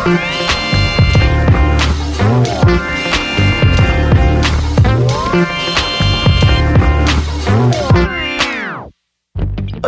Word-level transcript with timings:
Oi, 0.00 0.08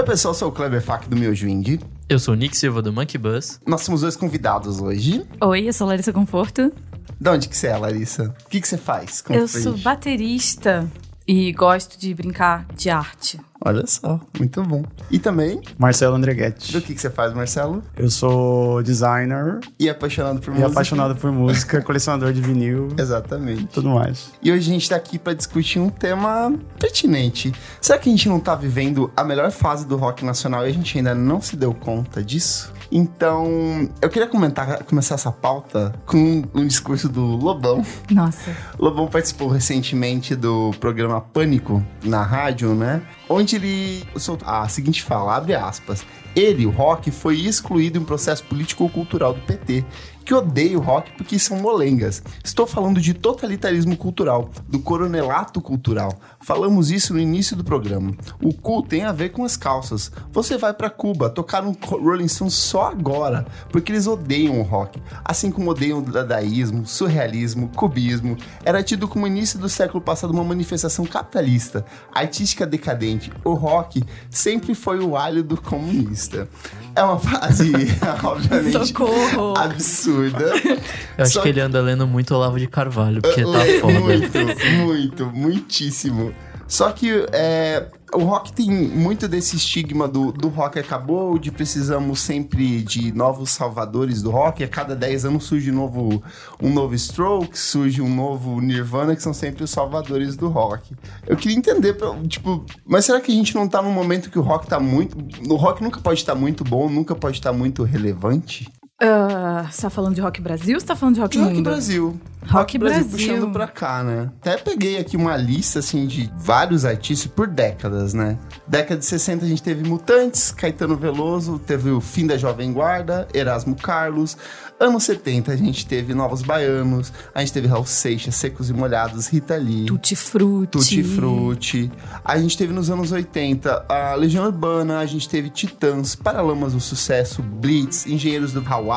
pessoal, 0.04 0.34
eu 0.34 0.38
sou 0.38 0.48
o 0.50 0.52
Kleber 0.52 0.82
Fak 0.82 1.08
do 1.08 1.16
Meu 1.16 1.32
Indie. 1.32 1.80
Eu 2.10 2.18
sou 2.18 2.34
o 2.34 2.36
Nick 2.36 2.54
Silva 2.54 2.82
do 2.82 2.92
Monkey 2.92 3.16
Bus. 3.16 3.58
Nós 3.66 3.86
temos 3.86 4.02
dois 4.02 4.14
convidados 4.14 4.82
hoje. 4.82 5.24
Oi, 5.40 5.68
eu 5.68 5.72
sou 5.72 5.86
Larissa 5.86 6.12
Conforto. 6.12 6.70
De 7.18 7.30
onde 7.30 7.48
que 7.48 7.56
você 7.56 7.68
é, 7.68 7.76
Larissa? 7.78 8.34
O 8.44 8.48
que, 8.50 8.60
que 8.60 8.68
você 8.68 8.76
faz? 8.76 9.22
Conta 9.22 9.40
eu 9.40 9.48
sou 9.48 9.78
baterista 9.78 10.86
e 11.26 11.52
gosto 11.52 11.98
de 11.98 12.12
brincar 12.12 12.66
de 12.74 12.90
arte. 12.90 13.40
Olha 13.64 13.86
só, 13.86 14.18
muito 14.38 14.62
bom. 14.64 14.82
E 15.10 15.18
também, 15.18 15.60
Marcelo 15.78 16.16
Andreguetti. 16.16 16.72
do 16.72 16.80
que, 16.80 16.94
que 16.94 17.00
você 17.00 17.10
faz, 17.10 17.32
Marcelo? 17.32 17.82
Eu 17.96 18.10
sou 18.10 18.82
designer 18.82 19.60
E 19.78 19.88
apaixonado 19.88 20.40
por 20.40 20.48
e 20.48 20.50
música? 20.54 20.66
apaixonado 20.70 21.16
por 21.16 21.30
música, 21.32 21.80
colecionador 21.82 22.32
de 22.32 22.40
vinil 22.40 22.88
Exatamente. 22.98 23.66
tudo 23.66 23.90
mais. 23.90 24.32
E 24.42 24.50
hoje 24.50 24.68
a 24.70 24.72
gente 24.74 24.88
tá 24.88 24.96
aqui 24.96 25.18
pra 25.18 25.32
discutir 25.34 25.78
um 25.78 25.88
tema 25.90 26.52
pertinente. 26.78 27.52
Será 27.80 27.98
que 27.98 28.08
a 28.08 28.12
gente 28.12 28.28
não 28.28 28.40
tá 28.40 28.54
vivendo 28.54 29.10
a 29.16 29.22
melhor 29.22 29.50
fase 29.50 29.86
do 29.86 29.96
rock 29.96 30.24
nacional 30.24 30.66
e 30.66 30.70
a 30.70 30.72
gente 30.72 30.98
ainda 30.98 31.14
não 31.14 31.40
se 31.40 31.56
deu 31.56 31.72
conta 31.72 32.22
disso? 32.22 32.72
Então, 32.94 33.88
eu 34.02 34.10
queria 34.10 34.28
comentar, 34.28 34.84
começar 34.84 35.14
essa 35.14 35.32
pauta 35.32 35.94
com 36.04 36.42
um 36.52 36.66
discurso 36.66 37.08
do 37.08 37.22
Lobão. 37.22 37.82
Nossa. 38.10 38.54
Lobão 38.78 39.08
participou 39.08 39.48
recentemente 39.48 40.36
do 40.36 40.72
programa 40.78 41.18
Pânico 41.18 41.82
na 42.04 42.22
rádio, 42.22 42.74
né? 42.74 43.00
Onde 43.30 43.56
ele 43.56 44.04
soltou 44.16 44.46
a 44.46 44.68
seguinte 44.68 45.02
fala, 45.02 45.34
abre 45.34 45.54
aspas. 45.54 46.04
Ele, 46.36 46.66
o 46.66 46.70
rock, 46.70 47.10
foi 47.10 47.40
excluído 47.40 47.98
em 47.98 48.02
um 48.02 48.04
processo 48.04 48.44
político-cultural 48.44 49.34
do 49.34 49.40
PT, 49.40 49.84
que 50.24 50.34
odeia 50.34 50.78
o 50.78 50.80
rock 50.80 51.12
porque 51.12 51.38
são 51.38 51.58
molengas. 51.58 52.22
Estou 52.42 52.66
falando 52.66 53.00
de 53.00 53.12
totalitarismo 53.12 53.96
cultural, 53.96 54.50
do 54.68 54.78
coronelato 54.78 55.60
cultural. 55.60 56.12
Falamos 56.42 56.90
isso 56.90 57.14
no 57.14 57.20
início 57.20 57.56
do 57.56 57.62
programa. 57.64 58.12
O 58.42 58.52
cu 58.52 58.82
tem 58.82 59.04
a 59.04 59.12
ver 59.12 59.30
com 59.30 59.44
as 59.44 59.56
calças. 59.56 60.10
Você 60.32 60.58
vai 60.58 60.72
pra 60.74 60.90
Cuba 60.90 61.30
tocar 61.30 61.64
um 61.64 61.72
Rolling 61.72 62.28
Stones 62.28 62.54
só 62.54 62.88
agora, 62.88 63.46
porque 63.70 63.92
eles 63.92 64.06
odeiam 64.06 64.58
o 64.58 64.62
rock, 64.62 65.00
assim 65.24 65.50
como 65.50 65.70
odeiam 65.70 65.98
o 65.98 66.02
dadaísmo, 66.02 66.84
surrealismo, 66.86 67.68
cubismo. 67.76 68.36
Era 68.64 68.82
tido 68.82 69.06
como 69.06 69.26
início 69.26 69.58
do 69.58 69.68
século 69.68 70.02
passado 70.02 70.32
uma 70.32 70.44
manifestação 70.44 71.04
capitalista, 71.04 71.84
artística 72.12 72.66
decadente. 72.66 73.32
O 73.44 73.54
rock 73.54 74.02
sempre 74.30 74.74
foi 74.74 74.98
o 74.98 75.16
alho 75.16 75.42
do 75.42 75.60
comunista. 75.60 76.48
É 76.94 77.02
uma 77.02 77.18
frase, 77.18 77.72
obviamente, 78.22 78.88
Socorro. 78.88 79.56
absurda. 79.56 80.52
Eu 81.16 81.24
acho 81.24 81.32
Só 81.32 81.42
que 81.42 81.48
ele 81.48 81.60
anda 81.60 81.80
lendo 81.80 82.06
muito 82.06 82.34
Olavo 82.34 82.58
de 82.58 82.66
Carvalho, 82.66 83.22
porque 83.22 83.42
tá 83.42 83.62
É, 83.66 83.78
foda. 83.80 84.00
Muito, 84.00 84.38
muito, 84.84 85.26
muitíssimo. 85.26 86.31
Só 86.66 86.90
que 86.90 87.26
é, 87.32 87.88
o 88.14 88.24
rock 88.24 88.52
tem 88.52 88.70
muito 88.70 89.26
desse 89.26 89.56
estigma 89.56 90.06
do, 90.06 90.32
do 90.32 90.48
rock 90.48 90.78
acabou, 90.78 91.38
de 91.38 91.50
precisamos 91.50 92.20
sempre 92.20 92.82
de 92.82 93.12
novos 93.12 93.50
salvadores 93.50 94.22
do 94.22 94.30
rock. 94.30 94.62
A 94.62 94.68
cada 94.68 94.94
10 94.94 95.26
anos 95.26 95.44
surge 95.44 95.70
um 95.70 95.74
novo, 95.74 96.22
um 96.60 96.72
novo 96.72 96.94
Strokes, 96.94 97.60
surge 97.60 98.00
um 98.00 98.14
novo 98.14 98.60
Nirvana, 98.60 99.16
que 99.16 99.22
são 99.22 99.32
sempre 99.32 99.64
os 99.64 99.70
salvadores 99.70 100.36
do 100.36 100.48
rock. 100.48 100.94
Eu 101.26 101.36
queria 101.36 101.56
entender, 101.56 101.96
tipo, 102.28 102.64
mas 102.84 103.04
será 103.04 103.20
que 103.20 103.32
a 103.32 103.34
gente 103.34 103.54
não 103.54 103.68
tá 103.68 103.82
num 103.82 103.92
momento 103.92 104.30
que 104.30 104.38
o 104.38 104.42
rock 104.42 104.66
tá 104.66 104.78
muito. 104.78 105.16
O 105.48 105.56
rock 105.56 105.82
nunca 105.82 106.00
pode 106.00 106.20
estar 106.20 106.34
muito 106.34 106.64
bom, 106.64 106.88
nunca 106.88 107.14
pode 107.14 107.38
estar 107.38 107.52
muito 107.52 107.82
relevante? 107.82 108.70
Ah, 109.02 109.66
você 109.70 109.82
tá 109.82 109.90
falando 109.90 110.14
de 110.14 110.20
Rock 110.20 110.40
Brasil 110.40 110.74
ou 110.74 110.80
você 110.80 110.86
tá 110.86 110.94
falando 110.94 111.16
de 111.16 111.20
Rock 111.20 111.38
Rock 111.38 111.54
Mundo? 111.54 111.64
Brasil. 111.64 112.20
Rock 112.46 112.76
Brasil. 112.76 113.04
puxando 113.04 113.52
pra 113.52 113.66
cá, 113.66 114.02
né? 114.02 114.30
Até 114.40 114.56
peguei 114.56 114.98
aqui 114.98 115.16
uma 115.16 115.36
lista, 115.36 115.78
assim, 115.78 116.06
de 116.06 116.30
vários 116.36 116.84
artistas 116.84 117.30
por 117.30 117.46
décadas, 117.46 118.14
né? 118.14 118.36
Década 118.66 118.98
de 118.98 119.06
60 119.06 119.44
a 119.44 119.48
gente 119.48 119.62
teve 119.62 119.88
Mutantes, 119.88 120.50
Caetano 120.50 120.96
Veloso, 120.96 121.58
teve 121.58 121.90
o 121.90 122.00
Fim 122.00 122.26
da 122.26 122.36
Jovem 122.36 122.72
Guarda, 122.72 123.28
Erasmo 123.32 123.76
Carlos. 123.76 124.36
Anos 124.80 125.04
70 125.04 125.52
a 125.52 125.56
gente 125.56 125.86
teve 125.86 126.12
Novos 126.12 126.42
Baianos, 126.42 127.12
a 127.32 127.38
gente 127.40 127.52
teve 127.52 127.68
Raul 127.68 127.86
Seixas, 127.86 128.34
Secos 128.34 128.68
e 128.68 128.72
Molhados, 128.72 129.28
Rita 129.28 129.54
Lee. 129.54 129.86
Tutti 129.86 130.16
Frutti. 130.16 130.78
Tutti 130.78 131.02
Frutti. 131.04 131.92
A 132.24 132.36
gente 132.36 132.58
teve 132.58 132.72
nos 132.72 132.90
anos 132.90 133.12
80 133.12 133.86
a 133.88 134.14
Legião 134.16 134.44
Urbana, 134.44 134.98
a 134.98 135.06
gente 135.06 135.28
teve 135.28 135.48
Titãs, 135.48 136.16
Paralamas 136.16 136.72
do 136.72 136.80
Sucesso, 136.80 137.40
Blitz, 137.42 138.06
Engenheiros 138.06 138.52
do 138.52 138.64
Hawaii, 138.68 138.91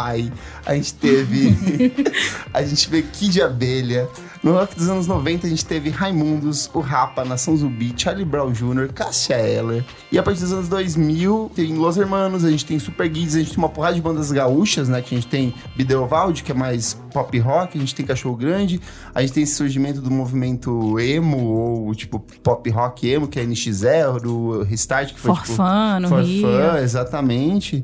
a 0.66 0.76
gente 0.76 0.94
teve. 0.94 1.56
a 2.54 2.64
gente 2.64 2.90
teve 2.90 3.08
Kid 3.12 3.42
Abelha. 3.42 4.08
No 4.46 4.54
rock 4.54 4.76
dos 4.76 4.88
anos 4.88 5.08
90 5.08 5.48
a 5.48 5.50
gente 5.50 5.66
teve 5.66 5.90
Raimundos, 5.90 6.70
o 6.72 6.80
Rapa, 6.80 7.26
Nação 7.26 7.58
Zumbi, 7.58 7.96
Charlie 7.98 8.24
Brown 8.24 8.52
Jr., 8.52 8.94
Cássia 8.94 9.40
Eller. 9.40 9.84
E 10.12 10.20
a 10.20 10.24
partir 10.24 10.42
dos 10.42 10.54
anos 10.54 10.70
2000 10.70 11.52
tem 11.56 11.74
Los 11.74 11.98
Hermanos, 11.98 12.46
a 12.46 12.52
gente 12.52 12.64
tem 12.64 12.78
Super 12.78 13.12
Kids, 13.12 13.36
a 13.36 13.40
gente 13.40 13.50
tem 13.50 13.58
uma 13.58 13.70
porrada 13.70 13.96
de 13.96 14.02
bandas 14.02 14.32
gaúchas, 14.32 14.88
né? 14.88 15.02
Que 15.02 15.16
a 15.16 15.18
gente 15.18 15.30
tem 15.30 15.52
Bideovaldi, 15.76 16.44
que 16.44 16.52
é 16.52 16.56
mais 16.56 16.94
pop 17.12 17.40
rock, 17.40 17.76
a 17.76 17.82
gente 17.82 17.96
tem 17.96 18.06
Cachorro 18.06 18.36
Grande, 18.36 18.80
a 19.16 19.22
gente 19.22 19.34
tem 19.34 19.42
esse 19.42 19.56
surgimento 19.56 20.00
do 20.00 20.12
movimento 20.12 21.00
emo, 21.00 21.44
ou 21.44 21.96
tipo 21.96 22.20
pop 22.44 22.70
rock 22.70 23.10
emo, 23.10 23.28
que 23.28 23.40
é 23.40 23.46
NX0, 23.46 24.26
o 24.26 24.62
Restart, 24.62 25.12
que 25.12 25.20
foi 25.20 25.34
tipo... 25.34 25.48
Forfã, 25.48 26.00
no 26.00 26.10
Forfã, 26.10 26.78
exatamente. 26.84 27.84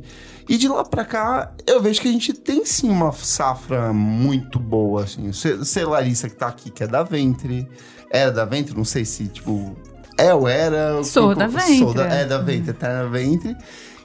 E 0.52 0.58
de 0.58 0.68
lá 0.68 0.84
pra 0.84 1.06
cá, 1.06 1.54
eu 1.66 1.82
vejo 1.82 2.02
que 2.02 2.10
a 2.10 2.12
gente 2.12 2.34
tem 2.34 2.66
sim 2.66 2.90
uma 2.90 3.14
safra 3.14 3.94
muito 3.94 4.60
boa, 4.60 5.06
assim. 5.06 5.32
Você, 5.32 5.86
Larissa, 5.86 6.28
que 6.28 6.36
tá 6.36 6.48
aqui, 6.48 6.70
que 6.70 6.84
é 6.84 6.88
da 6.88 7.04
Ventre. 7.04 7.66
Era 8.10 8.34
da 8.34 8.44
Ventre, 8.44 8.76
não 8.76 8.84
sei 8.84 9.06
se, 9.06 9.30
tipo. 9.30 9.78
É 10.18 10.34
ou 10.34 10.50
era. 10.50 11.02
Sou 11.06 11.34
da 11.34 11.50
Sou 11.50 11.94
da, 11.94 12.04
Ventre. 12.04 12.18
é 12.18 12.26
da 12.26 12.38
Ventre, 12.40 12.74
tá 12.74 12.90
na 12.90 13.04
Ventre. 13.06 13.56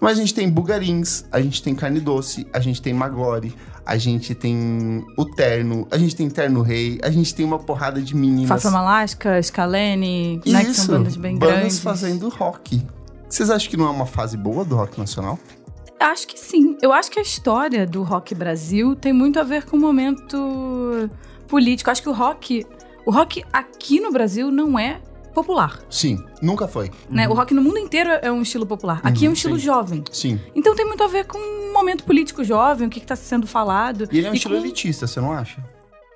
Mas 0.01 0.19
a 0.19 0.21
gente 0.21 0.33
tem 0.35 0.49
Bugarins, 0.49 1.25
a 1.33 1.41
gente 1.41 1.61
tem 1.61 1.75
Carne 1.75 1.99
Doce, 1.99 2.47
a 2.53 2.61
gente 2.61 2.81
tem 2.81 2.95
Maglore, 2.95 3.53
a 3.85 3.97
gente 3.97 4.33
tem 4.33 5.05
o 5.19 5.25
Terno, 5.25 5.89
a 5.91 5.99
gente 5.99 6.15
tem 6.15 6.31
Terno 6.31 6.63
Rei, 6.63 7.01
a 7.03 7.11
gente 7.11 7.35
tem 7.35 7.45
uma 7.45 7.59
porrada 7.59 8.01
de 8.01 8.15
meninas. 8.15 8.49
Fafa 8.49 8.71
Malasca, 8.71 9.43
Scalene, 9.43 10.41
né, 10.47 10.65
que 10.65 10.75
são 10.75 10.99
bandas 10.99 11.17
bem 11.17 11.37
bandas 11.37 11.57
grandes. 11.57 11.81
fazendo 11.81 12.29
rock. 12.29 12.87
Vocês 13.29 13.51
acham 13.51 13.69
que 13.69 13.77
não 13.77 13.87
é 13.87 13.91
uma 13.91 14.07
fase 14.07 14.37
boa 14.37 14.65
do 14.65 14.77
rock 14.77 14.97
nacional? 14.97 15.37
Acho 15.99 16.27
que 16.29 16.39
sim. 16.39 16.77
Eu 16.83 16.93
acho 16.93 17.11
que 17.11 17.19
a 17.19 17.23
história 17.23 17.87
do 17.87 18.03
rock 18.03 18.35
Brasil 18.35 18.95
tem 18.95 19.13
muito 19.13 19.39
a 19.41 19.43
ver 19.43 19.65
com 19.65 19.77
o 19.77 19.81
momento 19.81 21.09
político. 21.49 21.91
Acho 21.91 22.03
que 22.03 22.09
o 22.09 22.13
rock, 22.13 22.67
o 23.07 23.11
rock 23.11 23.43
aqui 23.53 24.01
no 24.01 24.11
Brasil 24.13 24.51
não 24.51 24.79
é 24.79 25.01
popular, 25.35 25.81
Sim, 25.91 26.19
nunca 26.41 26.67
foi. 26.67 26.91
né? 27.11 27.29
O 27.29 27.35
rock 27.35 27.53
no 27.53 27.61
mundo 27.61 27.77
inteiro 27.79 28.09
é 28.23 28.33
um 28.33 28.41
estilo 28.41 28.65
popular. 28.65 29.01
Aqui 29.05 29.27
é 29.27 29.29
um 29.29 29.35
estilo 29.35 29.59
jovem. 29.59 30.03
Sim. 30.11 30.41
Então 30.55 30.75
tem 30.75 30.87
muito 30.87 31.03
a 31.03 31.07
ver 31.09 31.27
com 31.27 31.37
o 31.37 31.73
momento 31.75 32.05
político 32.05 32.43
jovem, 32.43 32.87
o 32.87 32.91
que 32.91 32.99
está 32.99 33.15
sendo 33.15 33.47
falado. 33.47 34.09
E 34.11 34.17
ele 34.19 34.27
é 34.27 34.31
um 34.31 34.33
E 34.33 34.37
estilo 34.39 34.55
com- 34.57 34.61
elitista, 34.65 35.07
você 35.07 35.21
não 35.21 35.33
acha? 35.33 35.63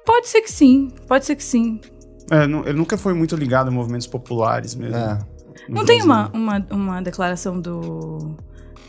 Pode 0.06 0.26
ser 0.26 0.40
que 0.40 0.50
sim, 0.50 0.90
pode 1.06 1.26
ser 1.26 1.36
que 1.36 1.44
sim. 1.44 1.80
É, 2.30 2.46
nu- 2.46 2.62
ele 2.64 2.72
nunca 2.78 2.96
foi 2.96 3.12
muito 3.12 3.36
ligado 3.36 3.68
a 3.68 3.70
movimentos 3.70 4.06
populares 4.06 4.74
mesmo. 4.74 4.96
É. 4.96 5.18
Não 5.68 5.84
tem 5.84 5.98
Brasil. 6.02 6.04
uma, 6.06 6.30
uma, 6.32 6.66
uma 6.70 7.02
declaração 7.02 7.60
do 7.60 8.34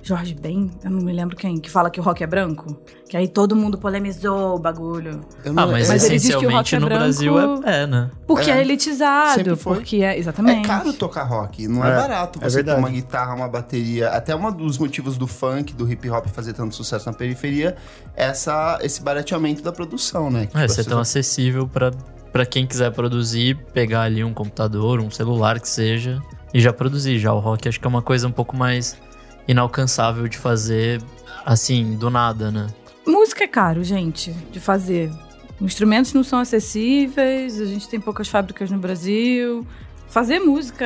Jorge 0.04 0.34
Ben, 0.34 0.72
eu 0.84 0.90
não 0.90 1.00
me 1.00 1.14
lembro 1.14 1.36
quem, 1.36 1.58
que 1.60 1.70
fala 1.70 1.90
que 1.92 2.00
o 2.00 2.04
rock 2.04 2.24
é 2.24 2.28
branco? 2.28 2.76
Que 3.08 3.16
aí 3.16 3.28
todo 3.28 3.56
mundo 3.56 3.78
polemizou 3.78 4.56
o 4.56 4.60
bagulho. 4.60 5.22
Eu 5.46 5.52
Ah, 5.52 5.66
não- 5.66 5.72
mas, 5.72 5.90
é, 5.90 5.94
Mas 5.94 6.04
ele 6.06 6.18
diz 6.18 6.36
que 6.36 6.46
o 6.46 6.50
rock 6.50 6.70
essencialmente 6.70 6.76
é 6.76 6.80
no 6.80 6.86
branco- 6.88 7.02
Brasil 7.04 7.40
é, 7.68 7.84
é, 7.84 7.88
né? 7.88 8.10
Porque 8.26 8.50
É. 8.50 8.58
é, 8.58 8.62
elitizado, 8.62 9.36
Sempre 9.36 9.56
foi. 9.56 9.76
porque 9.76 9.98
é. 9.98 10.16
é 10.16 10.20
Exatamente. 10.20 10.68
caro 10.68 10.92
tocar 10.94 11.24
rock, 11.24 11.68
não 11.68 11.86
é, 11.86 11.92
É, 11.92 11.96
barato 11.96 12.40
é 12.42 12.50
você 12.50 12.64
ter 12.64 12.74
uma 12.76 12.90
guitarra, 12.90 13.36
uma 13.36 13.48
bateria. 13.48 14.10
Até 14.10 14.36
um 14.36 14.52
dos 14.52 14.78
motivos 14.80 15.18
do 15.18 15.28
funk, 15.28 15.74
do 15.74 15.90
hip 15.92 16.10
hop 16.10 16.26
fazer 16.28 16.54
tanto 16.54 16.74
sucesso 16.76 17.06
na 17.06 17.14
periferia, 17.14 17.76
é 18.16 18.26
essa, 18.26 18.80
esse 18.82 19.02
barateamento 19.04 19.62
da 19.62 19.72
produção, 19.72 20.32
né? 20.32 20.48
Que, 20.48 20.58
É, 20.58 20.68
ser 20.68 20.86
tão 20.86 21.00
acessível 21.00 21.68
pra, 21.68 21.92
pra 22.32 22.46
quem 22.46 22.66
quiser 22.66 22.92
produzir, 22.92 23.56
pegar 23.74 24.02
ali 24.04 24.24
um 24.24 24.34
computador, 24.34 25.00
um 25.00 25.12
celular 25.12 25.60
que 25.60 25.70
seja, 25.70 26.20
e 26.54 26.60
já 26.60 26.74
produzir. 26.74 27.20
Já 27.20 27.34
o 27.34 27.40
rock 27.40 27.68
acho 27.70 27.80
que 27.80 27.86
é 27.86 27.90
uma 27.90 28.02
coisa 28.02 28.28
um 28.28 28.32
pouco 28.32 28.56
mais 28.58 28.98
inalcançável 29.52 30.28
de 30.28 30.38
fazer 30.38 31.02
assim, 31.46 31.96
do 31.96 32.10
nada, 32.10 32.52
né? 32.52 32.68
Música 33.06 33.44
é 33.44 33.48
caro, 33.48 33.84
gente, 33.84 34.32
de 34.52 34.60
fazer. 34.60 35.12
Os 35.60 35.66
instrumentos 35.68 36.14
não 36.14 36.24
são 36.24 36.40
acessíveis, 36.40 37.60
a 37.60 37.66
gente 37.66 37.88
tem 37.88 38.00
poucas 38.00 38.28
fábricas 38.28 38.70
no 38.72 38.78
Brasil. 38.78 39.66
Fazer 40.08 40.40
música 40.40 40.86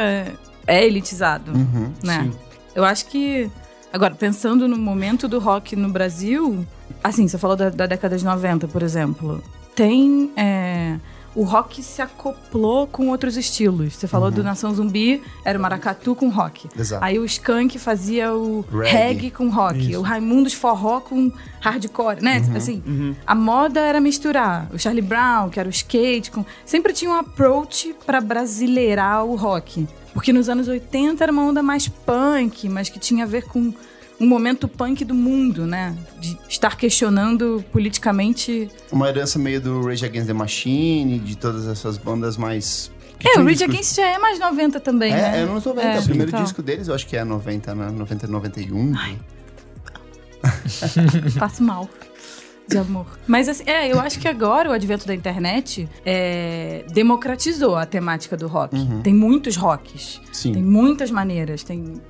é 0.67 0.85
elitizado, 0.85 1.51
Uhum. 1.51 1.91
né? 2.03 2.23
Sim. 2.23 2.39
Eu 2.73 2.83
acho 2.83 3.05
que. 3.07 3.49
Agora, 3.93 4.13
pensando 4.13 4.67
no 4.67 4.77
momento 4.77 5.27
do 5.27 5.39
rock 5.39 5.75
no 5.75 5.87
Brasil, 5.89 6.65
assim, 7.01 7.27
você 7.27 7.37
falou 7.37 7.55
da, 7.55 7.69
da 7.69 7.85
década 7.85 8.17
de 8.17 8.25
90, 8.25 8.67
por 8.67 8.83
exemplo. 8.83 9.41
Tem 9.73 10.31
é, 10.35 10.97
o 11.35 11.43
rock 11.43 11.83
se 11.83 12.01
acoplou 12.01 12.87
com 12.87 13.09
outros 13.09 13.35
estilos. 13.35 13.93
Você 13.93 14.07
falou 14.07 14.31
do 14.31 14.41
Nação 14.41 14.73
Zumbi, 14.73 15.21
era 15.43 15.59
o 15.59 15.61
maracatu 15.61 16.15
com 16.15 16.29
rock. 16.29 16.69
Exato. 16.77 17.03
Aí 17.03 17.19
o 17.19 17.25
Skank 17.25 17.77
fazia 17.77 18.33
o 18.33 18.61
Reggae. 18.71 18.91
reggae, 18.91 19.31
com 19.31 19.49
rock. 19.49 19.91
Isso. 19.91 19.99
O 19.99 20.01
Raimundos 20.01 20.53
forró 20.53 21.01
com 21.01 21.31
hardcore, 21.59 22.21
né? 22.21 22.41
Assim, 22.55 23.15
a 23.27 23.35
moda 23.35 23.81
era 23.81 23.99
misturar. 23.99 24.69
O 24.73 24.79
Charlie 24.79 25.01
Brown, 25.01 25.49
que 25.49 25.59
era 25.59 25.67
o 25.67 25.71
skate, 25.71 26.31
com... 26.31 26.45
sempre 26.65 26.93
tinha 26.93 27.11
um 27.11 27.15
approach 27.15 27.93
pra 28.05 28.21
brasileirar 28.21 29.25
o 29.25 29.35
rock. 29.35 29.87
Porque 30.13 30.31
nos 30.31 30.47
anos 30.47 30.69
80 30.69 31.21
era 31.21 31.31
uma 31.31 31.43
onda 31.43 31.61
mais 31.61 31.89
punk, 31.89 32.69
mas 32.69 32.87
que 32.87 32.97
tinha 32.97 33.25
a 33.25 33.27
ver 33.27 33.43
com 33.43 33.73
um 34.19 34.27
momento 34.27 34.67
punk 34.67 35.03
do 35.03 35.13
mundo, 35.13 35.65
né? 35.65 35.95
De 36.19 36.37
estar 36.49 36.77
questionando 36.77 37.63
politicamente. 37.71 38.69
Uma 38.91 39.09
herança 39.09 39.37
meio 39.37 39.59
do 39.61 39.81
Rage 39.85 40.05
Against 40.05 40.27
the 40.27 40.33
Machine, 40.33 41.19
de 41.19 41.35
todas 41.37 41.67
essas 41.67 41.97
bandas 41.97 42.37
mais. 42.37 42.91
que 43.19 43.27
É, 43.27 43.33
o 43.39 43.43
Rage 43.43 43.55
discos- 43.55 43.73
Against 43.73 43.95
já 43.97 44.07
é 44.07 44.17
mais 44.17 44.39
90 44.39 44.79
também, 44.79 45.11
É, 45.13 45.15
né? 45.17 45.39
é 45.39 45.41
anos 45.41 45.63
90. 45.65 45.87
É, 45.87 45.99
o 45.99 46.03
primeiro 46.03 46.29
então. 46.31 46.43
disco 46.43 46.61
deles 46.61 46.87
eu 46.87 46.95
acho 46.95 47.05
que 47.07 47.15
é 47.17 47.23
90, 47.23 47.75
né? 47.75 47.89
90, 47.91 48.27
91. 48.27 48.93
Passo 51.39 51.63
mal. 51.63 51.89
De 52.67 52.79
amor. 52.79 53.05
Mas 53.27 53.47
assim, 53.47 53.63
é, 53.67 53.91
eu 53.91 53.99
acho 53.99 54.19
que 54.19 54.27
agora 54.27 54.69
o 54.71 54.73
advento 54.73 55.05
da 55.05 55.13
internet 55.13 55.87
é, 56.03 56.83
democratizou 56.91 57.75
a 57.75 57.85
temática 57.85 58.35
do 58.35 58.47
rock. 58.47 58.75
Tem 59.03 59.13
muitos 59.13 59.55
rocks. 59.55 60.19
Sim. 60.31 60.53
Tem 60.53 60.63
muitas 60.63 61.11
maneiras. 61.11 61.61
Tem. 61.63 62.01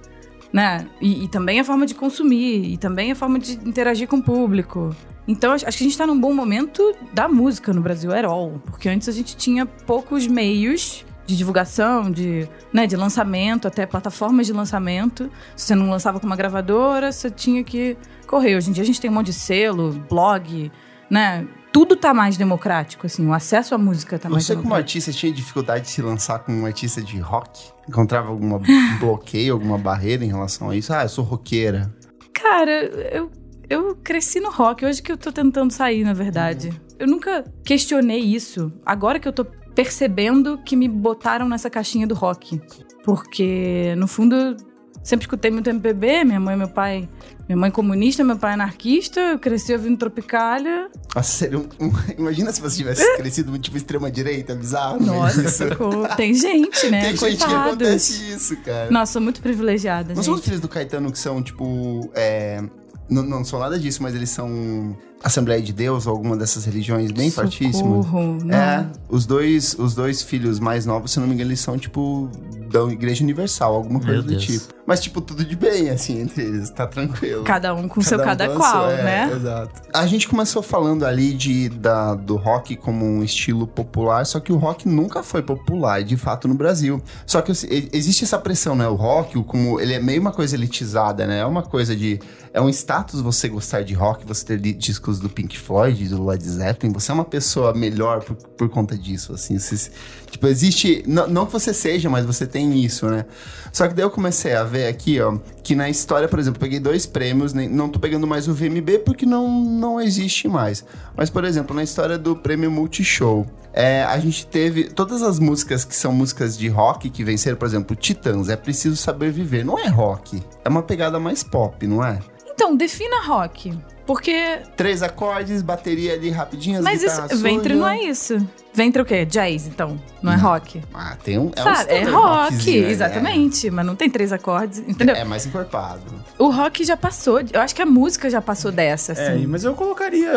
Né? 0.55 0.87
E, 1.01 1.25
e 1.25 1.27
também 1.27 1.59
a 1.59 1.65
forma 1.65 1.85
de 1.85 1.93
consumir, 1.93 2.71
e 2.71 2.77
também 2.77 3.11
a 3.11 3.15
forma 3.15 3.37
de 3.37 3.55
interagir 3.67 4.07
com 4.07 4.15
o 4.15 4.23
público. 4.23 4.95
Então, 5.27 5.51
acho 5.51 5.65
que 5.65 5.83
a 5.83 5.87
gente 5.87 5.97
tá 5.97 6.07
num 6.07 6.17
bom 6.17 6.33
momento 6.33 6.95
da 7.11 7.27
música 7.27 7.73
no 7.73 7.81
Brasil, 7.81 8.13
at 8.13 8.23
all. 8.23 8.61
Porque 8.65 8.87
antes 8.87 9.09
a 9.09 9.11
gente 9.11 9.35
tinha 9.35 9.65
poucos 9.65 10.27
meios 10.27 11.03
de 11.25 11.35
divulgação, 11.35 12.09
de, 12.09 12.47
né, 12.71 12.87
de 12.87 12.95
lançamento, 12.95 13.67
até 13.67 13.85
plataformas 13.85 14.47
de 14.47 14.53
lançamento. 14.53 15.29
Se 15.57 15.65
você 15.65 15.75
não 15.75 15.89
lançava 15.89 16.21
com 16.21 16.25
uma 16.25 16.37
gravadora, 16.37 17.11
você 17.11 17.29
tinha 17.29 17.61
que 17.61 17.97
correr. 18.25 18.55
Hoje 18.55 18.69
em 18.69 18.73
dia 18.73 18.83
a 18.83 18.85
gente 18.85 19.01
tem 19.01 19.09
um 19.09 19.13
monte 19.13 19.27
de 19.27 19.33
selo, 19.33 19.91
blog, 20.09 20.71
né? 21.09 21.45
Tudo 21.75 21.97
tá 21.97 22.13
mais 22.13 22.37
democrático, 22.37 23.05
assim. 23.05 23.27
O 23.27 23.33
acesso 23.33 23.75
à 23.75 23.77
música 23.77 24.17
tá 24.17 24.29
mais 24.29 24.45
Você, 24.45 24.55
como 24.55 24.73
artista, 24.73 25.11
tinha 25.11 25.29
dificuldade 25.29 25.83
de 25.83 25.89
se 25.89 26.01
lançar 26.01 26.39
como 26.39 26.61
um 26.61 26.65
artista 26.65 27.01
de 27.01 27.19
rock? 27.19 27.69
Encontrava 27.85 28.29
algum 28.29 28.57
bloqueio, 28.97 29.51
alguma 29.51 29.77
barreira 29.77 30.23
em 30.23 30.29
relação 30.29 30.69
a 30.69 30.75
isso? 30.77 30.93
Ah, 30.93 31.03
eu 31.03 31.09
sou 31.09 31.25
roqueira. 31.25 31.93
Cara, 32.33 32.71
eu, 33.11 33.29
eu 33.69 33.93
cresci 34.01 34.39
no 34.39 34.51
rock. 34.51 34.85
Hoje 34.85 35.03
que 35.03 35.11
eu 35.11 35.17
tô 35.17 35.33
tentando 35.33 35.69
sair, 35.73 36.05
na 36.05 36.13
verdade. 36.13 36.71
Eu 36.97 37.07
nunca 37.07 37.43
questionei 37.65 38.21
isso. 38.21 38.71
Agora 38.85 39.19
que 39.19 39.27
eu 39.27 39.33
tô 39.33 39.43
percebendo 39.43 40.57
que 40.59 40.77
me 40.77 40.87
botaram 40.87 41.49
nessa 41.49 41.69
caixinha 41.69 42.07
do 42.07 42.15
rock. 42.15 42.57
Porque, 43.03 43.93
no 43.97 44.07
fundo, 44.07 44.55
sempre 45.05 45.23
escutei 45.25 45.51
muito 45.51 45.69
MPB. 45.69 46.23
Minha 46.25 46.39
mãe 46.39 46.55
e 46.55 46.57
meu 46.57 46.67
pai... 46.67 47.07
Minha 47.47 47.57
mãe 47.57 47.69
comunista, 47.69 48.23
meu 48.23 48.37
pai 48.37 48.53
anarquista. 48.53 49.19
Eu 49.19 49.37
cresci 49.37 49.71
ouvindo 49.71 49.97
Tropicália. 49.99 50.89
Nossa, 51.15 51.47
um, 51.79 51.91
Imagina 52.17 52.51
se 52.51 52.59
você 52.59 52.77
tivesse 52.77 53.17
crescido 53.17 53.55
tipo 53.59 53.77
extrema-direita, 53.77 54.55
bizarro. 54.55 54.97
mas 54.99 55.37
Nossa. 55.37 55.69
Tem 56.17 56.33
gente, 56.33 56.89
né? 56.89 57.01
Tem 57.13 57.15
gente 57.15 57.45
que 57.45 57.53
acontece 57.53 58.33
isso, 58.33 58.57
cara. 58.57 58.89
Nossa, 58.89 59.13
sou 59.13 59.21
muito 59.21 59.41
privilegiada, 59.41 60.09
Não 60.09 60.15
gente. 60.15 60.25
são 60.25 60.33
os 60.33 60.41
filhos 60.41 60.59
do 60.59 60.67
Caetano 60.67 61.11
que 61.11 61.19
são, 61.19 61.43
tipo. 61.43 62.09
É, 62.15 62.63
não, 63.07 63.21
não 63.21 63.45
são 63.45 63.59
nada 63.59 63.77
disso, 63.77 64.01
mas 64.01 64.15
eles 64.15 64.31
são 64.31 64.97
Assembleia 65.23 65.61
de 65.61 65.73
Deus 65.73 66.05
ou 66.05 66.13
alguma 66.13 66.37
dessas 66.37 66.65
religiões 66.65 67.11
bem 67.11 67.31
fortíssimas. 67.31 68.05
Socorro, 68.05 68.37
não. 68.43 68.55
É, 68.55 68.85
os 69.09 69.25
dois, 69.25 69.75
os 69.79 69.95
dois 69.95 70.21
filhos 70.21 70.59
mais 70.59 70.85
novos, 70.85 71.11
se 71.11 71.19
não 71.19 71.27
me 71.27 71.33
engano, 71.33 71.49
eles 71.49 71.59
são, 71.59 71.77
tipo, 71.79 72.29
da 72.71 72.83
Igreja 72.91 73.23
Universal, 73.23 73.73
alguma 73.73 73.97
Meu 73.99 74.07
coisa 74.07 74.21
do 74.21 74.27
Deus. 74.29 74.43
tipo. 74.43 74.75
Mas, 74.85 74.99
tipo, 74.99 75.19
tudo 75.19 75.43
de 75.43 75.55
bem, 75.55 75.89
assim, 75.89 76.21
entre 76.21 76.43
eles, 76.43 76.69
tá 76.69 76.85
tranquilo. 76.85 77.43
Cada 77.43 77.73
um 77.73 77.87
com 77.87 78.01
seu 78.03 78.19
um 78.19 78.23
cada 78.23 78.49
qual, 78.49 78.87
seu- 78.87 78.97
é, 78.99 79.03
né? 79.03 79.31
Exato. 79.35 79.81
A 79.91 80.05
gente 80.05 80.27
começou 80.27 80.61
falando 80.61 81.03
ali 81.07 81.33
de, 81.33 81.69
da, 81.69 82.13
do 82.13 82.35
rock 82.35 82.75
como 82.75 83.03
um 83.03 83.23
estilo 83.23 83.65
popular, 83.65 84.23
só 84.27 84.39
que 84.39 84.53
o 84.53 84.57
rock 84.57 84.87
nunca 84.87 85.23
foi 85.23 85.41
popular, 85.41 86.03
de 86.03 86.15
fato, 86.17 86.47
no 86.47 86.53
Brasil. 86.53 87.01
Só 87.25 87.41
que 87.41 87.51
e- 87.67 87.89
existe 87.93 88.23
essa 88.25 88.37
pressão, 88.37 88.75
né? 88.75 88.87
O 88.87 88.93
rock, 88.93 89.39
o 89.39 89.43
como 89.43 89.79
ele 89.79 89.93
é 89.93 89.99
meio 89.99 90.21
uma 90.21 90.31
coisa 90.31 90.55
elitizada, 90.55 91.25
né? 91.25 91.39
É 91.39 91.45
uma 91.47 91.63
coisa 91.63 91.95
de... 91.95 92.19
É 92.53 92.61
um 92.61 92.69
status 92.69 93.19
você 93.21 93.49
gostar 93.49 93.81
de 93.81 93.93
rock, 93.95 94.23
você 94.25 94.45
ter 94.45 94.59
li- 94.61 94.73
discos 95.05 95.19
do 95.19 95.29
Pink 95.29 95.57
Floyd, 95.57 96.07
do 96.09 96.25
Led 96.25 96.43
Zeppelin. 96.43 96.91
Você 96.93 97.11
é 97.11 97.13
uma 97.13 97.25
pessoa 97.25 97.73
melhor 97.73 98.23
por, 98.23 98.35
por 98.35 98.69
conta 98.69 98.97
disso, 98.97 99.33
assim. 99.33 99.57
Você- 99.59 99.91
tipo, 100.29 100.47
existe... 100.47 101.03
Não, 101.07 101.45
que 101.45 101.51
você 101.51 101.73
seja, 101.73 102.09
mas 102.09 102.25
você 102.25 102.47
tem 102.47 102.83
isso, 102.83 103.05
né? 103.07 103.25
Só 103.71 103.87
que 103.87 103.93
daí 103.93 104.03
eu 104.03 104.09
comecei 104.09 104.53
a 104.53 104.63
ver 104.63 104.87
aqui, 104.87 105.19
ó, 105.21 105.37
que 105.63 105.75
na 105.75 105.89
história, 105.89 106.27
por 106.27 106.39
exemplo, 106.39 106.59
peguei 106.59 106.79
dois 106.79 107.05
prêmios, 107.05 107.53
nem- 107.53 107.69
não 107.69 107.87
tô 107.89 107.99
pegando 107.99 108.25
mais 108.25 108.47
o 108.47 108.53
VMB 108.53 108.99
porque 109.05 109.25
não, 109.25 109.47
não 109.63 110.01
existe 110.01 110.47
mais. 110.47 110.83
Mas, 111.15 111.29
por 111.29 111.43
exemplo, 111.43 111.75
na 111.75 111.83
história 111.83 112.17
do 112.17 112.35
prêmio 112.35 112.71
Multishow, 112.71 113.45
é, 113.73 114.03
a 114.03 114.17
gente 114.19 114.47
teve 114.47 114.85
todas 114.85 115.21
as 115.21 115.37
músicas 115.39 115.83
que 115.85 115.95
são 115.95 116.11
músicas 116.13 116.57
de 116.57 116.67
rock 116.69 117.09
que 117.09 117.23
venceram, 117.23 117.57
por 117.57 117.67
exemplo, 117.67 117.95
Titãs, 117.95 118.49
é 118.49 118.55
preciso 118.55 118.95
saber 118.95 119.31
viver. 119.31 119.63
Não 119.65 119.77
é 119.77 119.87
rock, 119.87 120.41
é 120.63 120.69
uma 120.69 120.81
pegada 120.81 121.19
mais 121.19 121.43
pop, 121.43 121.85
não 121.85 122.03
é? 122.03 122.19
Então, 122.47 122.75
defina 122.75 123.21
rock. 123.27 123.77
Porque. 124.05 124.59
Três 124.75 125.01
acordes, 125.01 125.61
bateria 125.61 126.13
ali 126.13 126.29
rapidinho, 126.29 126.77
as 126.77 126.83
Mas 126.83 127.01
isso, 127.01 127.37
ventre 127.37 127.73
não 127.73 127.87
é 127.87 128.01
isso. 128.03 128.37
Ventre 128.73 129.01
o 129.01 129.05
quê? 129.05 129.23
Jazz, 129.25 129.67
então. 129.67 129.97
Não 130.21 130.33
é 130.33 130.35
rock. 130.35 130.81
Ah, 130.93 131.15
tem 131.23 131.39
um. 131.39 131.49
É, 131.55 131.61
um 131.61 131.63
Sabe? 131.63 131.91
É 131.91 132.01
standard 132.03 132.11
rock, 132.11 132.81
né? 132.81 132.91
exatamente. 132.91 133.71
Mas 133.71 133.85
não 133.85 133.95
tem 133.95 134.09
três 134.09 134.33
acordes, 134.33 134.79
entendeu? 134.79 135.15
É, 135.15 135.21
é 135.21 135.23
mais 135.23 135.45
encorpado. 135.45 136.01
O 136.37 136.49
rock 136.49 136.83
já 136.83 136.97
passou. 136.97 137.39
Eu 137.53 137.61
acho 137.61 137.73
que 137.73 137.81
a 137.81 137.85
música 137.85 138.29
já 138.29 138.41
passou 138.41 138.71
dessa, 138.71 139.13
É, 139.13 139.29
assim. 139.29 139.47
mas 139.47 139.63
eu 139.63 139.73
colocaria 139.73 140.29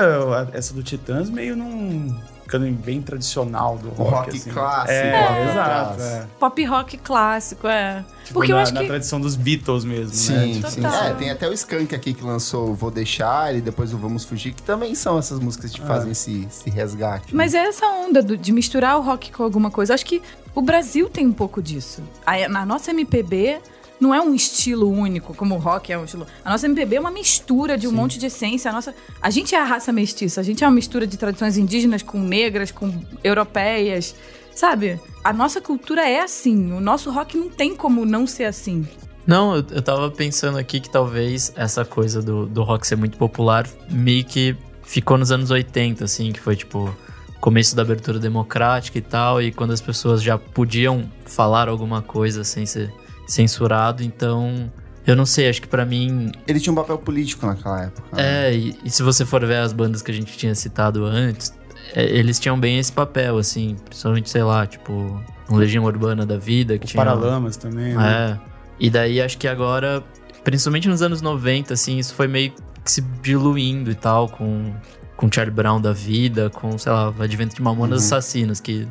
essa 0.53 0.73
do 0.73 0.83
Titãs 0.83 1.29
meio 1.29 1.57
num. 1.57 2.17
Ficando 2.49 2.67
bem 2.73 3.03
tradicional 3.03 3.77
do 3.77 3.89
O 3.89 3.93
rock. 4.05 4.11
rock 4.11 4.37
assim. 4.39 4.51
clássico, 4.51 4.91
É, 4.93 5.29
rock 5.29 5.41
exato. 5.51 5.69
clássico. 5.95 6.03
É. 6.03 6.27
Pop 6.41 6.65
rock 6.65 6.97
clássico, 6.99 7.67
é. 7.69 8.05
Tipo, 8.25 8.35
Porque 8.41 8.53
eu 8.53 8.57
na, 8.57 8.63
acho 8.63 8.75
na 8.75 8.81
que. 8.81 8.87
tradição 8.87 9.21
dos 9.21 9.37
Beatles 9.37 9.85
mesmo, 9.85 10.09
né? 10.09 10.45
Sim, 10.47 10.53
Tipo, 10.55 10.71
sim. 10.71 10.81
Total. 10.83 11.05
É, 11.05 11.15
tem 11.15 11.31
até 11.31 11.49
o 11.49 11.53
Skank 11.53 11.95
aqui 11.95 12.15
que 12.15 12.25
lançou 12.25 12.75
Vou 12.75 12.91
Deixar 12.91 13.55
e 13.55 13.61
depois 13.61 13.93
o 13.93 13.99
Vamos 13.99 14.25
Fugir, 14.25 14.55
que 14.55 14.63
também 14.63 14.95
são 14.95 15.19
essas 15.19 15.39
músicas 15.39 15.71
que 15.73 15.81
fazem 15.83 16.13
esse, 16.13 16.47
esse 16.51 16.71
resgate. 16.71 17.35
Mas 17.35 17.53
é 17.55 17.59
essa 17.67 17.87
onda 17.87 18.23
do- 18.23 18.37
de 18.37 18.51
misturar 18.51 18.99
o 18.99 19.03
rock 19.03 19.31
com 19.31 19.43
alguma 19.43 19.71
coisa. 19.71 19.93
Acho 19.95 20.07
que 20.07 20.23
o 20.55 20.63
Brasil 20.63 21.09
tem 21.11 21.27
um 21.27 21.33
pouco 21.33 21.61
disso. 21.63 22.03
A, 22.27 22.49
na 22.49 22.65
nossa 22.65 22.91
MPB 22.93 23.61
não 24.01 24.15
é 24.15 24.21
um 24.21 24.35
estilo 24.35 24.89
único, 24.91 25.35
como 25.35 25.55
o 25.55 25.59
rock 25.59 25.93
é 25.93 25.99
um 25.99 26.05
estilo. 26.05 26.27
A 26.45 26.51
nossa 26.51 26.67
MPB 26.67 26.97
é 26.97 27.01
uma 27.01 27.11
mistura 27.11 27.77
de 27.77 27.89
um 27.89 27.93
monte 27.93 28.19
de 28.19 28.27
essência. 28.27 28.71
A, 28.71 28.75
nossa, 28.75 28.95
a 29.21 29.31
gente 29.31 29.55
é 29.55 29.61
a 29.61 29.65
raça 29.65 29.93
mestiça. 29.93 30.41
A 30.41 30.45
gente 30.45 30.63
é 30.63 30.67
uma 30.67 30.75
mistura 30.75 31.07
de 31.07 31.17
tradições 31.17 31.57
indígenas 31.57 32.03
com 32.03 32.19
negras, 32.19 32.71
com 32.71 32.93
europeias. 33.25 34.15
Sabe? 34.55 35.01
A 35.23 35.33
nossa 35.33 35.61
cultura 35.61 36.09
é 36.09 36.21
assim. 36.21 36.73
O 36.73 36.81
nosso 36.81 37.11
rock 37.11 37.37
não 37.37 37.49
tem 37.49 37.75
como 37.75 38.05
não 38.05 38.27
ser 38.27 38.45
assim. 38.45 38.87
Não, 39.27 39.57
eu, 39.57 39.65
eu 39.71 39.83
tava 39.83 40.11
pensando 40.11 40.57
aqui 40.59 40.81
que 40.81 40.89
talvez 40.89 41.53
essa 41.55 41.85
coisa 41.85 42.23
do, 42.23 42.47
do 42.47 42.63
rock 42.63 42.87
ser 42.87 42.97
muito 42.97 43.19
popular 43.19 43.69
meio 43.91 44.25
que 44.25 44.57
ficou 44.83 45.19
nos 45.19 45.31
anos 45.31 45.51
80, 45.51 46.05
assim, 46.05 46.33
que 46.33 46.41
foi 46.41 46.57
tipo 46.57 46.95
começo 47.41 47.77
da 47.77 47.83
abertura 47.83 48.19
democrática 48.19 48.99
e 48.99 49.03
tal, 49.03 49.41
e 49.41 49.53
quando 49.53 49.73
as 49.73 49.81
pessoas 49.81 50.23
já 50.23 50.37
podiam 50.39 51.09
falar 51.25 51.69
alguma 51.69 52.03
coisa 52.03 52.43
sem 52.43 52.67
ser 52.67 52.93
censurado, 53.29 54.03
então 54.03 54.73
eu 55.07 55.15
não 55.15 55.25
sei, 55.27 55.49
acho 55.49 55.63
que 55.63 55.69
pra 55.69 55.85
mim 55.85 56.33
Ele 56.47 56.59
tinha 56.59 56.73
um 56.73 56.77
papel 56.77 56.99
político 56.99 57.47
naquela 57.47 57.85
época. 57.85 58.17
né? 58.17 58.49
é, 58.49 58.55
e, 58.55 58.77
e 58.85 58.91
se 58.91 59.03
você 59.03 59.25
for 59.25 59.45
ver 59.47 59.59
as 59.59 59.73
bandas 59.73 60.03
que 60.03 60.11
a 60.11 60.15
gente 60.15 60.37
tinha 60.37 60.55
citado 60.55 61.05
antes, 61.05 61.55
é, 61.95 62.05
eles 62.05 62.39
tinham 62.41 62.59
bem 62.59 62.79
esse 62.79 62.93
papel, 62.93 63.39
assim, 63.39 63.77
principalmente, 63.85 64.29
sei 64.29 64.43
lá, 64.43 64.67
tipo, 64.67 64.93
um 65.49 65.57
Legião 65.57 65.85
Urbana 65.85 66.27
da 66.27 66.37
Vida, 66.37 66.77
que 66.79 66.87
tinha. 66.87 67.03
Paralamas 67.05 67.57
também, 67.57 67.95
né? 67.95 68.39
É. 68.45 68.49
E 68.81 68.91
daí 68.91 69.21
acho 69.21 69.39
que 69.39 69.49
agora, 69.49 70.03
principalmente 70.45 70.89
nos 70.89 71.01
anos 71.03 71.21
90, 71.23 71.75
assim, 71.75 71.99
isso 71.99 72.15
foi 72.15 72.29
meio 72.29 72.53
que 72.85 72.91
se 72.93 73.01
diluindo 73.23 73.91
e 73.91 73.95
tal, 73.95 74.29
com, 74.29 74.73
com 75.17 75.31
Charlie 75.33 75.55
Brown 75.55 75.81
da 75.81 75.93
vida, 75.93 76.51
com, 76.51 76.77
sei 76.79 76.93
lá, 76.93 77.11
o 77.11 77.23
advento 77.23 77.57
de 77.57 77.63
Mamonas 77.63 78.01
Uhum. 78.03 78.07
Assassinas, 78.07 78.61
que 78.61 78.87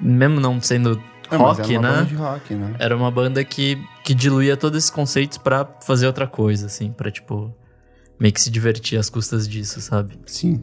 mesmo 0.00 0.40
não 0.40 0.60
sendo 0.62 1.00
É, 1.30 1.36
rock, 1.36 1.60
era 1.60 1.80
uma 1.80 1.80
né? 1.80 1.88
banda 1.88 2.04
de 2.06 2.14
rock, 2.14 2.54
né? 2.54 2.76
Era 2.78 2.96
uma 2.96 3.10
banda 3.10 3.44
que, 3.44 3.78
que 4.04 4.14
diluía 4.14 4.56
todos 4.56 4.78
esses 4.78 4.90
conceitos 4.90 5.38
pra 5.38 5.66
fazer 5.82 6.06
outra 6.06 6.26
coisa, 6.26 6.66
assim, 6.66 6.92
pra, 6.92 7.10
tipo, 7.10 7.54
meio 8.18 8.32
que 8.32 8.40
se 8.40 8.50
divertir 8.50 8.98
às 8.98 9.08
custas 9.10 9.48
disso, 9.48 9.80
sabe? 9.80 10.18
Sim. 10.26 10.62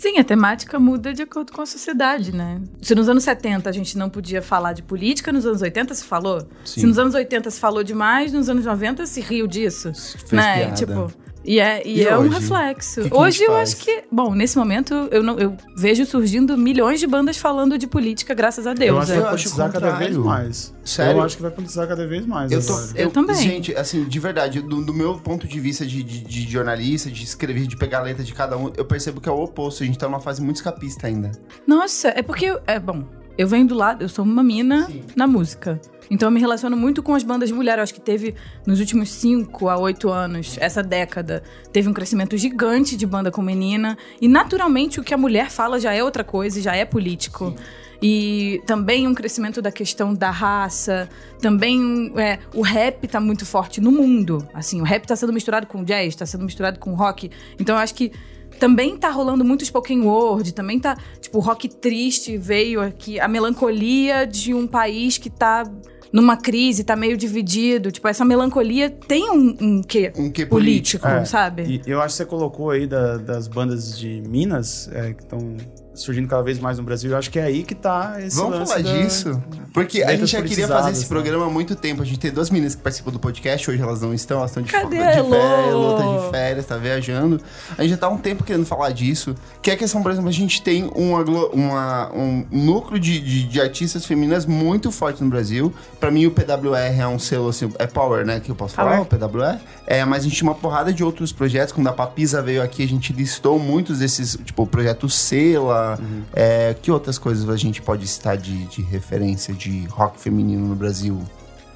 Sim, 0.00 0.16
a 0.18 0.24
temática 0.24 0.78
muda 0.78 1.12
de 1.12 1.20
acordo 1.20 1.52
com 1.52 1.60
a 1.60 1.66
sociedade, 1.66 2.34
né? 2.34 2.62
Se 2.80 2.94
nos 2.94 3.06
anos 3.06 3.22
70 3.22 3.68
a 3.68 3.72
gente 3.72 3.98
não 3.98 4.08
podia 4.08 4.40
falar 4.40 4.72
de 4.72 4.82
política, 4.82 5.30
nos 5.30 5.44
anos 5.44 5.60
80 5.60 5.94
se 5.94 6.04
falou. 6.04 6.40
Sim. 6.64 6.80
Se 6.80 6.86
nos 6.86 6.98
anos 6.98 7.14
80 7.14 7.50
se 7.50 7.60
falou 7.60 7.84
demais, 7.84 8.32
nos 8.32 8.48
anos 8.48 8.64
90 8.64 9.04
se 9.04 9.20
riu 9.20 9.46
disso. 9.46 9.92
Fez 9.92 10.32
né? 10.32 10.56
piada. 10.56 10.74
Tipo, 10.74 11.12
E 11.50 11.58
é, 11.58 11.82
e 11.84 11.98
E 11.98 12.04
é 12.06 12.16
um 12.16 12.28
reflexo. 12.28 13.02
Que 13.02 13.10
que 13.10 13.16
hoje 13.16 13.42
eu 13.42 13.50
faz? 13.50 13.72
acho 13.72 13.82
que, 13.84 14.04
bom, 14.12 14.36
nesse 14.36 14.56
momento 14.56 14.94
eu, 15.10 15.20
não, 15.20 15.36
eu 15.36 15.56
vejo 15.76 16.06
surgindo 16.06 16.56
milhões 16.56 17.00
de 17.00 17.08
bandas 17.08 17.38
falando 17.38 17.76
de 17.76 17.88
política, 17.88 18.32
graças 18.34 18.68
a 18.68 18.72
Deus. 18.72 18.90
eu 18.90 18.98
acho 18.98 19.06
que 19.06 19.12
é. 19.12 19.16
eu 19.16 19.22
vai 19.22 19.30
politizar 19.32 19.72
cada 19.72 19.90
vez 19.90 20.16
mais. 20.16 20.72
Sério? 20.84 21.18
Eu 21.18 21.22
acho 21.24 21.34
que 21.34 21.42
vai 21.42 21.50
politizar 21.50 21.88
cada 21.88 22.06
vez 22.06 22.24
mais 22.24 22.52
Eu, 22.52 22.64
tô, 22.64 22.72
agora. 22.72 22.92
Eu 22.94 23.10
também. 23.10 23.34
Gente, 23.34 23.74
assim, 23.74 24.04
de 24.04 24.18
verdade, 24.20 24.60
do, 24.60 24.80
do 24.80 24.94
meu 24.94 25.18
ponto 25.18 25.48
de 25.48 25.58
vista 25.58 25.84
de, 25.84 26.04
de, 26.04 26.20
de 26.20 26.48
jornalista, 26.52 27.10
de 27.10 27.24
escrever, 27.24 27.66
de 27.66 27.76
pegar 27.76 27.98
a 27.98 28.02
letra 28.02 28.22
de 28.22 28.32
cada 28.32 28.56
um, 28.56 28.70
eu 28.76 28.84
percebo 28.84 29.20
que 29.20 29.28
é 29.28 29.32
o 29.32 29.42
oposto. 29.42 29.82
A 29.82 29.86
gente 29.86 29.98
tá 29.98 30.06
numa 30.06 30.20
fase 30.20 30.40
muito 30.40 30.56
escapista 30.56 31.08
ainda. 31.08 31.32
Nossa, 31.66 32.10
é 32.14 32.22
porque, 32.22 32.44
eu- 32.46 32.60
é 32.64 32.78
bom, 32.78 33.04
eu 33.40 33.48
venho 33.48 33.66
do 33.66 33.74
lado, 33.74 34.02
eu 34.02 34.08
sou 34.08 34.22
uma 34.22 34.42
mina 34.42 34.84
Sim. 34.84 35.02
na 35.16 35.26
música. 35.26 35.80
Então 36.10 36.26
eu 36.26 36.30
me 36.30 36.38
relaciono 36.38 36.76
muito 36.76 37.02
com 37.02 37.14
as 37.14 37.22
bandas 37.22 37.48
de 37.48 37.54
mulher. 37.54 37.78
Eu 37.78 37.82
acho 37.82 37.94
que 37.94 38.00
teve, 38.00 38.34
nos 38.66 38.80
últimos 38.80 39.08
5 39.12 39.66
a 39.66 39.78
8 39.78 40.10
anos, 40.10 40.58
essa 40.60 40.82
década, 40.82 41.42
teve 41.72 41.88
um 41.88 41.94
crescimento 41.94 42.36
gigante 42.36 42.98
de 42.98 43.06
banda 43.06 43.30
com 43.30 43.40
menina. 43.40 43.96
E 44.20 44.28
naturalmente 44.28 45.00
o 45.00 45.02
que 45.02 45.14
a 45.14 45.16
mulher 45.16 45.48
fala 45.50 45.80
já 45.80 45.94
é 45.94 46.04
outra 46.04 46.22
coisa, 46.22 46.60
já 46.60 46.76
é 46.76 46.84
político. 46.84 47.54
E 48.02 48.60
também 48.66 49.08
um 49.08 49.14
crescimento 49.14 49.62
da 49.62 49.72
questão 49.72 50.12
da 50.12 50.30
raça. 50.30 51.08
Também 51.40 52.12
é, 52.16 52.40
o 52.54 52.60
rap 52.60 53.08
tá 53.08 53.20
muito 53.20 53.46
forte 53.46 53.80
no 53.80 53.90
mundo. 53.90 54.46
Assim, 54.52 54.82
o 54.82 54.84
rap 54.84 55.06
tá 55.06 55.16
sendo 55.16 55.32
misturado 55.32 55.66
com 55.66 55.82
jazz, 55.82 56.14
tá 56.14 56.26
sendo 56.26 56.44
misturado 56.44 56.78
com 56.78 56.92
rock. 56.92 57.30
Então 57.58 57.76
eu 57.76 57.80
acho 57.80 57.94
que 57.94 58.12
também 58.60 58.96
tá 58.96 59.08
rolando 59.10 59.44
muito 59.44 59.64
spoken 59.64 60.02
word, 60.02 60.52
também 60.52 60.78
tá, 60.78 60.96
tipo, 61.20 61.38
o 61.38 61.40
rock 61.40 61.66
triste 61.68 62.36
veio 62.36 62.80
aqui, 62.80 63.18
a 63.18 63.26
melancolia 63.26 64.26
de 64.26 64.52
um 64.54 64.66
país 64.66 65.18
que 65.18 65.30
tá 65.30 65.64
numa 66.12 66.36
crise, 66.36 66.84
tá 66.84 66.94
meio 66.94 67.16
dividido. 67.16 67.90
Tipo, 67.90 68.06
essa 68.08 68.24
melancolia 68.24 68.90
tem 68.90 69.30
um, 69.30 69.56
um 69.60 69.82
quê? 69.82 70.12
Um 70.16 70.30
que 70.30 70.44
Político, 70.44 71.06
É, 71.06 71.24
sabe? 71.24 71.80
E 71.86 71.90
eu 71.90 72.00
acho 72.02 72.14
que 72.14 72.18
você 72.18 72.26
colocou 72.26 72.70
aí 72.70 72.86
da- 72.86 73.16
das 73.16 73.48
bandas 73.48 73.98
de 73.98 74.20
Minas, 74.28 74.88
é, 74.92 75.14
que 75.14 75.22
estão 75.22 75.56
surgindo 76.02 76.28
cada 76.28 76.42
vez 76.42 76.58
mais 76.58 76.78
no 76.78 76.84
Brasil. 76.84 77.10
Eu 77.10 77.16
acho 77.18 77.30
que 77.30 77.38
é 77.38 77.42
aí 77.44 77.62
que 77.62 77.74
tá 77.74 78.16
esse 78.20 78.36
Vamos 78.36 78.58
lance 78.58 78.72
falar 78.72 78.82
da- 78.84 78.92
disso? 79.02 79.42
Porque 79.72 80.02
a 80.02 80.10
gente 80.16 80.26
já 80.26 80.42
queria 80.42 80.66
fazer 80.66 80.90
esse 80.90 81.02
né? 81.02 81.08
programa 81.08 81.46
há 81.46 81.50
muito 81.50 81.76
tempo. 81.76 82.02
A 82.02 82.04
gente 82.04 82.18
tem 82.18 82.30
duas 82.32 82.50
meninas 82.50 82.74
que 82.74 82.82
participam 82.82 83.12
do 83.12 83.18
podcast, 83.20 83.70
hoje 83.70 83.80
elas 83.80 84.00
não 84.00 84.12
estão, 84.12 84.38
elas 84.38 84.50
estão 84.50 84.62
de, 84.64 84.72
Cadê 84.72 84.96
de 84.96 85.02
a 85.02 85.12
férias, 85.24 85.68
Elô? 85.68 85.80
outra 85.80 86.24
de 86.24 86.30
férias, 86.30 86.66
tá 86.66 86.76
viajando. 86.76 87.40
A 87.78 87.82
gente 87.82 87.90
já 87.92 87.96
tá 87.96 88.06
há 88.06 88.10
um 88.10 88.18
tempo 88.18 88.42
querendo 88.42 88.66
falar 88.66 88.90
disso. 88.90 89.34
Que 89.62 89.70
é 89.70 89.74
a 89.74 89.76
questão, 89.76 90.02
por 90.02 90.10
exemplo, 90.10 90.28
a 90.28 90.32
gente 90.32 90.60
tem 90.62 90.90
uma, 90.94 91.22
uma- 91.52 92.12
um 92.12 92.44
núcleo 92.50 92.98
de, 92.98 93.20
de, 93.20 93.44
de 93.44 93.60
artistas 93.60 94.04
femininas 94.04 94.44
muito 94.46 94.90
forte 94.90 95.22
no 95.22 95.30
Brasil. 95.30 95.72
Pra 96.00 96.10
mim, 96.10 96.26
o 96.26 96.30
PWR 96.32 96.98
é 97.00 97.06
um 97.06 97.18
selo, 97.18 97.48
assim, 97.50 97.70
é 97.78 97.86
Power, 97.86 98.24
né? 98.26 98.40
Que 98.40 98.50
eu 98.50 98.56
posso 98.56 98.74
falar, 98.74 98.92
Power. 98.92 99.02
o 99.02 99.06
PWR. 99.28 99.58
É, 99.86 100.04
mas 100.04 100.20
a 100.20 100.22
gente 100.24 100.36
tinha 100.36 100.50
uma 100.50 100.56
porrada 100.56 100.92
de 100.92 101.04
outros 101.04 101.32
projetos. 101.32 101.72
Quando 101.72 101.86
a 101.86 101.92
Papisa 101.92 102.42
veio 102.42 102.62
aqui, 102.62 102.82
a 102.82 102.88
gente 102.88 103.12
listou 103.12 103.58
muitos 103.58 103.98
desses, 104.00 104.36
tipo, 104.44 104.62
o 104.62 104.66
projeto 104.66 105.08
Sela. 105.08 105.89
É, 106.32 106.74
que 106.74 106.90
outras 106.90 107.18
coisas 107.18 107.48
a 107.48 107.56
gente 107.56 107.80
pode 107.80 108.06
citar 108.06 108.36
de, 108.36 108.66
de 108.66 108.82
referência 108.82 109.54
de 109.54 109.86
rock 109.86 110.20
feminino 110.20 110.66
no 110.66 110.74
Brasil? 110.74 111.20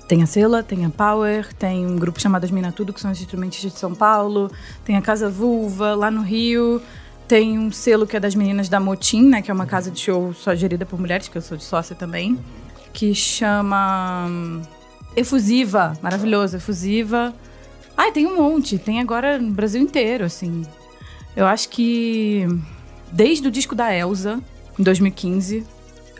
Tem 0.06 0.22
a 0.22 0.26
Sela, 0.26 0.62
tem 0.62 0.84
a 0.84 0.90
Power, 0.90 1.52
tem 1.54 1.86
um 1.86 1.96
grupo 1.96 2.20
chamado 2.20 2.44
As 2.44 2.50
Mina 2.50 2.70
Tudo, 2.70 2.92
que 2.92 3.00
são 3.00 3.10
os 3.10 3.20
instrumentistas 3.20 3.72
de 3.72 3.78
São 3.78 3.94
Paulo, 3.94 4.50
tem 4.84 4.96
a 4.96 5.02
Casa 5.02 5.30
Vulva, 5.30 5.94
lá 5.94 6.10
no 6.10 6.20
Rio, 6.20 6.82
tem 7.26 7.58
um 7.58 7.72
selo 7.72 8.06
que 8.06 8.16
é 8.16 8.20
das 8.20 8.34
meninas 8.34 8.68
da 8.68 8.78
Motim, 8.78 9.28
né, 9.28 9.40
que 9.40 9.50
é 9.50 9.54
uma 9.54 9.64
casa 9.64 9.90
de 9.90 9.98
show 9.98 10.34
só 10.34 10.54
gerida 10.54 10.84
por 10.84 11.00
mulheres, 11.00 11.26
que 11.26 11.38
eu 11.38 11.42
sou 11.42 11.56
de 11.56 11.64
sócia 11.64 11.96
também, 11.96 12.38
que 12.92 13.14
chama 13.14 14.26
hum, 14.28 14.62
Efusiva, 15.16 15.94
maravilhoso, 16.02 16.56
Efusiva. 16.56 17.34
Ai, 17.96 18.12
tem 18.12 18.26
um 18.26 18.36
monte, 18.36 18.78
tem 18.78 19.00
agora 19.00 19.38
no 19.38 19.52
Brasil 19.52 19.80
inteiro, 19.80 20.24
assim. 20.24 20.66
Eu 21.34 21.46
acho 21.46 21.68
que 21.70 22.46
desde 23.14 23.46
o 23.46 23.50
disco 23.50 23.76
da 23.76 23.94
Elsa, 23.94 24.40
em 24.78 24.82
2015, 24.82 25.64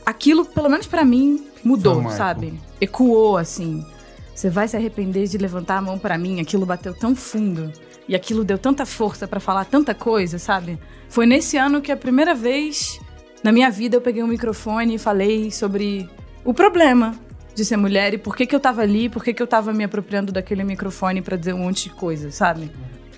aquilo, 0.07 0.45
pelo 0.45 0.69
menos 0.69 0.87
pra 0.87 1.05
mim, 1.05 1.45
mudou, 1.65 2.09
sabe? 2.09 2.55
Ecoou, 2.81 3.37
assim. 3.37 3.85
Você 4.33 4.49
vai 4.49 4.69
se 4.69 4.77
arrepender 4.77 5.27
de 5.27 5.37
levantar 5.37 5.79
a 5.79 5.83
mão 5.83 5.99
pra 5.99 6.17
mim, 6.17 6.41
aquilo 6.41 6.65
bateu 6.65 6.95
tão 6.95 7.17
fundo. 7.17 7.73
E 8.09 8.15
aquilo 8.15 8.45
deu 8.45 8.59
tanta 8.59 8.87
força 8.87 9.27
pra 9.27 9.41
falar 9.41 9.65
tanta 9.65 9.93
coisa, 9.93 10.39
sabe? 10.39 10.79
Foi 11.09 11.27
nesse 11.27 11.57
ano 11.57 11.81
que 11.81 11.91
a 11.91 11.97
primeira 11.97 12.35
vez 12.35 13.01
na 13.43 13.51
minha 13.51 13.71
vida 13.71 13.97
eu 13.97 14.01
peguei 14.01 14.23
um 14.23 14.29
microfone 14.29 14.95
e 14.95 14.99
falei 14.99 15.51
sobre 15.51 16.09
o 16.45 16.55
problema 16.55 17.15
de 17.55 17.65
ser 17.65 17.77
mulher 17.77 18.15
e 18.15 18.19
por 18.19 18.37
que, 18.37 18.47
que 18.47 18.55
eu 18.55 18.61
tava 18.61 18.83
ali, 18.83 19.09
por 19.09 19.25
que, 19.25 19.33
que 19.33 19.43
eu 19.43 19.47
tava 19.47 19.73
me 19.73 19.83
apropriando 19.83 20.33
daquele 20.33 20.63
microfone 20.63 21.23
pra 21.23 21.37
dizer 21.37 21.55
um 21.55 21.59
monte 21.59 21.85
de 21.85 21.91
coisa, 21.91 22.31
sabe? 22.31 22.71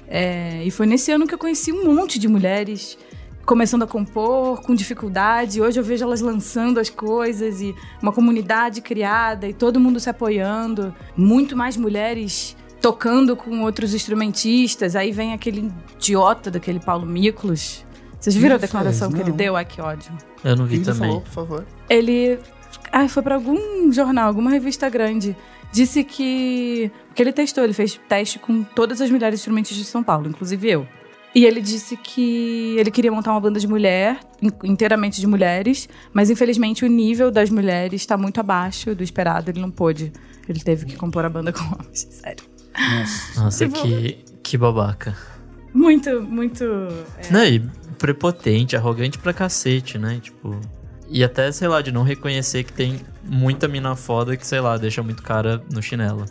É, 0.09 0.63
e 0.65 0.71
foi 0.71 0.87
nesse 0.87 1.11
ano 1.11 1.27
que 1.27 1.35
eu 1.35 1.39
conheci 1.39 1.73
um 1.73 1.93
monte 1.93 2.19
de 2.19 2.29
mulheres 2.29 2.97
começando 3.47 3.85
a 3.85 3.87
compor 3.87 4.61
com 4.61 4.75
dificuldade. 4.75 5.63
Hoje 5.63 5.79
eu 5.79 5.85
vejo 5.85 6.05
elas 6.05 6.21
lançando 6.21 6.81
as 6.81 6.91
coisas 6.91 7.61
e 7.61 7.75
uma 8.03 8.13
comunidade 8.13 8.81
criada 8.81 9.49
e 9.49 9.55
todo 9.55 9.79
mundo 9.79 10.01
se 10.01 10.11
apoiando. 10.11 10.93
Muito 11.17 11.57
mais 11.57 11.77
mulheres 11.77 12.57
tocando 12.83 13.37
com 13.37 13.63
outros 13.63 13.95
instrumentistas. 13.95 14.97
Aí 14.97 15.13
vem 15.13 15.33
aquele 15.33 15.73
idiota 15.95 16.51
daquele 16.51 16.81
Paulo 16.81 17.07
Miklos. 17.07 17.87
Vocês 18.19 18.35
viram 18.35 18.57
a 18.57 18.59
declaração 18.59 19.13
que 19.13 19.21
ele 19.21 19.31
deu? 19.31 19.55
Ai, 19.55 19.65
que 19.65 19.81
ódio. 19.81 20.13
Eu 20.43 20.57
não 20.57 20.67
vi 20.67 20.77
ele 20.77 20.85
também. 20.85 21.09
falou, 21.09 21.21
por 21.21 21.31
favor? 21.31 21.67
Ele. 21.89 22.39
Ai, 22.91 23.09
foi 23.09 23.23
pra 23.23 23.37
algum 23.37 23.93
jornal, 23.93 24.27
alguma 24.27 24.51
revista 24.51 24.89
grande. 24.89 25.37
Disse 25.71 26.03
que. 26.03 26.91
Porque 27.07 27.23
ele 27.23 27.33
testou, 27.33 27.63
ele 27.63 27.73
fez 27.73 28.01
teste 28.09 28.39
com 28.39 28.65
todas 28.65 29.01
as 29.01 29.11
mulheres 29.11 29.39
instrumentistas 29.39 29.85
de 29.85 29.91
São 29.91 30.03
Paulo, 30.03 30.29
inclusive 30.29 30.69
eu. 30.69 30.87
E 31.39 31.45
ele 31.45 31.61
disse 31.61 31.99
que 31.99 32.77
ele 32.79 32.91
queria 32.91 33.13
montar 33.13 33.31
uma 33.33 33.41
banda 33.41 33.61
de 33.61 33.69
mulher, 33.69 34.19
in- 34.41 34.51
inteiramente 34.71 35.21
de 35.21 35.27
mulheres, 35.27 35.87
mas 36.13 36.31
infelizmente 36.31 36.83
o 36.85 36.89
nível 36.89 37.31
das 37.31 37.51
mulheres 37.51 38.01
está 38.01 38.17
muito 38.17 38.41
abaixo 38.41 38.95
do 38.95 39.03
esperado, 39.03 39.51
ele 39.51 39.61
não 39.61 39.71
pôde. 39.71 40.13
Ele 40.49 40.61
teve 40.61 40.87
que 40.87 40.97
compor 40.97 41.25
a 41.27 41.29
banda 41.29 41.53
com 41.55 41.63
homens, 41.65 42.09
sério. 42.11 42.43
Nossa. 42.79 43.41
Nossa, 43.43 43.67
Tipo- 43.67 43.83
que, 43.83 44.19
que 44.43 44.57
babaca. 44.57 45.15
Muito, 45.75 46.23
muito. 46.23 46.65
é, 46.65 47.31
Não, 47.31 47.45
e 47.45 47.61
prepotente, 47.99 48.75
arrogante 48.77 49.19
pra 49.19 49.33
cacete, 49.35 49.99
né? 49.99 50.19
Tipo. 50.23 50.59
E 51.11 51.23
até, 51.23 51.53
sei 51.53 51.69
lá, 51.69 51.83
de 51.83 51.93
não 51.93 52.03
reconhecer 52.03 52.65
que 52.65 52.73
tem 52.73 53.01
muita 53.23 53.69
mina 53.69 53.95
foda 53.95 54.37
que, 54.37 54.47
sei 54.47 54.61
lá, 54.61 54.77
deixa 54.79 55.03
muito 55.03 55.23
cara 55.23 55.63
no 55.73 55.83
chinelo. 55.83 56.25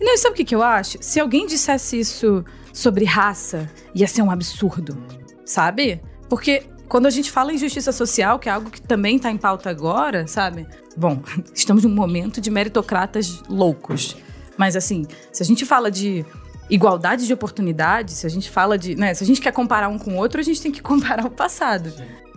Não, 0.00 0.16
sabe 0.16 0.34
o 0.34 0.36
que, 0.36 0.44
que 0.44 0.54
eu 0.54 0.62
acho? 0.62 0.98
Se 1.00 1.18
alguém 1.18 1.46
dissesse 1.46 1.98
isso 1.98 2.44
sobre 2.72 3.04
raça, 3.04 3.70
ia 3.94 4.06
ser 4.06 4.22
um 4.22 4.30
absurdo, 4.30 4.96
sabe? 5.44 6.00
Porque 6.28 6.64
quando 6.88 7.06
a 7.06 7.10
gente 7.10 7.30
fala 7.30 7.52
em 7.52 7.58
justiça 7.58 7.92
social, 7.92 8.38
que 8.38 8.48
é 8.48 8.52
algo 8.52 8.70
que 8.70 8.80
também 8.80 9.18
tá 9.18 9.30
em 9.30 9.36
pauta 9.36 9.70
agora, 9.70 10.26
sabe? 10.26 10.66
Bom, 10.96 11.22
estamos 11.54 11.84
num 11.84 11.94
momento 11.94 12.40
de 12.40 12.50
meritocratas 12.50 13.42
loucos. 13.48 14.16
Mas 14.56 14.76
assim, 14.76 15.06
se 15.32 15.42
a 15.42 15.46
gente 15.46 15.64
fala 15.64 15.90
de 15.90 16.24
igualdade 16.68 17.26
de 17.26 17.32
oportunidades, 17.32 18.14
se 18.14 18.26
a 18.26 18.30
gente 18.30 18.50
fala 18.50 18.78
de. 18.78 18.94
Né, 18.94 19.14
se 19.14 19.22
a 19.22 19.26
gente 19.26 19.40
quer 19.40 19.52
comparar 19.52 19.88
um 19.88 19.98
com 19.98 20.12
o 20.12 20.16
outro, 20.16 20.40
a 20.40 20.44
gente 20.44 20.60
tem 20.60 20.72
que 20.72 20.80
comparar 20.82 21.26
o 21.26 21.30
passado. 21.30 21.92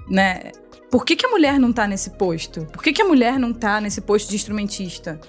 Né? 0.10 0.52
Por 0.90 1.06
que, 1.06 1.16
que 1.16 1.26
a 1.26 1.30
mulher 1.30 1.60
não 1.60 1.72
tá 1.72 1.88
nesse 1.88 2.12
posto? 2.12 2.66
Por 2.66 2.82
que, 2.82 2.92
que 2.92 3.02
a 3.02 3.06
mulher 3.06 3.40
não 3.40 3.54
tá 3.54 3.80
nesse 3.80 4.02
posto 4.02 4.30
de 4.30 4.36
instrumentista? 4.36 5.20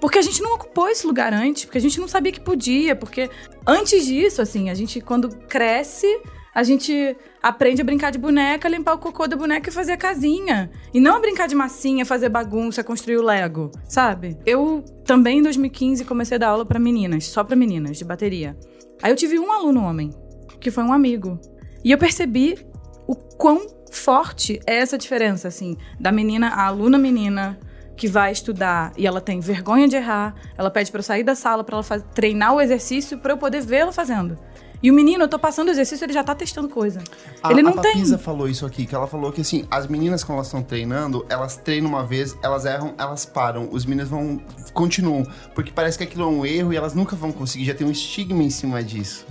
Porque 0.00 0.18
a 0.18 0.22
gente 0.22 0.42
não 0.42 0.54
ocupou 0.54 0.88
esse 0.88 1.06
lugar 1.06 1.32
antes, 1.32 1.64
porque 1.64 1.78
a 1.78 1.80
gente 1.80 1.98
não 1.98 2.08
sabia 2.08 2.32
que 2.32 2.40
podia, 2.40 2.94
porque 2.94 3.30
antes 3.66 4.04
disso, 4.04 4.42
assim, 4.42 4.68
a 4.68 4.74
gente 4.74 5.00
quando 5.00 5.28
cresce, 5.46 6.06
a 6.54 6.62
gente 6.62 7.16
aprende 7.42 7.82
a 7.82 7.84
brincar 7.84 8.10
de 8.10 8.18
boneca, 8.18 8.68
limpar 8.68 8.94
o 8.94 8.98
cocô 8.98 9.26
da 9.26 9.36
boneca 9.36 9.68
e 9.68 9.72
fazer 9.72 9.92
a 9.92 9.96
casinha. 9.96 10.70
E 10.92 11.00
não 11.00 11.16
a 11.16 11.20
brincar 11.20 11.46
de 11.46 11.54
massinha, 11.54 12.04
fazer 12.06 12.28
bagunça, 12.28 12.82
construir 12.82 13.18
o 13.18 13.22
Lego, 13.22 13.70
sabe? 13.88 14.38
Eu 14.46 14.82
também 15.04 15.38
em 15.38 15.42
2015 15.42 16.04
comecei 16.04 16.36
a 16.36 16.38
dar 16.38 16.48
aula 16.48 16.64
pra 16.64 16.78
meninas, 16.78 17.26
só 17.26 17.44
pra 17.44 17.54
meninas, 17.54 17.98
de 17.98 18.04
bateria. 18.04 18.56
Aí 19.02 19.12
eu 19.12 19.16
tive 19.16 19.38
um 19.38 19.52
aluno 19.52 19.82
homem, 19.82 20.10
que 20.58 20.70
foi 20.70 20.82
um 20.82 20.92
amigo. 20.92 21.38
E 21.84 21.90
eu 21.90 21.98
percebi 21.98 22.58
o 23.06 23.14
quão 23.14 23.66
forte 23.92 24.58
é 24.66 24.76
essa 24.76 24.98
diferença, 24.98 25.48
assim, 25.48 25.76
da 26.00 26.10
menina, 26.10 26.48
a 26.48 26.66
aluna 26.66 26.98
menina 26.98 27.58
que 27.96 28.06
vai 28.06 28.30
estudar 28.32 28.92
e 28.96 29.06
ela 29.06 29.20
tem 29.20 29.40
vergonha 29.40 29.88
de 29.88 29.96
errar, 29.96 30.34
ela 30.56 30.70
pede 30.70 30.90
pra 30.90 30.98
eu 30.98 31.02
sair 31.02 31.22
da 31.24 31.34
sala 31.34 31.64
pra 31.64 31.76
ela 31.76 31.82
faz- 31.82 32.04
treinar 32.14 32.54
o 32.54 32.60
exercício 32.60 33.18
pra 33.18 33.32
eu 33.32 33.38
poder 33.38 33.62
vê-la 33.62 33.90
fazendo. 33.90 34.36
E 34.82 34.90
o 34.90 34.94
menino, 34.94 35.24
eu 35.24 35.28
tô 35.28 35.38
passando 35.38 35.68
o 35.68 35.70
exercício, 35.70 36.04
ele 36.04 36.12
já 36.12 36.22
tá 36.22 36.34
testando 36.34 36.68
coisa. 36.68 37.02
A, 37.42 37.50
ele 37.50 37.62
não 37.62 37.70
a 37.78 37.80
tem. 37.80 37.92
Papisa 37.94 38.18
falou 38.18 38.46
isso 38.46 38.66
aqui, 38.66 38.84
que 38.84 38.94
ela 38.94 39.06
falou 39.06 39.32
que 39.32 39.40
assim, 39.40 39.66
as 39.70 39.86
meninas 39.86 40.22
quando 40.22 40.36
elas 40.36 40.48
estão 40.48 40.62
treinando, 40.62 41.24
elas 41.30 41.56
treinam 41.56 41.88
uma 41.88 42.04
vez, 42.04 42.36
elas 42.42 42.66
erram, 42.66 42.94
elas 42.98 43.24
param. 43.24 43.68
Os 43.72 43.86
meninos 43.86 44.10
vão, 44.10 44.38
continuam. 44.74 45.26
Porque 45.54 45.72
parece 45.74 45.96
que 45.96 46.04
aquilo 46.04 46.24
é 46.24 46.26
um 46.26 46.44
erro 46.44 46.74
e 46.74 46.76
elas 46.76 46.92
nunca 46.92 47.16
vão 47.16 47.32
conseguir, 47.32 47.64
já 47.64 47.74
tem 47.74 47.86
um 47.86 47.90
estigma 47.90 48.42
em 48.42 48.50
cima 48.50 48.84
disso. 48.84 49.24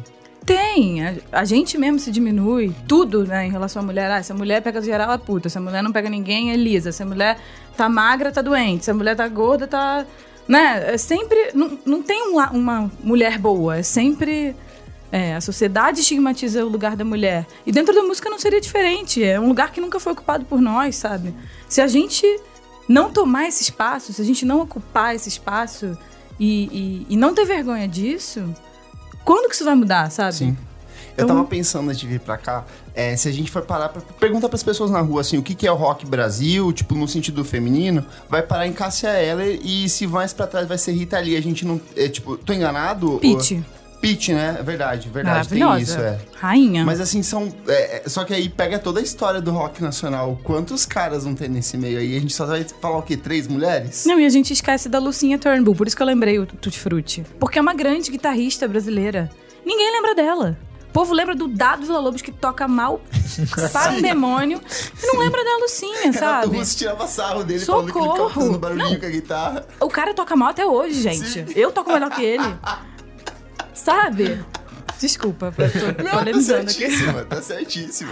Tem. 0.46 1.06
A, 1.06 1.16
a 1.32 1.46
gente 1.46 1.78
mesmo 1.78 1.98
se 1.98 2.12
diminui 2.12 2.74
tudo, 2.88 3.25
né, 3.25 3.48
em 3.48 3.52
relação 3.52 3.82
à 3.82 3.86
mulher. 3.86 4.12
Ah, 4.12 4.22
se 4.22 4.32
a 4.32 4.36
mulher 4.36 4.62
pega 4.62 4.82
geral, 4.82 5.12
é 5.12 5.18
puta. 5.18 5.50
Se 5.50 5.58
a 5.58 5.62
mulher 5.62 5.82
não 5.82 5.92
pega 5.92 6.10
ninguém, 6.10 6.52
é 6.52 6.56
lisa. 6.56 6.92
Se 6.92 7.02
a 7.02 7.06
mulher 7.06 7.40
tá 7.75 7.90
magra, 7.90 8.32
tá 8.32 8.42
doente. 8.42 8.86
Se 8.86 8.92
a 8.92 8.94
mulher 8.94 9.16
tá 9.16 9.28
gorda, 9.28 9.66
tá. 9.68 10.06
Né? 10.48 10.94
É 10.94 10.98
sempre. 10.98 11.52
Não, 11.54 11.80
não 11.86 12.04
tem 12.04 12.28
uma, 12.28 12.52
uma 12.52 12.92
mulher 13.04 13.40
boa. 13.40 13.78
É 13.78 13.84
sempre. 13.84 14.56
É, 15.12 15.36
a 15.36 15.42
sociedade 15.42 16.02
estigmatiza 16.02 16.66
o 16.66 16.70
lugar 16.70 16.96
da 16.96 17.06
mulher. 17.06 17.48
E 17.66 17.72
dentro 17.72 17.96
da 17.96 18.04
música 18.04 18.30
não 18.30 18.38
seria 18.38 18.62
diferente. 18.62 19.24
É 19.24 19.40
um 19.40 19.48
lugar 19.48 19.72
que 19.72 19.80
nunca 19.80 20.00
foi 20.00 20.14
ocupado 20.14 20.46
por 20.46 20.62
nós, 20.62 20.96
sabe? 20.96 21.34
Se 21.70 21.82
a 21.82 21.88
gente 21.88 22.25
não 22.88 23.12
tomar 23.12 23.48
esse 23.48 23.64
espaço, 23.64 24.14
se 24.14 24.22
a 24.22 24.25
gente 24.25 24.46
não 24.46 24.62
ocupar 24.62 25.16
esse 25.16 25.30
espaço 25.30 25.98
e, 26.40 27.06
e, 27.10 27.14
e 27.14 27.18
não 27.18 27.34
ter 27.34 27.46
vergonha 27.46 27.88
disso, 27.88 28.54
quando 29.25 29.50
que 29.50 29.55
isso 29.55 29.65
vai 29.65 29.75
mudar, 29.75 30.10
sabe? 30.12 30.34
Sim. 30.36 30.58
Eu 31.17 31.24
Então- 31.24 31.38
tava 31.38 31.48
pensando 31.48 31.88
antes 31.89 32.00
de 32.01 32.08
vir 32.08 32.20
pra 32.20 32.38
cá, 32.38 32.65
é, 32.94 33.15
se 33.15 33.29
a 33.29 33.32
gente 33.32 33.50
for 33.50 33.62
parar 33.62 33.88
pra 33.88 34.01
perguntar 34.20 34.50
pras 34.50 34.62
pessoas 34.63 34.91
na 34.91 35.00
rua, 35.00 35.22
assim, 35.22 35.38
o 35.38 35.41
que, 35.44 35.55
que 35.55 35.65
é 35.65 35.72
o 35.72 35.75
rock 35.75 36.05
Brasil, 36.05 36.74
tipo, 36.74 36.94
no 36.94 37.08
sentido 37.08 37.44
feminino, 37.46 38.05
vai 38.29 38.41
parar 38.41 38.67
em 38.67 38.74
Cássia 38.74 39.10
Eller 39.22 39.60
e 39.63 39.88
se 39.88 40.05
mais 40.08 40.34
pra 40.34 40.46
trás 40.46 40.67
vai 40.67 40.77
ser 40.77 40.91
Rita 40.91 41.17
Lee. 41.20 41.38
A 41.38 41.41
gente 41.41 41.65
não. 41.65 41.79
É, 41.96 42.10
tipo, 42.10 42.36
tô 42.38 42.51
enganado? 42.51 43.17
Pitty. 43.20 43.63
Pitch, 44.09 44.29
né? 44.29 44.57
É 44.59 44.63
Verdade, 44.63 45.09
verdade. 45.09 45.50
Tem 45.50 45.81
isso, 45.81 46.00
é. 46.00 46.19
Rainha. 46.35 46.85
Mas 46.85 47.00
assim, 47.00 47.24
são. 47.24 47.51
é, 47.67 47.97
é, 47.97 48.09
só 48.09 48.24
que 48.24 48.33
aí 48.33 48.50
pega 48.50 48.77
toda 48.77 49.00
a 49.00 49.03
história 49.03 49.41
do 49.41 49.51
rock 49.51 49.81
nacional. 49.81 50.39
Quantos 50.43 50.85
caras 50.85 51.25
não 51.25 51.33
tem 51.33 51.50
nesse 51.50 51.77
meio 51.77 51.97
aí? 52.00 52.17
A 52.17 52.19
gente 52.19 52.33
só 52.33 52.45
vai 52.45 52.65
falar 52.81 52.97
o 52.97 53.01
quê? 53.01 53.15
Três 53.17 53.47
mulheres? 53.47 54.05
Não, 54.05 54.19
e 54.19 54.25
a 54.25 54.29
gente 54.29 54.51
esquece 54.53 54.89
da 54.89 55.00
Lucinha 55.00 55.38
Turnbull, 55.38 55.75
por 55.75 55.88
isso 55.88 55.95
que 55.95 56.01
eu 56.01 56.07
lembrei 56.07 56.39
o 56.39 56.45
Tutti 56.45 56.79
Frutti. 56.79 57.25
Porque 57.39 57.57
é 57.57 57.62
uma 57.62 57.74
grande 57.74 58.12
guitarrista 58.12 58.67
brasileira. 58.67 59.29
Ninguém 59.65 59.91
lembra 59.91 60.13
dela. 60.15 60.57
O 60.89 60.93
povo 60.95 61.13
lembra 61.13 61.35
do 61.35 61.47
Dado 61.47 61.85
Villa-Lobos 61.85 62.21
que 62.21 62.31
toca 62.31 62.67
mal 62.69 63.01
para 63.74 63.91
um 63.91 64.01
demônio 64.01 64.62
e 65.03 65.07
não 65.07 65.19
lembra 65.19 65.43
da 65.43 65.57
Lucinha, 65.57 66.13
sabe? 66.13 66.55
Russo 66.57 66.77
tirava 66.77 67.05
sarro 67.05 67.43
dele 67.43 67.59
falando 67.65 67.91
que 67.91 67.97
ele 67.97 68.07
Socorro! 68.07 68.57
barulhinho 68.57 69.00
com 69.00 69.05
a 69.05 69.09
guitarra. 69.09 69.67
O 69.81 69.89
cara 69.89 70.13
toca 70.13 70.35
mal 70.38 70.50
até 70.50 70.65
hoje, 70.65 71.01
gente. 71.01 71.27
Sim. 71.27 71.45
Eu 71.53 71.71
toco 71.71 71.91
melhor 71.91 72.09
que 72.12 72.24
ele. 72.24 72.43
Sabe? 73.75 74.44
Desculpa, 75.00 75.53
tô 75.55 76.03
Não, 76.03 76.12
tá 76.12 76.17
polemizando 76.17 76.62
aqui. 76.62 76.74
certíssima, 76.74 77.25
tá 77.25 77.41
certíssima. 77.41 78.12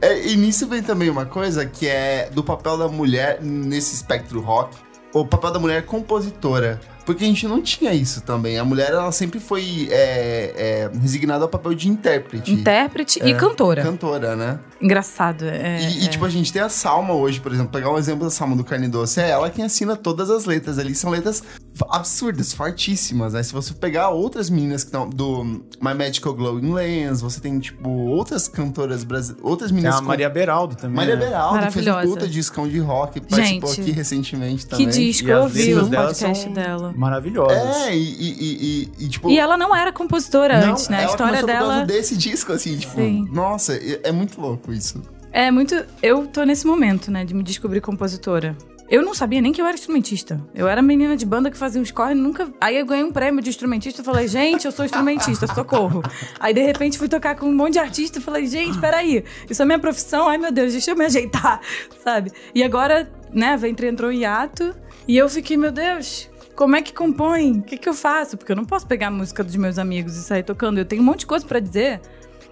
É, 0.00 0.26
e 0.26 0.36
nisso 0.36 0.66
vem 0.66 0.82
também 0.82 1.08
uma 1.08 1.24
coisa 1.26 1.64
que 1.64 1.86
é 1.86 2.28
do 2.32 2.42
papel 2.42 2.76
da 2.76 2.88
mulher 2.88 3.38
nesse 3.42 3.94
espectro 3.94 4.40
rock. 4.40 4.76
O 5.14 5.26
papel 5.26 5.50
da 5.52 5.58
mulher 5.58 5.84
compositora. 5.84 6.80
Porque 7.04 7.24
a 7.24 7.26
gente 7.26 7.46
não 7.46 7.60
tinha 7.60 7.92
isso 7.92 8.22
também. 8.22 8.58
A 8.58 8.64
mulher, 8.64 8.90
ela 8.90 9.10
sempre 9.12 9.40
foi 9.40 9.88
é, 9.90 10.88
é, 10.94 10.98
resignada 10.98 11.44
ao 11.44 11.48
papel 11.48 11.74
de 11.74 11.88
intérprete. 11.88 12.50
Intérprete 12.52 13.20
e 13.22 13.32
É, 13.32 13.34
cantora. 13.34 13.82
Cantora, 13.82 14.36
né? 14.36 14.58
Engraçado. 14.80 15.44
É, 15.44 15.82
E, 15.82 16.02
e, 16.02 16.06
é. 16.06 16.08
tipo, 16.08 16.24
a 16.24 16.30
gente 16.30 16.50
tem 16.52 16.62
a 16.62 16.68
Salma 16.68 17.12
hoje, 17.12 17.40
por 17.40 17.52
exemplo. 17.52 17.72
Pegar 17.72 17.90
um 17.92 17.98
exemplo 17.98 18.24
da 18.24 18.30
Salma 18.30 18.56
do 18.56 18.64
Carne 18.64 18.88
Doce. 18.88 19.20
É 19.20 19.30
ela 19.30 19.50
quem 19.50 19.64
assina 19.64 19.96
todas 19.96 20.30
as 20.30 20.44
letras 20.46 20.78
ali. 20.78 20.94
São 20.94 21.10
letras 21.10 21.42
absurdas, 21.90 22.52
fortíssimas, 22.52 23.32
né? 23.32 23.42
Se 23.42 23.52
você 23.52 23.72
pegar 23.74 24.10
outras 24.10 24.50
meninas 24.50 24.82
que 24.84 24.88
estão 24.88 25.08
do 25.08 25.44
My 25.80 25.94
Magical 25.96 26.34
Glowing 26.34 26.72
Lens, 26.72 27.20
você 27.20 27.40
tem, 27.40 27.58
tipo, 27.58 27.88
outras 27.88 28.46
cantoras 28.48 29.04
brasileiras. 29.04 29.44
Outras 29.44 29.70
Tem 29.70 29.76
meninas 29.76 29.98
a 29.98 30.02
Maria 30.02 30.28
Beraldo 30.28 30.76
também. 30.76 30.96
Maria 30.96 31.16
né? 31.16 31.26
Beraldo, 31.26 31.66
que 31.66 31.72
fez 31.72 31.86
um 31.86 31.90
Maravilhosa. 31.90 32.20
puta 32.20 32.28
discão 32.30 32.68
de 32.68 32.78
rock. 32.78 33.20
Participou 33.20 33.70
Gente, 33.70 33.80
aqui 33.82 33.90
recentemente 33.92 34.64
Que 34.64 34.70
também. 34.70 34.88
disco, 34.88 35.28
E 35.28 35.30
eu 35.30 35.42
ouvi 35.42 35.62
letras 35.64 35.86
o 35.86 35.90
dela 35.90 36.04
podcast 36.06 36.48
dela. 36.50 36.94
Maravilhosas. 36.96 37.76
É, 37.86 37.96
e, 37.96 38.02
e, 38.02 38.32
e- 38.40 39.04
e, 39.04 39.08
tipo... 39.08 39.30
E 39.30 39.38
ela 39.38 39.56
não 39.56 39.74
era 39.74 39.92
compositora 39.92 40.60
não, 40.60 40.72
antes, 40.72 40.88
né? 40.88 41.04
A 41.04 41.06
história 41.06 41.40
começou 41.40 41.48
por 41.48 41.54
causa 41.54 41.72
dela 41.72 41.86
desse 41.86 42.16
disco, 42.16 42.52
assim, 42.52 42.76
tipo... 42.76 42.94
Sim. 42.96 43.28
Nossa, 43.32 43.74
é 43.74 44.12
muito 44.12 44.40
louco 44.40 44.72
isso. 44.72 45.00
é 45.32 45.50
muito. 45.50 45.74
Eu 46.02 46.26
tô 46.26 46.44
nesse 46.44 46.66
momento, 46.66 47.10
né, 47.10 47.24
de 47.24 47.32
me 47.34 47.42
descobrir 47.42 47.80
compositora. 47.80 48.56
Eu 48.92 49.00
não 49.00 49.14
sabia 49.14 49.40
nem 49.40 49.52
que 49.52 49.62
eu 49.62 49.64
era 49.64 49.74
instrumentista. 49.74 50.38
Eu 50.54 50.68
era 50.68 50.82
menina 50.82 51.16
de 51.16 51.24
banda 51.24 51.50
que 51.50 51.56
fazia 51.56 51.80
uns 51.80 51.90
corre 51.90 52.14
nunca. 52.14 52.52
Aí 52.60 52.76
eu 52.76 52.84
ganhei 52.84 53.02
um 53.02 53.10
prêmio 53.10 53.40
de 53.40 53.48
instrumentista 53.48 54.02
e 54.02 54.04
falei, 54.04 54.28
gente, 54.28 54.66
eu 54.66 54.70
sou 54.70 54.84
instrumentista, 54.84 55.46
socorro. 55.46 56.02
Aí 56.38 56.52
de 56.52 56.60
repente 56.60 56.98
fui 56.98 57.08
tocar 57.08 57.34
com 57.34 57.46
um 57.46 57.54
monte 57.54 57.72
de 57.72 57.78
artista 57.78 58.18
e 58.18 58.20
falei, 58.20 58.46
gente, 58.46 58.78
peraí, 58.78 59.24
isso 59.48 59.62
é 59.62 59.64
minha 59.64 59.78
profissão, 59.78 60.28
ai 60.28 60.36
meu 60.36 60.52
Deus, 60.52 60.72
deixa 60.72 60.90
eu 60.90 60.96
me 60.96 61.06
ajeitar, 61.06 61.62
sabe? 62.04 62.32
E 62.54 62.62
agora, 62.62 63.10
né, 63.32 63.56
Ventre 63.56 63.86
entrou 63.86 64.12
em 64.12 64.18
hiato 64.18 64.74
e 65.08 65.16
eu 65.16 65.26
fiquei, 65.26 65.56
meu 65.56 65.72
Deus, 65.72 66.28
como 66.54 66.76
é 66.76 66.82
que 66.82 66.92
compõe? 66.92 67.60
O 67.60 67.62
que, 67.62 67.78
que 67.78 67.88
eu 67.88 67.94
faço? 67.94 68.36
Porque 68.36 68.52
eu 68.52 68.56
não 68.56 68.66
posso 68.66 68.86
pegar 68.86 69.06
a 69.06 69.10
música 69.10 69.42
dos 69.42 69.56
meus 69.56 69.78
amigos 69.78 70.18
e 70.18 70.22
sair 70.22 70.42
tocando. 70.42 70.76
Eu 70.76 70.84
tenho 70.84 71.00
um 71.00 71.06
monte 71.06 71.20
de 71.20 71.26
coisa 71.26 71.46
pra 71.46 71.60
dizer. 71.60 71.98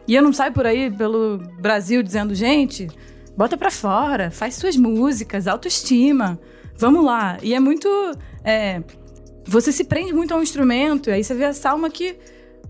E 0.09 0.15
eu 0.15 0.23
não 0.23 0.33
saio 0.33 0.55
por 0.55 0.65
aí 0.65 0.91
pelo 0.91 1.37
Brasil 1.61 2.03
dizendo, 2.03 2.35
gente, 2.35 2.89
bota 3.37 3.57
pra 3.57 3.71
fora, 3.71 4.31
faz 4.31 4.55
suas 4.55 4.77
músicas, 4.77 5.47
autoestima, 5.47 6.39
vamos 6.77 7.05
lá. 7.05 7.39
E 7.43 7.55
é 7.55 7.61
muito. 7.61 7.89
é, 8.45 8.83
você 9.47 9.73
se 9.73 9.85
prende 9.85 10.13
muito 10.13 10.33
a 10.33 10.37
um 10.37 10.43
instrumento, 10.43 11.11
e 11.11 11.13
aí 11.13 11.25
você 11.25 11.35
vê 11.35 11.45
a 11.45 11.53
Salma 11.53 11.91
que 11.91 12.17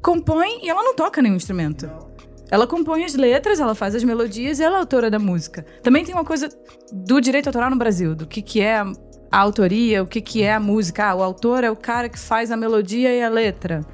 compõe 0.01 0.64
e 0.64 0.70
ela 0.70 0.83
não 0.83 0.94
toca 0.94 1.20
nenhum 1.20 1.37
instrumento. 1.37 1.90
Ela 2.51 2.66
compõe 2.66 3.05
as 3.05 3.14
letras, 3.14 3.61
ela 3.61 3.75
faz 3.75 3.94
as 3.94 4.03
melodias 4.03 4.59
e 4.59 4.62
ela 4.64 4.77
é 4.77 4.81
autora 4.81 5.09
da 5.09 5.18
música. 5.18 5.64
Também 5.83 6.05
tem 6.05 6.14
uma 6.14 6.25
coisa 6.25 6.49
do 6.92 7.20
direito 7.20 7.46
autoral 7.46 7.70
no 7.70 7.77
Brasil, 7.77 8.14
do 8.14 8.27
que, 8.27 8.42
que 8.42 8.61
é 8.61 8.79
a, 8.79 8.92
a 9.31 9.38
autoria, 9.38 10.03
o 10.03 10.07
que, 10.07 10.20
que 10.20 10.42
é 10.42 10.55
a 10.55 10.59
música. 10.59 11.11
Ah, 11.11 11.14
o 11.14 11.23
autor 11.23 11.62
é 11.62 11.70
o 11.70 11.77
cara 11.77 12.09
que 12.09 12.18
faz 12.18 12.51
a 12.51 12.57
melodia 12.57 13.14
e 13.14 13.23
a 13.23 13.29
letra. 13.29 13.87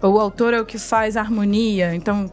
Ou 0.00 0.14
o 0.14 0.20
autor 0.20 0.54
é 0.54 0.60
o 0.60 0.64
que 0.64 0.78
faz 0.78 1.16
a 1.16 1.20
harmonia. 1.22 1.92
Então, 1.94 2.30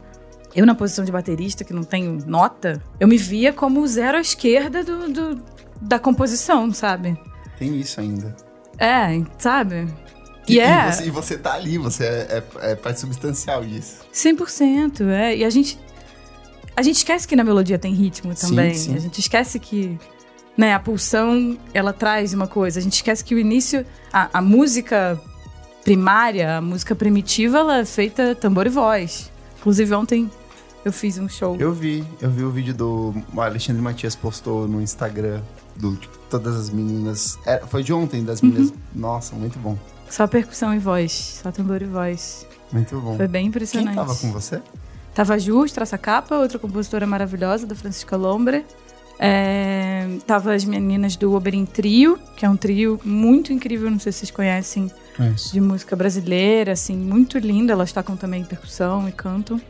eu 0.54 0.66
na 0.66 0.74
posição 0.74 1.04
de 1.04 1.12
baterista, 1.12 1.64
que 1.64 1.72
não 1.72 1.82
tenho 1.84 2.18
nota, 2.26 2.82
eu 3.00 3.08
me 3.08 3.16
via 3.16 3.52
como 3.52 3.80
o 3.80 3.86
zero 3.86 4.18
à 4.18 4.20
esquerda 4.20 4.82
do, 4.84 5.08
do- 5.12 5.42
da 5.80 5.98
composição, 5.98 6.72
sabe? 6.72 7.18
Tem 7.58 7.74
isso 7.80 8.00
ainda. 8.00 8.34
É, 8.78 9.20
sabe? 9.38 9.86
E 10.48 10.58
é 10.58 10.90
você, 10.90 11.06
e 11.06 11.10
você 11.10 11.38
tá 11.38 11.54
ali, 11.54 11.78
você 11.78 12.04
é, 12.04 12.42
é, 12.60 12.72
é 12.72 12.74
parte 12.74 13.00
substancial 13.00 13.64
disso. 13.64 13.98
100%, 14.12 15.06
é. 15.08 15.36
E 15.36 15.44
a 15.44 15.50
gente 15.50 15.78
a 16.76 16.82
gente 16.82 16.96
esquece 16.96 17.28
que 17.28 17.36
na 17.36 17.44
melodia 17.44 17.78
tem 17.78 17.92
ritmo 17.94 18.34
Sim, 18.34 18.48
também. 18.48 18.74
sim. 18.74 18.94
A 18.96 18.98
gente 18.98 19.18
esquece 19.20 19.58
que 19.60 19.98
né, 20.56 20.74
a 20.74 20.80
pulsão, 20.80 21.56
ela 21.72 21.92
traz 21.92 22.32
uma 22.34 22.46
coisa. 22.46 22.80
A 22.80 22.82
gente 22.82 22.94
esquece 22.94 23.22
que 23.24 23.34
o 23.34 23.38
início 23.38 23.86
a, 24.12 24.28
a 24.38 24.42
música 24.42 25.20
primária, 25.84 26.58
a 26.58 26.60
música 26.60 26.94
primitiva, 26.94 27.58
ela 27.58 27.78
é 27.78 27.84
feita 27.84 28.34
tambor 28.34 28.66
e 28.66 28.70
voz. 28.70 29.30
Inclusive 29.60 29.94
ontem 29.94 30.30
eu 30.84 30.92
fiz 30.92 31.18
um 31.18 31.28
show. 31.28 31.56
Eu 31.58 31.72
vi, 31.72 32.04
eu 32.20 32.30
vi 32.30 32.42
o 32.42 32.50
vídeo 32.50 32.74
do 32.74 33.14
o 33.32 33.40
Alexandre 33.40 33.80
Matias 33.82 34.14
postou 34.16 34.66
no 34.66 34.80
Instagram 34.80 35.40
do 35.76 35.96
tipo, 35.96 36.16
todas 36.28 36.56
as 36.56 36.70
meninas. 36.70 37.38
é, 37.46 37.58
foi 37.66 37.82
de 37.82 37.92
ontem, 37.92 38.24
das 38.24 38.40
meninas. 38.42 38.70
Uhum. 38.70 38.76
Nossa, 38.94 39.34
muito 39.34 39.58
bom. 39.58 39.76
Só 40.08 40.26
percussão 40.26 40.74
e 40.74 40.78
voz, 40.78 41.40
só 41.42 41.50
tambor 41.50 41.80
e 41.80 41.86
voz. 41.86 42.46
Muito 42.70 42.98
bom. 43.00 43.16
Foi 43.16 43.28
bem 43.28 43.42
Quem 43.42 43.48
impressionante. 43.48 43.94
tava 43.94 44.14
com 44.14 44.32
você? 44.32 44.60
Tava 45.14 45.34
a 45.34 45.38
Ju, 45.38 45.64
Traça 45.66 45.98
Capa, 45.98 46.36
outra 46.36 46.58
compositora 46.58 47.06
maravilhosa, 47.06 47.66
da 47.66 47.74
Francisca 47.74 48.16
Lombre. 48.16 48.64
É, 49.18 50.18
tava 50.26 50.54
as 50.54 50.64
meninas 50.64 51.16
do 51.16 51.34
Oberin 51.34 51.64
Trio, 51.64 52.18
que 52.36 52.44
é 52.44 52.50
um 52.50 52.56
trio 52.56 52.98
muito 53.04 53.52
incrível, 53.52 53.90
não 53.90 54.00
sei 54.00 54.10
se 54.10 54.20
vocês 54.20 54.30
conhecem, 54.30 54.90
Isso. 55.34 55.52
de 55.52 55.60
música 55.60 55.94
brasileira, 55.94 56.72
assim, 56.72 56.96
muito 56.96 57.38
lindo. 57.38 57.70
Elas 57.70 57.92
tocam 57.92 58.16
também 58.16 58.42
percussão 58.44 59.08
e 59.08 59.12
cantam. 59.12 59.60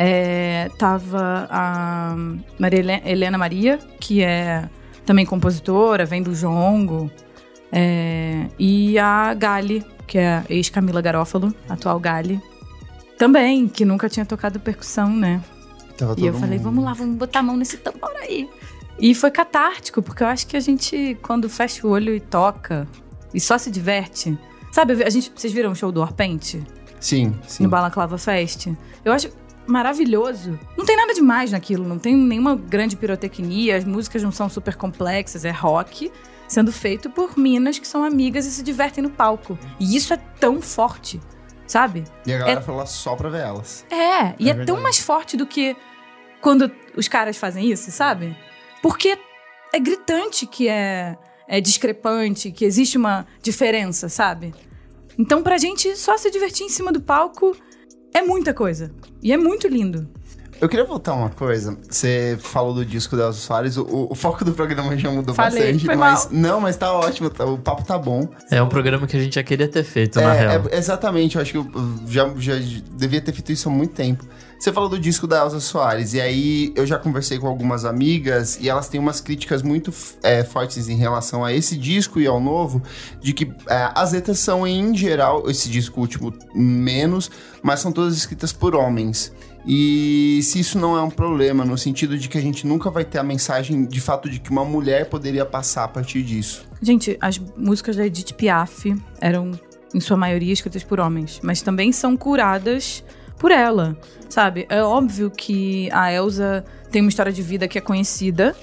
É, 0.00 0.70
tava 0.78 1.48
a 1.50 2.14
Maria 2.58 2.78
Hele- 2.78 3.02
Helena 3.04 3.36
Maria, 3.36 3.78
que 4.00 4.22
é 4.22 4.68
também 5.04 5.26
compositora, 5.26 6.04
vem 6.06 6.22
do 6.22 6.32
Jongo. 6.34 7.10
É, 7.72 8.46
e 8.58 8.96
a 8.98 9.34
Gali, 9.34 9.84
que 10.06 10.16
é 10.18 10.44
ex-Camila 10.48 11.00
Garófalo, 11.00 11.52
atual 11.68 11.98
Gali. 11.98 12.40
Também, 13.18 13.66
que 13.66 13.84
nunca 13.84 14.08
tinha 14.08 14.24
tocado 14.24 14.60
percussão, 14.60 15.10
né? 15.14 15.42
Tava 15.96 16.14
E 16.16 16.24
eu 16.26 16.32
todo 16.32 16.40
falei, 16.40 16.58
mundo. 16.58 16.64
vamos 16.64 16.84
lá, 16.84 16.92
vamos 16.92 17.16
botar 17.16 17.40
a 17.40 17.42
mão 17.42 17.56
nesse 17.56 17.76
tambor 17.78 18.12
aí. 18.22 18.48
E 19.00 19.14
foi 19.14 19.30
catártico, 19.32 20.00
porque 20.00 20.22
eu 20.22 20.28
acho 20.28 20.46
que 20.46 20.56
a 20.56 20.60
gente, 20.60 21.18
quando 21.22 21.48
fecha 21.48 21.84
o 21.86 21.90
olho 21.90 22.14
e 22.14 22.20
toca, 22.20 22.86
e 23.34 23.40
só 23.40 23.58
se 23.58 23.70
diverte. 23.70 24.38
Sabe, 24.70 25.02
a 25.02 25.10
gente, 25.10 25.32
vocês 25.34 25.52
viram 25.52 25.72
o 25.72 25.74
show 25.74 25.90
do 25.90 26.00
Orpente? 26.00 26.62
Sim, 27.00 27.34
sim. 27.46 27.64
No 27.64 27.68
Balaclava 27.68 28.16
Fest? 28.18 28.68
Eu 29.04 29.12
acho 29.12 29.30
maravilhoso. 29.68 30.58
Não 30.76 30.84
tem 30.84 30.96
nada 30.96 31.14
demais 31.14 31.52
naquilo, 31.52 31.86
não 31.86 31.98
tem 31.98 32.16
nenhuma 32.16 32.56
grande 32.56 32.96
pirotecnia, 32.96 33.76
as 33.76 33.84
músicas 33.84 34.22
não 34.22 34.32
são 34.32 34.48
super 34.48 34.74
complexas, 34.74 35.44
é 35.44 35.50
rock 35.50 36.10
sendo 36.48 36.72
feito 36.72 37.10
por 37.10 37.38
minas 37.38 37.78
que 37.78 37.86
são 37.86 38.02
amigas 38.02 38.46
e 38.46 38.50
se 38.50 38.62
divertem 38.62 39.04
no 39.04 39.10
palco. 39.10 39.58
E 39.78 39.94
isso 39.94 40.14
é 40.14 40.16
tão 40.40 40.62
forte, 40.62 41.20
sabe? 41.66 42.04
E 42.26 42.32
a 42.32 42.38
galera 42.38 42.62
foi 42.62 42.74
lá 42.74 42.86
só 42.86 43.14
pra 43.14 43.28
ver 43.28 43.42
elas. 43.42 43.84
É, 43.90 44.34
e 44.38 44.48
É 44.48 44.52
é, 44.52 44.64
tão 44.64 44.80
mais 44.80 44.98
forte 44.98 45.36
do 45.36 45.46
que 45.46 45.76
quando 46.40 46.70
os 46.96 47.06
caras 47.06 47.36
fazem 47.36 47.70
isso, 47.70 47.90
sabe? 47.90 48.34
Porque 48.82 49.18
é 49.72 49.78
gritante 49.78 50.46
que 50.46 50.68
é, 50.68 51.18
é 51.46 51.60
discrepante, 51.60 52.50
que 52.50 52.64
existe 52.64 52.96
uma 52.96 53.26
diferença, 53.42 54.08
sabe? 54.08 54.54
Então, 55.18 55.42
pra 55.42 55.58
gente 55.58 55.96
só 55.96 56.16
se 56.16 56.30
divertir 56.30 56.64
em 56.64 56.70
cima 56.70 56.92
do 56.92 57.00
palco 57.00 57.54
é 58.14 58.22
muita 58.22 58.52
coisa. 58.54 58.90
E 59.22 59.32
é 59.32 59.36
muito 59.36 59.66
lindo. 59.68 60.08
Eu 60.60 60.68
queria 60.68 60.84
voltar 60.84 61.14
uma 61.14 61.30
coisa. 61.30 61.78
Você 61.88 62.36
falou 62.40 62.74
do 62.74 62.84
disco 62.84 63.16
da 63.16 63.26
Elza 63.26 63.38
Soares. 63.38 63.76
O, 63.76 64.08
o 64.10 64.14
foco 64.16 64.44
do 64.44 64.52
programa 64.52 64.96
já 64.98 65.08
mudou 65.08 65.32
Falei, 65.32 65.62
bastante. 65.72 65.84
foi 65.86 65.94
mas 65.94 66.24
mal. 66.24 66.32
não, 66.32 66.60
mas 66.60 66.76
tá 66.76 66.92
ótimo. 66.92 67.30
tá- 67.30 67.44
o 67.44 67.56
papo 67.58 67.84
tá 67.84 67.96
bom. 67.96 68.28
É 68.50 68.60
um 68.60 68.68
programa 68.68 69.06
que 69.06 69.16
a 69.16 69.20
gente 69.20 69.36
já 69.36 69.42
queria 69.44 69.68
ter 69.68 69.84
feito, 69.84 70.20
na 70.20 70.34
É, 70.34 70.38
real. 70.48 70.64
é, 70.72 70.76
exatamente, 70.76 71.36
eu 71.36 71.42
acho 71.42 71.52
que 71.52 71.58
eu 71.58 71.66
já, 72.08 72.28
já 72.36 72.54
devia 72.90 73.20
ter 73.20 73.32
feito 73.32 73.52
isso 73.52 73.68
há 73.68 73.72
muito 73.72 73.94
tempo. 73.94 74.24
Você 74.58 74.72
falou 74.72 74.88
do 74.88 74.98
disco 74.98 75.24
da 75.24 75.38
Elza 75.38 75.60
Soares, 75.60 76.14
e 76.14 76.20
aí 76.20 76.72
eu 76.74 76.84
já 76.84 76.98
conversei 76.98 77.38
com 77.38 77.46
algumas 77.46 77.84
amigas 77.84 78.58
e 78.60 78.68
elas 78.68 78.88
têm 78.88 78.98
umas 78.98 79.20
críticas 79.20 79.62
muito 79.62 79.94
é, 80.20 80.42
fortes 80.42 80.88
em 80.88 80.96
relação 80.96 81.44
a 81.44 81.52
esse 81.52 81.76
disco 81.76 82.18
e 82.18 82.26
ao 82.26 82.40
novo, 82.40 82.82
de 83.20 83.32
que 83.32 83.44
é, 83.68 83.92
as 83.94 84.12
letras 84.12 84.40
são, 84.40 84.66
em 84.66 84.96
geral, 84.96 85.48
esse 85.48 85.68
disco 85.68 86.00
último 86.00 86.34
menos, 86.52 87.30
mas 87.62 87.78
são 87.78 87.92
todas 87.92 88.16
escritas 88.16 88.52
por 88.52 88.74
homens. 88.74 89.32
E 89.64 90.40
se 90.42 90.58
isso 90.58 90.76
não 90.76 90.96
é 90.96 91.02
um 91.02 91.10
problema, 91.10 91.64
no 91.64 91.78
sentido 91.78 92.18
de 92.18 92.28
que 92.28 92.36
a 92.36 92.40
gente 92.40 92.66
nunca 92.66 92.90
vai 92.90 93.04
ter 93.04 93.18
a 93.18 93.22
mensagem 93.22 93.84
de 93.86 94.00
fato 94.00 94.28
de 94.28 94.40
que 94.40 94.50
uma 94.50 94.64
mulher 94.64 95.08
poderia 95.08 95.46
passar 95.46 95.84
a 95.84 95.88
partir 95.88 96.24
disso. 96.24 96.66
Gente, 96.82 97.16
as 97.20 97.38
músicas 97.56 97.94
da 97.94 98.04
Edith 98.04 98.32
Piaf 98.32 98.92
eram, 99.20 99.52
em 99.94 100.00
sua 100.00 100.16
maioria, 100.16 100.52
escritas 100.52 100.82
por 100.82 100.98
homens, 100.98 101.38
mas 101.44 101.62
também 101.62 101.92
são 101.92 102.16
curadas 102.16 103.04
por 103.38 103.50
ela, 103.50 103.96
sabe? 104.28 104.66
É 104.68 104.82
óbvio 104.82 105.30
que 105.30 105.88
a 105.92 106.12
Elsa 106.12 106.64
tem 106.90 107.00
uma 107.02 107.08
história 107.08 107.32
de 107.32 107.42
vida 107.42 107.68
que 107.68 107.78
é 107.78 107.80
conhecida 107.80 108.54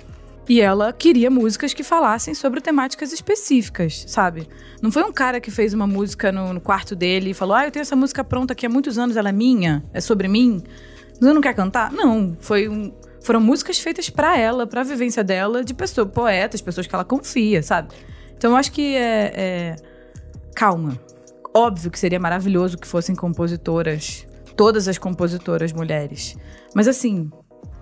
e 0.48 0.62
ela 0.62 0.94
queria 0.94 1.30
músicas 1.32 1.74
que 1.74 1.84
falassem 1.84 2.36
sobre 2.36 2.62
temáticas 2.62 3.12
específicas, 3.12 4.06
sabe? 4.08 4.48
Não 4.82 4.92
foi 4.92 5.04
um 5.04 5.12
cara 5.12 5.40
que 5.40 5.50
fez 5.50 5.74
uma 5.74 5.88
música 5.88 6.32
no, 6.32 6.54
no 6.54 6.62
quarto 6.62 6.96
dele 6.96 7.32
e 7.32 7.34
falou: 7.34 7.56
Ah, 7.56 7.66
eu 7.66 7.72
tenho 7.72 7.82
essa 7.82 7.96
música 7.96 8.24
pronta 8.24 8.54
aqui 8.54 8.66
há 8.66 8.70
muitos 8.70 8.98
anos, 8.98 9.18
ela 9.18 9.30
é 9.30 9.32
minha, 9.32 9.84
é 9.94 10.02
sobre 10.02 10.28
mim. 10.28 10.62
Você 11.20 11.34
não 11.34 11.42
quer 11.42 11.56
cantar? 11.56 11.92
Não, 11.92 12.36
foi 12.40 12.68
um, 12.68 12.92
foram 13.24 13.40
músicas 13.40 13.80
feitas 13.80 14.10
pra 14.10 14.38
ela, 14.38 14.68
pra 14.68 14.84
vivência 14.84 15.24
dela, 15.24 15.64
de 15.64 15.74
pessoas, 15.74 16.10
poetas, 16.12 16.62
pessoas 16.62 16.86
que 16.86 16.94
ela 16.94 17.06
confia, 17.06 17.64
sabe? 17.64 17.88
Então 18.38 18.52
eu 18.52 18.58
acho 18.58 18.72
que 18.72 18.96
é, 18.96 19.34
é- 19.36 19.76
Calma. 20.56 21.00
Óbvio 21.54 21.90
que 21.90 21.98
seria 21.98 22.20
maravilhoso 22.20 22.78
que 22.78 22.86
fossem 22.86 23.16
compositoras, 23.16 24.28
todas 24.56 24.88
as 24.88 24.98
compositoras 24.98 25.72
mulheres. 25.74 26.38
Mas 26.74 26.88
assim, 26.88 27.30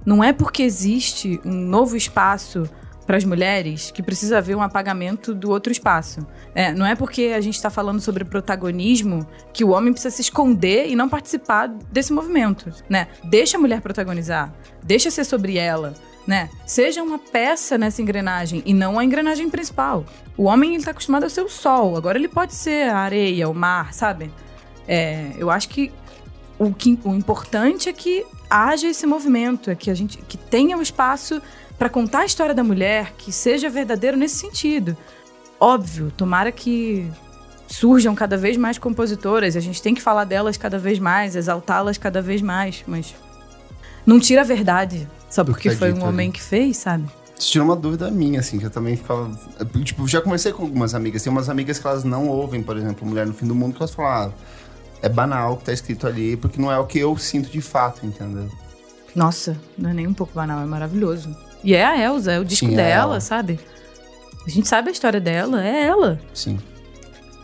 não 0.06 0.24
é 0.24 0.34
porque 0.34 0.64
existe 0.64 1.40
um 1.46 1.52
novo 1.52 1.96
espaço 1.96 2.70
para 3.06 3.18
as 3.18 3.26
mulheres 3.26 3.92
que 3.92 4.02
precisa 4.02 4.38
haver 4.38 4.56
um 4.56 4.62
apagamento 4.62 5.34
do 5.34 5.50
outro 5.50 5.72
espaço. 5.72 6.26
É, 6.56 6.72
não 6.74 6.86
é 6.86 6.96
porque 6.96 7.34
a 7.36 7.42
gente 7.42 7.56
está 7.56 7.70
falando 7.70 8.00
sobre 8.00 8.24
protagonismo 8.24 9.28
que 9.52 9.64
o 9.64 9.70
homem 9.70 9.92
precisa 9.92 10.16
se 10.16 10.22
esconder 10.22 10.88
e 10.88 10.96
não 10.96 11.10
participar 11.10 11.68
desse 11.68 12.14
movimento, 12.14 12.72
né? 12.90 13.08
Deixa 13.24 13.58
a 13.58 13.60
mulher 13.60 13.82
protagonizar, 13.82 14.54
deixa 14.82 15.12
ser 15.12 15.26
sobre 15.26 15.58
ela, 15.58 15.94
né? 16.26 16.50
Seja 16.66 17.04
uma 17.04 17.20
peça 17.20 17.78
nessa 17.78 18.02
engrenagem 18.02 18.64
e 18.66 18.74
não 18.74 18.98
a 18.98 19.04
engrenagem 19.04 19.50
principal. 19.50 20.06
O 20.38 20.44
homem 20.44 20.76
ele 20.76 20.84
tá 20.84 20.92
acostumado 20.92 21.26
a 21.26 21.30
ser 21.30 21.42
o 21.42 21.50
sol, 21.50 21.98
agora 21.98 22.18
ele 22.18 22.30
pode 22.30 22.54
ser 22.54 22.90
a 22.90 23.00
areia, 23.00 23.50
o 23.50 23.54
mar, 23.54 23.94
sabe? 23.94 24.32
É, 24.88 25.32
eu 25.38 25.50
acho 25.50 25.70
que 25.70 25.92
o, 26.64 26.74
que 26.74 26.98
o 27.04 27.14
importante 27.14 27.90
é 27.90 27.94
que 27.94 28.26
haja 28.50 28.88
esse 28.88 29.06
movimento, 29.06 29.70
é 29.70 29.76
que 29.76 29.90
a 29.90 29.94
gente 29.94 30.18
que 30.18 30.38
tenha 30.38 30.78
o 30.78 30.82
espaço 30.82 31.42
para 31.78 31.90
contar 31.90 32.20
a 32.20 32.26
história 32.26 32.54
da 32.54 32.64
mulher, 32.64 33.14
que 33.18 33.32
seja 33.32 33.70
verdadeiro 33.70 34.16
nesse 34.16 34.36
sentido. 34.36 34.96
Óbvio, 35.60 36.12
tomara 36.16 36.52
que 36.52 37.10
surjam 37.68 38.14
cada 38.14 38.38
vez 38.38 38.58
mais 38.58 38.78
compositoras, 38.78 39.56
a 39.56 39.60
gente 39.60 39.82
tem 39.82 39.96
que 39.96 40.02
falar 40.02 40.26
delas 40.26 40.58
cada 40.58 40.78
vez 40.78 41.00
mais, 41.00 41.36
exaltá-las 41.36 41.98
cada 41.98 42.22
vez 42.22 42.42
mais, 42.42 42.84
mas 42.86 43.16
não 44.06 44.20
tira 44.20 44.42
a 44.42 44.44
verdade, 44.44 45.08
só 45.30 45.44
porque 45.44 45.70
tá 45.70 45.76
foi 45.78 45.92
dito 45.92 46.04
um 46.04 46.08
homem 46.08 46.28
ali. 46.28 46.38
que 46.38 46.42
fez, 46.42 46.78
sabe? 46.78 47.06
Isso 47.38 47.52
tirou 47.52 47.68
uma 47.68 47.76
dúvida 47.76 48.12
minha, 48.12 48.40
assim, 48.40 48.60
que 48.60 48.66
eu 48.66 48.70
também 48.70 48.96
ficava. 48.96 49.30
Tipo, 49.84 50.08
já 50.08 50.22
conversei 50.22 50.54
com 50.54 50.64
algumas 50.64 50.94
amigas. 50.94 51.24
Tem 51.24 51.32
umas 51.32 51.50
amigas 51.50 51.80
que 51.80 51.86
elas 51.86 52.04
não 52.04 52.28
ouvem, 52.28 52.62
por 52.62 52.78
exemplo, 52.78 53.06
Mulher 53.06 53.26
no 53.26 53.34
Fim 53.34 53.48
do 53.48 53.56
Mundo, 53.56 53.74
que 53.74 53.82
elas 53.82 53.94
falam, 53.94 54.32
ah, 54.32 54.32
é 55.04 55.10
banal 55.10 55.54
o 55.54 55.58
que 55.58 55.66
tá 55.66 55.74
escrito 55.74 56.08
ali, 56.08 56.38
porque 56.38 56.60
não 56.60 56.72
é 56.72 56.80
o 56.80 56.86
que 56.88 56.98
eu 56.98 57.16
sinto 57.18 57.50
de 57.52 57.60
fato, 57.62 58.06
entendeu? 58.06 58.50
Nossa, 59.14 59.58
não 59.78 59.90
é 59.90 59.94
nem 59.94 60.08
um 60.08 60.14
pouco 60.14 60.34
banal, 60.34 60.62
é 60.62 60.66
maravilhoso. 60.66 61.36
E 61.62 61.76
é 61.76 61.86
a 61.86 61.98
Elsa, 62.00 62.32
é 62.32 62.40
o 62.40 62.46
disco 62.46 62.68
Sim, 62.68 62.74
é 62.74 62.78
dela, 62.78 63.12
ela. 63.14 63.20
sabe? 63.20 63.60
A 64.48 64.50
gente 64.50 64.68
sabe 64.68 64.88
a 64.90 64.92
história 64.94 65.20
dela, 65.20 65.62
é 65.62 65.84
ela. 65.84 66.20
Sim. 66.34 66.58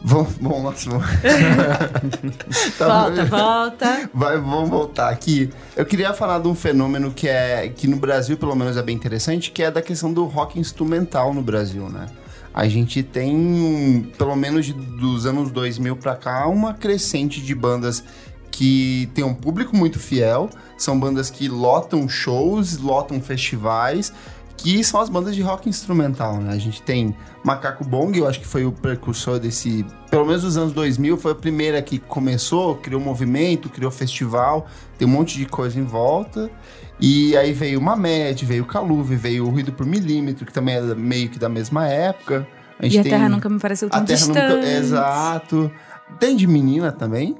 Bom, 0.01 0.25
bom, 0.39 0.63
nossa, 0.63 0.89
bom. 0.89 1.01
Tá 2.77 2.87
volta, 2.87 3.25
bom. 3.25 3.37
volta. 3.37 4.09
Vai, 4.13 4.37
vamos 4.37 4.69
voltar 4.69 5.09
aqui. 5.09 5.49
Eu 5.75 5.85
queria 5.85 6.13
falar 6.13 6.39
de 6.39 6.47
um 6.47 6.55
fenômeno 6.55 7.11
que 7.11 7.27
é 7.27 7.67
que 7.67 7.87
no 7.87 7.97
Brasil, 7.97 8.37
pelo 8.37 8.55
menos, 8.55 8.77
é 8.77 8.81
bem 8.81 8.95
interessante, 8.95 9.51
que 9.51 9.61
é 9.61 9.69
da 9.69 9.81
questão 9.81 10.13
do 10.13 10.23
rock 10.23 10.57
instrumental 10.57 11.33
no 11.33 11.41
Brasil, 11.41 11.89
né? 11.89 12.05
A 12.53 12.67
gente 12.67 13.03
tem, 13.03 14.11
pelo 14.17 14.35
menos 14.35 14.71
dos 14.71 15.25
anos 15.25 15.51
2000 15.51 15.95
pra 15.95 16.15
cá, 16.15 16.47
uma 16.47 16.73
crescente 16.73 17.41
de 17.41 17.53
bandas 17.53 18.03
que 18.51 19.09
tem 19.13 19.23
um 19.23 19.33
público 19.33 19.75
muito 19.75 19.99
fiel, 19.99 20.49
são 20.77 20.99
bandas 20.99 21.29
que 21.29 21.47
lotam 21.47 22.09
shows, 22.09 22.77
lotam 22.77 23.21
festivais, 23.21 24.11
que 24.57 24.83
são 24.83 24.99
as 24.99 25.07
bandas 25.07 25.35
de 25.35 25.41
rock 25.41 25.69
instrumental, 25.69 26.37
né? 26.37 26.51
A 26.51 26.57
gente 26.57 26.81
tem 26.81 27.15
Macaco 27.43 27.85
Bong, 27.85 28.17
eu 28.17 28.27
acho 28.27 28.39
que 28.39 28.45
foi 28.45 28.65
o 28.65 28.71
precursor 28.71 29.39
desse, 29.39 29.85
pelo 30.11 30.25
menos 30.25 30.43
nos 30.43 30.57
anos 30.57 30.73
2000, 30.73 31.17
foi 31.17 31.31
a 31.31 31.35
primeira 31.35 31.81
que 31.81 31.97
começou, 31.97 32.75
criou 32.75 32.99
movimento, 32.99 33.69
criou 33.69 33.89
festival, 33.89 34.67
tem 34.97 35.07
um 35.07 35.11
monte 35.11 35.37
de 35.37 35.45
coisa 35.45 35.79
em 35.79 35.85
volta. 35.85 36.51
E 36.99 37.35
aí 37.37 37.53
veio 37.53 37.79
o 37.79 37.81
Mamed, 37.81 38.45
veio 38.45 38.63
o 38.63 38.65
Caluve, 38.65 39.15
veio 39.15 39.45
o 39.45 39.49
Ruído 39.49 39.71
por 39.71 39.85
Milímetro, 39.85 40.45
que 40.45 40.51
também 40.53 40.75
é 40.75 40.81
meio 40.95 41.29
que 41.29 41.39
da 41.39 41.47
mesma 41.47 41.87
época. 41.87 42.45
A 42.77 42.83
gente 42.83 42.95
E 42.95 42.99
a 42.99 43.03
tem- 43.03 43.11
Terra 43.13 43.29
nunca 43.29 43.47
me 43.49 43.59
pareceu 43.59 43.89
tão 43.89 43.99
a 43.99 44.03
Terra 44.03 44.17
distante. 44.17 44.55
nunca. 44.55 44.67
Exato. 44.67 45.71
Tem 46.19 46.35
de 46.35 46.45
menina 46.47 46.91
também? 46.91 47.37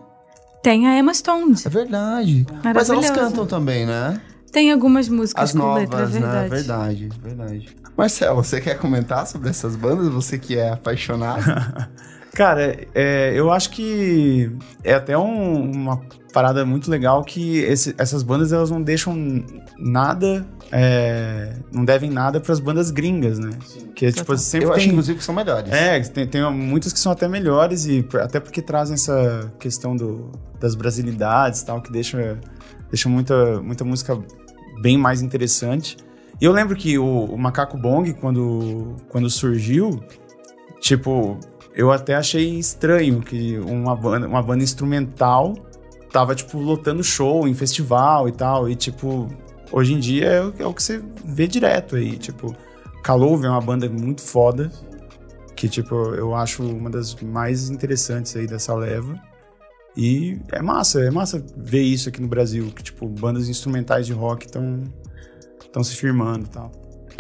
Tem 0.64 0.88
a 0.88 0.98
Emma 0.98 1.14
Stone. 1.14 1.56
É 1.66 1.70
verdade. 1.70 2.46
Mas 2.74 2.90
elas 2.90 3.10
cantam 3.10 3.46
também, 3.46 3.86
né? 3.86 4.20
Tem 4.52 4.72
algumas 4.72 5.08
músicas 5.08 5.44
As 5.46 5.52
com 5.52 5.60
novas, 5.60 5.82
letra, 5.84 6.02
é 6.02 6.06
verdade. 6.06 6.42
né? 6.44 6.48
Verdade, 6.50 7.10
verdade. 7.22 7.76
Marcelo, 7.96 8.44
você 8.44 8.60
quer 8.60 8.78
comentar 8.78 9.28
sobre 9.28 9.50
essas 9.50 9.76
bandas? 9.76 10.08
Você 10.10 10.38
que 10.40 10.58
é 10.58 10.72
apaixonado? 10.72 11.44
Cara, 12.34 12.78
é, 12.96 13.32
eu 13.36 13.52
acho 13.52 13.70
que 13.72 14.52
é 14.84 14.94
até 14.94 15.18
um- 15.18 15.72
uma 15.72 16.02
parada 16.34 16.66
muito 16.66 16.90
legal 16.92 17.24
que 17.24 17.58
esse- 17.60 17.96
essas 17.98 18.22
bandas 18.24 18.52
elas 18.54 18.70
não 18.70 18.82
deixam 18.82 19.16
nada, 19.78 20.46
é, 20.72 21.54
não 21.72 21.84
devem 21.84 22.10
nada 22.10 22.40
para 22.40 22.54
as 22.54 22.60
bandas 22.60 22.92
gringas, 22.92 23.40
né? 23.40 23.50
Que 23.96 24.12
tipo 24.12 24.38
sempre 24.38 24.68
Eu 24.68 24.72
acho, 24.74 24.82
tem, 24.82 24.90
inclusive, 24.90 25.18
que 25.18 25.24
são 25.24 25.34
melhores. 25.34 25.72
é, 25.72 26.00
tem, 26.02 26.28
tem 26.28 26.52
muitas 26.54 26.94
que 26.94 27.00
são 27.00 27.12
até 27.12 27.28
melhores 27.28 27.86
e 27.86 28.06
até 28.22 28.40
porque 28.40 28.62
trazem 28.62 28.94
essa 28.94 29.52
questão 29.60 29.96
do, 29.96 30.32
das 30.60 30.76
brasilidades 30.76 31.62
e 31.62 31.66
tal, 31.66 31.82
que 31.82 31.92
deixa, 31.92 32.40
deixa 32.90 33.10
muita, 33.10 33.62
muita 33.62 33.84
música 33.84 34.18
bem 34.82 34.98
mais 34.98 35.22
interessante. 35.22 35.98
E 36.40 36.46
eu 36.46 36.52
lembro 36.54 36.76
que 36.76 36.98
o, 36.98 37.26
o 37.26 37.38
Macaco 37.38 37.78
Bong, 37.78 38.14
quando, 38.14 38.96
quando 39.10 39.30
surgiu, 39.30 40.00
tipo, 40.80 41.38
eu 41.76 41.92
até 41.92 42.16
achei 42.16 42.58
estranho 42.60 43.20
que 43.22 43.58
uma 43.60 43.96
banda, 43.96 44.28
uma 44.28 44.42
banda 44.42 44.64
instrumental 44.64 45.54
tava, 46.12 46.36
tipo, 46.36 46.58
lotando 46.60 47.04
show 47.04 47.48
em 47.48 47.54
festival 47.54 48.28
e 48.28 48.32
tal. 48.32 48.70
E, 48.70 48.76
tipo, 48.76 49.28
hoje 49.72 49.94
em 49.94 50.00
dia 50.00 50.26
é, 50.26 50.42
o- 50.44 50.54
é 50.60 50.66
o 50.66 50.74
que 50.74 50.82
você 50.84 51.02
vê 51.26 51.48
direto 51.48 51.96
aí. 51.96 52.18
Tipo, 52.18 52.56
Calouve 53.04 53.46
é 53.46 53.50
uma 53.50 53.62
banda 53.62 53.90
muito 53.90 54.22
foda. 54.22 54.72
Que, 55.56 55.68
tipo, 55.68 55.94
eu 56.16 56.34
acho 56.36 56.64
uma 56.64 56.90
das 56.90 57.14
mais 57.16 57.70
interessantes 57.70 58.36
aí 58.36 58.48
dessa 58.48 58.74
leva. 58.74 59.14
E 59.98 60.40
é 60.52 60.62
massa, 60.62 61.02
é 61.02 61.12
massa 61.12 61.44
ver 61.58 61.82
isso 61.82 62.08
aqui 62.10 62.22
no 62.22 62.28
Brasil. 62.28 62.68
Que, 62.76 62.82
tipo, 62.84 63.08
bandas 63.08 63.50
instrumentais 63.50 64.06
de 64.08 64.14
rock 64.14 64.46
estão 64.46 65.84
se 65.84 65.96
firmando 65.96 66.46
e 66.46 66.50
tal. 66.50 66.72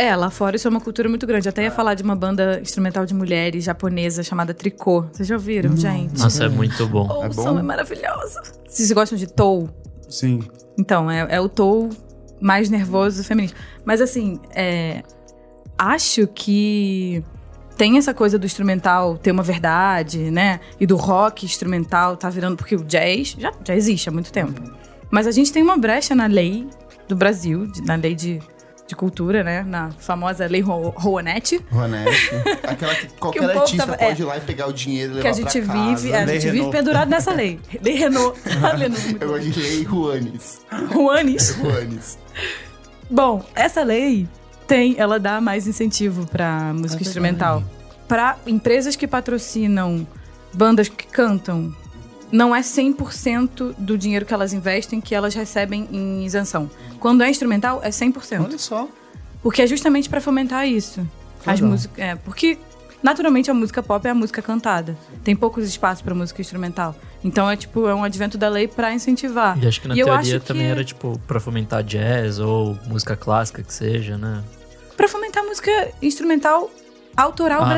É, 0.02 0.16
lá 0.16 0.30
fora 0.30 0.56
isso 0.56 0.66
é 0.66 0.72
uma 0.72 0.80
cultura 0.80 1.10
muito 1.10 1.28
grande. 1.28 1.50
Até 1.50 1.64
ia 1.64 1.72
falar 1.72 1.94
de 1.94 2.04
uma 2.04 2.16
banda 2.16 2.60
instrumental 2.62 3.06
de 3.06 3.14
mulheres 3.14 3.66
japonesa 3.66 4.24
chamada 4.24 4.54
Tricô. 4.54 5.02
Vocês 5.12 5.28
já 5.28 5.36
ouviram, 5.36 5.76
gente? 5.76 6.18
Nossa, 6.18 6.46
é 6.46 6.50
muito 6.50 6.88
bom. 6.88 7.06
O 7.06 7.24
É 7.26 7.28
bom? 7.28 7.44
som 7.44 7.60
é 7.60 7.62
maravilhoso. 7.62 8.40
Vocês 8.66 8.90
gostam 8.94 9.18
de 9.18 9.28
Tou? 9.28 9.70
Sim. 10.08 10.40
Então, 10.78 11.12
é, 11.12 11.28
é 11.30 11.42
o 11.42 11.50
Tou 11.50 11.90
mais 12.40 12.70
nervoso 12.70 13.22
feminino. 13.26 13.54
Mas 13.84 14.00
assim, 14.00 14.40
é, 14.56 15.04
acho 15.78 16.26
que 16.28 17.22
tem 17.76 17.98
essa 17.98 18.14
coisa 18.14 18.40
do 18.40 18.46
instrumental 18.46 19.18
ter 19.18 19.32
uma 19.32 19.44
verdade, 19.44 20.32
né? 20.32 20.62
E 20.80 20.86
do 20.88 20.96
rock 20.96 21.46
instrumental 21.46 22.16
tá 22.16 22.30
virando. 22.30 22.56
Porque 22.56 22.76
o 22.76 22.86
jazz 22.86 23.36
já, 23.38 23.52
já 23.66 23.76
existe 23.76 24.08
há 24.08 24.12
muito 24.14 24.32
tempo. 24.32 24.62
Mas 25.12 25.28
a 25.28 25.32
gente 25.32 25.52
tem 25.52 25.62
uma 25.62 25.76
brecha 25.78 26.16
na 26.16 26.26
lei 26.28 26.70
do 27.08 27.18
Brasil, 27.18 27.68
de- 27.68 27.82
na 27.82 27.96
lei 27.96 28.16
de 28.16 28.40
de 28.90 28.96
cultura, 28.96 29.44
né? 29.44 29.64
Na 29.64 29.92
famosa 29.92 30.48
Lei 30.48 30.62
Ro 30.62 30.90
Rouanet. 30.98 31.64
Rouanet. 31.72 32.10
Aquela 32.68 32.96
que 32.96 33.08
qualquer 33.20 33.40
povo 33.48 33.60
artista 33.60 33.86
tava- 33.86 33.98
pode 33.98 34.22
é. 34.22 34.24
ir 34.24 34.28
lá 34.28 34.38
e 34.38 34.42
pegar 34.42 34.68
o 34.68 34.74
dinheiro 34.74 35.12
e 35.12 35.16
levar 35.18 35.22
Que 35.22 35.28
a 35.28 35.34
gente 35.34 35.62
pra 35.62 35.74
casa. 35.76 35.96
vive, 35.96 36.14
a 36.16 36.26
Lei 36.26 36.40
gente 36.40 36.52
vive 36.52 36.72
pendurado 36.72 37.08
nessa 37.10 37.32
lei. 37.32 37.60
Lei 37.82 37.94
Renault. 37.96 38.38
A 38.48 39.24
Eu 39.24 39.30
gosto 39.30 39.50
de 39.50 39.60
lei 39.60 39.84
Juanes. 39.86 40.62
Rouanes. 40.92 41.56
Juanes. 41.56 42.18
Bom, 43.10 43.46
essa 43.56 43.84
lei 43.84 44.28
tem, 44.68 44.96
ela 44.98 45.20
dá 45.20 45.40
mais 45.40 45.68
incentivo 45.68 46.26
pra 46.28 46.74
música 46.74 47.02
É 47.04 47.06
instrumental. 47.06 47.64
Pra 48.08 48.38
empresas 48.48 48.96
que 48.96 49.08
patrocinam 49.08 50.06
bandas 50.54 50.90
que 50.90 51.06
cantam, 51.08 51.72
não 52.32 52.56
é 52.56 52.62
100% 52.62 53.74
do 53.78 53.98
dinheiro 53.98 54.26
que 54.26 54.34
elas 54.34 54.54
investem 54.54 55.00
que 55.02 55.14
elas 55.16 55.34
recebem 55.34 55.88
em 55.92 56.24
isenção. 56.26 56.70
Quando 57.00 57.22
é 57.24 57.30
instrumental, 57.30 57.80
é 57.84 57.90
100%. 57.90 58.44
Olha 58.46 58.58
só. 58.58 58.88
Porque 59.42 59.62
é 59.62 59.68
justamente 59.68 60.10
pra 60.10 60.20
fomentar 60.22 60.68
isso. 60.68 61.06
As 61.46 61.56
Legal. 61.60 61.70
músicas, 61.72 61.98
é, 62.00 62.16
porque 62.16 62.58
naturalmente 63.02 63.50
a 63.50 63.54
música 63.54 63.82
pop 63.82 64.06
é 64.06 64.12
a 64.12 64.14
música 64.14 64.42
cantada. 64.42 64.98
Tem 65.24 65.34
poucos 65.36 65.66
espaços 65.66 66.02
pra 66.02 66.14
música 66.14 66.42
instrumental. 66.42 66.94
Então 67.24 67.50
é 67.50 67.56
tipo, 67.56 67.88
é 67.88 67.96
um 67.96 68.04
advento 68.04 68.38
da 68.38 68.50
lei 68.50 68.68
pra 68.68 68.94
incentivar. 68.94 69.58
E 69.64 69.66
acho 69.68 69.82
que 69.82 69.88
na 69.88 69.96
E 69.96 70.04
teoria 70.04 70.40
também 70.42 70.66
que- 70.66 70.72
era, 70.72 70.84
tipo, 70.84 71.18
pra 71.26 71.40
fomentar 71.40 71.82
jazz 71.84 72.40
ou 72.40 72.78
música 72.86 73.16
clássica 73.16 73.64
que 73.64 73.74
seja, 73.74 74.18
né? 74.18 74.44
Pra 74.98 75.08
fomentar 75.08 75.44
a 75.44 75.48
música 75.48 75.72
instrumental 76.02 76.70
autoral 77.16 77.64
Ah, 77.64 77.70
tá. 77.70 77.76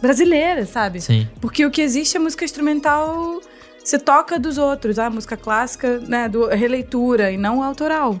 Brasileira. 0.00 0.66
Sabe? 0.66 1.00
Sim. 1.00 1.28
Porque 1.40 1.64
o 1.64 1.70
que 1.70 1.80
existe 1.82 2.16
é 2.16 2.20
música 2.20 2.44
instrumental, 2.44 3.40
você 3.82 3.98
toca 3.98 4.38
dos 4.38 4.58
outros, 4.58 4.98
a 4.98 5.08
música 5.10 5.36
clássica, 5.36 5.98
né, 6.00 6.28
do 6.28 6.46
releitura 6.48 7.30
e 7.30 7.36
não 7.36 7.62
autoral. 7.62 8.20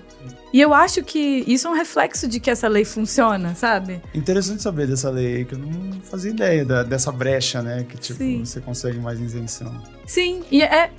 E 0.52 0.60
eu 0.60 0.74
acho 0.74 1.04
que 1.04 1.44
isso 1.46 1.68
é 1.68 1.70
um 1.70 1.74
reflexo 1.74 2.26
de 2.26 2.40
que 2.40 2.50
essa 2.50 2.66
lei 2.66 2.84
funciona, 2.84 3.54
sabe? 3.54 4.02
Interessante 4.12 4.60
saber 4.62 4.88
dessa 4.88 5.08
lei 5.08 5.44
que 5.44 5.54
eu 5.54 5.58
não 5.58 6.00
fazia 6.02 6.32
ideia 6.32 6.64
da- 6.64 6.82
dessa 6.82 7.12
brecha, 7.12 7.62
né? 7.62 7.86
Que 7.88 7.96
tipo, 7.96 8.18
Sim. 8.18 8.44
você 8.44 8.60
consegue 8.60 8.98
mais 8.98 9.20
isenção. 9.20 9.72
Sim, 10.04 10.42
e 10.50 10.60
é 10.60 10.90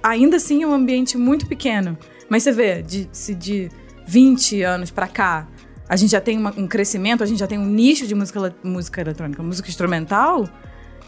ainda 0.00 0.36
assim 0.36 0.64
um 0.64 0.72
ambiente 0.72 1.18
muito 1.18 1.46
pequeno. 1.48 1.98
Mas 2.28 2.44
você 2.44 2.52
vê, 2.52 2.82
de, 2.82 3.08
se 3.10 3.34
de 3.34 3.68
20 4.06 4.62
anos 4.62 4.92
pra 4.92 5.08
cá, 5.08 5.48
a 5.90 5.96
gente 5.96 6.10
já 6.10 6.20
tem 6.20 6.38
uma- 6.38 6.54
um 6.56 6.66
crescimento, 6.68 7.22
a 7.22 7.26
gente 7.26 7.38
já 7.40 7.46
tem 7.48 7.58
um 7.58 7.66
nicho 7.66 8.06
de 8.06 8.14
música, 8.14 8.54
música 8.62 9.00
eletrônica, 9.00 9.42
música 9.42 9.68
instrumental, 9.68 10.48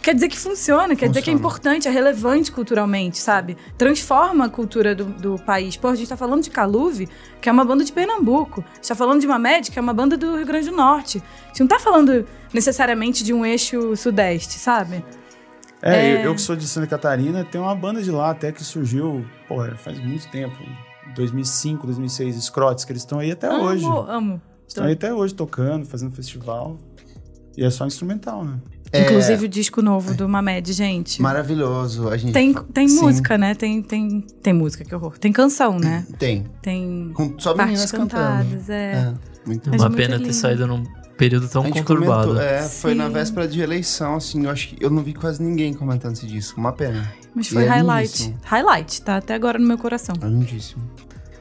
quer 0.02 0.12
dizer 0.14 0.26
que 0.28 0.36
funciona, 0.36 0.96
quer 0.96 1.08
dizer 1.08 1.22
que 1.22 1.30
é 1.30 1.32
Funciona. 1.32 1.38
importante, 1.38 1.86
é 1.86 1.90
relevante 1.90 2.50
culturalmente, 2.50 3.16
sabe? 3.18 3.56
Transforma 3.78 4.46
a 4.46 4.48
cultura 4.48 4.92
do, 4.94 5.04
do 5.04 5.36
país. 5.44 5.76
Pô, 5.76 5.86
a 5.86 5.94
gente 5.94 6.08
tá 6.08 6.16
falando 6.16 6.42
de 6.42 6.50
Caluve, 6.50 7.08
que 7.40 7.48
é 7.48 7.52
uma 7.52 7.64
banda 7.64 7.84
de 7.84 7.92
Pernambuco. 7.92 8.64
A 8.72 8.74
gente 8.74 8.88
tá 8.88 8.94
falando 8.96 9.20
de 9.20 9.26
Mamed, 9.28 9.70
que 9.70 9.78
é 9.78 9.82
uma 9.82 9.94
banda 9.94 10.16
do 10.16 10.36
Rio 10.36 10.44
Grande 10.46 10.68
do 10.70 10.76
Norte. 10.76 11.22
A 11.44 11.48
gente 11.48 11.60
não 11.60 11.68
tá 11.68 11.78
falando 11.78 12.26
necessariamente 12.52 13.22
de 13.22 13.32
um 13.32 13.46
eixo 13.46 13.96
sudeste, 13.96 14.58
sabe? 14.58 15.04
É, 15.80 15.94
É. 15.94 16.16
Eu, 16.16 16.26
eu 16.26 16.34
que 16.34 16.40
sou 16.40 16.56
de 16.56 16.66
Santa 16.66 16.86
Catarina, 16.88 17.44
tem 17.44 17.60
uma 17.60 17.74
banda 17.74 18.02
de 18.02 18.10
lá 18.10 18.30
até 18.30 18.50
que 18.52 18.64
surgiu, 18.64 19.24
pô, 19.48 19.64
faz 19.76 19.98
muito 20.00 20.28
tempo. 20.30 20.56
2005, 21.14 21.86
2006, 21.86 22.36
Scrotes, 22.44 22.84
que 22.84 22.92
eles 22.92 23.02
estão 23.02 23.18
aí 23.20 23.30
até 23.30 23.46
amo, 23.46 23.64
hoje. 23.64 23.84
amo. 24.08 24.40
Estão 24.72 24.84
aí 24.84 24.92
até 24.94 25.12
hoje 25.12 25.34
tocando, 25.34 25.84
fazendo 25.86 26.10
festival. 26.12 26.78
E 27.56 27.62
é 27.64 27.70
só 27.70 27.86
instrumental, 27.86 28.44
né? 28.44 28.58
É, 28.90 29.04
Inclusive 29.04 29.46
o 29.46 29.48
disco 29.48 29.80
novo 29.80 30.14
do 30.14 30.28
Mamed, 30.28 30.72
gente. 30.72 31.20
Maravilhoso. 31.20 32.08
A 32.08 32.16
gente 32.16 32.32
Tem, 32.32 32.52
tem 32.54 32.88
Sim. 32.88 33.00
música, 33.00 33.38
né? 33.38 33.54
Tem, 33.54 33.82
tem, 33.82 34.20
tem 34.42 34.52
música, 34.52 34.84
que 34.84 34.94
horror. 34.94 35.18
Tem 35.18 35.32
canção, 35.32 35.78
né? 35.78 36.06
Tem. 36.18 36.46
Tem 36.60 37.10
Com 37.14 37.38
só 37.38 37.54
partes 37.54 37.72
meninas 37.72 37.90
cantando. 37.92 38.10
cantadas, 38.44 38.68
é. 38.70 38.92
É, 38.92 39.14
muito 39.46 39.68
Uma 39.70 39.78
muito 39.88 39.96
pena 39.96 40.16
ter 40.18 40.24
lindo. 40.24 40.34
saído 40.34 40.66
num 40.66 40.84
período 41.16 41.48
tão 41.48 41.62
A 41.62 41.66
gente 41.66 41.78
conturbado. 41.78 42.28
comentou, 42.28 42.42
é, 42.42 42.62
foi 42.68 42.94
na 42.94 43.06
Sim. 43.06 43.12
véspera 43.12 43.48
de 43.48 43.60
eleição, 43.60 44.16
assim, 44.16 44.44
eu 44.44 44.50
acho 44.50 44.68
que 44.68 44.82
eu 44.84 44.90
não 44.90 45.02
vi 45.02 45.14
quase 45.14 45.42
ninguém 45.42 45.72
comentando 45.72 46.14
esse 46.14 46.26
disco. 46.26 46.58
Uma 46.60 46.72
pena. 46.72 47.10
Mas 47.34 47.48
foi 47.48 47.62
E 47.62 47.66
é 47.66 47.68
highlight. 47.68 48.12
lindíssimo. 48.12 48.38
Highlight, 48.44 49.02
tá 49.02 49.16
até 49.16 49.34
agora 49.34 49.58
no 49.58 49.66
meu 49.66 49.78
coração. 49.78 50.14
É 50.20 50.26
lindíssimo. 50.26 50.82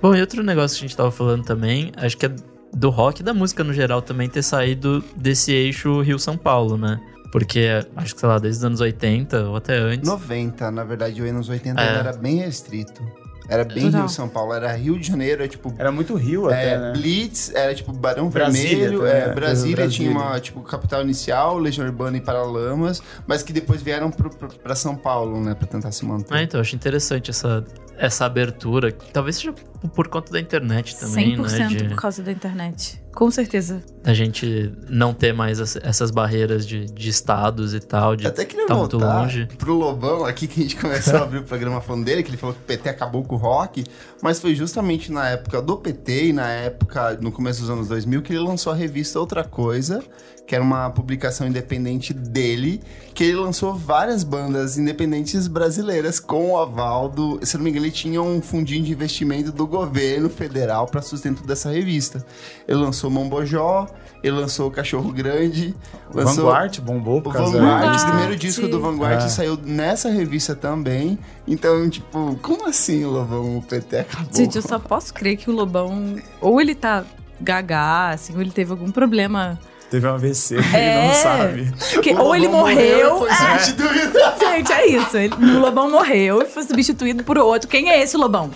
Bom, 0.02 0.16
e 0.16 0.22
outro 0.22 0.42
negócio 0.42 0.78
que 0.78 0.86
a 0.86 0.88
gente 0.88 0.98
tava 0.98 1.12
falando 1.12 1.44
também, 1.44 1.92
acho 1.98 2.18
que 2.18 2.26
é 2.26 2.36
do 2.74 2.90
rock 2.90 3.22
e 3.22 3.24
da 3.24 3.34
música 3.34 3.64
no 3.64 3.74
geral 3.74 4.02
também 4.02 4.30
ter 4.30 4.42
saído 4.44 5.04
desse 5.16 5.52
eixo 5.52 6.02
Rio-São 6.02 6.38
Paulo, 6.38 6.78
né? 6.78 7.00
Porque 7.32 7.68
acho 7.96 8.14
que, 8.14 8.20
sei 8.20 8.28
lá, 8.30 8.38
desde 8.40 8.60
os 8.60 8.66
anos 8.66 8.82
80 8.82 9.44
ou 9.50 9.56
até 9.56 9.78
antes. 9.78 10.08
90, 10.08 10.70
na 10.72 10.84
verdade, 10.84 11.22
o 11.22 11.26
anos 11.30 11.48
80 11.48 11.80
É. 11.82 11.88
ainda 11.88 12.00
era 12.10 12.14
bem 12.18 12.38
restrito. 12.38 13.02
Era 13.50 13.66
bem 13.66 13.86
Total. 13.86 14.02
Rio 14.02 14.10
São 14.10 14.30
Paulo, 14.30 14.54
era 14.54 14.72
Rio 14.72 14.98
de 14.98 15.06
Janeiro, 15.08 15.44
é 15.44 15.48
tipo 15.48 15.74
Era 15.78 15.92
muito 15.92 16.16
Rio 16.16 16.46
até, 16.48 16.74
É, 16.74 16.78
né? 16.78 16.94
Blitz 16.94 17.54
era 17.54 17.74
tipo 17.76 17.92
Barão 17.92 18.30
Brasília 18.30 18.70
Vermelho, 18.90 19.00
também, 19.00 19.14
é, 19.14 19.18
é, 19.18 19.34
Brasília, 19.34 19.76
Brasília. 19.76 19.90
tinha 19.90 20.12
uma 20.12 20.40
tipo 20.40 20.62
capital 20.62 21.02
inicial, 21.02 21.58
Legião 21.58 21.86
Urbana 21.86 22.16
e 22.16 22.22
Paralamas, 22.22 23.02
mas 23.28 23.44
que 23.44 23.52
depois 23.52 23.82
vieram 23.82 24.10
pro, 24.10 24.30
pro, 24.30 24.48
pra 24.48 24.74
São 24.76 24.96
Paulo, 24.96 25.42
né, 25.42 25.54
pra 25.54 25.68
tentar 25.68 25.92
se 25.92 26.06
manter. 26.06 26.34
Ah, 26.34 26.42
então, 26.44 26.60
eu 26.60 26.62
acho 26.62 26.76
interessante 26.76 27.30
essa, 27.30 27.66
essa 27.98 28.26
abertura. 28.26 28.90
Talvez 29.12 29.36
seja 29.38 29.54
por- 29.90 30.08
conta 30.08 30.32
da 30.32 30.40
internet 30.40 30.98
também, 31.00 31.36
100% 31.38 31.58
né? 31.60 31.68
De, 31.68 31.84
por 31.86 31.96
causa 31.96 32.22
da 32.24 32.32
internet. 32.32 33.02
Com 33.14 33.30
certeza. 33.30 33.84
a 34.06 34.14
gente 34.14 34.72
não 34.90 35.14
ter 35.14 35.34
mais 35.34 35.60
as- 35.60 35.76
essas 35.76 36.12
barreiras 36.12 36.66
de, 36.66 36.86
de 36.86 37.10
estados 37.10 37.74
e 37.74 37.80
tal, 37.82 38.16
de 38.16 38.26
Até 38.26 38.46
queria 38.46 38.66
tá 38.66 38.74
muito 38.76 38.98
voltar 38.98 39.22
longe. 39.24 39.48
pro 39.58 39.74
Lobão 39.74 40.24
aqui, 40.24 40.48
que 40.48 40.62
a 40.62 40.64
gente 40.64 40.78
começou 40.78 41.16
a 41.18 41.24
abrir 41.24 41.40
o 41.40 41.44
programa 41.44 41.82
falando 41.82 42.06
dele, 42.06 42.24
que 42.24 42.30
ele 42.30 42.38
falou 42.38 42.56
que 42.56 42.62
o 42.62 42.66
PT 42.66 42.88
acabou 42.88 43.24
com 43.26 43.36
o 43.36 43.38
rock, 43.38 43.84
mas 44.22 44.40
foi 44.40 44.56
justamente 44.56 45.12
na 45.12 45.28
época 45.28 45.62
do 45.62 45.76
PT 45.78 46.28
e 46.28 46.34
na 46.34 46.48
época, 46.50 47.18
no 47.22 47.32
começo 47.34 47.60
dos 47.60 47.70
anos 47.70 47.90
2000, 47.90 48.22
que 48.22 48.32
ele 48.32 48.40
lançou 48.40 48.72
a 48.72 48.76
revista 48.76 49.20
Outra 49.20 49.44
Coisa, 49.44 50.02
que 50.48 50.56
era 50.56 50.64
uma 50.64 50.90
publicação 50.90 51.46
independente 51.48 52.14
dele, 52.14 52.82
que 53.14 53.24
ele 53.26 53.36
lançou 53.36 53.74
várias 53.76 54.24
bandas 54.24 54.78
independentes 54.78 55.48
brasileiras 55.48 56.20
com 56.20 56.52
o 56.54 56.58
aval 56.58 57.10
do... 57.10 57.40
Se 57.46 57.56
não 57.58 57.64
me 57.64 57.70
engano, 57.70 57.86
ele 57.86 57.92
tinha 57.92 58.22
um 58.22 58.42
fundinho 58.42 58.84
de 58.84 58.92
investimento 58.92 59.52
do 59.52 59.68
governo 59.72 60.30
federal 60.30 60.86
para 60.86 61.02
sustento 61.02 61.44
dessa 61.44 61.72
revista. 61.72 62.24
Ele 62.68 62.78
lançou 62.78 63.10
Mombojó, 63.10 63.88
ele 64.22 64.36
lançou 64.36 64.70
Cachorro 64.70 65.12
Grande, 65.12 65.74
lançou... 66.14 66.46
Vanguard 66.46 66.80
bombou 66.82 67.18
O 67.20 67.22
por 67.22 67.34
causa 67.34 67.58
Vanguard, 67.58 67.82
Vanguard, 67.82 68.02
o 68.02 68.08
primeiro 68.08 68.36
disco 68.36 68.68
do 68.68 68.80
Vanguard 68.82 69.24
É. 69.24 69.30
saiu 69.30 69.58
nessa 69.58 70.10
revista 70.10 70.54
também. 70.56 71.18
Então, 71.48 71.90
tipo, 71.90 72.38
como 72.42 72.68
assim, 72.68 73.06
Lobão? 73.06 73.58
O 73.58 73.62
PT 73.62 74.00
acabou? 74.00 74.36
Gente, 74.36 74.58
eu 74.58 74.62
só 74.62 74.78
posso 74.78 75.14
crer 75.14 75.38
que 75.38 75.50
o 75.50 75.54
Lobão. 75.54 76.18
Ou 76.42 76.60
ele 76.60 76.76
tá 76.76 77.06
gagá, 77.40 78.10
assim, 78.10 78.36
ou 78.36 78.42
ele 78.42 78.52
teve 78.52 78.72
algum 78.72 78.92
problema. 78.92 79.58
Teve 79.92 80.08
um 80.08 80.14
AVC, 80.14 80.56
É. 80.74 81.00
ele 81.00 81.08
não 81.08 81.14
sabe. 81.16 81.72
Que- 82.02 82.14
ou 82.14 82.34
ele 82.34 82.48
morreu. 82.48 83.18
foi 83.20 83.30
é. 83.30 83.36
substituído. 83.36 84.20
Gente, 84.40 84.72
é 84.72 84.88
isso. 84.88 85.18
Ele- 85.18 85.36
o 85.36 85.60
Lobão 85.60 85.92
morreu 85.92 86.42
e 86.42 86.46
foi 86.46 86.64
substituído 86.64 87.26
por 87.26 87.38
outro. 87.38 87.68
Quem 87.68 87.92
é 87.92 88.02
esse 88.02 88.16
Lobão? 88.16 88.50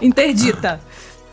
Interdita. 0.00 0.80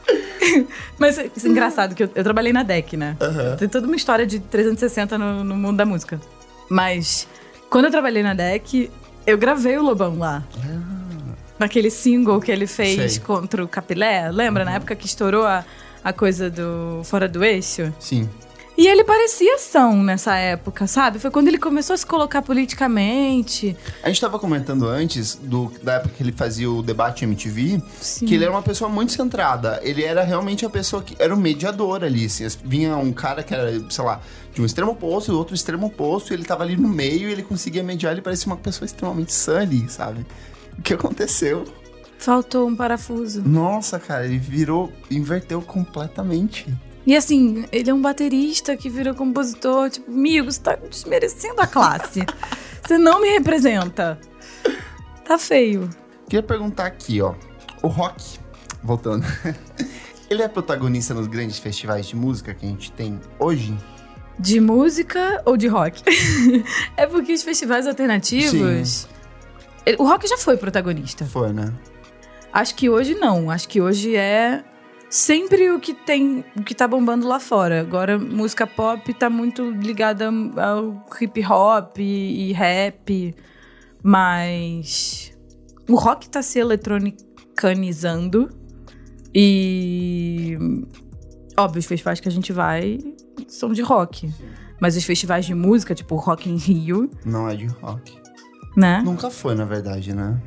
Mas 0.98 1.20
isso 1.36 1.46
é 1.46 1.50
engraçado, 1.50 1.94
que 1.94 2.04
eu, 2.04 2.10
eu 2.16 2.24
trabalhei 2.24 2.52
na 2.52 2.64
DEC, 2.64 2.98
né? 2.98 3.16
Tem 3.60 3.70
toda 3.70 3.86
uma 3.86 3.96
história 3.96 4.26
de 4.26 4.40
360 4.40 5.16
no, 5.18 5.44
no 5.44 5.56
mundo 5.56 5.78
da 5.78 5.86
música. 5.86 6.20
Mas 6.68 7.28
quando 7.70 7.86
eu 7.86 7.92
trabalhei 7.92 8.24
na 8.24 8.34
DEC, 8.34 8.90
eu 9.28 9.38
gravei 9.38 9.78
o 9.78 9.84
Lobão 9.84 10.18
lá. 10.18 10.44
Naquele 11.60 11.92
single 11.92 12.42
que 12.42 12.52
ele 12.52 12.66
fez 12.68 13.14
Sei. 13.14 13.22
contra 13.22 13.64
o 13.64 13.68
Capilé. 13.68 14.30
Lembra? 14.32 14.66
Na 14.66 14.74
época 14.74 14.96
que 14.96 15.06
estourou 15.06 15.46
a, 15.46 15.64
a 16.04 16.12
coisa 16.12 16.50
do 16.50 17.02
Fora 17.04 17.28
do 17.28 17.44
Eixo? 17.44 17.94
Sim. 18.00 18.28
E 18.78 18.88
ele 18.88 19.04
parecia 19.06 19.56
ação 19.56 20.04
nessa 20.04 20.36
época, 20.36 20.86
sabe? 20.86 21.18
Foi 21.18 21.32
quando 21.32 21.48
ele 21.48 21.58
começou 21.58 21.94
a 21.94 21.98
se 21.98 22.06
colocar 22.06 22.42
politicamente. 22.42 23.76
A 24.04 24.10
gente 24.10 24.20
tava 24.20 24.38
comentando 24.38 24.86
antes, 24.88 25.36
do, 25.36 25.72
da 25.82 25.94
época 25.94 26.14
que 26.18 26.22
ele 26.24 26.32
fazia 26.34 26.70
o 26.70 26.82
debate 26.82 27.24
MTV, 27.24 27.82
Sim. 28.02 28.26
que 28.26 28.36
ele 28.36 28.44
era 28.44 28.52
uma 28.52 28.62
pessoa 28.62 28.90
muito 28.90 29.14
centrada. 29.14 29.80
Ele 29.82 30.04
era 30.04 30.24
realmente 30.24 30.66
a 30.66 30.70
pessoa 30.70 31.02
que 31.02 31.16
era 31.20 31.34
o 31.34 31.38
mediador 31.38 32.04
ali. 32.04 32.26
Assim, 32.26 32.44
as- 32.44 32.56
vinha 32.64 32.98
um 32.98 33.14
cara 33.14 33.44
que 33.44 33.54
era, 33.54 33.72
sei 33.90 34.04
lá, 34.04 34.20
de 34.54 34.62
um 34.62 34.66
extremo 34.66 34.92
oposto 34.92 35.30
e 35.30 35.32
do 35.32 35.38
outro 35.38 35.56
extremo 35.56 35.88
oposto, 35.88 36.32
e 36.32 36.34
ele 36.34 36.44
tava 36.44 36.64
ali 36.64 36.76
no 36.76 36.88
meio 36.90 37.30
e 37.30 37.32
ele 37.32 37.44
conseguia 37.44 37.84
mediar. 37.84 38.12
Ele 38.12 38.22
parecia 38.22 38.48
uma 38.48 38.58
pessoa 38.58 38.86
extremamente 38.86 39.34
sã 39.34 39.60
ali, 39.62 39.90
sabe? 39.90 40.26
O 40.78 40.82
que 40.82 40.94
aconteceu? 40.94 41.64
Faltou 42.18 42.68
um 42.68 42.76
parafuso. 42.76 43.42
Nossa, 43.46 44.00
cara, 44.00 44.26
ele 44.26 44.38
virou, 44.38 44.92
inverteu 45.12 45.62
completamente. 45.62 46.66
E 47.06 47.16
assim, 47.16 47.66
ele 47.72 47.90
é 47.90 47.94
um 47.94 48.02
baterista 48.02 48.76
que 48.76 48.90
virou 48.90 49.14
compositor. 49.14 49.90
Tipo, 49.90 50.12
amigo, 50.12 50.52
você 50.52 50.60
tá 50.60 50.76
desmerecendo 50.76 51.62
a 51.62 51.68
classe. 51.68 52.24
você 52.86 52.98
não 52.98 53.22
me 53.22 53.30
representa. 53.30 54.20
Tá 55.24 55.38
feio. 55.38 55.90
Queria 56.28 56.42
perguntar 56.44 56.86
aqui, 56.88 57.22
ó. 57.22 57.36
O 57.84 57.88
rock, 57.88 58.40
voltando, 58.84 59.24
ele 60.30 60.42
é 60.42 60.48
protagonista 60.48 61.14
nos 61.14 61.28
grandes 61.28 61.60
festivais 61.60 62.08
de 62.08 62.16
música 62.16 62.54
que 62.54 62.66
a 62.66 62.70
gente 62.70 62.92
tem 62.92 63.20
hoje? 63.38 63.78
De 64.40 64.60
música 64.60 65.42
ou 65.46 65.56
de 65.56 65.68
rock? 65.68 66.02
é 66.98 67.06
porque 67.06 67.32
os 67.34 67.44
festivais 67.44 67.86
alternativos. 67.88 69.08
ele- 69.86 69.98
O 70.00 70.04
rock 70.04 70.28
já 70.28 70.38
foi 70.38 70.58
protagonista. 70.58 71.26
Foi, 71.26 71.54
né? 71.54 71.72
Acho 72.52 72.74
que 72.76 72.90
hoje 72.90 73.14
não. 73.16 73.52
Acho 73.52 73.68
que 73.70 73.80
hoje 73.80 74.16
é 74.16 74.64
sempre 75.16 75.72
o 75.72 75.80
que 75.80 75.94
tem, 75.94 76.44
o 76.58 76.64
que 76.64 76.76
tá 76.76 76.88
bombando 76.88 77.26
lá 77.28 77.40
fora. 77.40 77.80
Agora, 77.80 78.20
música 78.20 78.68
pop 78.68 79.14
tá 79.14 79.30
muito 79.30 79.72
ligada 79.72 80.28
ao 80.58 81.06
hip 81.22 81.42
hop 81.46 81.98
e, 82.00 82.50
e 82.50 82.54
rap, 82.54 83.34
mas 84.04 85.32
o 85.90 85.96
rock 85.96 86.30
tá 86.30 86.42
se 86.42 86.60
eletronicanizando 86.60 88.50
e 89.34 90.58
óbvio, 91.58 91.80
os 91.80 91.86
festivais 91.86 92.20
que 92.20 92.28
a 92.28 92.32
gente 92.32 92.52
vai 92.54 93.00
são 93.48 93.72
de 93.72 93.82
rock. 93.82 94.30
Mas 94.82 94.98
os 94.98 95.04
festivais 95.06 95.46
de 95.46 95.56
música, 95.56 95.96
tipo 95.96 96.16
Rock 96.18 96.50
in 96.50 96.58
Rio, 96.58 97.10
Não 97.26 97.48
é 97.50 97.56
de 97.56 97.66
rock. 97.68 98.18
né? 98.76 99.02
Nunca 99.06 99.30
foi, 99.30 99.56
na 99.56 99.64
verdade, 99.64 100.14
né? 100.14 100.42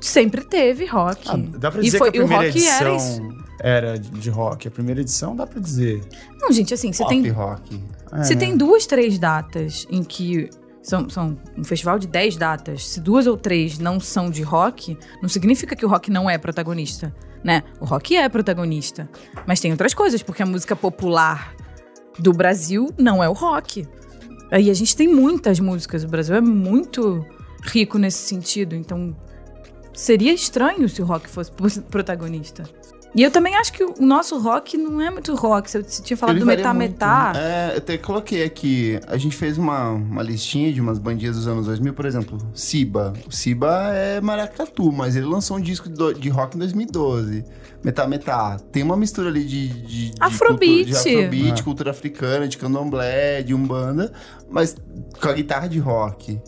Sempre 0.00 0.42
teve 0.44 0.86
rock. 0.86 1.28
Ah, 1.28 1.36
dá 1.58 1.70
pra 1.70 1.80
E 1.80 1.84
dizer 1.84 1.98
foi- 1.98 2.10
que 2.10 2.18
a 2.18 2.20
e 2.22 2.24
o 2.24 2.26
primeira 2.26 2.50
rock 2.52 2.66
era 2.66 2.94
edição 2.94 3.28
era, 3.60 3.98
de 3.98 4.30
rock. 4.30 4.68
A 4.68 4.70
primeira 4.70 5.00
edição 5.00 5.34
dá 5.36 5.46
pra 5.46 5.60
dizer. 5.60 6.02
Não, 6.40 6.50
gente, 6.52 6.74
assim, 6.74 6.92
você 6.92 7.04
tem 7.06 7.28
rock. 7.28 7.82
É, 8.12 8.22
Se 8.22 8.34
né? 8.34 8.40
tem 8.40 8.56
duas, 8.56 8.86
três 8.86 9.18
datas 9.18 9.86
em 9.90 10.02
que. 10.02 10.50
São, 10.82 11.08
são 11.08 11.38
um 11.56 11.62
festival 11.62 11.96
de 11.96 12.08
dez 12.08 12.36
datas. 12.36 12.88
Se 12.88 13.00
duas 13.00 13.28
ou 13.28 13.36
três 13.36 13.78
não 13.78 14.00
são 14.00 14.28
de 14.28 14.42
rock, 14.42 14.98
não 15.22 15.28
significa 15.28 15.76
que 15.76 15.86
o 15.86 15.88
rock 15.88 16.10
não 16.10 16.28
é 16.28 16.36
protagonista, 16.36 17.14
né? 17.44 17.62
O 17.80 17.84
rock 17.84 18.16
é 18.16 18.28
protagonista. 18.28 19.08
Mas 19.46 19.60
tem 19.60 19.70
outras 19.70 19.94
coisas, 19.94 20.24
porque 20.24 20.42
a 20.42 20.46
música 20.46 20.74
popular 20.74 21.54
do 22.18 22.32
Brasil 22.32 22.92
não 22.98 23.22
é 23.22 23.28
o 23.28 23.32
rock. 23.32 23.86
Aí 24.50 24.70
a 24.70 24.74
gente 24.74 24.96
tem 24.96 25.06
muitas 25.06 25.60
músicas. 25.60 26.02
O 26.02 26.08
Brasil 26.08 26.34
é 26.34 26.40
muito 26.40 27.24
rico 27.62 27.96
nesse 27.96 28.26
sentido. 28.26 28.74
Então 28.74 29.16
seria 29.94 30.32
estranho 30.32 30.88
se 30.88 31.00
o 31.00 31.04
rock 31.04 31.28
fosse 31.28 31.52
protagonista. 31.88 32.64
E 33.14 33.22
eu 33.22 33.30
também 33.30 33.54
acho 33.56 33.72
que 33.74 33.84
o 33.84 33.94
nosso 34.00 34.38
rock 34.38 34.78
não 34.78 34.98
é 35.00 35.10
muito 35.10 35.34
rock. 35.34 35.70
Você 35.70 35.82
você 35.82 36.02
tinha 36.02 36.16
falado 36.16 36.36
Ele 36.36 36.40
do 36.40 36.46
Metá. 36.46 36.72
Metá. 36.72 37.32
É, 37.36 37.72
eu 37.74 37.78
até 37.78 37.98
coloquei 37.98 38.42
aqui. 38.42 38.98
A 39.06 39.18
gente 39.18 39.36
fez 39.36 39.58
uma, 39.58 39.90
uma 39.90 40.22
listinha 40.22 40.72
de 40.72 40.80
umas 40.80 40.98
bandinhas 40.98 41.36
dos 41.36 41.46
anos 41.46 41.66
2000, 41.66 41.92
por 41.92 42.06
exemplo, 42.06 42.38
Siba. 42.54 43.12
O 43.26 43.30
Siba 43.30 43.90
é 43.94 44.18
maracatu, 44.20 44.90
mas 44.90 45.14
ele 45.14 45.26
lançou 45.26 45.58
um 45.58 45.60
disco 45.60 45.90
do- 45.90 46.14
de 46.14 46.30
rock 46.30 46.56
em 46.56 46.58
2012. 46.60 47.44
Metá 47.84 48.06
Metá. 48.06 48.56
Tem 48.72 48.82
uma 48.82 48.96
mistura 48.96 49.28
ali 49.28 49.44
de. 49.44 49.68
de, 49.68 50.08
de 50.10 50.12
Afrobeat. 50.18 50.84
cultura- 50.86 51.02
De 51.02 51.16
afrobeat, 51.18 51.60
É. 51.60 51.64
cultura 51.64 51.90
africana, 51.90 52.48
de 52.48 52.56
candomblé, 52.56 53.42
de 53.42 53.52
umbanda, 53.54 54.10
mas 54.50 54.74
com 55.20 55.28
a 55.28 55.32
guitarra 55.34 55.68
de 55.68 55.78
rock. 55.78 56.40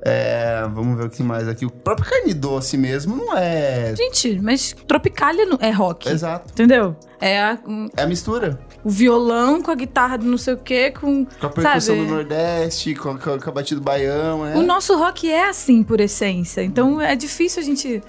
É, 0.00 0.62
vamos 0.72 0.96
ver 0.96 1.06
o 1.06 1.10
que 1.10 1.22
mais 1.24 1.48
aqui. 1.48 1.66
O 1.66 1.70
próprio 1.70 2.08
carne 2.08 2.32
doce 2.32 2.76
mesmo 2.78 3.16
não 3.16 3.36
é. 3.36 3.94
Gente, 3.96 4.38
mas 4.40 4.72
Tropicália 4.86 5.44
não- 5.44 5.58
é 5.60 5.70
rock. 5.70 6.08
Exato. 6.08 6.52
Entendeu? 6.52 6.94
É 7.20 7.38
a- 7.40 7.58
É 7.96 8.02
a 8.02 8.06
mistura. 8.06 8.60
o 8.84 8.90
violão 8.90 9.60
com 9.60 9.72
a 9.72 9.74
guitarra 9.74 10.16
do 10.18 10.24
não 10.26 10.38
sei 10.38 10.54
o 10.54 10.56
quê, 10.56 10.92
com. 10.92 11.24
Com 11.24 11.46
a 11.46 11.50
percussão 11.50 11.80
Sabe? 11.96 12.06
do 12.06 12.14
Nordeste, 12.14 12.94
com, 12.94 13.10
a- 13.10 13.18
com, 13.18 13.38
com 13.40 13.50
a 13.50 13.52
batida 13.52 13.80
do 13.80 13.84
baião. 13.84 14.46
É. 14.46 14.56
O 14.56 14.62
nosso 14.62 14.96
rock 14.96 15.28
é 15.28 15.48
assim, 15.48 15.82
por 15.82 16.00
essência. 16.00 16.62
Então 16.62 17.00
é 17.00 17.16
difícil 17.16 17.60
a 17.60 17.64
gente 17.64 18.00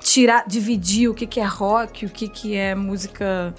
tirar, 0.00 0.44
dividir 0.46 1.08
o 1.08 1.14
que, 1.14 1.26
que 1.26 1.40
é 1.40 1.44
rock, 1.44 2.06
o 2.06 2.08
que, 2.08 2.28
que 2.28 2.56
é 2.56 2.74
música. 2.74 3.52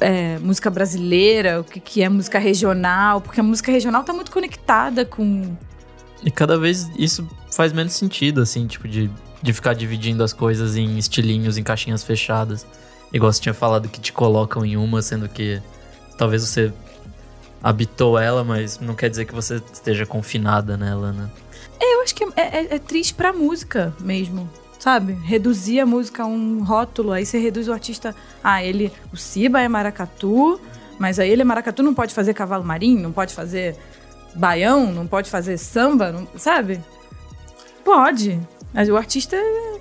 é, 0.00 0.38
música 0.38 0.70
brasileira, 0.70 1.60
o 1.60 1.64
que, 1.64 1.78
que 1.78 2.02
é 2.02 2.08
música 2.08 2.38
regional, 2.38 3.20
porque 3.20 3.38
a 3.38 3.42
música 3.44 3.70
regional 3.70 4.02
tá 4.02 4.12
muito 4.12 4.30
conectada 4.32 5.04
com. 5.04 5.54
E 6.24 6.30
cada 6.30 6.58
vez 6.58 6.90
isso 6.96 7.28
faz 7.52 7.72
menos 7.72 7.92
sentido, 7.92 8.40
assim, 8.40 8.66
tipo, 8.66 8.88
de, 8.88 9.10
de 9.42 9.52
ficar 9.52 9.74
dividindo 9.74 10.24
as 10.24 10.32
coisas 10.32 10.76
em 10.76 10.96
estilinhos, 10.98 11.58
em 11.58 11.62
caixinhas 11.62 12.02
fechadas. 12.02 12.66
Igual 13.12 13.32
você 13.32 13.40
tinha 13.40 13.54
falado 13.54 13.88
que 13.88 14.00
te 14.00 14.12
colocam 14.12 14.64
em 14.64 14.76
uma, 14.76 15.02
sendo 15.02 15.28
que 15.28 15.60
talvez 16.18 16.42
você 16.42 16.72
habitou 17.62 18.18
ela, 18.18 18.42
mas 18.44 18.78
não 18.80 18.94
quer 18.94 19.08
dizer 19.10 19.24
que 19.24 19.34
você 19.34 19.62
esteja 19.72 20.04
confinada 20.06 20.76
nela, 20.76 21.12
né? 21.12 21.30
Eu 21.80 22.02
acho 22.02 22.14
que 22.14 22.24
é, 22.24 22.30
é- 22.36 22.74
é 22.74 22.78
triste 22.78 23.14
pra 23.14 23.32
música 23.32 23.94
mesmo. 24.00 24.48
Sabe? 24.78 25.14
Reduzir 25.24 25.80
a 25.80 25.86
música 25.86 26.24
a 26.24 26.26
um 26.26 26.62
rótulo, 26.62 27.12
aí 27.12 27.24
você 27.24 27.38
reduz 27.38 27.68
o 27.68 27.72
artista. 27.72 28.14
Ah, 28.42 28.62
ele. 28.62 28.92
O 29.10 29.16
Siba 29.16 29.62
é 29.62 29.66
maracatu, 29.68 30.60
mas 30.98 31.18
aí 31.18 31.30
ele 31.30 31.40
é 31.40 31.44
maracatu, 31.44 31.82
não 31.82 31.94
pode 31.94 32.12
fazer 32.12 32.34
cavalo 32.34 32.62
marinho, 32.64 33.00
não 33.02 33.12
pode 33.12 33.32
fazer 33.32 33.76
baião, 34.34 34.92
não 34.92 35.06
pode 35.06 35.30
fazer 35.30 35.56
samba, 35.58 36.12
não- 36.12 36.26
sabe? 36.36 36.80
Pode. 37.84 38.38
Mas 38.72 38.88
o 38.88 38.96
artista 38.96 39.36
é. 39.36 39.74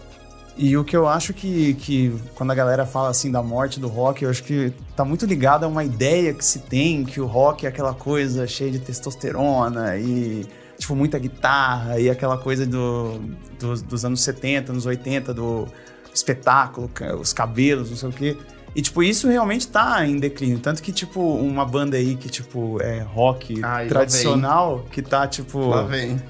E 0.56 0.78
o 0.78 0.84
que 0.84 0.96
eu 0.96 1.08
acho 1.08 1.34
que, 1.34 1.74
que 1.76 2.13
quando 2.36 2.52
a 2.52 2.56
galera 2.56 2.86
fala 2.86 3.10
assim 3.10 3.32
da 3.32 3.42
morte 3.42 3.80
do 3.80 3.88
rock, 3.88 4.24
eu 4.24 4.30
acho 4.30 4.44
que 4.44 4.72
tá 4.96 5.04
muito 5.04 5.26
ligado 5.26 5.63
a 5.63 5.68
uma 5.68 5.84
ideia 5.84 6.32
que 6.32 6.46
se 6.46 6.60
tem 6.60 7.04
que 7.04 7.20
o 7.20 7.26
rock 7.26 7.66
é 7.66 7.70
aquela 7.70 7.94
coisa 7.94 8.46
cheia 8.46 8.70
de 8.70 8.78
testosterona 8.78 9.98
e 9.98 10.46
tipo 10.78 10.96
muita 10.96 11.18
guitarra 11.18 12.00
e 12.00 12.08
aquela 12.08 12.38
coisa 12.38 12.68
do, 12.68 13.20
dos- 13.60 13.82
dos 13.82 14.06
anos 14.06 14.22
70, 14.22 14.72
anos 14.74 14.86
80 14.86 15.34
do 15.34 15.68
espetáculo, 16.13 16.88
os 17.20 17.34
cabelos, 17.34 17.89
não 17.89 17.98
sei 17.98 18.10
o 18.10 18.13
quê. 18.13 18.38
E 18.75 18.81
tipo 18.81 19.03
isso 19.03 19.27
realmente 19.27 19.67
tá 19.67 20.03
em 20.05 20.17
declínio, 20.17 20.57
tanto 20.59 20.81
que 20.81 20.91
tipo 20.91 21.21
uma 21.21 21.63
banda 21.63 21.95
aí 21.95 22.15
que 22.15 22.27
tipo 22.27 22.81
é 22.81 23.01
rock 23.01 23.63
Ai, 23.63 23.83
lá 23.83 23.89
tradicional, 23.89 24.86
que 24.91 25.01
tá 25.01 25.27
tipo 25.27 25.69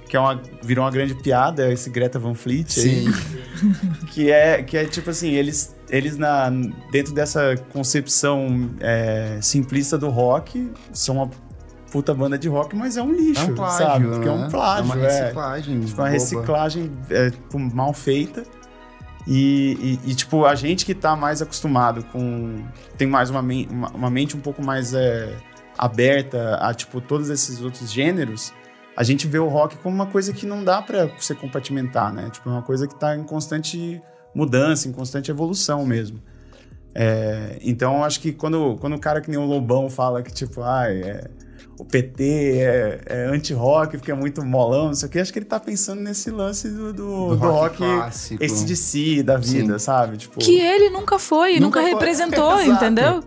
que 0.10 0.17
é 0.17 0.19
uma 0.19 0.41
virou 0.62 0.84
uma 0.84 0.91
grande 0.91 1.15
piada 1.15 1.71
esse 1.71 1.89
Greta 1.89 2.19
Van 2.19 2.34
Fleet 2.36 2.67
aí 2.79 3.06
Sim. 3.06 3.13
que 4.12 4.29
é 4.29 4.62
que 4.62 4.75
é 4.77 4.84
tipo 4.86 5.10
assim 5.10 5.32
eles 5.32 5.73
eles 5.89 6.17
na 6.17 6.49
dentro 6.91 7.13
dessa 7.13 7.56
concepção 7.71 8.71
é, 8.82 9.38
simplista 9.41 9.97
do 9.97 10.10
rock 10.10 10.69
são 10.91 11.15
uma 11.15 11.29
puta 11.91 12.13
banda 12.13 12.38
de 12.38 12.49
rock 12.49 12.75
mas 12.75 12.97
é 12.97 13.01
um 13.03 13.12
lixo 13.13 13.41
É 13.41 13.45
um 13.45 13.56
plágio, 13.56 13.77
sabe 13.86 14.06
né? 14.06 14.13
porque 14.15 14.27
é 14.27 14.32
um 14.32 14.49
plágio 14.49 14.91
É 14.91 14.95
uma 14.95 15.06
é, 15.06 15.21
reciclagem. 15.21 15.79
tipo 15.79 15.91
uma 15.93 15.95
boba. 15.95 16.10
reciclagem 16.10 16.91
é, 17.10 17.29
tipo, 17.29 17.60
mal 17.60 17.93
feita 17.93 18.43
e, 19.28 20.00
e- 20.06 20.12
e, 20.12 20.16
tipo 20.16 20.46
a 20.46 20.56
gente 20.56 20.86
que 20.86 20.94
tá 20.94 21.16
mais 21.16 21.42
acostumado 21.42 22.04
com 22.06 22.64
tem 22.98 23.08
mais 23.08 23.30
uma, 23.30 23.40
uma, 23.42 23.90
uma 23.92 24.10
mente 24.10 24.36
um 24.36 24.40
pouco 24.42 24.62
mais 24.64 24.94
é, 24.94 25.36
aberta 25.78 26.56
a 26.58 26.74
tipo 26.74 27.00
todos 27.02 27.30
esses 27.30 27.62
outros 27.62 27.92
gêneros 27.92 28.54
a 28.96 29.04
gente 29.04 29.26
vê 29.28 29.40
o 29.40 29.48
rock 29.48 29.78
como 29.78 29.96
uma 29.96 30.06
coisa 30.06 30.32
que 30.34 30.46
não 30.46 30.64
dá 30.64 30.80
pra 30.82 31.08
você 31.18 31.34
compartimentar, 31.34 32.14
né? 32.14 32.30
Tipo, 32.30 32.48
é 32.50 32.52
uma 32.52 32.62
coisa 32.62 32.88
que 32.88 32.94
tá 32.94 33.16
em 33.16 33.24
constante 33.24 34.00
mudança, 34.36 34.88
em 34.88 34.92
constante 34.92 35.32
evolução 35.32 35.84
mesmo. 35.84 36.22
É, 36.94 37.58
então, 37.64 38.04
acho 38.04 38.20
que 38.20 38.32
quando, 38.32 38.78
quando 38.80 38.96
o 38.96 39.00
cara 39.00 39.20
que 39.20 39.32
nem 39.32 39.40
o 39.40 39.46
Lobão 39.46 39.90
fala 39.90 40.22
que, 40.22 40.32
tipo, 40.32 40.62
ah, 40.62 40.86
é, 40.88 41.28
o 41.78 41.84
PT 41.86 42.24
é, 42.60 43.02
é 43.06 43.26
anti-rock, 43.26 43.98
porque 43.98 44.12
é 44.12 44.16
muito 44.16 44.44
molão, 44.46 44.88
não 44.88 44.94
sei 44.94 45.08
o 45.08 45.12
quê, 45.12 45.20
acho 45.20 45.34
que 45.34 45.40
ele 45.40 45.46
tá 45.46 45.60
pensando 45.60 46.02
nesse 46.02 46.30
lance 46.30 46.70
do, 46.70 46.94
do, 46.94 47.28
Do 47.30 47.36
do 47.38 47.48
rock, 47.50 47.84
esse 48.40 48.66
de 48.66 48.76
si, 48.76 49.24
da 49.24 49.38
vida, 49.38 49.80
Sim. 49.80 49.86
sabe? 49.86 50.18
Tipo, 50.18 50.40
Que 50.40 50.60
ele 50.60 50.90
nunca 50.90 51.18
foi, 51.18 51.54
Nunca 51.60 51.64
nunca, 51.66 51.82
foi. 51.82 51.90
representou, 51.92 52.54
Exato. 52.62 52.72
entendeu? 52.72 53.24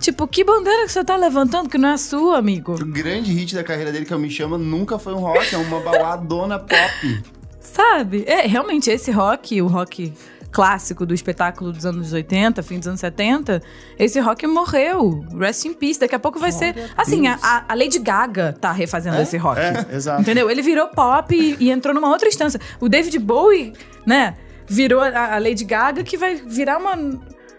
Tipo, 0.00 0.26
que 0.28 0.44
bandeira 0.44 0.84
que 0.86 0.92
você 0.92 1.02
tá 1.04 1.16
levantando 1.16 1.68
que 1.68 1.78
não 1.78 1.88
é 1.90 1.96
sua, 1.96 2.38
amigo? 2.38 2.74
O 2.74 2.84
grande 2.86 3.32
hit 3.32 3.54
da 3.54 3.64
carreira 3.64 3.90
dele, 3.90 4.04
que 4.04 4.12
eu 4.12 4.18
me 4.18 4.30
chama, 4.30 4.58
nunca 4.58 4.98
foi 4.98 5.12
um 5.14 5.18
rock, 5.20 5.54
é 5.54 5.58
uma 5.58 5.80
baladona 5.80 6.58
pop. 6.58 7.22
Sabe? 7.60 8.24
É, 8.26 8.46
realmente, 8.46 8.90
esse 8.90 9.10
rock, 9.10 9.60
o 9.62 9.66
rock 9.66 10.12
clássico 10.50 11.04
do 11.04 11.14
espetáculo 11.14 11.72
dos 11.72 11.84
anos 11.84 12.12
80, 12.12 12.62
fim 12.62 12.78
dos 12.78 12.88
anos 12.88 13.00
70, 13.00 13.62
esse 13.98 14.18
rock 14.20 14.46
morreu. 14.46 15.24
Rest 15.38 15.64
in 15.66 15.74
peace. 15.74 16.00
Daqui 16.00 16.14
a 16.14 16.18
pouco 16.18 16.38
vai 16.38 16.52
ser. 16.52 16.72
Glória 16.72 16.92
a 16.96 17.02
Assim, 17.02 17.26
a, 17.26 17.64
a- 17.68 17.74
Lady 17.74 17.98
Gaga 17.98 18.56
tá 18.58 18.72
refazendo 18.72 19.16
É? 19.16 19.22
esse 19.22 19.36
rock. 19.36 19.60
é, 19.60 19.86
exato. 19.94 20.22
Entendeu? 20.22 20.50
Ele 20.50 20.62
virou 20.62 20.88
pop 20.88 21.34
e, 21.34 21.56
e 21.60 21.70
entrou 21.70 21.94
numa 21.94 22.08
outra 22.08 22.28
instância. 22.28 22.60
O 22.80 22.88
David 22.88 23.18
Bowie, 23.18 23.72
né? 24.06 24.36
Virou 24.66 25.00
a, 25.00 25.34
a 25.34 25.38
Lady 25.38 25.64
Gaga, 25.64 26.02
que 26.02 26.16
vai 26.16 26.34
virar 26.36 26.78
uma, 26.78 26.94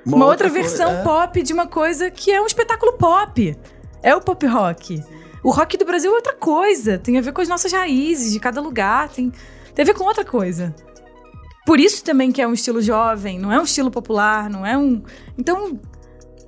uma, 0.06 0.26
outra, 0.26 0.50
coisa, 0.50 0.68
versão 0.68 0.92
é. 0.92 1.04
pop 1.04 1.42
de 1.42 1.54
uma 1.54 1.68
coisa 1.68 2.10
que 2.12 2.32
é 2.32 2.42
um 2.42 2.46
espetáculo 2.46 2.94
pop. 2.94 3.56
É 4.02 4.16
o 4.16 4.22
pop 4.22 4.46
rock. 4.46 5.04
O 5.44 5.52
rock 5.52 5.78
do 5.78 5.86
Brasil 5.86 6.12
é 6.12 6.16
outra 6.16 6.34
coisa. 6.34 6.98
Tem 6.98 7.18
a 7.18 7.22
ver 7.22 7.32
com 7.34 7.42
as 7.42 7.48
nossas 7.48 7.72
raízes 7.72 8.32
de 8.34 8.40
cada 8.40 8.62
lugar. 8.62 9.10
Tem, 9.10 9.32
tem 9.74 9.84
a 9.84 9.86
ver 9.86 9.94
com 9.94 10.04
outra 10.04 10.26
coisa. 10.26 10.74
Por 11.70 11.80
isso 11.80 12.04
também 12.04 12.32
que 12.32 12.42
é 12.42 12.48
um 12.48 12.54
estilo 12.54 12.82
jovem, 12.82 13.38
não 13.38 13.52
é 13.54 13.60
um 13.60 13.64
estilo 13.64 13.92
popular, 13.92 14.50
não 14.50 14.66
é 14.66 14.76
um. 14.76 15.04
Então, 15.38 15.80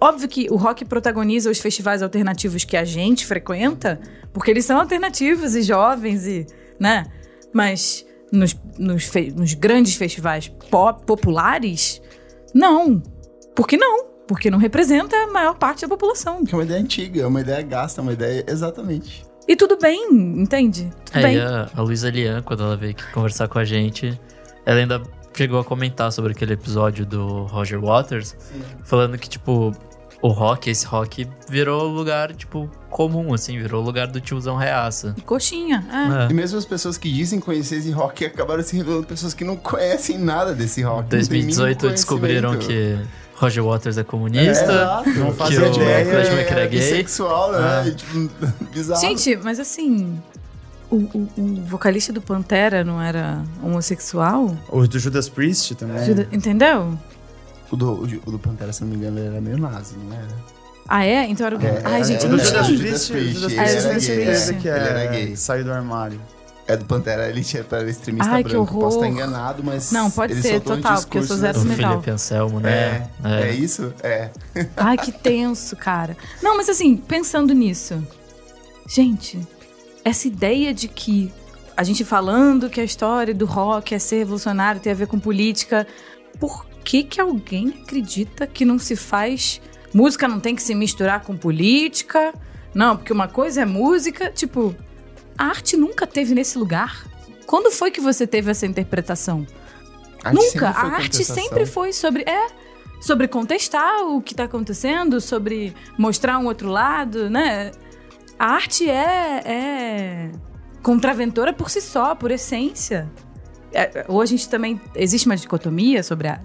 óbvio 0.02 0.28
que 0.28 0.48
o 0.50 0.56
rock 0.56 0.84
protagoniza 0.84 1.48
os 1.52 1.60
festivais 1.60 2.02
alternativos 2.02 2.64
que 2.64 2.76
a 2.76 2.84
gente 2.84 3.24
frequenta, 3.28 4.00
porque 4.34 4.50
eles 4.50 4.66
são 4.66 4.80
alternativos 4.80 5.56
e 5.56 5.62
jovens 5.62 6.26
e, 6.26 6.48
né? 6.80 7.06
Mas 7.54 8.04
nos, 8.32 8.60
nos, 8.80 9.04
fe- 9.04 9.32
nos 9.32 9.54
grandes 9.54 9.94
festivais 9.94 10.48
pop 10.72 11.06
populares, 11.06 12.02
não. 12.52 13.00
Por 13.56 13.68
que 13.68 13.78
não? 13.78 14.06
Porque 14.28 14.50
não 14.50 14.58
representa 14.58 15.16
a 15.16 15.28
maior 15.28 15.54
parte 15.56 15.82
da 15.84 15.88
população. 15.88 16.44
É 16.52 16.56
uma 16.56 16.64
ideia 16.64 16.82
antiga, 16.82 17.22
é 17.22 17.28
uma 17.28 17.42
ideia 17.42 17.62
gasta, 17.62 18.02
uma 18.02 18.14
ideia 18.14 18.44
exatamente. 18.48 19.24
E 19.48 19.56
tudo 19.56 19.78
bem, 19.78 20.04
entende? 20.42 20.90
Tudo 21.06 21.20
É, 21.20 21.22
bem. 21.22 21.40
a, 21.40 21.70
a 21.76 21.82
Luísa 21.84 22.10
Lian, 22.10 22.42
quando 22.42 22.64
ela 22.64 22.76
veio 22.76 22.94
aqui 22.94 23.04
conversar 23.12 23.48
com 23.48 23.60
a 23.60 23.64
gente, 23.66 24.20
ela 24.66 24.80
ainda 24.80 25.02
chegou 25.34 25.60
a 25.60 25.64
comentar 25.64 26.12
sobre 26.12 26.32
aquele 26.32 26.54
episódio 26.54 27.06
do 27.06 27.44
Roger 27.46 27.80
Waters, 27.80 28.36
falando 28.84 29.18
que, 29.18 29.30
tipo, 29.30 29.72
o 30.22 30.28
rock, 30.28 30.70
esse 30.70 30.86
rock, 30.86 31.28
virou 31.50 31.88
lugar, 31.88 32.34
tipo, 32.36 32.70
comum, 32.90 33.34
assim, 33.34 33.58
virou 33.58 33.82
lugar 33.82 34.08
do 34.08 34.20
tiozão 34.22 34.56
reaça. 34.58 35.16
Coxinha, 35.26 35.84
é. 35.92 36.28
E 36.28 36.32
É. 36.32 36.34
mesmo 36.34 36.58
as 36.60 36.66
pessoas 36.66 36.98
que 36.98 37.12
dizem 37.12 37.40
conhecer 37.40 37.78
esse 37.78 37.90
rock 37.92 38.26
acabaram 38.26 38.62
se 38.62 38.76
revelando 38.76 39.08
pessoas 39.08 39.34
que 39.34 39.44
não 39.44 39.56
conhecem 39.56 40.18
nada 40.20 40.54
desse 40.54 40.82
rock. 40.84 41.00
Em 41.00 41.04
não 41.04 41.10
tem 41.10 41.20
mínimo 41.40 41.56
2018 41.58 41.90
descobriram 41.90 42.58
que 42.58 43.00
Roger 43.36 43.64
Waters 43.64 43.98
é 43.98 44.02
É, 44.02 44.04
comunista. 44.04 44.50
exato. 44.72 45.10
Não 45.10 45.32
que 45.32 45.38
fazia 45.38 45.62
o. 45.72 45.74
Fred 45.74 46.30
Mercury 46.36 46.60
é 46.60 46.68
gay. 46.68 46.80
bissexual, 46.80 47.52
né? 47.54 47.84
É. 47.84 47.88
E, 47.88 47.96
tipo, 47.96 48.30
bizarro. 48.72 49.02
Gente, 49.02 49.36
mas 49.38 49.60
assim, 49.60 50.22
o, 50.92 50.96
o- 50.98 51.30
o 51.38 51.66
vocalista 51.66 52.12
do 52.14 52.22
Pantera 52.22 52.84
não 52.84 53.02
era 53.02 53.42
homossexual? 53.64 54.56
O 54.70 54.86
do 54.88 55.00
Judas 55.00 55.28
Priest 55.30 55.76
também. 55.76 56.06
Juda- 56.06 56.28
Entendeu? 56.32 56.98
O 57.72 57.76
do, 57.76 57.92
o 58.26 58.32
do 58.32 58.38
Pantera, 58.40 58.74
se 58.74 58.82
não 58.84 58.90
me 58.90 58.98
engano, 58.98 59.18
ele 59.20 59.28
era 59.28 59.40
meio 59.42 59.58
nazi, 59.58 59.96
não 59.98 60.14
era? 60.16 60.28
Ah, 60.88 61.06
é? 61.06 61.26
Então 61.30 61.48
era 61.48 61.58
o. 61.58 61.62
É, 61.62 61.82
Ai, 61.86 62.02
é, 62.02 62.04
gente, 62.04 62.24
é, 62.24 62.26
eu 62.26 62.32
não 62.32 62.38
é, 62.38 62.44
tinha. 62.44 62.60
é, 62.60 62.64
Judas 62.66 63.08
Priest, 63.10 63.44
ele 63.46 63.56
era 63.56 63.94
é 63.94 64.00
gay, 64.00 64.12
é. 64.12 64.48
Ele 64.52 64.70
era 64.70 65.00
é 65.00 65.08
gay. 65.08 65.36
saiu 65.38 65.64
do 65.64 65.72
armário. 65.72 66.20
É 66.68 66.78
do 66.78 66.86
Pantera, 66.86 67.28
ele 67.30 67.44
tinha 67.44 67.66
era 67.70 67.90
extremista 67.90 68.32
Ai, 68.32 68.44
que 68.44 68.50
branco. 68.50 68.74
Posso 68.80 68.98
estar 68.98 69.08
horror. 69.08 69.18
enganado, 69.18 69.64
mas. 69.64 69.92
Não, 69.92 70.12
pode 70.12 70.34
ele 70.34 70.42
ser, 70.42 70.50
soltou 70.56 70.74
um 70.74 70.82
total, 70.82 71.02
porque 71.02 71.18
eu 71.18 71.24
sou 71.24 71.38
zero 71.38 71.60
O 71.60 71.64
dessa- 71.64 71.76
legal. 71.76 71.92
Felipe 71.94 72.12
Anselmo, 72.12 72.60
né? 72.60 73.08
É, 73.24 73.42
é 73.50 73.52
isso? 73.56 73.94
É. 74.04 74.30
Ai, 74.78 74.98
que 74.98 75.12
tenso, 75.12 75.76
cara. 75.76 76.16
Não, 76.42 76.56
mas 76.58 76.68
assim, 76.70 76.96
pensando 76.98 77.54
nisso. 77.54 78.02
Gente, 78.88 79.40
essa 80.04 80.28
ideia 80.28 80.74
de 80.74 80.88
que 80.88 81.32
a 81.76 81.84
gente 81.84 82.04
falando 82.04 82.70
que 82.70 82.80
a 82.80 82.84
história 82.84 83.34
do 83.34 83.46
rock 83.46 83.96
é 83.96 84.00
ser 84.00 84.18
revolucionário, 84.18 84.82
tem 84.82 84.92
a 84.92 84.96
ver 84.96 85.08
com 85.08 85.20
política. 85.20 85.88
Por 86.40 86.66
que 86.84 87.04
que 87.04 87.20
alguém 87.20 87.82
acredita 87.84 88.46
que 88.46 88.66
não 88.66 88.78
se 88.78 88.96
faz... 88.96 89.62
Música 89.94 90.28
não 90.28 90.40
tem 90.40 90.56
que 90.56 90.64
se 90.64 90.74
misturar 90.74 91.22
com 91.22 91.36
política? 91.36 92.34
Não, 92.74 92.96
porque 92.96 93.12
uma 93.12 93.28
coisa 93.28 93.62
é 93.62 93.66
música. 93.66 94.32
Tipo, 94.32 94.76
a 95.38 95.46
arte 95.46 95.76
nunca 95.76 96.08
teve 96.08 96.34
nesse 96.34 96.58
lugar. 96.58 97.06
Quando 97.46 97.72
foi 97.72 97.92
que 97.92 98.00
você 98.00 98.26
teve 98.26 98.52
essa 98.52 98.66
interpretação? 98.66 99.46
A 100.24 100.32
Nunca. 100.32 100.70
A 100.70 100.86
arte 100.88 101.24
sempre 101.26 101.66
foi 101.66 101.92
sobre. 101.92 102.24
É. 102.24 102.62
Sobre 103.02 103.28
contestar 103.28 104.04
o 104.06 104.22
que 104.22 104.36
tá 104.36 104.44
acontecendo, 104.44 105.20
sobre 105.20 105.74
mostrar 105.98 106.38
um 106.38 106.46
outro 106.46 106.70
lado, 106.70 107.32
né? 107.32 107.72
A 108.42 108.54
arte 108.54 108.90
é. 108.90 109.44
é 109.46 110.32
contraventora 110.82 111.54
por 111.54 111.70
si 111.70 111.80
só, 111.80 112.16
por 112.16 112.32
essência. 112.32 113.08
É, 113.72 114.04
ou 114.08 114.20
a 114.20 114.26
gente 114.26 114.50
também. 114.50 114.82
Existe 114.96 115.28
uma 115.28 115.38
dicotomia 115.38 116.02
sobre 116.02 116.28
a, 116.28 116.42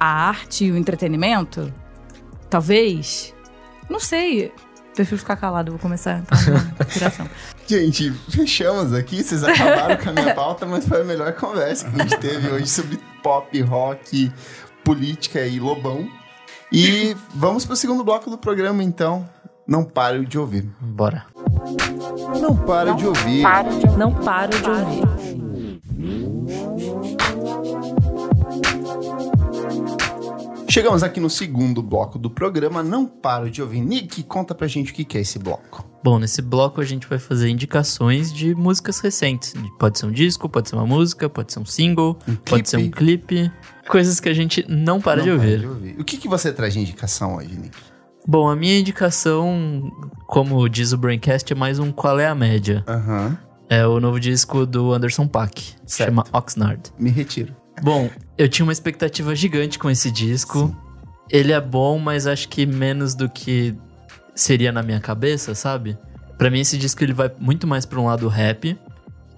a 0.00 0.28
arte 0.30 0.64
e 0.64 0.72
o 0.72 0.76
entretenimento? 0.76 1.72
Talvez. 2.50 3.32
Não 3.88 4.00
sei. 4.00 4.52
Prefiro 4.96 5.16
ficar 5.16 5.36
calado, 5.36 5.70
vou 5.70 5.78
começar 5.78 6.24
a 6.28 6.84
inspiração. 6.84 7.30
Gente, 7.68 8.10
fechamos 8.30 8.92
aqui. 8.92 9.22
Vocês 9.22 9.44
acabaram 9.44 9.96
com 9.96 10.10
a 10.10 10.12
minha 10.14 10.34
pauta, 10.34 10.66
mas 10.66 10.88
foi 10.88 11.02
a 11.02 11.04
melhor 11.04 11.32
conversa 11.34 11.88
que 11.88 12.00
a 12.00 12.04
gente 12.04 12.18
teve 12.18 12.48
hoje 12.48 12.66
sobre 12.66 12.98
pop, 13.22 13.60
rock, 13.62 14.32
política 14.82 15.46
e 15.46 15.60
lobão. 15.60 16.10
E 16.72 17.16
vamos 17.32 17.64
pro 17.64 17.76
segundo 17.76 18.02
bloco 18.02 18.28
do 18.28 18.36
programa, 18.36 18.82
então. 18.82 19.37
Não 19.68 19.84
pare 19.84 20.24
de 20.24 20.38
ouvir. 20.38 20.66
Bora. 20.80 21.26
Não 22.40 22.56
pare 22.56 22.94
de 22.94 23.06
ouvir. 23.06 23.42
Não 23.98 24.14
paro 24.14 24.50
de 24.58 24.70
ouvir. 24.70 26.48
Chegamos 30.70 31.02
aqui 31.02 31.18
no 31.18 31.28
segundo 31.30 31.82
bloco 31.82 32.18
do 32.18 32.30
programa. 32.30 32.82
Não 32.82 33.04
paro 33.06 33.50
de 33.50 33.60
ouvir. 33.60 33.80
Nick, 33.80 34.22
conta 34.22 34.54
pra 34.54 34.66
gente 34.66 34.92
o 34.92 34.94
que 34.94 35.18
é 35.18 35.20
esse 35.20 35.38
bloco. 35.38 35.84
Bom, 36.02 36.18
nesse 36.18 36.40
bloco 36.40 36.80
a 36.80 36.84
gente 36.84 37.06
vai 37.06 37.18
fazer 37.18 37.48
indicações 37.48 38.32
de 38.32 38.54
músicas 38.54 39.00
recentes. 39.00 39.54
Pode 39.78 39.98
ser 39.98 40.06
um 40.06 40.12
disco, 40.12 40.48
pode 40.48 40.68
ser 40.68 40.76
uma 40.76 40.86
música, 40.86 41.28
pode 41.28 41.52
ser 41.52 41.58
um 41.58 41.66
single, 41.66 42.16
pode 42.44 42.68
ser 42.68 42.76
um 42.76 42.90
clipe. 42.90 43.50
Coisas 43.88 44.20
que 44.20 44.28
a 44.28 44.34
gente 44.34 44.64
não 44.68 45.00
para 45.00 45.16
Não 45.16 45.24
de 45.24 45.30
ouvir. 45.32 45.66
ouvir. 45.66 45.96
O 45.98 46.04
que, 46.04 46.16
que 46.16 46.28
você 46.28 46.52
traz 46.52 46.74
de 46.74 46.80
indicação 46.80 47.36
hoje, 47.36 47.56
Nick? 47.56 47.76
Bom, 48.30 48.46
a 48.46 48.54
minha 48.54 48.78
indicação, 48.78 49.90
como 50.26 50.68
diz 50.68 50.92
o 50.92 50.98
Braincast, 50.98 51.50
é 51.50 51.56
mais 51.56 51.78
um 51.78 51.90
Qual 51.90 52.20
é 52.20 52.26
a 52.26 52.34
Média. 52.34 52.84
Aham. 52.86 53.38
É 53.70 53.86
o 53.86 53.98
novo 53.98 54.20
disco 54.20 54.66
do 54.66 54.92
Anderson 54.92 55.26
Paak, 55.26 55.74
Certo. 55.86 56.10
chama 56.10 56.24
Oxnard. 56.30 56.92
Me 56.98 57.08
retiro. 57.08 57.56
Bom, 57.82 58.10
eu 58.36 58.46
tinha 58.46 58.64
uma 58.66 58.72
expectativa 58.72 59.34
gigante 59.34 59.78
com 59.78 59.88
esse 59.88 60.10
disco. 60.10 60.76
Ele 61.30 61.52
é 61.52 61.60
bom, 61.60 61.98
mas 61.98 62.26
acho 62.26 62.50
que 62.50 62.66
menos 62.66 63.14
do 63.14 63.30
que 63.30 63.74
seria 64.34 64.72
na 64.72 64.82
minha 64.82 65.00
cabeça, 65.00 65.54
sabe? 65.54 65.96
Pra 66.36 66.50
mim 66.50 66.60
esse 66.60 66.76
disco 66.76 67.02
ele 67.02 67.14
vai 67.14 67.30
muito 67.38 67.66
mais 67.66 67.86
pra 67.86 67.98
um 67.98 68.04
lado 68.06 68.28
rap. 68.28 68.78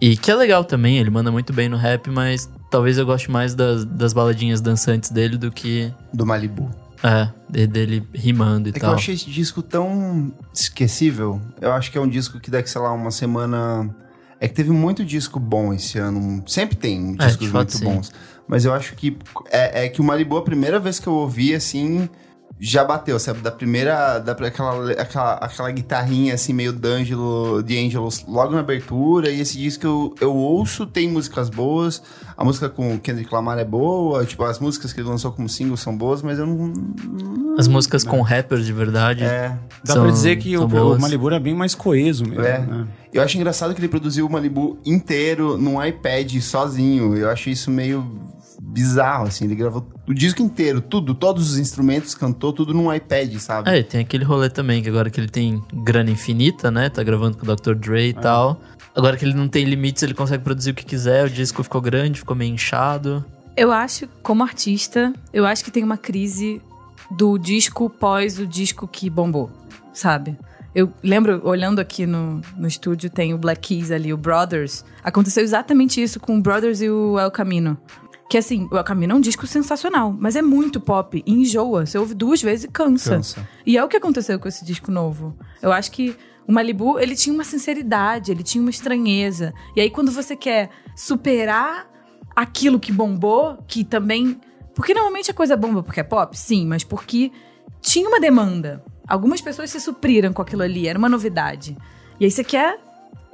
E 0.01 0.17
que 0.17 0.33
é 0.33 0.35
legal 0.35 0.65
também, 0.65 0.99
ele 0.99 1.11
manda 1.11 1.31
muito 1.31 1.53
bem 1.53 1.69
no 1.69 1.77
rap, 1.77 2.11
mas 2.11 2.51
talvez 2.71 2.99
eu 2.99 3.07
goste 3.07 3.31
mais 3.31 3.55
das, 3.55 3.85
das 3.85 4.13
baladinhas 4.13 4.61
dançantes 4.61 5.11
dele 5.11 5.37
do 5.37 5.53
que 5.53 5.93
Do 6.13 6.27
Malibu. 6.27 6.71
É, 7.03 7.29
de- 7.49 7.67
dele 7.67 8.07
rimando 8.15 8.69
e 8.69 8.71
É 8.71 8.73
que 8.75 8.81
tal. 8.81 8.91
eu 8.91 8.95
achei 8.97 9.15
esse 9.15 9.29
disco 9.31 9.63
tão 9.63 10.33
esquecível. 10.53 11.41
Eu 11.61 11.73
acho 11.73 11.91
que 11.91 11.99
é 11.99 12.01
um 12.01 12.09
disco 12.09 12.39
que 12.41 12.51
daqui, 12.51 12.69
sei 12.71 12.81
lá, 12.81 12.93
uma 12.93 13.11
semana. 13.11 13.95
É 14.39 14.49
que 14.49 14.55
teve 14.55 14.71
muito 14.71 15.05
disco 15.05 15.39
bom 15.39 15.73
esse 15.75 15.99
ano. 15.99 16.43
Sempre 16.47 16.77
tem 16.77 17.17
É, 17.19 17.27
discos 17.27 17.49
fato, 17.49 17.57
muito 17.73 17.79
sim. 17.79 17.85
bons. 17.85 18.13
Mas 18.49 18.65
eu 18.65 18.73
acho 18.73 18.95
que 18.97 19.17
é, 19.51 19.85
é 19.85 19.89
que 19.89 20.01
o 20.01 20.05
Malibu, 20.05 20.37
a 20.37 20.43
primeira 20.43 20.81
vez 20.81 20.99
que 20.99 21.07
eu 21.07 21.13
ouvi, 21.13 21.55
assim, 21.55 22.09
já 22.61 22.85
bateu, 22.85 23.19
sabe? 23.19 23.41
Da 23.41 23.51
primeira. 23.51 24.19
Da, 24.19 24.33
aquela, 24.33 24.93
aquela, 24.93 25.33
aquela 25.35 25.71
guitarrinha, 25.71 26.35
assim, 26.35 26.53
meio 26.53 26.75
D'Angelo, 26.75 27.63
de 27.63 27.79
Angelos 27.79 28.23
logo 28.29 28.53
na 28.53 28.61
abertura. 28.61 29.31
E 29.31 29.41
esse 29.41 29.57
disco 29.57 29.87
eu, 29.87 30.15
eu 30.21 30.37
ouço, 30.37 30.87
tem 30.87 31.09
músicas 31.09 31.49
boas. 31.49 32.03
A 32.37 32.45
música 32.45 32.69
com 32.69 32.95
o 32.95 33.01
Kendrick 33.01 33.33
Lamar 33.33 33.59
é 33.59 33.65
boa. 33.65 34.27
Tipo, 34.27 34.45
as 34.45 34.59
músicas 34.59 34.93
que 34.93 35.01
ele 35.01 35.09
lançou 35.09 35.33
como 35.33 35.49
single 35.49 35.77
são 35.79 35.97
boas, 35.97 36.21
mas 36.21 36.39
eu 36.39 36.47
não. 36.47 37.55
As 37.59 37.67
músicas 37.67 38.05
com 38.05 38.21
rappers 38.21 38.67
de 38.67 38.73
verdade. 38.75 39.25
É. 39.25 39.57
Dá 39.83 39.95
São- 39.95 40.03
pra 40.03 40.13
dizer 40.13 40.37
que 40.37 40.55
o, 40.59 40.67
o. 40.67 41.01
Malibu 41.01 41.31
é 41.31 41.41
bem 41.41 41.55
mais 41.55 41.75
coeso 41.75 42.27
mesmo. 42.27 42.45
É. 42.45 42.59
né? 42.59 42.87
Eu 43.11 43.23
acho 43.23 43.39
engraçado 43.39 43.75
que 43.75 43.81
ele 43.81 43.89
produziu 43.89 44.27
o 44.27 44.31
Malibu 44.31 44.79
inteiro 44.85 45.57
num 45.57 45.83
iPad 45.83 46.39
sozinho. 46.41 47.17
Eu 47.17 47.31
acho 47.31 47.49
isso 47.49 47.71
meio 47.71 48.07
bizarro, 48.61 49.27
assim. 49.27 49.47
Ele 49.47 49.55
gravou 49.55 49.89
o 50.07 50.13
disco 50.13 50.43
inteiro, 50.43 50.81
tudo, 50.81 51.15
todos 51.15 51.51
os 51.51 51.59
instrumentos, 51.59 52.15
cantou 52.15 52.53
tudo 52.53 52.75
num 52.75 52.93
iPad, 52.93 53.35
sabe? 53.39 53.71
É, 53.71 53.79
e 53.79 53.85
tem 53.85 54.01
aquele 54.01 54.25
rolê 54.25 54.51
também, 54.51 54.83
que 54.83 54.89
agora 54.89 55.09
que 55.09 55.19
ele 55.19 55.29
tem 55.29 55.63
grana 55.73 56.11
infinita, 56.11 56.71
né? 56.71 56.89
Tá 56.91 57.03
gravando 57.03 57.39
com 57.39 57.51
o 57.51 57.57
Dr. 57.57 57.75
Dre 57.75 58.09
e 58.09 58.15
tal. 58.15 58.61
Agora 58.95 59.17
que 59.17 59.25
ele 59.25 59.35
não 59.35 59.49
tem 59.49 59.65
limites, 59.65 60.03
ele 60.03 60.15
consegue 60.15 60.45
produzir 60.45 60.73
o 60.73 60.75
que 60.75 60.85
quiser. 60.85 61.27
O 61.27 61.31
disco 61.31 61.63
ficou 61.63 61.81
grande, 61.81 62.19
ficou 62.19 62.37
meio 62.37 62.53
inchado. 62.53 63.25
Eu 63.57 63.73
acho, 63.73 64.09
como 64.23 64.43
artista, 64.43 65.13
eu 65.33 65.47
acho 65.47 65.65
que 65.65 65.71
tem 65.71 65.83
uma 65.83 65.97
crise 65.97 66.61
do 67.11 67.39
disco 67.39 67.91
pós 67.91 68.39
o 68.39 68.47
disco 68.47 68.87
que 68.87 69.11
bombou, 69.11 69.51
sabe? 69.93 70.37
Eu 70.73 70.93
lembro, 71.03 71.41
olhando 71.45 71.81
aqui 71.81 72.07
no, 72.07 72.41
no 72.57 72.69
estúdio, 72.69 73.11
tem 73.11 73.35
o 73.35 73.39
Black 73.39 73.69
Keys 73.69 73.91
ali, 73.91 74.13
o 74.13 74.17
Brothers. 74.17 74.85
Aconteceu 75.03 75.43
exatamente 75.43 76.01
isso 76.01 76.21
com 76.21 76.39
o 76.39 76.41
Brothers 76.41 76.81
e 76.81 76.89
o 76.89 77.19
El 77.19 77.31
Camino. 77.31 77.77
Que 78.31 78.39
assim, 78.39 78.69
o 78.71 78.77
El 78.77 78.85
Camino 78.85 79.13
é 79.13 79.17
um 79.17 79.21
disco 79.21 79.45
sensacional, 79.45 80.17
mas 80.17 80.37
é 80.37 80.41
muito 80.41 80.81
pop 80.81 81.21
e 81.27 81.33
enjoa. 81.33 81.85
Você 81.85 81.99
ouve 81.99 82.15
duas 82.15 82.41
vezes 82.41 82.65
e 82.65 82.69
cansa. 82.69 83.17
Cansa. 83.17 83.49
E 83.67 83.77
é 83.77 83.85
o 83.85 83.89
que 83.89 83.97
aconteceu 83.97 84.39
com 84.39 84.47
esse 84.47 84.65
disco 84.65 84.93
novo. 84.93 85.37
Eu 85.61 85.73
acho 85.73 85.91
que 85.91 86.17
o 86.47 86.53
Malibu, 86.53 86.97
ele 87.01 87.17
tinha 87.17 87.35
uma 87.35 87.43
sinceridade, 87.43 88.31
ele 88.31 88.45
tinha 88.45 88.63
uma 88.63 88.71
estranheza. 88.71 89.53
E 89.75 89.81
aí, 89.81 89.91
quando 89.91 90.13
você 90.13 90.37
quer 90.37 90.71
superar 90.95 91.91
aquilo 92.37 92.79
que 92.79 92.93
bombou, 92.93 93.59
que 93.67 93.83
também. 93.83 94.41
Porque 94.77 94.95
normalmente 94.95 95.33
a 95.33 95.35
coisa 95.35 95.57
bomba 95.57 95.83
porque 95.83 95.99
é 95.99 96.05
pop, 96.05 96.39
sim, 96.39 96.65
mas 96.65 96.85
porque 96.85 97.33
tinha 97.83 98.09
uma 98.09 98.21
demanda. 98.21 98.85
Algumas 99.09 99.41
pessoas 99.41 99.71
se 99.71 99.81
supriram 99.81 100.33
com 100.33 100.41
aquilo 100.41 100.63
ali, 100.63 100.87
era 100.87 100.97
uma 100.97 101.09
novidade. 101.09 101.77
E 102.21 102.27
aí 102.27 102.31
você 102.31 102.45
quer, 102.45 102.79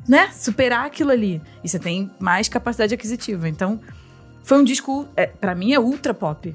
né, 0.09 0.31
superar 0.33 0.87
aquilo 0.87 1.11
ali. 1.11 1.43
E 1.63 1.69
você 1.69 1.79
tem 1.79 2.11
mais 2.19 2.49
capacidade 2.49 2.95
aquisitiva. 2.95 3.47
Então, 3.47 3.79
foi 4.47 4.59
um 4.59 4.65
disco, 4.65 5.09
é, 5.17 5.27
para 5.27 5.57
mim, 5.57 5.73
é 5.73 5.79
ultra 5.81 6.15
pop. 6.15 6.55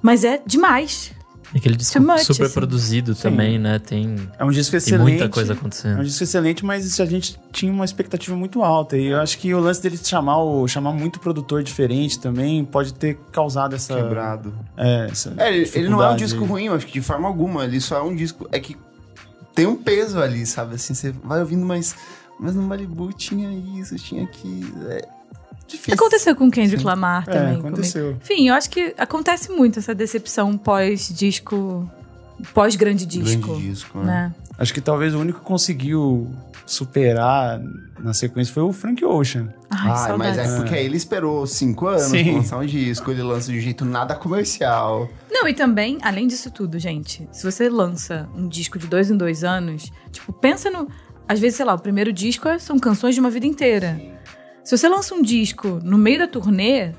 Mas 0.00 0.22
é 0.22 0.40
demais. 0.46 1.10
E 1.52 1.58
aquele 1.58 1.74
disco 1.76 2.00
much, 2.00 2.20
super 2.20 2.44
assim. 2.44 2.54
produzido 2.54 3.14
Sim. 3.14 3.22
também, 3.22 3.58
né? 3.58 3.80
Tem, 3.80 4.14
É 4.38 4.44
um 4.44 4.50
disco 4.50 4.70
tem 4.70 4.78
excelente. 4.78 5.08
muita 5.10 5.28
coisa 5.28 5.52
É 5.52 5.54
um 5.54 5.58
acontecendo. 5.58 6.04
disco 6.04 6.22
excelente, 6.22 6.64
mas 6.64 7.00
a 7.00 7.04
gente 7.04 7.36
tinha 7.50 7.72
uma 7.72 7.84
expectativa 7.84 8.36
muito 8.36 8.62
alta. 8.62 8.96
E 8.96 9.06
eu 9.06 9.20
acho 9.20 9.38
que 9.38 9.52
o 9.52 9.58
lance 9.58 9.82
dele 9.82 9.96
chamar, 9.96 10.38
o, 10.38 10.68
chamar 10.68 10.92
muito 10.92 11.18
produtor 11.18 11.64
diferente 11.64 12.18
também 12.20 12.64
pode 12.64 12.94
ter 12.94 13.18
causado 13.32 13.74
essa. 13.74 13.94
Quebrado. 13.96 14.54
É, 14.76 15.08
essa 15.10 15.34
É, 15.36 15.52
ele, 15.52 15.68
ele 15.74 15.88
não 15.88 16.00
é 16.00 16.10
um 16.10 16.16
disco 16.16 16.44
ruim, 16.44 16.66
eu 16.66 16.74
acho 16.74 16.86
que 16.86 16.92
de 16.92 17.00
forma 17.02 17.26
alguma. 17.26 17.64
Ele 17.64 17.80
só 17.80 17.98
é 17.98 18.02
um 18.02 18.14
disco. 18.14 18.48
É 18.52 18.60
que 18.60 18.76
tem 19.52 19.66
um 19.66 19.76
peso 19.76 20.20
ali, 20.20 20.46
sabe? 20.46 20.76
Assim, 20.76 20.94
você 20.94 21.10
vai 21.10 21.40
ouvindo, 21.40 21.66
mas. 21.66 21.96
Mas 22.38 22.54
no 22.54 22.62
Malibu 22.62 23.12
tinha 23.12 23.50
isso, 23.80 23.96
tinha 23.96 24.22
aquilo. 24.24 24.88
É, 24.90 25.02
Difícil. 25.66 25.94
Aconteceu 25.94 26.36
com 26.36 26.50
Kendrick 26.50 26.80
Sim. 26.82 26.86
Lamar 26.86 27.24
É, 27.26 27.32
também. 27.32 27.48
comigo. 27.56 27.68
aconteceu. 27.68 28.12
Enfim, 28.22 28.48
eu 28.48 28.54
acho 28.54 28.70
que 28.70 28.94
acontece 28.96 29.50
muito 29.50 29.78
essa 29.78 29.94
decepção 29.94 30.56
pós-disco, 30.56 31.90
pós-grande 32.54 33.04
disco. 33.06 33.48
Grande 33.52 33.68
disco, 33.70 33.98
né? 33.98 34.04
né? 34.04 34.34
Acho 34.58 34.72
que 34.72 34.80
talvez 34.80 35.14
o 35.14 35.18
único 35.18 35.40
que 35.40 35.44
conseguiu 35.44 36.30
superar 36.64 37.60
na 37.98 38.12
sequência 38.12 38.52
foi 38.52 38.62
o 38.62 38.72
Frank 38.72 39.04
Ocean. 39.04 39.48
Ai, 39.70 39.90
Ai, 40.10 40.16
mas 40.16 40.38
é 40.38 40.56
porque 40.56 40.74
aí 40.74 40.84
ele 40.84 40.96
esperou 40.96 41.46
cinco 41.46 41.86
anos 41.86 42.04
Sim. 42.04 42.24
pra 42.24 42.32
lançar 42.34 42.58
um 42.58 42.66
disco, 42.66 43.10
ele 43.10 43.22
lança 43.22 43.52
de 43.52 43.58
um 43.58 43.60
jeito 43.60 43.84
nada 43.84 44.14
comercial. 44.14 45.08
Não, 45.30 45.46
e 45.46 45.54
também, 45.54 45.98
além 46.02 46.26
disso 46.26 46.50
tudo, 46.50 46.78
gente, 46.78 47.28
se 47.32 47.44
você 47.44 47.68
lança 47.68 48.28
um 48.34 48.48
disco 48.48 48.78
de 48.78 48.86
dois 48.86 49.10
em 49.10 49.16
dois 49.16 49.44
anos, 49.44 49.92
tipo, 50.10 50.32
pensa 50.32 50.70
no. 50.70 50.88
Às 51.28 51.38
vezes, 51.40 51.56
sei 51.56 51.66
lá, 51.66 51.74
o 51.74 51.78
primeiro 51.78 52.12
disco 52.12 52.46
é- 52.48 52.58
são 52.58 52.78
canções 52.78 53.14
de 53.14 53.20
uma 53.20 53.30
vida 53.30 53.46
inteira. 53.46 54.00
Se 54.66 54.76
você 54.76 54.88
lança 54.88 55.14
um 55.14 55.22
disco 55.22 55.78
no 55.84 55.96
meio 55.96 56.18
da 56.18 56.26
turnê, 56.26 56.90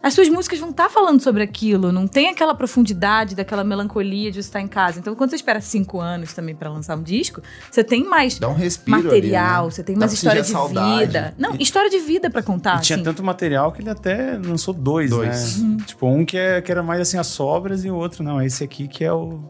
as 0.00 0.14
suas 0.14 0.28
músicas 0.28 0.60
vão 0.60 0.70
estar 0.70 0.88
falando 0.88 1.20
sobre 1.20 1.42
aquilo, 1.42 1.90
não 1.90 2.06
tem 2.06 2.28
aquela 2.28 2.54
profundidade, 2.54 3.34
daquela 3.34 3.64
melancolia 3.64 4.30
de 4.30 4.40
você 4.40 4.48
estar 4.48 4.60
em 4.60 4.68
casa. 4.68 5.00
Então, 5.00 5.16
quando 5.16 5.30
você 5.30 5.34
espera 5.34 5.60
cinco 5.60 6.00
anos 6.00 6.32
também 6.32 6.54
pra 6.54 6.70
lançar 6.70 6.96
um 6.96 7.02
disco, 7.02 7.42
você 7.68 7.82
tem 7.82 8.04
mais 8.04 8.38
Dá 8.38 8.48
um 8.48 8.54
respiro 8.54 9.02
material, 9.02 9.54
ali, 9.56 9.64
né? 9.64 9.70
você 9.72 9.82
tem 9.82 9.96
Dá 9.96 9.98
mais 10.02 10.12
história 10.12 10.40
de 10.40 10.46
saudade. 10.48 11.06
vida. 11.06 11.34
Não, 11.36 11.56
história 11.56 11.90
de 11.90 11.98
vida 11.98 12.30
pra 12.30 12.44
contar. 12.44 12.78
e 12.78 12.82
tinha 12.82 12.94
assim. 12.94 13.02
tanto 13.04 13.24
material 13.24 13.72
que 13.72 13.82
ele 13.82 13.90
até 13.90 14.38
lançou 14.38 14.72
dois, 14.72 15.10
Dois. 15.10 15.60
né? 15.60 15.78
Tipo, 15.84 16.06
um 16.06 16.24
que, 16.24 16.38
é, 16.38 16.62
que 16.62 16.70
era 16.70 16.84
mais 16.84 17.00
assim 17.00 17.18
as 17.18 17.26
sobras 17.26 17.84
e 17.84 17.90
o 17.90 17.96
outro 17.96 18.22
não. 18.22 18.40
Esse 18.40 18.62
aqui 18.62 18.86
que 18.86 19.02
é 19.04 19.12
o 19.12 19.40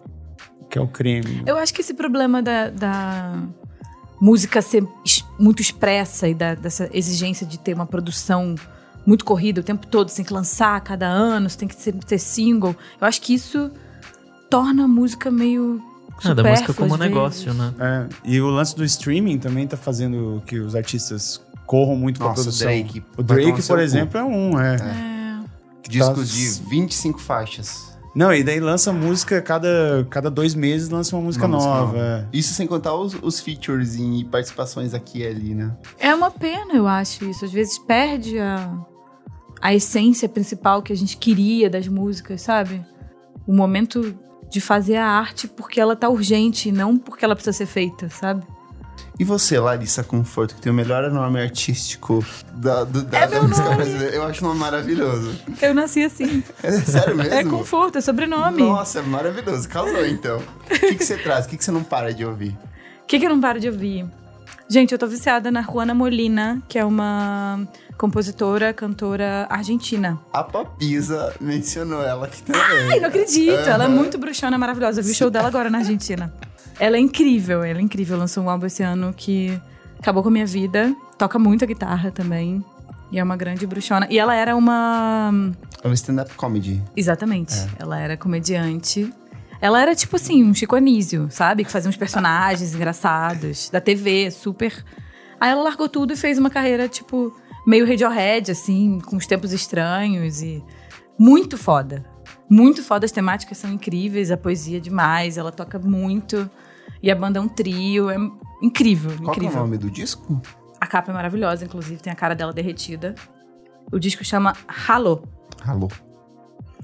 que 0.70 0.78
é 0.78 0.80
o 0.80 0.88
creme. 0.88 1.42
Eu 1.44 1.58
acho 1.58 1.74
que 1.74 1.82
esse 1.82 1.92
problema 1.92 2.40
da, 2.40 2.70
da 2.70 3.42
música 4.20 4.60
ser 4.60 4.86
muito 5.38 5.62
expressa 5.62 6.28
e 6.28 6.34
da- 6.34 6.54
dessa 6.54 6.88
exigência 6.92 7.46
de 7.46 7.58
ter 7.58 7.74
uma 7.74 7.86
produção 7.86 8.54
muito 9.06 9.24
corrida 9.24 9.60
o 9.60 9.64
tempo 9.64 9.86
todo, 9.86 10.08
você 10.10 10.16
tem 10.16 10.24
que 10.26 10.32
lançar 10.32 10.76
a 10.76 10.80
cada 10.80 11.06
ano, 11.06 11.48
você 11.48 11.56
tem 11.58 11.68
que 11.68 11.74
ser- 11.74 11.94
ter 11.94 12.18
single. 12.18 12.76
Eu 13.00 13.06
acho 13.06 13.20
que 13.22 13.32
isso 13.34 13.70
torna 14.50 14.84
a 14.84 14.88
música 14.88 15.30
meio. 15.30 15.80
É, 16.22 16.34
da 16.34 16.42
música 16.42 16.74
como 16.74 16.98
negócio, 16.98 17.54
né? 17.54 17.72
É, 17.80 18.06
e 18.24 18.40
o 18.42 18.48
lance 18.50 18.76
do 18.76 18.84
streaming 18.84 19.38
também 19.38 19.66
tá 19.66 19.76
fazendo 19.78 20.42
que 20.46 20.58
os 20.58 20.74
artistas 20.76 21.40
corram 21.64 21.96
muito 21.96 22.20
Nossa, 22.20 22.32
o 22.32 22.34
produção. 22.44 22.66
Drake. 22.66 23.02
O 23.16 23.22
Drake, 23.22 23.52
no 23.52 23.62
seu 23.62 23.74
por 23.74 23.78
cu. 23.80 23.84
exemplo, 23.84 24.18
é 24.18 24.24
um, 24.24 24.60
é. 24.60 24.76
Discos 25.88 26.28
Tá- 26.30 26.36
de 26.36 26.68
25 26.68 27.18
faixas. 27.20 27.89
Não, 28.14 28.32
e 28.32 28.42
daí 28.42 28.58
lança 28.58 28.92
música, 28.92 29.40
cada, 29.40 30.06
cada 30.10 30.28
dois 30.30 30.54
meses 30.54 30.88
lança 30.88 31.14
uma 31.14 31.22
música 31.22 31.46
Uma 31.46 31.56
música 31.56 31.72
nova. 31.74 31.86
nova. 31.92 31.98
é. 32.32 32.36
Isso 32.36 32.52
sem 32.54 32.66
contar 32.66 32.94
os, 32.94 33.14
os 33.22 33.38
features 33.40 33.94
e 33.96 34.24
participações 34.24 34.94
aqui 34.94 35.20
e 35.20 35.26
ali, 35.26 35.54
né? 35.54 35.76
É 35.98 36.14
uma 36.14 36.30
pena, 36.30 36.74
eu 36.74 36.86
acho 36.88 37.24
isso. 37.24 37.44
Às 37.44 37.52
vezes 37.52 37.78
perde 37.78 38.38
a, 38.38 38.72
a 39.60 39.72
essência 39.74 40.28
principal 40.28 40.82
que 40.82 40.92
a 40.92 40.96
gente 40.96 41.16
queria 41.16 41.70
das 41.70 41.86
músicas, 41.86 42.42
sabe? 42.42 42.84
O 43.46 43.52
momento 43.54 44.14
de 44.50 44.60
fazer 44.60 44.96
a 44.96 45.06
arte 45.06 45.46
porque 45.46 45.80
ela 45.80 45.94
tá 45.94 46.08
urgente, 46.08 46.72
não 46.72 46.96
porque 46.98 47.24
ela 47.24 47.36
precisa 47.36 47.56
ser 47.56 47.66
feita, 47.66 48.08
sabe? 48.08 48.44
E 49.20 49.24
você, 49.24 49.60
Larissa 49.60 50.02
Conforto, 50.02 50.54
que 50.54 50.62
tem 50.62 50.72
o 50.72 50.74
melhor 50.74 51.10
nome 51.10 51.38
artístico 51.42 52.24
da, 52.54 52.84
do- 52.84 53.02
da, 53.02 53.18
É 53.18 53.26
da 53.26 53.42
música 53.42 53.64
nome. 53.64 53.76
brasileira. 53.76 54.16
Eu 54.16 54.22
acho 54.24 54.42
um 54.42 54.48
nome 54.48 54.60
maravilhoso. 54.60 55.36
Eu 55.60 55.74
nasci 55.74 56.02
assim. 56.02 56.42
É 56.62 56.72
sério 56.72 57.14
mesmo? 57.14 57.34
É 57.34 57.44
conforto, 57.44 57.98
é 57.98 58.00
sobrenome. 58.00 58.62
Nossa, 58.62 59.00
é 59.00 59.02
maravilhoso. 59.02 59.68
Casou, 59.68 60.06
então. 60.06 60.38
O 60.38 60.68
que, 60.70 60.94
que 60.94 61.04
você 61.04 61.18
traz? 61.18 61.44
O 61.44 61.48
que, 61.50 61.58
que 61.58 61.64
você 61.64 61.70
não 61.70 61.84
para 61.84 62.14
de 62.14 62.24
ouvir? 62.24 62.56
O 63.02 63.06
que, 63.06 63.18
que 63.18 63.26
eu 63.26 63.30
não 63.30 63.40
paro 63.42 63.60
de 63.60 63.68
ouvir? 63.68 64.06
Gente, 64.70 64.92
eu 64.92 64.98
tô 64.98 65.06
viciada 65.06 65.50
na 65.50 65.60
Juana 65.62 65.92
Molina, 65.92 66.62
que 66.66 66.78
é 66.78 66.84
uma 66.84 67.60
compositora, 67.98 68.72
cantora 68.72 69.46
argentina. 69.50 70.18
A 70.32 70.42
Papisa 70.42 71.34
mencionou 71.40 72.02
ela 72.02 72.24
aqui 72.24 72.42
também. 72.42 72.62
Ai, 72.90 73.00
não 73.00 73.08
acredito! 73.08 73.52
Ela 73.52 73.84
é 73.84 73.88
muito 73.88 74.16
bruxona, 74.16 74.56
maravilhosa. 74.56 75.00
Eu 75.00 75.04
vi 75.04 75.10
o 75.10 75.14
show 75.14 75.28
dela 75.28 75.48
agora 75.48 75.68
na 75.68 75.78
Argentina. 75.78 76.32
Ela 76.80 76.96
é 76.96 77.00
incrível, 77.00 77.62
ela 77.62 77.78
é 77.78 77.82
incrível. 77.82 78.16
Lançou 78.16 78.42
um 78.42 78.48
álbum 78.48 78.64
esse 78.64 78.82
ano 78.82 79.12
que 79.14 79.60
acabou 79.98 80.22
com 80.22 80.30
a 80.30 80.32
minha 80.32 80.46
vida. 80.46 80.96
Toca 81.18 81.38
muito 81.38 81.62
a 81.62 81.66
guitarra 81.66 82.10
também. 82.10 82.64
E 83.12 83.18
é 83.18 83.22
uma 83.22 83.36
grande 83.36 83.66
bruxona. 83.66 84.06
E 84.08 84.18
ela 84.18 84.34
era 84.34 84.56
uma. 84.56 85.30
É 85.84 85.86
um 85.86 85.92
stand-up 85.92 86.32
comedy. 86.36 86.82
Exatamente. 86.96 87.54
Ela 87.78 88.00
era 88.00 88.16
comediante. 88.16 89.12
Ela 89.60 89.82
era 89.82 89.94
tipo 89.94 90.16
assim, 90.16 90.42
um 90.42 90.54
Chico 90.54 90.74
Anísio, 90.74 91.28
sabe? 91.30 91.64
Que 91.64 91.70
fazia 91.70 91.90
uns 91.90 91.98
personagens 91.98 92.74
engraçados, 92.74 93.68
da 93.68 93.78
TV, 93.78 94.30
super. 94.30 94.72
Aí 95.38 95.50
ela 95.50 95.62
largou 95.62 95.86
tudo 95.86 96.14
e 96.14 96.16
fez 96.16 96.38
uma 96.38 96.48
carreira, 96.48 96.88
tipo, 96.88 97.36
meio 97.66 97.86
Radiohead, 97.86 98.50
assim, 98.50 99.00
com 99.04 99.16
os 99.16 99.26
tempos 99.26 99.52
estranhos 99.52 100.40
e. 100.40 100.64
Muito 101.18 101.58
foda. 101.58 102.06
Muito 102.48 102.82
foda, 102.82 103.04
as 103.04 103.12
temáticas 103.12 103.58
são 103.58 103.70
incríveis, 103.70 104.30
a 104.30 104.36
poesia 104.38 104.78
é 104.78 104.80
demais, 104.80 105.36
ela 105.36 105.52
toca 105.52 105.78
muito. 105.78 106.50
E 107.02 107.10
a 107.10 107.14
banda 107.14 107.38
é 107.38 107.42
um 107.42 107.48
trio, 107.48 108.10
é 108.10 108.16
incrível, 108.62 109.10
Qual 109.22 109.32
que 109.34 109.40
é 109.40 109.42
o 109.42 109.46
incrível. 109.46 109.60
nome 109.60 109.78
do 109.78 109.90
disco? 109.90 110.40
A 110.80 110.86
capa 110.86 111.10
é 111.10 111.14
maravilhosa, 111.14 111.64
inclusive, 111.64 112.00
tem 112.02 112.12
a 112.12 112.16
cara 112.16 112.34
dela 112.34 112.52
derretida. 112.52 113.14
O 113.92 113.98
disco 113.98 114.24
chama 114.24 114.54
Halo. 114.86 115.22
Alô. 115.66 115.88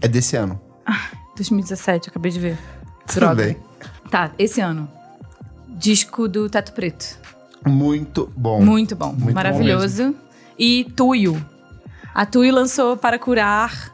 É 0.00 0.08
desse 0.08 0.36
ano. 0.36 0.60
2017, 1.36 2.08
eu 2.08 2.10
acabei 2.10 2.32
de 2.32 2.40
ver. 2.40 2.58
Tudo 3.06 3.20
Droga. 3.20 3.44
bem. 3.44 3.56
Tá, 4.10 4.30
esse 4.38 4.60
ano. 4.60 4.88
Disco 5.68 6.28
do 6.28 6.48
Teto 6.48 6.72
Preto. 6.72 7.18
Muito 7.66 8.30
bom. 8.36 8.60
Muito 8.62 8.94
bom, 8.96 9.12
Muito 9.12 9.34
maravilhoso. 9.34 10.14
e 10.58 10.84
Tuyo. 10.96 11.44
A 12.14 12.24
Tuyo 12.24 12.54
lançou 12.54 12.96
Para 12.96 13.18
Curar. 13.18 13.92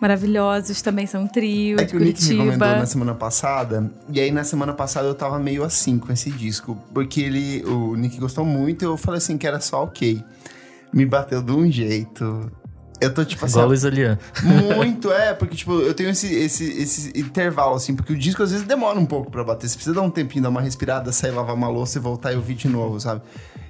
Maravilhosos, 0.00 0.80
também 0.80 1.06
são 1.06 1.22
um 1.24 1.26
trio 1.26 1.80
É 1.80 1.84
de 1.84 1.90
que 1.90 1.96
o 1.96 2.00
Nick 2.00 2.22
me 2.22 2.28
recomendou 2.30 2.58
Curitiba. 2.58 2.78
na 2.78 2.86
semana 2.86 3.14
passada, 3.14 3.90
e 4.08 4.20
aí 4.20 4.30
na 4.30 4.44
semana 4.44 4.72
passada 4.72 5.08
eu 5.08 5.14
tava 5.14 5.38
meio 5.38 5.64
assim 5.64 5.98
com 5.98 6.12
esse 6.12 6.30
disco, 6.30 6.78
porque 6.94 7.20
ele, 7.20 7.64
o 7.64 7.96
Nick 7.96 8.18
gostou 8.18 8.44
muito, 8.44 8.84
eu 8.84 8.96
falei 8.96 9.18
assim 9.18 9.36
que 9.36 9.46
era 9.46 9.60
só 9.60 9.82
ok. 9.84 10.22
Me 10.92 11.04
bateu 11.04 11.42
de 11.42 11.52
um 11.52 11.70
jeito. 11.70 12.50
Eu 13.00 13.14
tô 13.14 13.24
tipo 13.24 13.44
assim, 13.44 13.58
Igual 13.60 13.72
Lian. 13.92 14.18
muito, 14.76 15.12
é, 15.12 15.32
porque 15.32 15.54
tipo, 15.56 15.72
eu 15.80 15.94
tenho 15.94 16.10
esse, 16.10 16.32
esse, 16.34 16.64
esse 16.64 17.18
intervalo 17.18 17.76
assim, 17.76 17.94
porque 17.94 18.12
o 18.12 18.16
disco 18.16 18.42
às 18.42 18.50
vezes 18.50 18.66
demora 18.66 18.98
um 18.98 19.06
pouco 19.06 19.30
pra 19.30 19.44
bater, 19.44 19.68
você 19.68 19.76
precisa 19.76 19.94
dar 19.94 20.02
um 20.02 20.10
tempinho, 20.10 20.42
dar 20.42 20.48
uma 20.48 20.60
respirada, 20.60 21.12
sair 21.12 21.30
lavar 21.30 21.54
uma 21.54 21.68
louça 21.68 21.98
e 21.98 22.00
voltar 22.00 22.32
e 22.32 22.36
ouvir 22.36 22.54
de 22.54 22.68
novo, 22.68 22.98
sabe? 22.98 23.20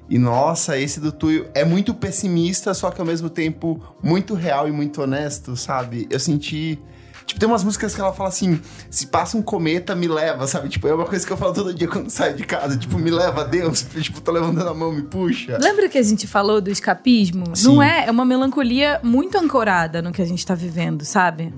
E 0.09 0.19
nossa, 0.19 0.79
esse 0.79 1.01
do 1.01 1.13
Tuyo 1.13 1.47
é 1.55 1.65
muito 1.65 1.93
pessimista, 1.93 2.73
só 2.73 2.91
que 2.91 3.01
ao 3.01 3.07
mesmo 3.07 3.29
tempo 3.29 3.81
muito 4.03 4.35
real 4.35 4.67
e 4.67 4.73
muito 4.73 5.03
honesto, 5.03 5.55
sabe? 5.55 6.07
Eu 6.11 6.19
senti. 6.19 6.79
Tipo, 7.27 7.39
tem 7.39 7.47
umas 7.47 7.63
músicas 7.63 7.95
que 7.95 8.01
ela 8.01 8.13
fala 8.13 8.31
assim: 8.31 8.59
se 8.89 9.09
passa 9.09 9.37
um 9.37 9.43
cometa, 9.43 9.95
me 9.95 10.09
leva, 10.09 10.47
sabe? 10.47 10.71
Tipo, 10.71 10.89
é 10.89 10.95
uma 10.95 11.05
coisa 11.05 11.27
que 11.27 11.31
eu 11.31 11.37
falo 11.37 11.53
todo 11.53 11.75
dia 11.75 11.87
quando 11.87 12.09
saio 12.09 12.35
de 12.35 12.45
casa. 12.45 12.79
Tipo, 12.79 12.99
me 12.99 13.11
leva, 13.11 13.45
Deus. 13.45 13.83
Tipo, 14.01 14.23
tô 14.23 14.33
levantando 14.33 14.69
a 14.69 14.75
mão, 14.75 14.91
me 14.91 15.03
puxa. 15.03 15.59
Lembra 15.61 15.91
que 15.91 15.99
a 15.99 16.03
gente 16.03 16.27
falou 16.27 16.59
do 16.59 16.71
escapismo? 16.71 17.55
Sim. 17.55 17.67
Não 17.67 17.83
é? 17.83 18.07
É 18.07 18.11
uma 18.11 18.25
melancolia 18.25 18.99
muito 19.03 19.37
ancorada 19.37 20.01
no 20.01 20.11
que 20.11 20.23
a 20.23 20.25
gente 20.27 20.45
tá 20.45 20.55
vivendo, 20.55 21.05
sabe? 21.05 21.53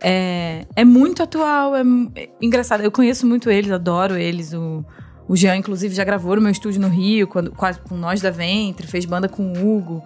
É, 0.00 0.66
é 0.74 0.84
muito 0.84 1.22
atual, 1.22 1.76
é, 1.76 1.82
é 2.16 2.28
engraçado. 2.42 2.82
Eu 2.82 2.90
conheço 2.90 3.24
muito 3.24 3.48
eles, 3.48 3.70
adoro 3.70 4.16
eles. 4.16 4.52
O, 4.52 4.84
o 5.26 5.36
Jean, 5.36 5.56
inclusive, 5.56 5.94
já 5.94 6.04
gravou 6.04 6.36
no 6.36 6.42
meu 6.42 6.50
estúdio 6.50 6.80
no 6.80 6.88
Rio, 6.88 7.26
quando, 7.26 7.50
quase 7.50 7.78
com 7.80 7.96
Nós 7.96 8.20
da 8.20 8.30
Ventre, 8.30 8.86
fez 8.86 9.04
banda 9.04 9.28
com 9.28 9.52
o 9.52 9.76
Hugo. 9.76 10.04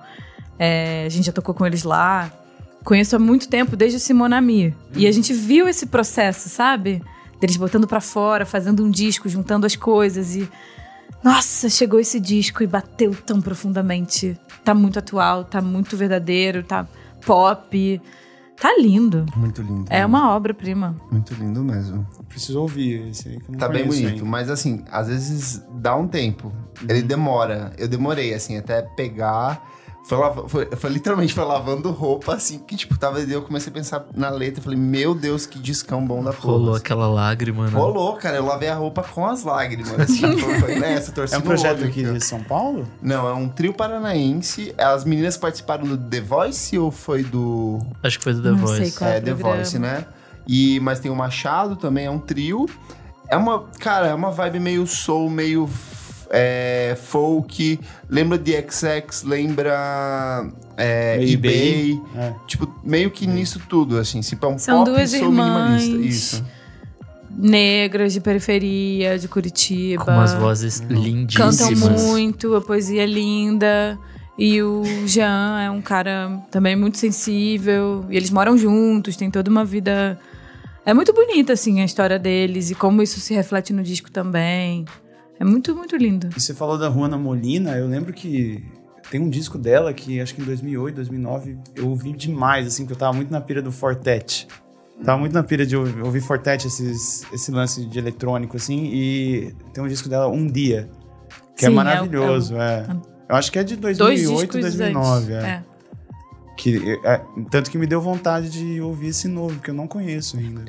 É, 0.58 1.04
a 1.06 1.08
gente 1.08 1.26
já 1.26 1.32
tocou 1.32 1.54
com 1.54 1.66
eles 1.66 1.82
lá. 1.82 2.32
Conheço 2.84 3.16
há 3.16 3.18
muito 3.18 3.48
tempo, 3.48 3.76
desde 3.76 3.96
o 3.96 4.00
Simonami. 4.00 4.74
E 4.94 5.06
a 5.06 5.12
gente 5.12 5.32
viu 5.32 5.68
esse 5.68 5.86
processo, 5.86 6.48
sabe? 6.48 7.02
Deles 7.40 7.56
botando 7.56 7.86
pra 7.86 8.00
fora, 8.00 8.46
fazendo 8.46 8.84
um 8.84 8.90
disco, 8.90 9.28
juntando 9.28 9.66
as 9.66 9.76
coisas 9.76 10.36
e. 10.36 10.48
Nossa, 11.22 11.68
chegou 11.68 11.98
esse 11.98 12.20
disco 12.20 12.62
e 12.62 12.66
bateu 12.66 13.12
tão 13.14 13.40
profundamente. 13.40 14.38
Tá 14.64 14.72
muito 14.72 15.00
atual, 15.00 15.44
tá 15.44 15.60
muito 15.60 15.96
verdadeiro, 15.96 16.62
tá 16.62 16.86
pop. 17.26 18.00
Tá 18.60 18.74
lindo. 18.76 19.24
Muito 19.36 19.62
lindo. 19.62 19.84
É 19.88 20.04
uma 20.04 20.34
obra-prima. 20.34 20.96
Muito 21.10 21.32
lindo 21.34 21.62
mesmo. 21.62 22.06
Preciso 22.28 22.60
ouvir 22.60 23.08
esse 23.08 23.28
aí 23.28 23.36
que 23.38 23.44
eu 23.48 23.52
não 23.52 23.58
Tá 23.58 23.68
bem 23.68 23.86
bonito, 23.86 24.08
ainda. 24.08 24.24
mas 24.24 24.50
assim, 24.50 24.84
às 24.90 25.06
vezes 25.08 25.62
dá 25.74 25.94
um 25.94 26.08
tempo. 26.08 26.52
Ele 26.88 27.02
demora. 27.02 27.72
Eu 27.78 27.86
demorei, 27.86 28.34
assim, 28.34 28.56
até 28.56 28.82
pegar. 28.82 29.64
Foi, 30.08 30.48
foi, 30.48 30.66
foi 30.74 30.90
literalmente 30.90 31.34
foi 31.34 31.44
lavando 31.44 31.90
roupa, 31.90 32.34
assim, 32.34 32.58
que 32.58 32.74
tipo, 32.76 32.98
tava. 32.98 33.20
Eu 33.20 33.42
comecei 33.42 33.70
a 33.70 33.74
pensar 33.74 34.06
na 34.16 34.30
letra. 34.30 34.62
Falei, 34.62 34.78
meu 34.78 35.14
Deus, 35.14 35.44
que 35.44 35.58
discão 35.58 36.02
bom 36.06 36.24
da 36.24 36.32
porra. 36.32 36.54
Rolou 36.54 36.74
aquela 36.74 37.06
lágrima, 37.06 37.66
né? 37.66 37.78
Rolou, 37.78 38.16
cara. 38.16 38.38
Eu 38.38 38.46
lavei 38.46 38.70
a 38.70 38.74
roupa 38.74 39.02
com 39.02 39.26
as 39.26 39.44
lágrimas. 39.44 40.00
Assim, 40.00 40.38
foi, 40.38 40.60
foi 40.60 40.78
nessa, 40.78 41.12
torci 41.12 41.34
É 41.34 41.38
um 41.38 41.42
projeto 41.42 41.80
olho 41.80 41.88
aqui 41.88 42.02
de 42.02 42.24
São 42.24 42.42
Paulo? 42.42 42.88
Não, 43.02 43.28
é 43.28 43.34
um 43.34 43.50
trio 43.50 43.74
paranaense. 43.74 44.74
As 44.78 45.04
meninas 45.04 45.36
participaram 45.36 45.84
do 45.84 45.98
The 45.98 46.22
Voice 46.22 46.78
ou 46.78 46.90
foi 46.90 47.22
do. 47.22 47.78
Acho 48.02 48.16
que 48.16 48.24
foi 48.24 48.32
do 48.32 48.42
The 48.42 48.50
Não 48.52 48.66
sei 48.66 48.78
Voice. 48.78 48.98
qual. 48.98 49.10
É, 49.10 49.20
The 49.20 49.34
programa. 49.34 49.56
Voice, 49.56 49.78
né? 49.78 50.06
E, 50.46 50.80
mas 50.80 51.00
tem 51.00 51.10
o 51.10 51.14
Machado 51.14 51.76
também, 51.76 52.06
é 52.06 52.10
um 52.10 52.18
trio. 52.18 52.64
É 53.28 53.36
uma, 53.36 53.64
cara, 53.78 54.06
é 54.06 54.14
uma 54.14 54.30
vibe 54.30 54.58
meio 54.58 54.86
soul, 54.86 55.28
meio. 55.28 55.68
É, 56.30 56.96
folk, 57.00 57.80
lembra 58.08 58.38
de 58.38 58.52
XX, 58.52 59.22
lembra 59.24 60.50
é, 60.76 61.16
eBay. 61.16 61.92
eBay, 61.92 62.02
é. 62.16 62.34
Tipo, 62.46 62.72
meio 62.84 63.10
que 63.10 63.26
nisso 63.26 63.60
tudo, 63.68 63.98
assim. 63.98 64.20
Tipo, 64.20 64.46
é 64.46 64.48
um 64.50 64.58
São 64.58 64.84
pop 64.84 64.90
duas 64.90 65.12
irmãs. 65.12 65.84
Isso. 65.84 66.44
Negras 67.30 68.12
de 68.12 68.20
periferia, 68.20 69.18
de 69.18 69.28
Curitiba. 69.28 70.04
Com 70.04 70.10
umas 70.10 70.34
vozes 70.34 70.80
Cantam 70.80 71.02
lindíssimas. 71.02 72.02
muito, 72.02 72.54
a 72.54 72.60
poesia 72.60 73.02
é 73.02 73.06
linda. 73.06 73.98
E 74.36 74.62
o 74.62 74.84
Jean 75.06 75.60
é 75.60 75.70
um 75.70 75.80
cara 75.80 76.40
também 76.50 76.76
muito 76.76 76.98
sensível. 76.98 78.04
E 78.08 78.16
eles 78.16 78.30
moram 78.30 78.56
juntos, 78.56 79.16
tem 79.16 79.30
toda 79.30 79.50
uma 79.50 79.64
vida. 79.64 80.18
É 80.86 80.94
muito 80.94 81.12
bonita, 81.12 81.52
assim, 81.52 81.80
a 81.80 81.84
história 81.84 82.18
deles 82.18 82.70
e 82.70 82.74
como 82.74 83.02
isso 83.02 83.20
se 83.20 83.34
reflete 83.34 83.72
no 83.72 83.82
disco 83.82 84.10
também. 84.10 84.84
É 85.40 85.44
muito, 85.44 85.74
muito 85.74 85.96
lindo. 85.96 86.28
E 86.36 86.40
você 86.40 86.52
falou 86.54 86.76
da 86.78 86.90
Juana 86.90 87.16
Molina, 87.16 87.76
eu 87.78 87.86
lembro 87.86 88.12
que 88.12 88.64
tem 89.10 89.20
um 89.20 89.28
disco 89.30 89.56
dela 89.56 89.92
que 89.94 90.20
acho 90.20 90.34
que 90.34 90.42
em 90.42 90.44
2008, 90.44 90.96
2009 90.96 91.56
eu 91.76 91.88
ouvi 91.88 92.12
demais, 92.12 92.66
assim, 92.66 92.84
que 92.86 92.92
eu 92.92 92.96
tava 92.96 93.12
muito 93.12 93.30
na 93.30 93.40
pira 93.40 93.62
do 93.62 93.70
Fortet. 93.72 94.48
Tava 95.04 95.18
muito 95.18 95.32
na 95.32 95.44
pira 95.44 95.64
de 95.64 95.76
ouvir 95.76 96.02
ouvir 96.02 96.20
Fortet, 96.20 96.66
esses, 96.66 97.24
esse 97.32 97.52
lance 97.52 97.86
de 97.86 97.98
eletrônico, 97.98 98.56
assim, 98.56 98.86
e 98.92 99.54
tem 99.72 99.82
um 99.82 99.86
disco 99.86 100.08
dela, 100.08 100.26
Um 100.28 100.46
Dia, 100.46 100.90
que 101.56 101.64
é 101.64 101.66
Sim, 101.66 101.66
é 101.66 101.70
o- 101.70 101.74
maravilhoso, 101.76 102.56
é. 102.56 102.84
Eu 103.28 103.36
acho 103.36 103.52
que 103.52 103.58
é 103.60 103.62
de 103.62 103.76
Dois 103.76 103.96
2008, 103.98 104.58
discos 104.58 104.60
2009, 104.76 105.32
antes. 105.34 105.44
é. 105.44 105.50
É. 105.50 105.64
Que, 106.56 106.98
é, 107.04 107.20
Tanto 107.50 107.70
que 107.70 107.78
me 107.78 107.86
deu 107.86 108.00
vontade 108.00 108.50
de 108.50 108.80
ouvir 108.80 109.08
esse 109.08 109.28
novo, 109.28 109.60
que 109.60 109.70
eu 109.70 109.74
não 109.74 109.86
conheço 109.86 110.36
ainda. 110.36 110.64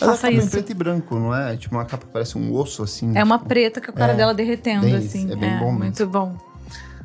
Ela 0.00 0.12
Faça 0.12 0.28
é 0.28 0.32
isso. 0.32 0.46
em 0.46 0.50
preto 0.50 0.70
e 0.70 0.74
branco, 0.74 1.14
não 1.18 1.34
é? 1.34 1.56
Tipo, 1.56 1.76
uma 1.76 1.84
capa 1.84 2.04
que 2.06 2.12
parece 2.12 2.36
um 2.36 2.52
osso, 2.54 2.82
assim. 2.82 3.16
É 3.16 3.22
uma 3.22 3.36
tipo. 3.38 3.48
preta 3.48 3.80
com 3.80 3.90
a 3.90 3.94
cara 3.94 4.12
É, 4.12 4.16
dela 4.16 4.34
derretendo, 4.34 4.82
bem 4.86 4.96
assim. 4.96 5.30
é 5.30 5.36
bem 5.36 5.56
bom 5.58 5.66
mesmo. 5.70 5.78
Muito 5.84 6.06
bom. 6.06 6.36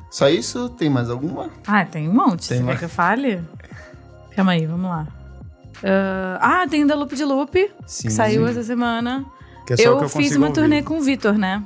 Só 0.10 0.28
isso? 0.30 0.70
Tem 0.70 0.90
mais 0.90 1.10
alguma? 1.10 1.50
Ah, 1.68 1.86
tem 1.86 2.08
um 2.10 2.14
monte. 2.14 2.48
Tem 2.50 2.58
Você 2.60 2.64
mais. 2.64 2.80
quer 2.80 2.80
que 2.80 2.86
eu 2.86 2.90
fale? 2.96 3.44
Calma 4.36 4.52
aí, 4.54 4.66
vamos 4.66 4.90
lá. 4.90 5.08
Ah, 5.84 6.62
ah, 6.64 6.68
tem 6.68 6.84
o 6.84 6.88
da 6.88 6.96
Loop 6.96 7.16
de 7.16 7.24
Loop, 7.26 7.72
Sim. 7.86 8.08
que 8.08 8.14
saiu 8.14 8.48
essa 8.48 8.64
semana. 8.64 9.26
Que 9.68 9.74
é 9.74 9.78
só 9.78 9.84
o 9.84 9.86
eu, 9.94 9.98
que 10.00 10.04
eu 10.06 10.10
fiz 10.10 10.36
uma 10.36 10.48
ouvir. 10.48 10.60
turnê 10.60 10.82
com 10.84 10.98
o 10.98 11.02
Vitor, 11.02 11.34
né? 11.38 11.64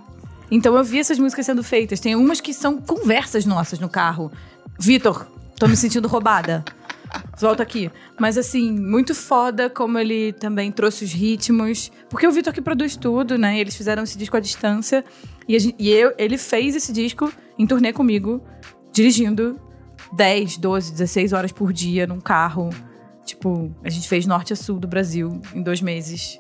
Então 0.50 0.76
eu 0.76 0.84
vi 0.84 1.00
essas 1.00 1.20
músicas 1.20 1.46
sendo 1.46 1.64
feitas. 1.64 2.00
Tem 2.00 2.16
umas 2.16 2.40
que 2.42 2.54
são 2.54 2.78
conversas 2.78 3.46
nossas 3.46 3.80
no 3.80 3.90
carro. 3.90 4.32
Vitor, 4.80 5.26
tô 5.58 5.68
me 5.68 5.76
sentindo 5.76 6.08
roubada. 6.08 6.64
Volta 7.40 7.64
aqui. 7.64 7.92
Mas 8.20 8.38
assim, 8.38 8.72
muito 8.72 9.14
foda 9.14 9.70
como 9.70 9.98
ele 10.00 10.34
também 10.34 10.72
trouxe 10.72 11.04
os 11.06 11.12
ritmos. 11.14 11.92
Porque 12.10 12.28
o 12.28 12.32
Vitor 12.32 12.54
que 12.54 12.62
produz 12.62 12.96
tudo, 12.96 13.38
né? 13.38 13.60
Eles 13.60 13.76
fizeram 13.76 14.04
esse 14.04 14.18
disco 14.18 14.36
à 14.38 14.40
distância. 14.40 15.04
E, 15.48 15.56
a 15.56 15.60
gen- 15.60 15.76
e 15.78 15.90
eu, 15.90 16.14
ele 16.18 16.38
fez 16.38 16.76
esse 16.76 16.92
disco 16.92 17.32
em 17.58 17.66
turnê 17.66 17.94
comigo, 17.94 18.42
dirigindo 18.92 19.60
10, 20.14 20.58
12, 20.58 20.92
16 20.92 21.34
horas 21.34 21.52
por 21.52 21.72
dia 21.72 22.06
num 22.08 22.20
carro. 22.20 22.70
Tipo, 23.26 23.72
a 23.84 23.90
gente 23.90 24.08
fez 24.08 24.26
norte 24.26 24.54
a 24.54 24.56
sul 24.56 24.80
do 24.80 24.88
Brasil 24.88 25.42
em 25.54 25.62
dois 25.62 25.82
meses. 25.82 26.40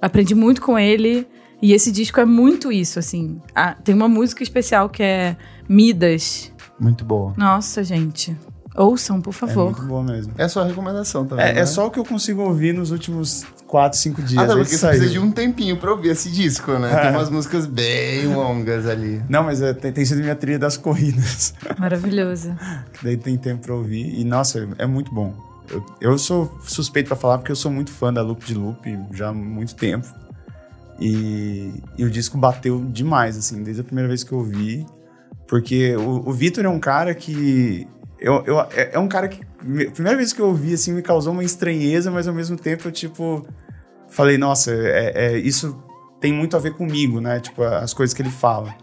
Aprendi 0.00 0.34
muito 0.34 0.60
com 0.62 0.78
ele. 0.78 1.26
E 1.62 1.72
esse 1.72 1.90
disco 1.92 2.20
é 2.20 2.24
muito 2.26 2.70
isso, 2.70 2.98
assim. 2.98 3.40
Ah, 3.54 3.74
tem 3.82 3.94
uma 3.94 4.08
música 4.08 4.42
especial 4.42 4.88
que 4.90 5.02
é 5.02 5.36
Midas. 5.68 6.52
Muito 6.78 7.04
boa. 7.04 7.32
Nossa, 7.38 7.82
gente. 7.82 8.36
Ouçam, 8.74 9.20
por 9.20 9.30
É 9.30 9.32
favor. 9.32 9.64
muito 9.66 9.82
boa 9.82 10.02
mesmo. 10.02 10.32
É 10.36 10.44
a 10.44 10.48
sua 10.48 10.64
recomendação 10.64 11.24
também. 11.24 11.44
É, 11.44 11.52
né? 11.54 11.60
é 11.60 11.66
só 11.66 11.86
o 11.86 11.90
que 11.90 11.98
eu 11.98 12.04
consigo 12.04 12.42
ouvir 12.42 12.74
nos 12.74 12.90
últimos 12.90 13.44
4, 13.68 13.98
5 13.98 14.22
dias. 14.22 14.42
Ah, 14.42 14.46
tá, 14.46 14.52
aí 14.52 14.58
porque 14.58 14.70
que 14.70 14.76
você 14.78 14.88
precisa 14.88 15.10
de 15.10 15.18
um 15.18 15.30
tempinho 15.30 15.76
pra 15.76 15.92
ouvir 15.92 16.08
esse 16.08 16.30
disco, 16.30 16.72
né? 16.72 16.92
É. 16.92 17.00
Tem 17.02 17.10
umas 17.12 17.30
músicas 17.30 17.66
bem 17.66 18.26
longas 18.34 18.86
ali. 18.86 19.22
Não, 19.28 19.44
mas 19.44 19.62
é, 19.62 19.72
tem, 19.72 19.92
tem 19.92 20.04
sido 20.04 20.20
minha 20.20 20.34
trilha 20.34 20.58
das 20.58 20.76
corridas. 20.76 21.54
Maravilhoso. 21.78 22.54
que 22.92 23.02
daí 23.04 23.16
tem 23.16 23.36
tempo 23.36 23.64
pra 23.64 23.74
ouvir. 23.74 24.18
E, 24.18 24.24
nossa, 24.24 24.68
é 24.78 24.86
muito 24.86 25.14
bom. 25.14 25.32
Eu, 25.70 25.86
eu 26.00 26.18
sou 26.18 26.58
suspeito 26.64 27.06
pra 27.08 27.16
falar 27.16 27.38
porque 27.38 27.52
eu 27.52 27.56
sou 27.56 27.70
muito 27.70 27.90
fã 27.90 28.12
da 28.12 28.22
Loop 28.22 28.44
de 28.44 28.54
Loop 28.54 28.98
já 29.12 29.28
há 29.28 29.32
muito 29.32 29.74
tempo. 29.76 30.06
E, 31.00 31.72
e 31.98 32.04
o 32.04 32.10
disco 32.10 32.36
bateu 32.38 32.84
demais, 32.84 33.36
assim, 33.36 33.62
desde 33.62 33.80
a 33.80 33.84
primeira 33.84 34.08
vez 34.08 34.22
que 34.22 34.32
eu 34.32 34.38
ouvi. 34.38 34.86
Porque 35.48 35.94
o, 35.96 36.28
o 36.28 36.32
Vitor 36.32 36.64
é 36.64 36.68
um 36.68 36.78
cara 36.80 37.14
que. 37.14 37.86
Eu, 38.24 38.42
eu, 38.46 38.58
é, 38.58 38.92
é 38.94 38.98
um 38.98 39.06
cara 39.06 39.28
que. 39.28 39.42
A 39.42 39.90
primeira 39.90 40.16
vez 40.16 40.32
que 40.32 40.40
eu 40.40 40.46
ouvi, 40.46 40.72
assim, 40.72 40.94
me 40.94 41.02
causou 41.02 41.34
uma 41.34 41.44
estranheza, 41.44 42.10
mas 42.10 42.26
ao 42.26 42.32
mesmo 42.32 42.56
tempo 42.56 42.88
eu, 42.88 42.92
tipo. 42.92 43.46
Falei, 44.08 44.38
nossa, 44.38 44.72
é, 44.72 45.12
é- 45.14 45.38
isso 45.38 45.78
tem 46.20 46.32
muito 46.32 46.56
a 46.56 46.60
ver 46.60 46.72
comigo, 46.72 47.20
né? 47.20 47.38
Tipo, 47.38 47.62
as 47.64 47.92
coisas 47.92 48.14
que 48.14 48.22
ele 48.22 48.30
fala. 48.30 48.74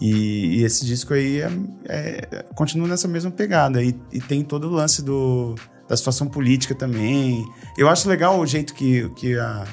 E, 0.00 0.58
e 0.58 0.64
esse 0.64 0.84
disco 0.84 1.14
aí 1.14 1.40
é, 1.40 1.48
é- 1.88 2.44
continua 2.56 2.88
nessa 2.88 3.06
mesma 3.06 3.30
pegada. 3.30 3.80
E, 3.80 3.94
e 4.10 4.20
tem 4.20 4.42
todo 4.42 4.66
o 4.66 4.70
lance 4.72 5.02
do, 5.02 5.54
da 5.88 5.96
situação 5.96 6.26
política 6.26 6.74
também. 6.74 7.44
Eu 7.78 7.88
acho 7.88 8.08
legal 8.08 8.40
o 8.40 8.46
jeito 8.46 8.74
que, 8.74 9.08
que, 9.10 9.38
a, 9.38 9.64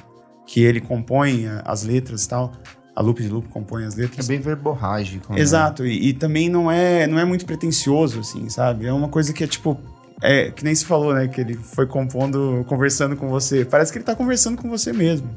que 0.45 0.61
ele 0.61 0.79
compõe 0.79 1.47
as 1.65 1.81
letras 1.81 2.25
e 2.25 2.29
tal. 2.29 2.51
A 2.95 3.01
Loop 3.01 3.21
de 3.21 3.29
Loop 3.29 3.47
compõe 3.49 3.85
as 3.85 3.97
É 3.97 4.01
letras. 4.01 4.27
bem 4.27 4.39
verborrágico. 4.39 5.33
né? 5.33 5.39
Exato, 5.39 5.85
e, 5.85 6.09
e 6.09 6.13
também 6.13 6.49
não 6.49 6.69
é, 6.69 7.07
não 7.07 7.17
é 7.17 7.23
muito 7.25 7.45
pretencioso, 7.45 8.19
assim, 8.19 8.49
sabe? 8.49 8.85
É 8.85 8.93
uma 8.93 9.07
coisa 9.07 9.31
que 9.33 9.43
é 9.43 9.47
tipo. 9.47 9.79
É, 10.21 10.51
que 10.51 10.63
nem 10.63 10.75
se 10.75 10.85
falou, 10.85 11.13
né? 11.15 11.27
Que 11.27 11.41
ele 11.41 11.55
foi 11.55 11.87
compondo, 11.87 12.63
conversando 12.67 13.15
com 13.15 13.27
você. 13.29 13.65
Parece 13.65 13.91
que 13.91 13.97
ele 13.97 14.05
tá 14.05 14.15
conversando 14.15 14.55
com 14.61 14.69
você 14.69 14.93
mesmo. 14.93 15.27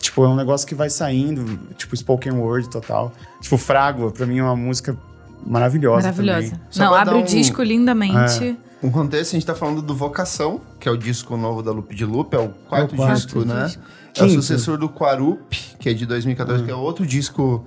Tipo, 0.00 0.24
é 0.24 0.28
um 0.28 0.34
negócio 0.34 0.66
que 0.66 0.74
vai 0.74 0.90
saindo, 0.90 1.56
tipo, 1.76 1.96
spoken 1.96 2.32
word 2.32 2.68
total. 2.68 3.12
Tipo, 3.40 3.56
Frágua, 3.56 4.10
pra 4.10 4.26
mim 4.26 4.38
é 4.38 4.42
uma 4.42 4.56
música 4.56 4.96
maravilhosa. 5.46 6.02
Maravilhosa. 6.02 6.60
Não, 6.76 6.92
abre 6.94 7.14
dar 7.14 7.16
o 7.18 7.20
um- 7.20 7.24
disco 7.24 7.62
lindamente. 7.62 8.58
Um 8.82 8.90
contexto, 8.90 9.30
a 9.30 9.34
gente 9.34 9.46
tá 9.46 9.54
falando 9.54 9.80
do 9.80 9.94
Vocação, 9.94 10.60
que 10.80 10.88
é 10.88 10.90
o 10.90 10.96
disco 10.96 11.36
novo 11.36 11.62
da 11.62 11.70
Loop 11.70 11.94
de 11.94 12.04
Loop, 12.04 12.34
é 12.34 12.38
o 12.40 12.48
quarto, 12.48 12.96
quarto 12.96 13.14
disco, 13.14 13.44
disco. 13.44 13.54
né? 13.54 13.70
É 14.18 14.24
o 14.24 14.28
sucessor 14.30 14.76
do 14.78 14.88
Quarup, 14.88 15.56
que 15.78 15.88
é 15.88 15.94
de 15.94 16.04
2014, 16.06 16.64
que 16.64 16.70
é 16.70 16.74
outro 16.74 17.06
disco 17.06 17.64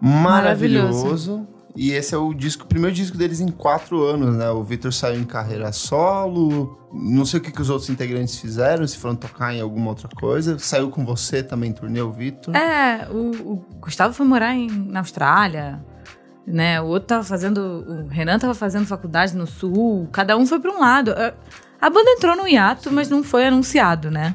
Maravilhoso. 0.00 0.98
maravilhoso. 1.04 1.46
E 1.76 1.92
esse 1.92 2.12
é 2.14 2.18
o 2.18 2.34
disco, 2.34 2.64
o 2.64 2.66
primeiro 2.66 2.94
disco 2.94 3.16
deles 3.16 3.40
em 3.40 3.48
quatro 3.48 4.02
anos, 4.02 4.34
né? 4.36 4.50
O 4.50 4.64
Victor 4.64 4.92
saiu 4.92 5.20
em 5.20 5.24
carreira 5.24 5.70
solo. 5.70 6.76
Não 6.92 7.24
sei 7.24 7.38
o 7.38 7.42
que, 7.42 7.52
que 7.52 7.60
os 7.62 7.70
outros 7.70 7.88
integrantes 7.88 8.36
fizeram, 8.38 8.84
se 8.86 8.96
foram 8.96 9.14
tocar 9.14 9.54
em 9.54 9.60
alguma 9.60 9.90
outra 9.90 10.08
coisa. 10.18 10.58
Saiu 10.58 10.90
com 10.90 11.04
você 11.04 11.40
também, 11.42 11.72
turnê, 11.72 12.00
o 12.00 12.10
Victor. 12.10 12.56
É, 12.56 13.06
o, 13.10 13.30
o 13.52 13.64
Gustavo 13.80 14.12
foi 14.12 14.26
morar 14.26 14.54
em, 14.56 14.68
na 14.68 15.00
Austrália, 15.00 15.78
né? 16.44 16.80
O 16.80 16.86
outro 16.86 17.08
tava 17.08 17.22
fazendo. 17.22 17.58
O 17.60 18.08
Renan 18.08 18.38
tava 18.40 18.54
fazendo 18.54 18.86
faculdade 18.86 19.36
no 19.36 19.46
sul, 19.46 20.08
cada 20.10 20.36
um 20.36 20.46
foi 20.46 20.58
pra 20.58 20.72
um 20.72 20.80
lado. 20.80 21.12
A- 21.12 21.34
A 21.80 21.88
banda 21.90 22.10
entrou 22.10 22.34
no 22.36 22.48
hiato, 22.48 22.90
mas 22.90 23.08
não 23.08 23.22
foi 23.22 23.46
anunciado, 23.46 24.10
né? 24.10 24.34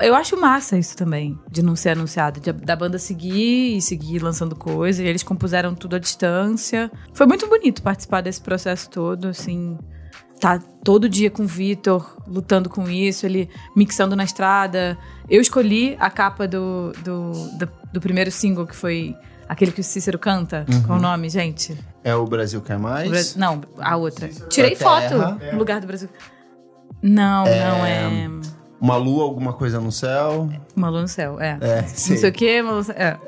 Eu 0.00 0.14
acho 0.14 0.36
massa 0.40 0.76
isso 0.76 0.96
também, 0.96 1.38
de 1.50 1.62
não 1.62 1.76
ser 1.76 1.90
anunciado, 1.90 2.40
de- 2.40 2.52
da 2.52 2.74
banda 2.74 2.98
seguir 2.98 3.76
e 3.76 3.80
seguir 3.80 4.18
lançando 4.22 4.56
coisa, 4.56 5.02
e 5.02 5.06
eles 5.06 5.22
compuseram 5.22 5.74
tudo 5.74 5.96
à 5.96 5.98
distância. 5.98 6.90
Foi 7.14 7.24
muito 7.26 7.46
bonito 7.48 7.82
participar 7.82 8.20
desse 8.20 8.40
processo 8.40 8.90
todo, 8.90 9.28
assim. 9.28 9.78
Tá 10.40 10.58
todo 10.84 11.08
dia 11.08 11.30
com 11.30 11.44
o 11.44 11.46
Vitor, 11.46 12.16
lutando 12.26 12.68
com 12.68 12.90
isso, 12.90 13.24
ele 13.24 13.48
mixando 13.74 14.14
na 14.14 14.24
estrada. 14.24 14.98
Eu 15.30 15.40
escolhi 15.40 15.96
a 15.98 16.10
capa 16.10 16.46
do, 16.46 16.92
do, 17.02 17.32
do, 17.58 17.68
do 17.94 18.00
primeiro 18.00 18.30
single, 18.30 18.66
que 18.66 18.76
foi 18.76 19.14
aquele 19.48 19.72
que 19.72 19.80
o 19.80 19.84
Cícero 19.84 20.18
canta. 20.18 20.66
Qual 20.86 20.98
o 20.98 21.00
nome, 21.00 21.30
gente? 21.30 21.74
É 22.04 22.14
o 22.14 22.26
Brasil 22.26 22.60
Quer 22.60 22.78
Mais. 22.78 23.08
Bra- 23.34 23.46
Não, 23.48 23.60
a 23.78 23.96
outra. 23.96 24.28
Tirei 24.50 24.74
Da 24.74 24.84
foto 24.84 25.08
Terra. 25.38 25.52
no 25.52 25.58
lugar 25.58 25.80
do 25.80 25.86
Brasil. 25.86 26.08
Não, 27.02 27.44
não 27.44 27.86
é. 27.86 28.28
Uma 28.80 28.96
lua, 28.96 29.24
alguma 29.24 29.52
coisa 29.52 29.80
no 29.80 29.90
céu. 29.90 30.48
Uma 30.74 30.88
lua 30.88 31.02
no 31.02 31.08
céu, 31.08 31.40
é. 31.40 31.58
É, 31.60 31.82
Não 31.82 31.88
sei. 31.88 32.16
sei 32.16 32.30
o 32.30 32.32
quê, 32.32 32.60
uma 32.60 32.70
lua 32.70 32.78
no 32.78 32.84
céu. 32.84 32.96
É. 32.96 33.18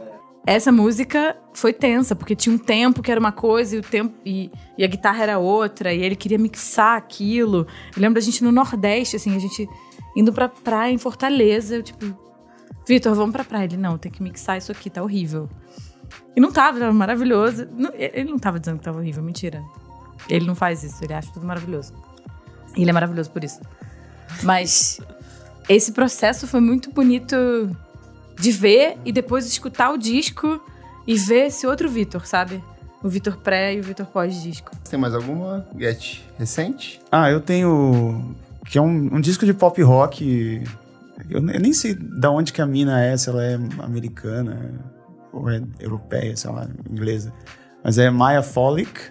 Essa 0.47 0.73
música 0.73 1.37
foi 1.53 1.73
tensa, 1.75 2.15
porque 2.17 2.35
tinha 2.35 2.55
um 2.55 2.59
tempo 2.59 3.03
que 3.03 3.11
era 3.11 3.21
uma 3.21 3.33
coisa 3.33 3.77
e 3.77 3.79
o 3.81 3.83
tempo 3.83 4.15
e, 4.25 4.51
e 4.79 4.85
a 4.85 4.87
guitarra 4.87 5.23
era 5.23 5.39
outra, 5.39 5.93
e 5.93 6.03
ele 6.03 6.17
queria 6.17 6.39
mixar 6.39 6.97
aquilo. 6.97 7.67
Eu 7.95 8.01
lembro 8.01 8.15
da 8.15 8.21
gente 8.21 8.43
no 8.43 8.51
Nordeste, 8.51 9.17
assim, 9.17 9.37
a 9.37 9.39
gente 9.39 9.69
indo 10.17 10.33
pra 10.33 10.49
praia 10.49 10.93
em 10.93 10.97
Fortaleza, 10.99 11.77
eu, 11.77 11.83
tipo, 11.83 12.17
Vitor, 12.87 13.15
vamos 13.15 13.33
pra 13.33 13.45
praia. 13.45 13.65
Ele, 13.67 13.77
não, 13.77 13.99
tem 13.99 14.11
que 14.11 14.23
mixar 14.23 14.57
isso 14.57 14.73
aqui, 14.73 14.89
tá 14.89 15.03
horrível. 15.03 15.51
E 16.35 16.41
não 16.41 16.51
tava, 16.51 16.79
tava 16.79 16.93
maravilhoso. 16.95 17.69
Ele 17.95 18.31
não 18.31 18.39
tava 18.39 18.59
dizendo 18.59 18.79
que 18.79 18.85
tava 18.85 18.99
horrível, 18.99 19.23
mentira. 19.23 19.63
Ele 20.31 20.47
não 20.47 20.55
faz 20.55 20.83
isso, 20.83 21.05
ele 21.05 21.13
acha 21.13 21.31
tudo 21.31 21.47
maravilhoso. 21.47 21.93
E 22.75 22.81
ele 22.81 22.89
é 22.89 22.93
maravilhoso 22.95 23.31
por 23.31 23.45
isso. 23.45 23.61
Mas 24.43 24.99
esse 25.69 25.93
processo 25.93 26.47
foi 26.47 26.61
muito 26.61 26.91
bonito 26.91 27.37
de 28.39 28.51
ver 28.53 28.97
e 29.05 29.13
depois 29.13 29.47
escutar 29.47 29.91
o 29.91 29.99
disco 29.99 30.61
e 31.07 31.15
ver 31.17 31.47
esse 31.47 31.67
outro 31.67 31.89
Vitor, 31.89 32.27
sabe? 32.27 32.63
O 33.03 33.09
Vitor 33.09 33.37
pré 33.37 33.75
e 33.75 33.81
o 33.81 33.83
Vitor 33.83 34.07
pós-disco. 34.07 34.73
Tem 34.89 34.99
mais 34.99 35.15
alguma, 35.15 35.67
Get, 35.79 36.21
recente? 36.39 37.01
Ah, 37.11 37.31
eu 37.31 37.41
tenho. 37.41 38.35
Que 38.67 38.79
é 38.79 38.83
um, 38.83 39.17
um 39.17 39.21
disco 39.21 39.47
de 39.47 39.55
pop 39.55 39.81
rock. 39.83 40.63
Eu, 41.31 41.39
eu 41.39 41.61
nem 41.61 41.73
sei 41.73 41.95
da 41.95 42.31
onde 42.31 42.53
que 42.53 42.61
a 42.61 42.67
mina 42.67 43.03
é, 43.03 43.17
se 43.17 43.29
ela 43.29 43.45
é 43.45 43.55
americana. 43.83 44.81
ou 45.33 45.49
é 45.49 45.63
europeia, 45.79 46.37
sei 46.37 46.51
lá, 46.51 46.69
inglesa. 46.91 47.33
Mas 47.83 47.99
é 47.99 48.11
Maya 48.11 48.43
Folic, 48.43 49.11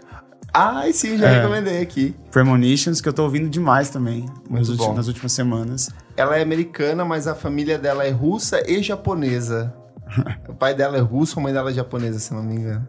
Ai, 0.53 0.91
sim, 0.93 1.17
já 1.17 1.27
É. 1.29 1.37
recomendei 1.41 1.81
aqui. 1.81 2.15
Premonitions, 2.31 2.99
que 3.01 3.07
eu 3.09 3.13
tô 3.13 3.23
ouvindo 3.23 3.49
demais 3.49 3.89
também 3.89 4.25
nas, 4.49 4.69
ulti- 4.69 4.91
nas 4.93 5.07
últimas 5.07 5.31
semanas. 5.31 5.89
Ela 6.15 6.37
é 6.37 6.41
americana, 6.41 7.05
mas 7.05 7.27
a 7.27 7.35
família 7.35 7.77
dela 7.77 8.03
é 8.05 8.09
russa 8.09 8.63
e 8.69 8.81
japonesa. 8.81 9.73
o 10.47 10.53
pai 10.53 10.73
dela 10.73 10.97
é 10.97 11.01
russo, 11.01 11.39
a 11.39 11.43
mãe 11.43 11.53
dela 11.53 11.69
é 11.69 11.73
japonesa, 11.73 12.17
se 12.19 12.33
não 12.33 12.41
me 12.43 12.55
engano. 12.55 12.87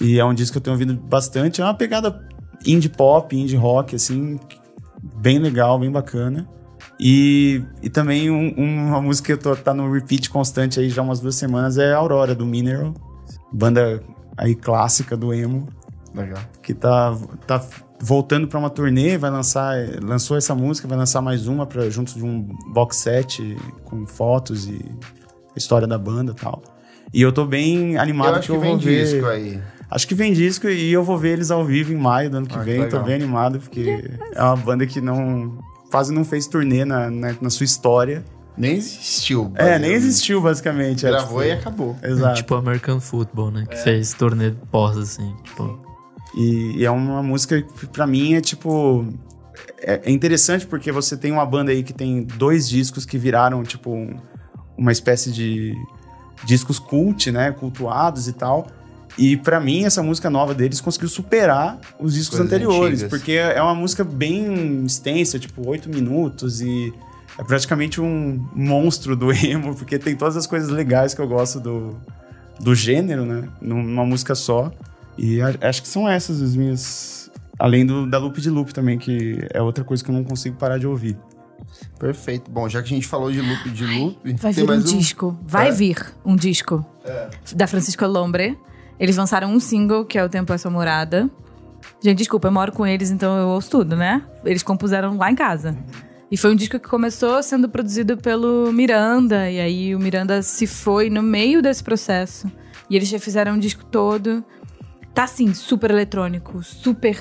E 0.00 0.18
é 0.18 0.24
um 0.24 0.32
disco 0.32 0.52
que 0.52 0.58
eu 0.58 0.62
tenho 0.62 0.74
ouvido 0.74 0.94
bastante. 0.94 1.60
É 1.60 1.64
uma 1.64 1.74
pegada 1.74 2.26
indie 2.64 2.88
pop, 2.88 3.36
indie 3.36 3.56
rock, 3.56 3.96
assim, 3.96 4.38
bem 5.16 5.38
legal, 5.38 5.78
bem 5.78 5.90
bacana. 5.90 6.48
E, 6.98 7.62
e 7.82 7.90
também 7.90 8.30
um- 8.30 8.54
uma 8.56 9.00
música 9.02 9.26
que 9.26 9.32
eu 9.32 9.38
tô, 9.38 9.56
tá 9.60 9.74
no 9.74 9.90
repeat 9.92 10.30
constante 10.30 10.78
aí 10.80 10.88
já 10.88 11.02
umas 11.02 11.20
duas 11.20 11.34
semanas 11.34 11.76
é 11.76 11.92
Aurora, 11.92 12.34
do 12.34 12.46
Mineral. 12.46 12.94
Banda 13.52 14.02
aí 14.36 14.54
clássica 14.54 15.16
do 15.16 15.34
emo, 15.34 15.68
Legal. 16.14 16.42
que 16.62 16.74
tá, 16.74 17.16
tá 17.46 17.62
voltando 18.00 18.48
pra 18.48 18.58
uma 18.58 18.70
turnê, 18.70 19.16
vai 19.18 19.30
lançar, 19.30 19.74
lançou 20.02 20.36
essa 20.36 20.54
música, 20.54 20.88
vai 20.88 20.96
lançar 20.98 21.20
mais 21.20 21.46
uma 21.46 21.66
pra, 21.66 21.88
junto 21.90 22.14
de 22.14 22.24
um 22.24 22.42
box 22.72 22.96
set 22.96 23.56
com 23.84 24.06
fotos 24.06 24.66
e 24.66 24.84
história 25.56 25.86
da 25.86 25.98
banda 25.98 26.32
e 26.32 26.34
tal. 26.34 26.62
E 27.12 27.20
eu 27.22 27.32
tô 27.32 27.44
bem 27.44 27.96
animado 27.98 28.34
eu 28.34 28.38
acho 28.38 28.46
que, 28.50 28.56
eu 28.56 28.60
vem 28.60 28.70
vou 28.70 28.78
ver. 28.78 29.04
disco 29.04 29.26
aí. 29.26 29.60
Acho 29.90 30.06
que 30.06 30.14
vem 30.14 30.32
disco 30.32 30.68
e 30.68 30.92
eu 30.92 31.02
vou 31.02 31.18
ver 31.18 31.30
eles 31.32 31.50
ao 31.50 31.64
vivo 31.64 31.92
em 31.92 31.96
maio 31.96 32.30
do 32.30 32.36
ano 32.38 32.46
que 32.46 32.54
Ah, 32.54 32.58
que 32.60 32.64
vem. 32.64 32.78
Tô 32.80 32.84
legal. 32.84 33.04
bem 33.04 33.14
animado, 33.16 33.58
porque 33.58 34.10
é 34.34 34.42
uma 34.42 34.56
banda 34.56 34.86
que 34.86 35.00
não. 35.00 35.58
quase 35.90 36.12
não 36.14 36.24
fez 36.24 36.46
turnê 36.46 36.84
na, 36.84 37.10
na, 37.10 37.34
na 37.40 37.50
sua 37.50 37.64
história. 37.64 38.24
Nem 38.56 38.76
existiu. 38.76 39.50
É, 39.56 39.78
nem 39.78 39.90
existiu, 39.92 40.40
basicamente. 40.40 41.04
é, 41.06 41.10
Gravou 41.10 41.40
tipo, 41.40 41.42
e 41.42 41.52
acabou. 41.52 41.96
Exato. 42.02 42.36
Tipo 42.36 42.54
American 42.54 43.00
Football, 43.00 43.50
né? 43.50 43.64
Que 43.68 43.76
fez 43.78 44.12
turnê 44.14 44.52
pós, 44.70 44.96
assim. 44.96 45.34
Tipo, 45.42 45.80
E, 46.36 46.76
e 46.78 46.84
é 46.84 46.90
uma 46.90 47.22
música 47.22 47.60
que 47.60 47.86
pra 47.86 48.06
mim 48.06 48.34
é 48.34 48.40
tipo. 48.40 49.06
É, 49.82 50.02
é 50.04 50.10
interessante 50.10 50.66
porque 50.66 50.90
você 50.92 51.16
tem 51.16 51.32
uma 51.32 51.44
banda 51.44 51.70
aí 51.72 51.82
que 51.82 51.92
tem 51.92 52.22
dois 52.22 52.68
discos 52.68 53.04
que 53.04 53.18
viraram, 53.18 53.62
tipo, 53.62 53.90
um- 53.92 54.16
uma 54.76 54.92
espécie 54.92 55.30
de 55.32 55.74
discos 56.44 56.78
cult, 56.78 57.30
né? 57.30 57.50
Cultuados 57.52 58.28
e 58.28 58.32
tal. 58.32 58.66
E 59.18 59.36
pra 59.36 59.58
mim, 59.60 59.84
essa 59.84 60.02
música 60.02 60.30
nova 60.30 60.54
deles 60.54 60.80
conseguiu 60.80 61.08
superar 61.08 61.78
os 61.98 62.14
discos 62.14 62.38
Coisas 62.38 62.46
anteriores. 62.46 63.02
antigas. 63.02 63.10
Porque 63.10 63.32
é 63.32 63.60
uma 63.60 63.74
música 63.74 64.04
bem 64.04 64.84
extensa, 64.86 65.38
tipo, 65.38 65.68
oito 65.68 65.88
minutos 65.88 66.60
e. 66.60 66.92
É 67.38 67.44
praticamente 67.44 68.00
um 68.00 68.44
monstro 68.54 69.16
do 69.16 69.32
emo, 69.32 69.74
porque 69.74 69.98
tem 69.98 70.14
todas 70.14 70.36
as 70.36 70.46
coisas 70.46 70.68
legais 70.68 71.14
que 71.14 71.20
eu 71.20 71.28
gosto 71.28 71.58
do, 71.58 71.96
do 72.60 72.74
gênero, 72.74 73.24
né? 73.24 73.48
Numa 73.60 74.04
música 74.04 74.34
só. 74.34 74.70
E 75.18 75.40
a- 75.40 75.54
acho 75.68 75.82
que 75.82 75.88
são 75.88 76.08
essas 76.08 76.40
as 76.40 76.54
minhas. 76.56 77.30
Além 77.58 77.84
do, 77.84 78.08
da 78.08 78.18
Loop 78.18 78.40
de 78.40 78.48
Loop 78.48 78.72
também, 78.72 78.98
que 78.98 79.38
é 79.52 79.60
outra 79.60 79.84
coisa 79.84 80.02
que 80.02 80.10
eu 80.10 80.14
não 80.14 80.24
consigo 80.24 80.56
parar 80.56 80.78
de 80.78 80.86
ouvir. 80.86 81.16
Perfeito. 81.98 82.50
Bom, 82.50 82.68
já 82.68 82.80
que 82.82 82.86
a 82.92 82.94
gente 82.96 83.06
falou 83.06 83.30
de 83.30 83.40
loop 83.40 83.70
de 83.70 83.84
loop, 83.86 84.16
Vai 84.34 84.52
tem 84.54 84.64
vir 84.64 84.70
um 84.70 84.74
mais 84.74 84.84
disco. 84.84 85.38
Vai 85.46 85.68
É? 85.68 85.72
vir 85.72 85.96
um 86.24 86.34
disco 86.34 86.84
da 87.54 87.66
Francisco 87.66 88.06
Lombre. 88.06 88.58
Eles 88.98 89.16
lançaram 89.16 89.52
um 89.52 89.60
single, 89.60 90.04
que 90.04 90.18
é 90.18 90.24
O 90.24 90.28
Tempo 90.28 90.52
é 90.52 90.58
Sua 90.58 90.70
Morada. 90.70 91.28
Gente, 92.02 92.18
desculpa, 92.18 92.48
eu 92.48 92.52
moro 92.52 92.72
com 92.72 92.86
eles, 92.86 93.10
então 93.10 93.36
eu 93.38 93.48
ouço 93.48 93.70
tudo, 93.70 93.94
né? 93.96 94.22
Eles 94.44 94.62
compuseram 94.62 95.16
lá 95.16 95.30
em 95.30 95.34
casa. 95.34 95.76
E 96.30 96.36
foi 96.36 96.52
um 96.52 96.54
disco 96.56 96.78
que 96.78 96.88
começou 96.88 97.42
sendo 97.42 97.68
produzido 97.68 98.16
pelo 98.16 98.72
Miranda, 98.72 99.50
e 99.50 99.58
aí 99.60 99.94
o 99.94 99.98
Miranda 99.98 100.42
se 100.42 100.66
foi 100.66 101.10
no 101.10 101.22
meio 101.22 101.60
desse 101.60 101.82
processo. 101.82 102.50
E 102.88 102.96
eles 102.96 103.08
já 103.08 103.18
fizeram 103.18 103.52
um 103.54 103.58
disco 103.58 103.84
todo. 103.84 104.44
Tá 105.14 105.24
assim, 105.24 105.52
super 105.54 105.90
eletrônico, 105.90 106.62
super 106.62 107.18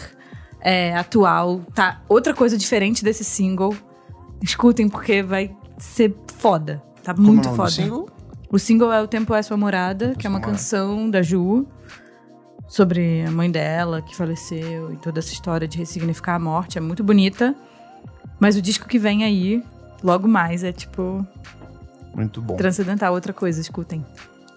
é, 0.61 0.95
atual. 0.95 1.61
Tá 1.73 2.01
outra 2.07 2.33
coisa 2.33 2.57
diferente 2.57 3.03
desse 3.03 3.23
single. 3.23 3.75
Escutem, 4.41 4.87
porque 4.87 5.21
vai 5.23 5.55
ser 5.77 6.15
foda. 6.37 6.81
Tá 7.03 7.13
Como 7.13 7.27
é 7.27 7.29
o 7.29 7.33
muito 7.33 7.49
foda. 7.51 7.71
single? 7.71 8.09
O 8.51 8.57
single 8.57 8.91
é 8.91 9.01
O 9.01 9.07
Tempo 9.07 9.33
é 9.33 9.41
Sua 9.41 9.57
Morada, 9.57 10.15
que 10.17 10.25
é 10.25 10.29
uma 10.29 10.39
canção 10.39 11.09
da 11.09 11.21
Ju 11.21 11.67
sobre 12.67 13.23
a 13.27 13.31
mãe 13.31 13.49
dela 13.51 14.01
que 14.01 14.15
faleceu 14.15 14.93
e 14.93 14.97
toda 14.97 15.19
essa 15.19 15.31
história 15.33 15.67
de 15.67 15.77
ressignificar 15.77 16.35
a 16.35 16.39
morte. 16.39 16.77
É 16.77 16.81
muito 16.81 17.03
bonita. 17.03 17.55
Mas 18.39 18.55
o 18.55 18.61
disco 18.61 18.87
que 18.87 18.97
vem 18.97 19.23
aí, 19.23 19.63
logo 20.03 20.27
mais, 20.27 20.63
é 20.63 20.71
tipo 20.71 21.25
Muito 22.15 22.41
bom. 22.41 22.55
transcendental, 22.55 23.13
outra 23.13 23.33
coisa, 23.33 23.59
escutem. 23.59 24.05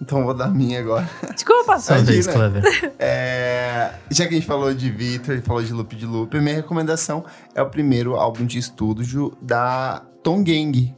Então 0.02 0.24
vou 0.24 0.34
dar 0.34 0.46
a 0.46 0.50
minha 0.50 0.80
agora. 0.80 1.08
Desculpa! 1.32 1.78
só 1.78 1.96
vez. 1.98 2.26
Clever. 2.26 2.62
É, 2.98 3.92
já 4.10 4.26
que 4.26 4.34
a 4.34 4.36
gente 4.36 4.46
falou 4.46 4.74
de 4.74 4.90
Victor 4.90 5.36
e 5.36 5.40
falou 5.40 5.62
de 5.62 5.72
Loop 5.72 5.94
de 5.94 6.04
Loop, 6.04 6.36
a 6.36 6.40
minha 6.40 6.56
recomendação 6.56 7.24
é 7.54 7.62
o 7.62 7.70
primeiro 7.70 8.16
álbum 8.16 8.44
de 8.44 8.58
estúdio 8.58 9.36
da 9.40 10.02
Tom 10.22 10.42
Gang, 10.42 10.92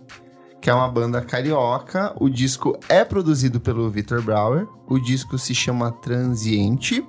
que 0.61 0.71
é 0.71 0.75
uma 0.75 0.89
banda 0.89 1.21
carioca. 1.21 2.15
O 2.19 2.31
disco 2.31 2.79
é 2.89 3.05
produzido 3.05 3.61
pelo 3.61 3.91
Victor 3.91 4.23
Brower. 4.23 4.67
O 4.87 4.99
disco 4.99 5.39
se 5.39 5.55
chama 5.55 5.93
Transiente. 5.93 7.07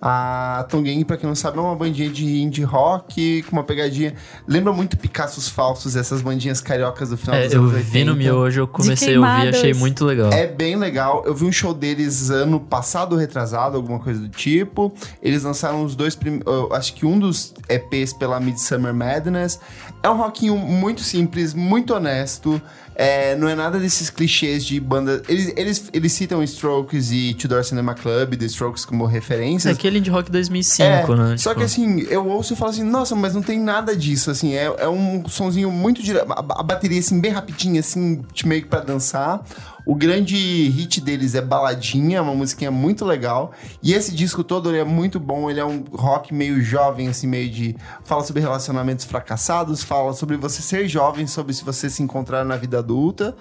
A 0.00 0.66
Tom 0.68 0.82
Gang, 0.82 1.02
pra 1.04 1.16
quem 1.16 1.26
não 1.26 1.34
sabe, 1.34 1.56
é 1.58 1.60
uma 1.60 1.74
bandinha 1.74 2.10
de 2.10 2.42
indie 2.42 2.62
rock 2.62 3.42
com 3.44 3.52
uma 3.56 3.64
pegadinha. 3.64 4.14
Lembra 4.46 4.72
muito 4.72 4.96
Picassos 4.96 5.48
Falsos, 5.48 5.96
essas 5.96 6.20
bandinhas 6.20 6.60
cariocas 6.60 7.08
do 7.10 7.16
final 7.16 7.34
É, 7.36 7.44
dos 7.44 7.54
eu 7.54 7.62
anos 7.62 7.72
vi 7.84 8.04
no 8.04 8.12
80. 8.12 8.14
miojo, 8.14 8.60
eu 8.60 8.68
comecei 8.68 9.16
a 9.16 9.20
ouvir, 9.20 9.48
achei 9.48 9.72
muito 9.74 10.04
legal. 10.04 10.30
É 10.32 10.46
bem 10.46 10.76
legal. 10.76 11.22
Eu 11.26 11.34
vi 11.34 11.44
um 11.46 11.52
show 11.52 11.72
deles 11.72 12.30
ano 12.30 12.60
passado, 12.60 13.12
ou 13.12 13.18
retrasado, 13.18 13.76
alguma 13.76 13.98
coisa 13.98 14.20
do 14.20 14.28
tipo. 14.28 14.92
Eles 15.22 15.42
lançaram 15.44 15.82
os 15.82 15.94
dois 15.96 16.14
primeiros. 16.14 16.46
Acho 16.72 16.94
que 16.94 17.06
um 17.06 17.18
dos 17.18 17.54
EPs 17.68 18.12
pela 18.12 18.38
Midsummer 18.38 18.92
Madness. 18.92 19.58
É 20.02 20.08
um 20.08 20.16
rockinho 20.16 20.56
muito 20.56 21.00
simples, 21.02 21.52
muito 21.52 21.92
honesto. 21.94 22.60
É, 22.94 23.34
não 23.36 23.46
é 23.48 23.54
nada 23.54 23.78
desses 23.78 24.08
clichês 24.08 24.64
de 24.64 24.80
banda. 24.80 25.20
Eles, 25.28 25.52
eles, 25.56 25.90
eles 25.92 26.12
citam 26.12 26.42
Strokes 26.44 27.10
e 27.12 27.34
Tudor 27.34 27.62
Cinema 27.64 27.92
Club, 27.94 28.36
The 28.36 28.46
Strokes 28.46 28.84
como 28.86 29.06
É 29.06 29.10
referências. 29.10 29.76
aquele 29.76 30.00
de 30.00 30.08
rock 30.08 30.30
2005, 30.30 31.12
É, 31.12 31.16
né? 31.16 31.36
Só 31.36 31.50
Tipo, 31.50 31.60
que 31.60 31.64
assim, 31.66 32.00
eu 32.08 32.26
ouço 32.26 32.54
e 32.54 32.56
falo 32.56 32.70
assim, 32.70 32.84
nossa, 32.84 33.14
mas 33.14 33.34
não 33.34 33.42
tem 33.42 33.58
nada 33.60 33.94
disso, 33.94 34.30
assim, 34.30 34.54
é, 34.54 34.64
é 34.78 34.88
um 34.88 35.28
sonzinho 35.28 35.70
muito 35.70 36.02
direto, 36.02 36.32
a, 36.32 36.38
a 36.38 36.62
bateria 36.62 36.98
assim, 37.00 37.20
bem 37.20 37.32
rapidinha, 37.32 37.80
assim, 37.80 38.22
meio 38.46 38.62
que 38.62 38.68
pra 38.68 38.80
dançar. 38.80 39.44
O 39.86 39.94
grande 39.94 40.36
hit 40.36 41.00
deles 41.00 41.36
é 41.36 41.40
Baladinha, 41.40 42.20
uma 42.20 42.34
musiquinha 42.34 42.72
muito 42.72 43.04
legal. 43.04 43.52
E 43.80 43.94
esse 43.94 44.12
disco 44.12 44.42
todo, 44.42 44.68
ele 44.68 44.78
é 44.78 44.84
muito 44.84 45.20
bom, 45.20 45.48
ele 45.48 45.60
é 45.60 45.64
um 45.64 45.84
rock 45.92 46.34
meio 46.34 46.60
jovem, 46.60 47.06
assim, 47.06 47.28
meio 47.28 47.48
de... 47.48 47.76
Fala 48.04 48.24
sobre 48.24 48.42
relacionamentos 48.42 49.04
fracassados, 49.04 49.84
fala 49.84 50.12
sobre 50.12 50.36
você 50.36 50.60
ser 50.60 50.88
jovem, 50.88 51.26
sobre 51.26 51.54
se 51.54 51.64
você 51.64 51.88
se 51.88 52.02
encontrar 52.02 52.44
na 52.44 52.56
vida 52.56 52.80
adulta. 52.80 53.36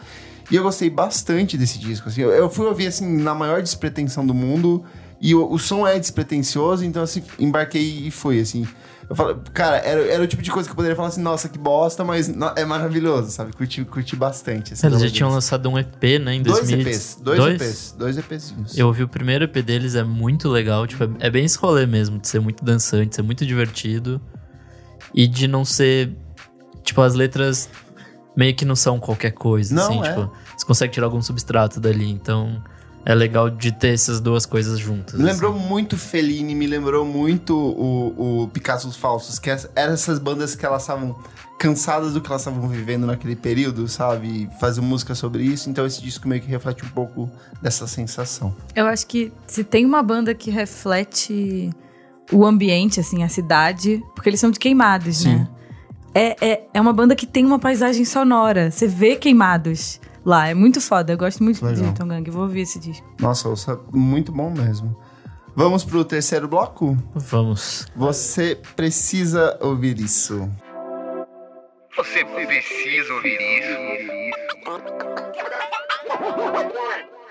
E 0.52 0.56
eu 0.56 0.62
gostei 0.62 0.89
bastante 0.89 1.58
desse 1.58 1.80
disco, 1.80 2.10
assim. 2.10 2.22
Eu, 2.22 2.50
fui 2.50 2.68
ouvir, 2.68 2.88
assim, 2.88 3.18
na 3.18 3.34
maior 3.34 3.62
despretensão 3.62 4.26
do 4.26 4.34
mundo... 4.34 4.84
E 5.22 5.34
o, 5.34 5.50
o 5.50 5.58
som 5.58 5.88
é 5.88 5.98
despretensioso, 5.98 6.84
então 6.84 7.02
assim, 7.02 7.24
embarquei 7.39 8.06
e 8.06 8.12
fui, 8.12 8.39
assim. 8.39 8.68
Eu 9.10 9.16
falo, 9.16 9.39
cara, 9.53 9.78
era, 9.78 10.01
era 10.08 10.24
o 10.24 10.28
tipo 10.28 10.41
de 10.41 10.49
coisa 10.51 10.68
que 10.68 10.72
eu 10.72 10.76
poderia 10.76 10.95
falar 10.95 11.10
assim, 11.10 11.22
nossa, 11.22 11.47
que 11.47 11.60
bosta, 11.60 12.03
mas 12.03 12.28
no- 12.28 12.51
é 12.56 12.66
maravilhoso, 12.66 13.30
sabe? 13.30 13.53
Curti, 13.53 13.86
curti 13.86 14.16
bastante. 14.16 14.74
Assim, 14.74 14.88
Eles 14.88 14.99
já 15.01 15.10
tinham 15.10 15.30
lançado 15.30 15.70
um 15.70 15.78
EP, 15.78 16.18
né, 16.20 16.34
em 16.34 16.41
dois 16.41 16.60
2000. 16.68 16.80
EPs, 16.88 17.20
dois, 17.22 17.62
EPs, 17.62 17.95
dois 17.97 18.18
EPzinhos. 18.18 18.78
Eu 18.78 18.88
ouvi 18.88 19.03
o 19.03 19.08
primeiro 19.08 19.43
EP 19.45 19.58
deles, 19.62 19.93
é 19.95 20.03
muito 20.03 20.49
legal. 20.49 20.88
Tipo, 20.88 21.03
é, 21.03 21.28
é 21.28 21.30
bem 21.30 21.45
esse 21.45 21.58
rolê 21.58 21.86
mesmo, 21.86 22.20
de 22.20 22.28
ser 22.28 22.39
muito 22.39 22.66
dançante, 22.66 23.10
de 23.10 23.16
ser 23.16 23.22
muito 23.22 23.45
divertido. 23.45 24.20
E 25.14 25.28
de 25.28 25.47
não 25.47 25.64
ser. 25.64 26.16
Tipo, 26.84 27.01
as 27.01 27.14
letras 27.14 27.70
meio 28.36 28.53
que 28.56 28.66
não 28.66 28.76
são 28.76 28.99
qualquer 28.99 29.32
coisa. 29.32 29.74
Não, 29.74 29.84
assim, 29.84 29.99
é. 30.01 30.14
tipo, 30.14 30.32
você 30.58 30.66
consegue 30.66 30.93
tirar 30.93 31.06
algum 31.08 31.22
substrato 31.22 31.80
dali. 31.80 32.10
Então, 32.10 32.62
é 33.06 33.14
legal 33.14 33.49
de 33.49 33.72
ter 33.72 33.93
essas 33.93 34.20
duas 34.20 34.45
coisas 34.45 34.80
juntas. 34.80 35.20
Me 35.20 35.26
lembrou 35.26 35.56
assim. 35.56 35.66
muito 35.68 35.97
Fellini, 35.97 36.56
me 36.56 36.66
lembrou 36.68 37.06
muito 37.06 37.56
o, 37.56 38.43
o 38.43 38.47
Picassos 38.49 38.95
Falsos, 38.95 39.38
que 39.39 39.49
es- 39.49 39.70
eram 39.76 39.93
essas 39.93 40.18
bandas 40.20 40.56
que 40.56 40.66
elas 40.66 40.82
estavam 40.82 41.16
cansadas 41.60 42.14
do 42.14 42.20
que 42.22 42.28
elas 42.28 42.41
estavam 42.41 42.68
vivendo 42.68 43.06
naquele 43.08 43.36
período, 43.36 43.88
sabe? 43.88 44.49
Fazer 44.60 44.82
música 44.82 45.14
sobre 45.16 45.43
isso, 45.43 45.70
então 45.70 45.86
esse 45.86 46.01
disco 46.01 46.28
meio 46.28 46.41
que 46.41 46.47
reflete 46.49 46.84
um 46.84 46.89
pouco 46.89 47.30
dessa 47.62 47.88
sensação. 47.88 48.53
Eu 48.76 48.88
acho 48.88 49.06
que 49.08 49.32
se 49.47 49.64
tem 49.64 49.86
uma 49.86 50.01
banda 50.03 50.34
que 50.36 50.49
reflete 50.49 51.70
o 52.32 52.43
ambiente, 52.45 52.99
assim, 52.99 53.24
a 53.24 53.30
cidade, 53.30 54.01
porque 54.16 54.30
eles 54.30 54.39
são 54.39 54.49
de 54.51 54.58
queimados, 54.60 55.24
né? 55.26 55.47
É, 56.14 56.36
é, 56.49 56.64
é 56.74 56.82
uma 56.82 56.93
banda 56.93 57.16
que 57.16 57.26
tem 57.28 57.45
uma 57.45 57.60
paisagem 57.60 58.03
sonora. 58.06 58.72
Você 58.72 58.88
vê 58.88 59.16
queimados 59.16 59.99
lá. 60.26 60.47
É 60.47 60.53
muito 60.53 60.82
foda. 60.82 61.13
Eu 61.13 61.17
gosto 61.17 61.43
muito 61.43 61.63
Legal. 61.63 61.91
de 61.91 61.97
Tom 61.97 62.07
Gang. 62.07 62.30
Vou 62.30 62.43
ouvir 62.43 62.61
esse 62.61 62.80
disco. 62.80 63.05
Nossa, 63.19 63.47
ouça, 63.47 63.80
muito 63.93 64.32
bom 64.32 64.49
mesmo. 64.49 64.97
Vamos 65.55 65.86
pro 65.86 66.03
terceiro 66.03 66.47
bloco? 66.47 66.97
Vamos. 67.13 67.88
Você 67.95 68.59
precisa 68.76 69.57
ouvir 69.61 69.97
isso. 69.99 70.51
Você 71.95 72.26
precisa 72.26 73.13
ouvir 73.13 73.38
isso. 73.39 73.95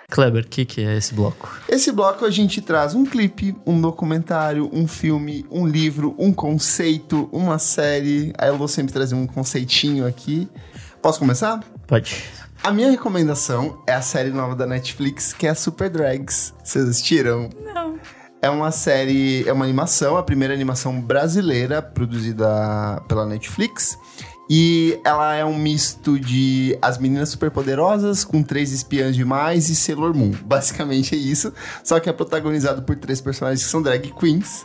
Kleber, 0.08 0.44
o 0.44 0.48
que, 0.48 0.64
que 0.64 0.80
é 0.80 0.96
esse 0.96 1.12
bloco? 1.12 1.50
Esse 1.68 1.90
bloco 1.90 2.24
a 2.24 2.30
gente 2.30 2.62
traz 2.62 2.94
um 2.94 3.04
clipe, 3.04 3.54
um 3.66 3.78
documentário, 3.80 4.70
um 4.72 4.86
filme, 4.86 5.44
um 5.50 5.66
livro, 5.66 6.14
um 6.16 6.32
conceito, 6.32 7.28
uma 7.32 7.58
série. 7.58 8.32
Aí 8.38 8.48
eu 8.48 8.56
vou 8.56 8.68
sempre 8.68 8.92
trazer 8.92 9.16
um 9.16 9.26
conceitinho 9.26 10.06
aqui. 10.06 10.48
Posso 11.02 11.18
começar? 11.18 11.60
Pode. 11.86 12.24
A 12.64 12.72
minha 12.72 12.90
recomendação 12.90 13.82
é 13.86 13.92
a 13.92 14.00
série 14.00 14.30
nova 14.30 14.56
da 14.56 14.66
Netflix, 14.66 15.34
que 15.34 15.46
é 15.46 15.52
Super 15.52 15.90
Drags. 15.90 16.54
Vocês 16.64 16.88
assistiram? 16.88 17.50
Não. 17.62 17.98
É 18.40 18.48
uma 18.48 18.70
série, 18.70 19.46
é 19.46 19.52
uma 19.52 19.66
animação, 19.66 20.16
a 20.16 20.22
primeira 20.22 20.54
animação 20.54 20.98
brasileira 20.98 21.82
produzida 21.82 23.02
pela 23.06 23.26
Netflix. 23.26 23.98
E 24.48 24.98
ela 25.04 25.34
é 25.34 25.44
um 25.44 25.58
misto 25.58 26.18
de 26.18 26.78
As 26.80 26.96
Meninas 26.96 27.28
Superpoderosas 27.28 28.24
com 28.24 28.42
Três 28.42 28.72
Espiãs 28.72 29.14
Demais 29.14 29.68
e 29.68 29.76
Sailor 29.76 30.14
Moon. 30.14 30.32
Basicamente 30.46 31.14
é 31.14 31.18
isso. 31.18 31.52
Só 31.82 32.00
que 32.00 32.08
é 32.08 32.14
protagonizado 32.14 32.82
por 32.82 32.96
três 32.96 33.20
personagens 33.20 33.62
que 33.62 33.70
são 33.70 33.82
drag 33.82 34.10
queens. 34.18 34.64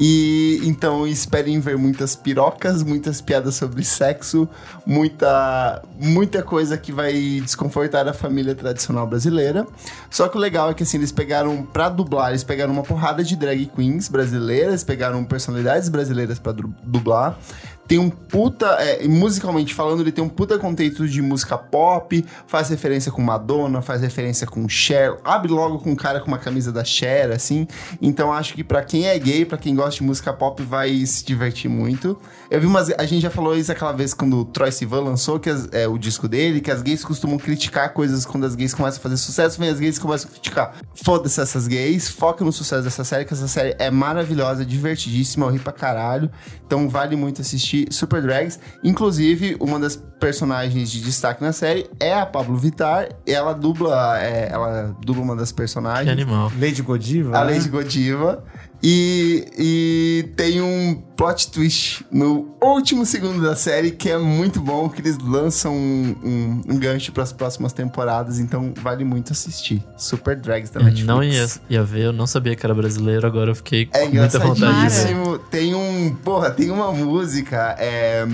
E 0.00 0.60
então 0.64 1.06
esperem 1.06 1.60
ver 1.60 1.76
muitas 1.78 2.16
pirocas, 2.16 2.82
muitas 2.82 3.20
piadas 3.20 3.54
sobre 3.54 3.84
sexo, 3.84 4.48
muita, 4.84 5.82
muita 6.00 6.42
coisa 6.42 6.76
que 6.76 6.92
vai 6.92 7.12
desconfortar 7.40 8.06
a 8.08 8.12
família 8.12 8.54
tradicional 8.54 9.06
brasileira. 9.06 9.66
Só 10.10 10.28
que 10.28 10.36
o 10.36 10.40
legal 10.40 10.70
é 10.70 10.74
que 10.74 10.82
assim, 10.82 10.96
eles 10.98 11.12
pegaram 11.12 11.62
pra 11.62 11.88
dublar, 11.88 12.30
eles 12.30 12.44
pegaram 12.44 12.72
uma 12.72 12.82
porrada 12.82 13.22
de 13.22 13.36
drag 13.36 13.66
queens 13.66 14.08
brasileiras, 14.08 14.82
pegaram 14.82 15.24
personalidades 15.24 15.88
brasileiras 15.88 16.38
du- 16.38 16.74
dublar. 16.82 17.38
Tem 17.86 17.98
um 17.98 18.08
puta. 18.08 18.66
é, 18.80 19.06
musicalmente 19.06 19.74
falando, 19.74 20.00
ele 20.00 20.12
tem 20.12 20.24
um 20.24 20.28
puta 20.28 20.58
contexto 20.58 21.06
de 21.08 21.20
música 21.20 21.56
pop, 21.58 22.24
faz 22.46 22.68
referência 22.68 23.12
com 23.12 23.20
Madonna, 23.22 23.82
faz 23.82 24.00
referência 24.00 24.46
com 24.46 24.68
Cher, 24.68 25.16
abre 25.24 25.50
logo 25.52 25.78
com 25.78 25.90
um 25.90 25.96
cara 25.96 26.20
com 26.20 26.28
uma 26.28 26.38
camisa 26.38 26.72
da 26.72 26.82
Cher, 26.84 27.30
assim. 27.30 27.66
Então 28.00 28.32
acho 28.32 28.54
que 28.54 28.64
pra 28.64 28.82
quem 28.82 29.06
é 29.06 29.18
gay, 29.18 29.44
pra 29.44 29.58
quem 29.58 29.74
gosta 29.74 29.96
de 30.00 30.02
música 30.02 30.32
pop, 30.32 30.62
vai 30.62 31.04
se 31.06 31.24
divertir 31.24 31.68
muito. 31.70 32.18
Eu 32.50 32.60
vi 32.60 32.66
umas. 32.66 32.90
A 32.90 33.04
gente 33.04 33.20
já 33.22 33.30
falou 33.30 33.56
isso 33.56 33.70
aquela 33.70 33.92
vez 33.92 34.14
quando 34.14 34.38
o 34.38 34.44
Troy 34.44 34.70
Sivan 34.72 35.00
lançou 35.00 35.38
que 35.38 35.50
as- 35.50 35.68
é, 35.72 35.86
o 35.86 35.98
disco 35.98 36.26
dele, 36.28 36.60
que 36.60 36.70
as 36.70 36.82
gays 36.82 37.04
costumam 37.04 37.36
criticar 37.38 37.92
coisas 37.92 38.24
quando 38.24 38.44
as 38.44 38.54
gays 38.54 38.72
começam 38.74 38.98
a 38.98 39.02
fazer 39.02 39.16
sucesso, 39.16 39.58
vem 39.58 39.68
as 39.68 39.78
gays 39.78 39.98
começam 39.98 40.28
a 40.28 40.32
criticar. 40.32 40.74
Foda-se 40.94 41.40
essas 41.40 41.66
gays, 41.66 42.08
foca 42.08 42.44
no 42.44 42.52
sucesso 42.52 42.82
dessa 42.82 43.04
série, 43.04 43.24
que 43.24 43.34
essa 43.34 43.48
série 43.48 43.74
é 43.78 43.90
maravilhosa, 43.90 44.64
divertidíssima, 44.64 45.46
eu 45.46 45.50
ri 45.50 45.58
pra 45.58 45.72
caralho. 45.72 46.30
Então 46.74 46.88
vale 46.88 47.14
muito 47.14 47.40
assistir 47.40 47.86
Super 47.92 48.20
Drags. 48.20 48.58
Inclusive, 48.82 49.56
uma 49.60 49.78
das 49.78 49.94
personagens 49.94 50.90
de 50.90 51.00
destaque 51.00 51.40
na 51.40 51.52
série 51.52 51.88
é 52.00 52.12
a 52.12 52.26
Pablo 52.26 52.56
Vittar. 52.56 53.10
Ela 53.24 53.52
dubla, 53.52 54.20
é, 54.20 54.48
ela 54.50 54.96
dubla 55.00 55.22
uma 55.22 55.36
das 55.36 55.52
Que 55.52 55.56
personagens. 55.58 56.10
animal. 56.10 56.50
Lady 56.58 56.82
Godiva. 56.82 57.38
A 57.38 57.44
né? 57.44 57.52
Lady 57.52 57.68
Godiva. 57.68 58.42
E, 58.86 59.46
e 59.58 60.28
tem 60.36 60.60
um 60.60 60.94
plot 61.16 61.50
twist 61.50 62.04
no 62.12 62.54
último 62.62 63.06
segundo 63.06 63.40
da 63.40 63.56
série 63.56 63.90
que 63.90 64.10
é 64.10 64.18
muito 64.18 64.60
bom, 64.60 64.90
que 64.90 65.00
eles 65.00 65.16
lançam 65.16 65.74
um, 65.74 66.14
um, 66.22 66.62
um 66.74 66.78
gancho 66.78 67.10
para 67.10 67.22
as 67.22 67.32
próximas 67.32 67.72
temporadas, 67.72 68.38
então 68.38 68.74
vale 68.82 69.02
muito 69.02 69.32
assistir. 69.32 69.82
Super 69.96 70.36
Drags 70.36 70.68
da 70.68 70.80
Eu 70.80 70.84
Netflix. 70.84 71.06
não 71.06 71.24
ia, 71.24 71.46
ia 71.70 71.82
ver, 71.82 72.04
eu 72.04 72.12
não 72.12 72.26
sabia 72.26 72.54
que 72.54 72.66
era 72.66 72.74
brasileiro, 72.74 73.26
agora 73.26 73.52
eu 73.52 73.54
fiquei 73.54 73.88
É 73.90 74.06
com 74.06 74.16
muita 74.16 74.38
vontade 74.38 74.76
engraçadíssimo. 74.76 75.38
Tem 75.38 75.74
um. 75.74 76.14
Porra, 76.16 76.50
tem 76.50 76.70
uma 76.70 76.92
música. 76.92 77.74
É, 77.78 78.28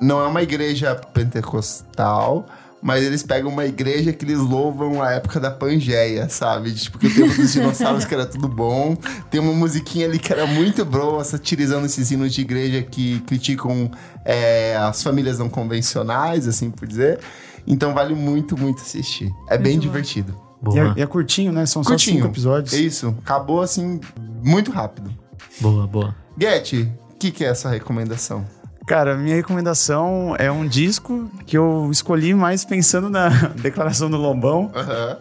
não 0.00 0.20
é 0.20 0.26
uma 0.26 0.42
igreja 0.42 0.96
pentecostal. 0.96 2.44
Mas 2.82 3.04
eles 3.04 3.22
pegam 3.22 3.48
uma 3.48 3.64
igreja 3.64 4.12
que 4.12 4.24
eles 4.24 4.38
louvam 4.38 5.00
a 5.00 5.12
época 5.12 5.38
da 5.38 5.52
Pangeia, 5.52 6.28
sabe? 6.28 6.72
Tipo, 6.74 6.98
que 6.98 7.06
o 7.06 7.14
tempo 7.14 7.34
dos 7.36 7.52
dinossauros 7.52 8.04
que 8.04 8.12
era 8.12 8.26
tudo 8.26 8.48
bom. 8.48 8.96
Tem 9.30 9.40
uma 9.40 9.52
musiquinha 9.52 10.06
ali 10.06 10.18
que 10.18 10.32
era 10.32 10.46
muito 10.48 10.84
boa, 10.84 11.22
satirizando 11.22 11.86
esses 11.86 12.10
hinos 12.10 12.34
de 12.34 12.40
igreja 12.40 12.82
que 12.82 13.20
criticam 13.20 13.88
é, 14.24 14.76
as 14.76 15.00
famílias 15.00 15.38
não 15.38 15.48
convencionais, 15.48 16.48
assim 16.48 16.70
por 16.72 16.88
dizer. 16.88 17.20
Então 17.66 17.94
vale 17.94 18.14
muito, 18.16 18.58
muito 18.58 18.82
assistir. 18.82 19.32
É 19.48 19.56
bem 19.56 19.74
Muito 19.74 19.84
bom. 19.86 19.92
divertido. 19.92 20.32
E 20.60 20.64
Boa, 20.64 20.78
é, 20.78 20.94
e 20.96 21.02
é 21.02 21.06
curtinho, 21.06 21.52
né? 21.52 21.64
São 21.66 21.82
só 21.84 21.90
Curtinho. 21.90 22.16
cinco 22.16 22.28
episódios. 22.28 22.74
É 22.74 22.78
isso. 22.78 23.14
Acabou 23.22 23.62
assim, 23.62 24.00
muito 24.44 24.70
rápido. 24.72 25.12
boa, 25.60 25.86
boa. 25.86 26.16
Get, 26.40 26.72
o 26.72 27.16
que, 27.18 27.30
que 27.30 27.44
é 27.44 27.48
essa 27.48 27.68
recomendação? 27.70 28.44
Cara, 28.86 29.16
minha 29.16 29.36
recomendação 29.36 30.34
é 30.38 30.50
um 30.50 30.66
disco 30.66 31.30
que 31.46 31.56
eu 31.56 31.88
escolhi 31.90 32.34
mais 32.34 32.64
pensando 32.64 33.08
na 33.08 33.28
declaração 33.60 34.10
do 34.10 34.16
Lobão, 34.16 34.70
Aham. 34.74 35.18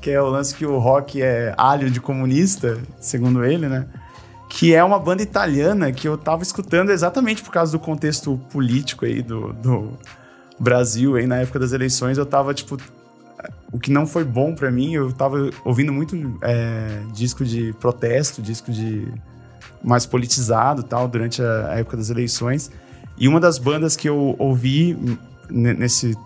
que 0.00 0.10
é 0.10 0.20
o 0.20 0.26
lance 0.28 0.54
que 0.54 0.64
o 0.64 0.78
rock 0.78 1.20
é 1.20 1.54
alho 1.56 1.90
de 1.90 2.00
comunista, 2.00 2.78
segundo 2.98 3.44
ele, 3.44 3.68
né? 3.68 3.86
Que 4.48 4.74
é 4.74 4.82
uma 4.82 4.98
banda 4.98 5.22
italiana 5.22 5.92
que 5.92 6.08
eu 6.08 6.16
tava 6.16 6.42
escutando 6.42 6.90
exatamente 6.90 7.42
por 7.42 7.52
causa 7.52 7.72
do 7.72 7.78
contexto 7.78 8.38
político 8.50 9.04
aí 9.04 9.20
do, 9.20 9.52
do 9.52 9.98
Brasil 10.58 11.16
aí 11.16 11.26
na 11.26 11.36
época 11.36 11.58
das 11.58 11.72
eleições. 11.72 12.16
Eu 12.16 12.24
tava, 12.24 12.54
tipo, 12.54 12.78
o 13.72 13.78
que 13.78 13.90
não 13.90 14.06
foi 14.06 14.24
bom 14.24 14.54
pra 14.54 14.70
mim, 14.70 14.94
eu 14.94 15.12
tava 15.12 15.50
ouvindo 15.64 15.92
muito 15.92 16.38
é, 16.40 17.00
disco 17.12 17.44
de 17.44 17.72
protesto, 17.74 18.40
disco 18.40 18.70
de 18.72 19.08
mais 19.82 20.06
politizado 20.06 20.82
tal 20.82 21.06
durante 21.06 21.42
a, 21.42 21.68
a 21.72 21.78
época 21.78 21.96
das 21.96 22.08
eleições. 22.08 22.70
E 23.16 23.28
uma 23.28 23.38
das 23.38 23.58
bandas 23.58 23.96
que 23.96 24.08
eu 24.08 24.34
ouvi 24.38 24.96
nesse, 25.48 26.16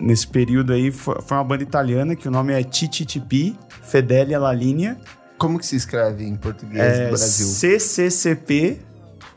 nesse 0.00 0.26
período 0.26 0.72
aí 0.72 0.90
foi, 0.90 1.20
foi 1.20 1.36
uma 1.36 1.44
banda 1.44 1.62
italiana 1.62 2.16
que 2.16 2.26
o 2.26 2.30
nome 2.30 2.52
é 2.52 2.62
TTTP, 2.62 3.54
Fedele 3.82 4.34
alla 4.34 4.52
Linea. 4.52 4.96
Como 5.38 5.58
que 5.58 5.66
se 5.66 5.76
escreve 5.76 6.24
em 6.24 6.36
português 6.36 6.80
É 6.80 7.04
do 7.04 7.08
Brasil? 7.10 7.46
CCCP, 7.46 8.80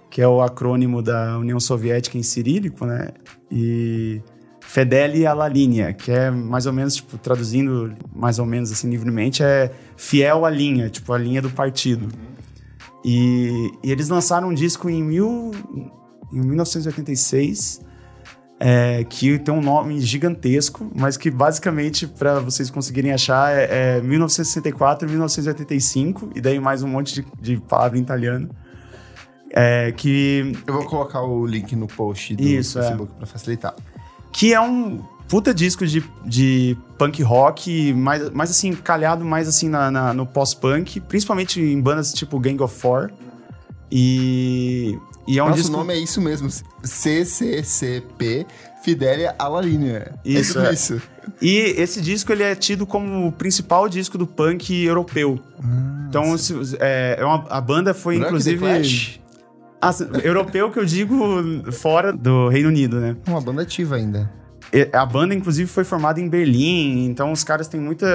que 0.10 0.22
é 0.22 0.28
o 0.28 0.42
acrônimo 0.42 1.02
da 1.02 1.38
União 1.38 1.60
Soviética 1.60 2.18
em 2.18 2.24
cirílico, 2.24 2.86
né? 2.86 3.10
E 3.52 4.22
Fedele 4.62 5.26
alla 5.26 5.48
Linea, 5.48 5.94
que 5.94 6.12
é 6.12 6.30
mais 6.30 6.66
ou 6.66 6.74
menos, 6.74 6.96
tipo, 6.96 7.18
traduzindo 7.18 7.94
mais 8.14 8.40
ou 8.40 8.46
menos 8.46 8.72
assim 8.72 8.90
livremente, 8.90 9.44
é 9.44 9.72
fiel 9.98 10.46
à 10.46 10.50
linha, 10.50 10.90
tipo, 10.90 11.12
a 11.12 11.18
linha 11.18 11.42
do 11.42 11.50
partido. 11.50 12.08
E, 13.04 13.72
e 13.84 13.92
eles 13.92 14.10
lançaram 14.10 14.50
um 14.50 14.54
disco 14.54 14.90
em, 14.90 15.04
mil, 15.04 15.52
em 16.32 16.40
1986, 16.42 17.82
é, 18.60 19.04
que 19.10 19.38
tem 19.40 19.54
um 19.54 19.62
nome 19.62 20.00
gigantesco, 20.00 20.90
mas 20.96 21.18
que 21.18 21.30
basicamente, 21.30 22.08
para 22.08 22.40
vocês 22.40 22.70
conseguirem 22.70 23.12
achar, 23.12 23.52
é, 23.54 23.98
é 23.98 24.02
1964 24.02 25.08
e 25.08 25.12
1985, 25.12 26.30
e 26.36 26.42
daí 26.42 26.60
mais 26.60 26.82
um 26.84 26.88
monte 26.88 27.16
de, 27.16 27.28
de 27.42 27.58
palavra 27.62 27.98
em 27.98 28.02
italiano. 28.02 28.50
É, 29.52 29.92
que 29.94 30.54
Eu 30.68 30.74
vou 30.74 30.86
colocar 30.86 31.22
o 31.22 31.46
link 31.46 31.76
no 31.76 31.88
post 31.88 32.36
do 32.36 32.44
Isso, 32.44 32.78
é. 32.80 32.82
Facebook 32.84 33.14
pra 33.18 33.26
facilitar. 33.26 33.74
que 34.34 34.54
é 34.54 34.60
um 34.60 35.02
puta 35.30 35.54
disco 35.54 35.86
de, 35.88 36.04
de 36.26 36.78
punk 36.98 37.22
rock, 37.24 37.94
mais, 37.94 38.30
mais 38.32 38.50
assim, 38.52 38.74
calhado 38.74 39.24
mais 39.26 39.48
assim 39.48 39.70
na, 39.70 39.90
na- 39.90 40.14
no 40.14 40.26
pós-punk, 40.26 41.00
principalmente 41.02 41.62
em 41.62 41.80
bandas 41.82 42.14
tipo 42.14 42.38
Gang 42.40 42.62
of 42.62 42.78
Four. 42.80 43.12
E, 43.92 44.98
e 45.28 45.40
é 45.40 45.44
um 45.44 45.48
Nosso 45.48 45.62
disco... 45.62 45.76
nome 45.78 45.94
é 45.94 45.98
isso 45.98 46.22
mesmo. 46.22 46.50
CCCP 46.84 48.46
Fidelia 48.84 49.34
alla 49.40 49.62
Linea. 49.62 50.14
Isso, 50.24 50.60
é 50.60 50.70
é. 50.70 50.74
isso. 50.74 51.02
E 51.42 51.58
esse 51.58 52.00
disco 52.02 52.32
ele 52.32 52.44
é 52.44 52.54
tido 52.54 52.86
como 52.86 53.28
o 53.28 53.32
principal 53.32 53.90
disco 53.90 54.18
do 54.18 54.28
punk 54.28 54.72
europeu. 54.84 55.40
então, 56.08 56.38
se- 56.38 56.78
é, 56.80 57.16
é 57.20 57.26
uma- 57.26 57.46
a 57.50 57.60
banda 57.60 57.94
foi 57.94 58.18
Não 58.18 58.26
é 58.26 58.28
inclusive... 58.28 58.60
Clash? 58.60 59.20
Ah, 59.82 59.92
europeu 60.24 60.72
que 60.72 60.80
eu 60.80 60.86
digo 60.86 61.72
fora 61.72 62.12
do 62.14 62.48
Reino 62.50 62.70
Unido, 62.70 63.00
né? 63.00 63.16
É 63.26 63.30
uma 63.30 63.42
banda 63.42 63.62
ativa 63.64 63.96
ainda. 63.96 64.32
A 64.94 65.06
banda, 65.06 65.34
inclusive, 65.36 65.70
foi 65.70 65.84
formada 65.84 66.20
em 66.20 66.28
Berlim, 66.28 67.06
então 67.06 67.32
os 67.32 67.44
caras 67.44 67.68
têm 67.68 67.80
muita 67.80 68.08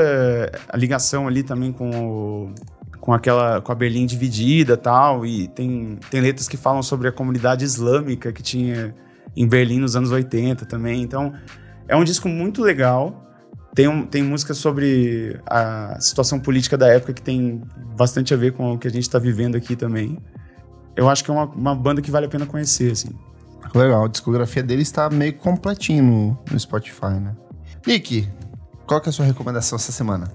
ligação 0.74 1.28
ali 1.28 1.42
também 1.42 1.70
com, 1.72 1.90
o- 1.90 2.54
com 3.00 3.12
aquela 3.12 3.60
com 3.60 3.72
a 3.72 3.74
Berlim 3.74 4.06
dividida 4.06 4.74
e 4.74 4.76
tal, 4.76 5.24
e 5.24 5.48
tem, 5.48 5.98
tem 6.10 6.20
letras 6.20 6.48
que 6.48 6.56
falam 6.56 6.82
sobre 6.82 7.08
a 7.08 7.12
comunidade 7.12 7.64
islâmica 7.64 8.32
que 8.32 8.42
tinha 8.42 8.94
em 9.36 9.46
Berlim 9.46 9.78
nos 9.78 9.96
anos 9.96 10.10
80 10.10 10.66
também. 10.66 11.02
Então, 11.02 11.32
é 11.88 11.96
um 11.96 12.04
disco 12.04 12.28
muito 12.28 12.62
legal. 12.62 13.26
Tem, 13.74 13.86
um, 13.86 14.04
tem 14.04 14.22
música 14.22 14.52
sobre 14.52 15.40
a 15.46 15.96
situação 16.00 16.40
política 16.40 16.76
da 16.76 16.88
época 16.88 17.12
que 17.12 17.22
tem 17.22 17.62
bastante 17.96 18.34
a 18.34 18.36
ver 18.36 18.52
com 18.52 18.72
o 18.72 18.78
que 18.78 18.88
a 18.88 18.90
gente 18.90 19.02
está 19.02 19.18
vivendo 19.18 19.56
aqui 19.56 19.76
também. 19.76 20.18
Eu 20.96 21.08
acho 21.08 21.24
que 21.24 21.30
é 21.30 21.34
uma, 21.34 21.46
uma 21.46 21.74
banda 21.74 22.02
que 22.02 22.10
vale 22.10 22.26
a 22.26 22.28
pena 22.28 22.44
conhecer, 22.44 22.92
assim. 22.92 23.10
Legal, 23.74 24.04
a 24.04 24.08
discografia 24.08 24.62
dele 24.62 24.82
está 24.82 25.08
meio 25.08 25.34
completinho 25.34 26.02
no, 26.02 26.38
no 26.50 26.58
Spotify, 26.58 27.14
né? 27.20 27.36
Nick, 27.86 28.28
qual 28.86 29.00
que 29.00 29.08
é 29.08 29.10
a 29.10 29.12
sua 29.12 29.24
recomendação 29.24 29.76
essa 29.76 29.92
semana? 29.92 30.30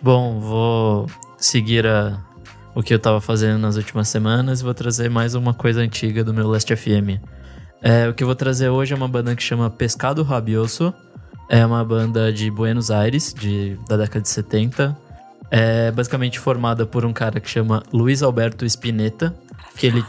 Bom, 0.00 0.38
vou 0.38 1.06
seguir 1.36 1.86
a- 1.86 2.18
o 2.74 2.82
que 2.82 2.92
eu 2.92 2.98
tava 2.98 3.20
fazendo 3.20 3.58
nas 3.58 3.76
últimas 3.76 4.08
semanas 4.08 4.60
e 4.60 4.64
vou 4.64 4.74
trazer 4.74 5.08
mais 5.08 5.34
uma 5.34 5.54
coisa 5.54 5.80
antiga 5.80 6.22
do 6.22 6.32
meu 6.34 6.46
Last 6.48 6.74
FM. 6.74 7.20
É, 7.82 8.08
o 8.08 8.14
que 8.14 8.22
eu 8.22 8.26
vou 8.26 8.34
trazer 8.36 8.68
hoje 8.68 8.92
é 8.92 8.96
uma 8.96 9.08
banda 9.08 9.34
que 9.34 9.42
chama 9.42 9.70
Pescado 9.70 10.22
Rabioso. 10.22 10.92
É 11.48 11.64
uma 11.64 11.84
banda 11.84 12.32
de 12.32 12.50
Buenos 12.50 12.90
Aires, 12.90 13.32
de, 13.32 13.78
da 13.88 13.96
década 13.96 14.20
de 14.22 14.28
70. 14.28 14.96
É 15.50 15.90
basicamente 15.92 16.40
formada 16.40 16.84
por 16.84 17.04
um 17.04 17.12
cara 17.12 17.38
que 17.38 17.48
chama 17.48 17.82
Luiz 17.92 18.22
Alberto 18.22 18.66
Spinetta, 18.66 19.32
que 19.76 19.86
ele, 19.86 20.04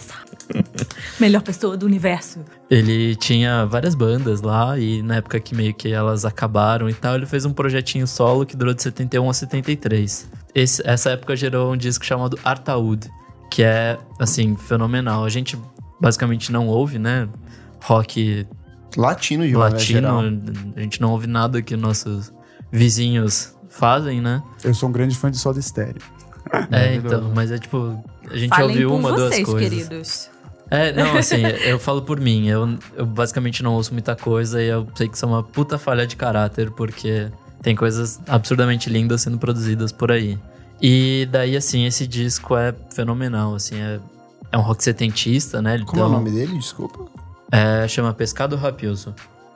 Melhor 1.20 1.42
pessoa 1.42 1.76
do 1.76 1.86
universo. 1.86 2.40
ele 2.70 3.16
tinha 3.16 3.66
várias 3.66 3.94
bandas 3.96 4.42
lá 4.42 4.78
e 4.80 5.02
na 5.02 5.16
época 5.18 5.40
que 5.40 5.54
meio 5.56 5.74
que 5.74 5.92
elas 5.92 6.24
acabaram 6.26 6.90
e 6.90 6.94
tal, 6.94 7.16
ele 7.16 7.26
fez 7.26 7.46
um 7.46 7.52
projetinho 7.54 8.08
solo 8.08 8.46
que 8.46 8.56
durou 8.56 8.74
de 8.74 8.82
71 8.82 9.30
a 9.30 9.34
73. 9.34 10.30
Esse- 10.56 10.82
essa 10.88 11.10
época 11.12 11.36
gerou 11.36 11.74
um 11.74 11.78
disco 11.78 12.06
chamado 12.06 12.40
Artaud, 12.44 13.10
que 13.52 13.62
é, 13.64 13.98
assim, 14.20 14.56
fenomenal. 14.56 15.26
A 15.26 15.30
gente 15.30 15.58
basicamente 16.00 16.52
não 16.52 16.68
ouve, 16.68 16.98
né? 16.98 17.28
Rock 17.84 18.48
Latino 18.96 19.46
de 19.46 19.56
latino, 19.56 19.80
geral. 19.80 20.22
a 20.76 20.80
gente 20.80 21.00
não 21.02 21.12
ouve 21.12 21.28
nada 21.28 21.62
que 21.62 21.76
nossos 21.76 22.32
vizinhos 22.72 23.54
fazem, 23.70 24.22
né? 24.22 24.42
Eu 24.64 24.74
sou 24.74 24.88
um 24.90 24.92
grande 24.92 25.16
fã 25.16 25.30
de 25.30 25.38
Soda 25.38 25.62
Stereo. 25.62 26.02
É, 26.72 26.96
então, 26.96 27.32
mas 27.36 27.52
é 27.52 27.58
tipo, 27.60 28.02
a 28.32 28.38
gente 28.38 28.50
Falem 28.50 28.70
ouviu 28.70 28.96
uma, 28.96 29.12
duas 29.12 29.34
vocês, 29.34 29.46
coisas. 29.46 29.70
queridos. 29.70 30.30
É, 30.70 30.92
não, 30.92 31.18
assim, 31.18 31.42
eu 31.66 31.80
falo 31.80 32.02
por 32.02 32.20
mim. 32.20 32.48
Eu, 32.48 32.78
eu 32.96 33.06
basicamente 33.06 33.64
não 33.64 33.74
ouço 33.74 33.94
muita 33.94 34.16
coisa 34.16 34.62
e 34.62 34.68
eu 34.68 34.88
sei 34.96 35.08
que 35.08 35.16
isso 35.16 35.26
é 35.26 35.28
uma 35.28 35.44
puta 35.44 35.78
falha 35.78 36.06
de 36.06 36.16
caráter, 36.16 36.72
porque 36.72 37.32
tem 37.62 37.76
coisas 37.76 38.20
absurdamente 38.28 38.90
lindas 38.90 39.22
sendo 39.22 39.38
produzidas 39.38 39.92
por 39.92 40.12
aí. 40.12 40.38
E 40.82 41.28
daí, 41.32 41.56
assim, 41.58 41.86
esse 41.86 42.06
disco 42.06 42.56
é 42.56 42.74
fenomenal, 42.94 43.56
assim, 43.56 43.80
é, 43.82 44.00
é 44.52 44.58
um 44.58 44.62
rock 44.62 44.84
setentista, 44.84 45.62
né? 45.62 45.80
Como 45.80 46.02
é 46.02 46.06
o 46.06 46.08
Então, 46.08 46.20
nome 46.20 46.32
dele? 46.32 46.58
Desculpa. 46.58 47.06
É, 47.52 47.88
chama 47.88 48.14
Pescado 48.14 48.56
Rapioso. 48.56 49.16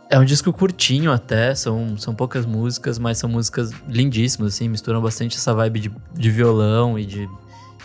É 0.10 0.18
um 0.20 0.26
disco 0.26 0.52
curtinho 0.52 1.12
até, 1.12 1.54
são, 1.56 1.98
são 1.98 2.14
poucas 2.14 2.46
músicas, 2.46 2.98
mas 3.00 3.18
são 3.18 3.30
músicas 3.30 3.72
lindíssimas, 3.88 4.56
assim, 4.56 4.68
misturam 4.68 5.02
bastante 5.02 5.38
essa 5.38 5.54
vibe 5.54 5.80
de, 5.80 5.92
de 6.14 6.30
violão 6.32 6.98
e 7.00 7.06
de, 7.06 7.30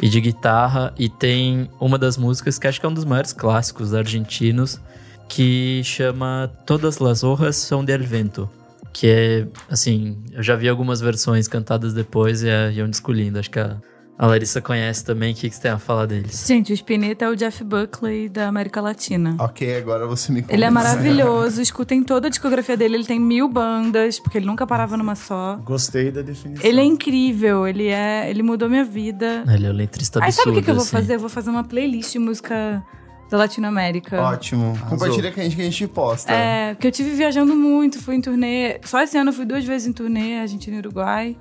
e 0.01 0.09
de 0.09 0.21
guitarra. 0.21 0.93
E 0.99 1.09
tem 1.09 1.71
uma 1.81 1.99
das 1.99 2.17
músicas 2.17 2.59
que 2.59 2.67
acho 2.67 2.81
que 2.81 2.87
é 2.87 2.89
um 2.89 2.95
dos 2.95 3.05
maiores 3.05 3.33
clássicos 3.33 3.95
argentinos, 3.95 4.81
que 5.29 5.83
chama 5.85 6.51
Todas 6.65 6.99
las 6.99 7.23
hojas 7.23 7.57
são 7.57 7.85
del 7.85 8.03
vento. 8.03 8.49
Que 8.93 9.09
é, 9.09 9.47
assim, 9.71 10.17
eu 10.33 10.43
já 10.43 10.57
vi 10.57 10.69
algumas 10.69 11.01
versões 11.01 11.47
cantadas 11.47 11.93
depois 11.93 12.43
e 12.43 12.49
é, 12.49 12.73
e 12.73 12.81
é 12.81 12.85
um 12.85 12.89
disco 12.89 13.13
lindo. 13.13 13.39
Acho 13.39 13.51
que 13.51 13.59
a, 13.59 13.77
a 14.19 14.27
Larissa 14.27 14.61
conhece 14.61 15.05
também. 15.05 15.33
O 15.33 15.37
que, 15.37 15.49
que 15.49 15.55
você 15.55 15.63
tem 15.63 15.71
a 15.71 15.79
falar 15.79 16.07
deles? 16.07 16.47
Gente, 16.47 16.73
o 16.73 16.75
Spinetta 16.75 17.27
é 17.27 17.29
o 17.29 17.37
Jeff 17.37 17.63
Buckley 17.63 18.29
da 18.29 18.49
América 18.49 18.81
Latina. 18.81 19.37
Ok, 19.39 19.77
agora 19.77 20.07
você 20.07 20.33
me 20.33 20.45
Ele 20.49 20.65
é 20.65 20.71
maravilhoso, 20.71 21.61
escutem 21.63 22.03
toda 22.03 22.29
a 22.29 22.31
discografia 22.31 22.77
dele. 22.77 22.97
Ele 22.97 23.05
tem 23.05 23.21
mil 23.21 23.49
bandas, 23.49 24.19
porque 24.19 24.39
ele 24.39 24.47
nunca 24.47 24.67
parava 24.67 24.97
numa 24.97 25.15
só. 25.15 25.57
Gostei 25.65 26.11
da 26.11 26.23
definição. 26.23 26.65
Ele 26.65 26.81
é 26.81 26.85
incrível, 26.85 27.67
ele 27.67 27.89
é. 27.89 28.31
Ele 28.31 28.43
mudou 28.43 28.69
minha 28.69 28.85
vida. 28.85 29.45
Ele 29.49 29.67
é 29.67 29.71
o 29.71 29.73
letrista 29.73 30.19
Aí 30.21 30.29
absurdo, 30.29 30.45
sabe 30.45 30.51
o 30.51 30.59
que, 30.59 30.65
que 30.65 30.71
eu 30.71 30.75
vou 30.75 30.83
assim. 30.83 30.93
fazer? 30.93 31.15
Eu 31.17 31.21
vou 31.21 31.29
fazer 31.29 31.51
uma 31.51 31.65
playlist 31.65 32.13
de 32.13 32.19
música 32.19 32.83
da 33.31 33.37
Latinoamérica. 33.37 34.23
Ótimo. 34.23 34.79
Compartilha 34.89 35.33
com 35.33 35.41
a 35.41 35.43
gente 35.43 35.57
que 35.57 35.63
a 35.63 35.65
gente 35.65 35.89
posta. 35.89 36.33
É, 36.33 36.75
porque 36.75 36.87
eu 36.87 36.93
tive 36.93 37.11
viajando 37.11 37.55
muito, 37.55 38.01
fui 38.01 38.15
em 38.15 38.21
turnê. 38.21 38.81
Só 38.85 39.03
esse 39.03 39.19
ano 39.19 39.31
eu 39.31 39.35
fui 39.35 39.45
duas 39.45 39.65
vezes 39.65 39.89
em 39.89 39.93
turnê, 39.93 40.39
Argentina 40.39 40.77
e 40.77 40.79
Uruguai. 40.79 41.37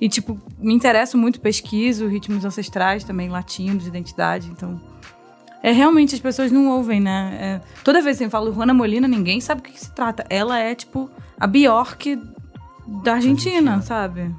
E, 0.00 0.08
tipo, 0.08 0.38
me 0.58 0.72
interesso 0.72 1.18
muito, 1.18 1.40
pesquiso 1.40 2.06
ritmos 2.06 2.44
ancestrais 2.44 3.02
também, 3.02 3.28
latinos, 3.28 3.86
identidade. 3.86 4.48
Então. 4.48 4.80
É 5.62 5.72
realmente, 5.72 6.14
as 6.14 6.20
pessoas 6.20 6.52
não 6.52 6.68
ouvem, 6.68 7.00
né? 7.00 7.38
É, 7.40 7.60
toda 7.82 8.00
vez 8.00 8.18
que 8.18 8.24
eu 8.24 8.30
falo 8.30 8.52
Juana 8.54 8.72
Molina, 8.72 9.08
ninguém 9.08 9.40
sabe 9.40 9.60
o 9.60 9.64
que, 9.64 9.72
que 9.72 9.80
se 9.80 9.92
trata. 9.92 10.24
Ela 10.30 10.58
é, 10.60 10.74
tipo, 10.74 11.10
a 11.38 11.46
Bjork 11.46 12.16
da 13.02 13.14
Argentina, 13.14 13.82
sabe? 13.82 14.32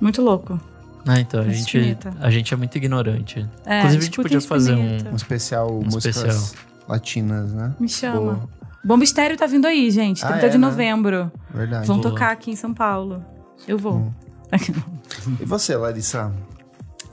Muito 0.00 0.20
louco. 0.20 0.60
Ah, 1.06 1.20
então, 1.20 1.40
a 1.40 1.48
gente, 1.48 1.96
a 2.20 2.30
gente 2.30 2.52
é 2.52 2.56
muito 2.56 2.76
ignorante. 2.76 3.46
É, 3.64 3.78
Inclusive, 3.78 3.86
a 3.86 3.90
gente 3.90 4.02
escutem 4.02 4.22
podia 4.22 4.40
fazer 4.40 4.74
um... 4.74 5.12
Um 5.12 5.16
especial 5.16 5.70
Um 5.70 5.84
músicas 5.84 6.16
especial. 6.16 6.64
latinas, 6.88 7.52
né? 7.52 7.74
Me 7.78 7.88
chama. 7.88 8.20
Boa. 8.20 8.48
Bomba 8.84 9.04
Estéreo 9.04 9.36
tá 9.36 9.46
vindo 9.46 9.66
aí, 9.66 9.90
gente. 9.90 10.24
Ah, 10.24 10.28
30 10.28 10.46
é, 10.46 10.48
de 10.48 10.58
né? 10.58 10.66
novembro. 10.66 11.30
Verdade. 11.52 11.86
Vão 11.86 12.00
Boa. 12.00 12.10
tocar 12.10 12.32
aqui 12.32 12.50
em 12.50 12.56
São 12.56 12.74
Paulo. 12.74 13.24
Eu 13.66 13.78
vou. 13.78 13.94
Hum. 13.94 14.12
E 15.40 15.44
você, 15.44 15.76
Larissa? 15.76 16.32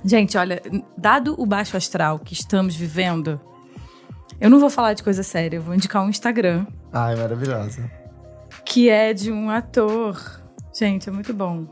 Gente, 0.03 0.37
olha, 0.37 0.61
dado 0.97 1.35
o 1.37 1.45
baixo 1.45 1.77
astral 1.77 2.19
que 2.19 2.33
estamos 2.33 2.75
vivendo, 2.75 3.39
eu 4.39 4.49
não 4.49 4.59
vou 4.59 4.69
falar 4.69 4.93
de 4.93 5.03
coisa 5.03 5.21
séria, 5.23 5.57
eu 5.57 5.61
vou 5.61 5.75
indicar 5.75 6.03
um 6.03 6.09
Instagram 6.09 6.65
Ai, 6.91 7.15
maravilhosa. 7.15 7.89
que 8.65 8.89
é 8.89 9.13
de 9.13 9.31
um 9.31 9.49
ator. 9.49 10.41
Gente, 10.73 11.07
é 11.07 11.11
muito 11.11 11.33
bom. 11.33 11.67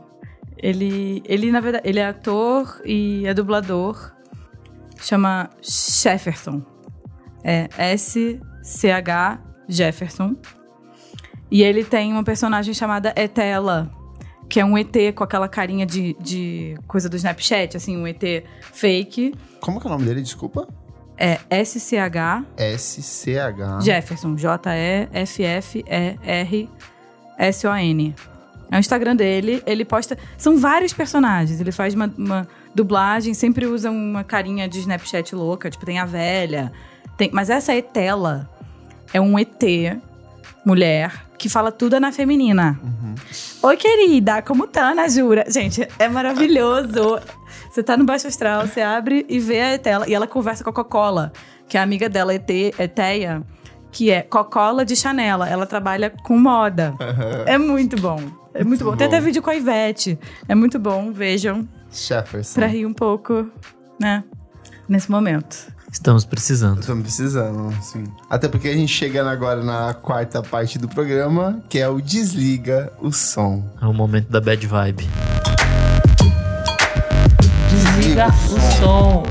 Ele, 0.56 1.22
ele 1.26 1.50
na 1.50 1.60
verdade, 1.60 1.88
ele 1.88 1.98
é 1.98 2.06
ator 2.06 2.80
e 2.84 3.26
é 3.26 3.34
dublador. 3.34 4.12
Chama 5.00 5.50
Jefferson. 5.60 6.62
É 7.42 7.68
S-C-H 7.76 9.40
Jefferson. 9.68 10.36
E 11.50 11.62
ele 11.62 11.84
tem 11.84 12.12
uma 12.12 12.22
personagem 12.22 12.72
chamada 12.72 13.12
Etela, 13.16 13.90
que 14.50 14.58
é 14.58 14.64
um 14.64 14.76
ET 14.76 14.92
com 15.14 15.22
aquela 15.22 15.48
carinha 15.48 15.86
de, 15.86 16.16
de 16.20 16.76
coisa 16.88 17.08
do 17.08 17.16
Snapchat, 17.16 17.76
assim, 17.76 17.96
um 17.96 18.04
ET 18.04 18.20
fake. 18.72 19.32
Como 19.60 19.80
que 19.80 19.86
é 19.86 19.88
o 19.88 19.92
nome 19.92 20.04
dele? 20.04 20.20
Desculpa. 20.20 20.66
É 21.16 21.38
S-C-H 21.48 22.44
S-C-H. 22.56 23.80
Jefferson, 23.80 24.34
J-E-F-F-E-R-S-O-N. 24.34 24.84
É 28.72 28.76
o 28.76 28.80
Instagram 28.80 29.14
dele, 29.16 29.62
ele 29.66 29.84
posta. 29.84 30.18
São 30.36 30.58
vários 30.58 30.92
personagens. 30.92 31.60
Ele 31.60 31.70
faz 31.70 31.94
uma, 31.94 32.12
uma 32.18 32.48
dublagem, 32.74 33.32
sempre 33.34 33.66
usa 33.66 33.88
uma 33.90 34.24
carinha 34.24 34.68
de 34.68 34.80
Snapchat 34.80 35.32
louca, 35.34 35.70
tipo, 35.70 35.86
tem 35.86 36.00
a 36.00 36.04
velha. 36.04 36.72
Tem, 37.16 37.30
mas 37.32 37.50
essa 37.50 37.72
Etela 37.74 38.50
é 39.12 39.20
um 39.20 39.38
ET, 39.38 39.62
mulher, 40.64 41.29
que 41.40 41.48
fala 41.48 41.72
tudo 41.72 41.98
na 41.98 42.12
feminina. 42.12 42.78
Oi, 43.62 43.76
querida, 43.78 44.42
como 44.42 44.66
tá, 44.66 44.94
na 44.94 45.08
Jura? 45.08 45.46
Gente, 45.48 45.88
é 45.98 46.06
maravilhoso. 46.06 47.18
Você 47.70 47.82
tá 47.82 47.96
no 47.96 48.04
Baixo 48.04 48.26
Astral, 48.26 48.66
você 48.66 48.82
abre 48.82 49.24
e 49.26 49.38
vê 49.38 49.58
a 49.58 49.74
Etela, 49.74 50.06
e 50.06 50.12
ela 50.12 50.26
conversa 50.26 50.62
com 50.62 50.68
a 50.68 50.72
Coca-Cola, 50.72 51.32
que 51.66 51.78
é 51.78 51.80
a 51.80 51.82
amiga 51.82 52.10
dela, 52.10 52.34
ET, 52.34 52.50
Eteia, 52.78 53.42
que 53.90 54.10
é 54.10 54.20
Coca-Cola 54.20 54.84
de 54.84 54.94
Chanela. 54.94 55.48
Ela 55.48 55.64
trabalha 55.64 56.10
com 56.10 56.38
moda. 56.38 56.94
É 57.46 57.56
muito 57.56 57.98
bom. 57.98 58.20
É 58.52 58.62
muito, 58.62 58.84
bom. 58.84 58.94
Tem 58.94 59.08
bom. 59.08 59.14
até 59.14 59.24
vídeo 59.24 59.40
com 59.40 59.48
a 59.48 59.54
Ivete. 59.54 60.18
É 60.46 60.54
muito 60.54 60.78
bom, 60.78 61.10
vejam, 61.10 61.66
Jefferson. 61.90 62.60
pra 62.60 62.66
rir 62.66 62.84
um 62.84 62.92
pouco, 62.92 63.50
né? 63.98 64.24
Nesse 64.86 65.10
momento. 65.10 65.72
Estamos 65.92 66.24
precisando. 66.24 66.80
Estamos 66.80 67.02
precisando, 67.02 67.74
sim. 67.82 68.04
Até 68.28 68.48
porque 68.48 68.68
a 68.68 68.72
gente 68.74 68.92
chegando 68.92 69.28
agora 69.28 69.62
na 69.62 69.92
quarta 69.92 70.40
parte 70.40 70.78
do 70.78 70.88
programa, 70.88 71.60
que 71.68 71.78
é 71.78 71.88
o 71.88 72.00
Desliga 72.00 72.92
o 73.00 73.12
Som. 73.12 73.68
É 73.82 73.86
o 73.86 73.92
momento 73.92 74.30
da 74.30 74.40
bad 74.40 74.64
vibe. 74.64 75.08
Desliga 77.70 78.28
o 78.28 78.78
som. 78.78 79.22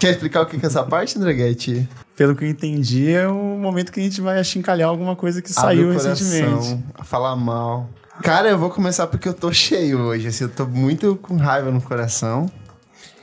Quer 0.00 0.12
explicar 0.12 0.42
o 0.42 0.46
que 0.46 0.56
é 0.56 0.66
essa 0.66 0.82
parte, 0.82 1.18
Andreguete? 1.18 1.88
Pelo 2.16 2.34
que 2.34 2.44
eu 2.44 2.48
entendi, 2.48 3.12
é 3.12 3.28
o 3.28 3.58
momento 3.58 3.92
que 3.92 4.00
a 4.00 4.02
gente 4.02 4.20
vai 4.20 4.38
achincalhar 4.38 4.88
alguma 4.88 5.14
coisa 5.14 5.42
que 5.42 5.52
saiu 5.52 5.90
Abre 5.90 6.02
recentemente. 6.04 6.50
coração, 6.50 6.82
a 6.94 7.04
falar 7.04 7.36
mal. 7.36 7.90
Cara, 8.22 8.48
eu 8.48 8.58
vou 8.58 8.70
começar 8.70 9.06
porque 9.08 9.28
eu 9.28 9.34
tô 9.34 9.52
cheio 9.52 9.98
hoje, 10.00 10.28
assim, 10.28 10.44
eu 10.44 10.50
tô 10.50 10.66
muito 10.66 11.16
com 11.16 11.36
raiva 11.36 11.70
no 11.70 11.82
coração. 11.82 12.48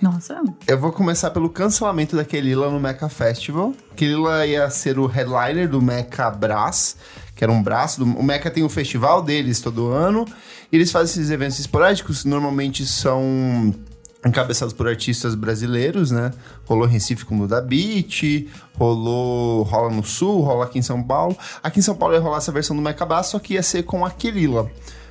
Nossa. 0.01 0.41
Eu 0.65 0.79
vou 0.79 0.91
começar 0.91 1.29
pelo 1.29 1.47
cancelamento 1.47 2.15
da 2.15 2.25
Kelila 2.25 2.71
no 2.71 2.79
Mecha 2.79 3.07
Festival. 3.07 3.71
Kelila 3.95 4.47
ia 4.47 4.67
ser 4.69 4.97
o 4.97 5.05
headliner 5.05 5.69
do 5.69 5.79
Mecha 5.79 6.29
Brás, 6.31 6.97
que 7.35 7.43
era 7.43 7.53
um 7.53 7.61
braço. 7.61 8.03
Do... 8.03 8.17
O 8.17 8.23
Mecha 8.23 8.49
tem 8.49 8.63
um 8.63 8.69
festival 8.69 9.21
deles 9.21 9.61
todo 9.61 9.89
ano. 9.89 10.25
E 10.71 10.75
eles 10.75 10.91
fazem 10.91 11.11
esses 11.11 11.29
eventos 11.29 11.59
esporádicos, 11.59 12.25
normalmente 12.25 12.83
são 12.85 13.75
encabeçados 14.25 14.73
por 14.73 14.87
artistas 14.87 15.35
brasileiros, 15.35 16.09
né? 16.09 16.31
Rolou 16.65 16.87
em 16.87 16.91
Recife 16.91 17.25
com 17.25 17.39
o 17.39 17.47
da 17.47 17.61
Beat, 17.61 18.47
rolou, 18.77 19.63
rola 19.63 19.91
no 19.91 20.03
Sul, 20.03 20.41
rola 20.41 20.65
aqui 20.65 20.79
em 20.79 20.83
São 20.83 21.03
Paulo. 21.03 21.37
Aqui 21.61 21.79
em 21.79 21.81
São 21.83 21.95
Paulo 21.95 22.15
ia 22.15 22.21
rolar 22.21 22.37
essa 22.37 22.51
versão 22.51 22.75
do 22.75 22.81
Mecha 22.81 23.05
Brás, 23.05 23.27
só 23.27 23.37
que 23.37 23.53
ia 23.53 23.63
ser 23.63 23.83
com 23.83 24.03
a 24.03 24.09
Kelila. 24.09 24.63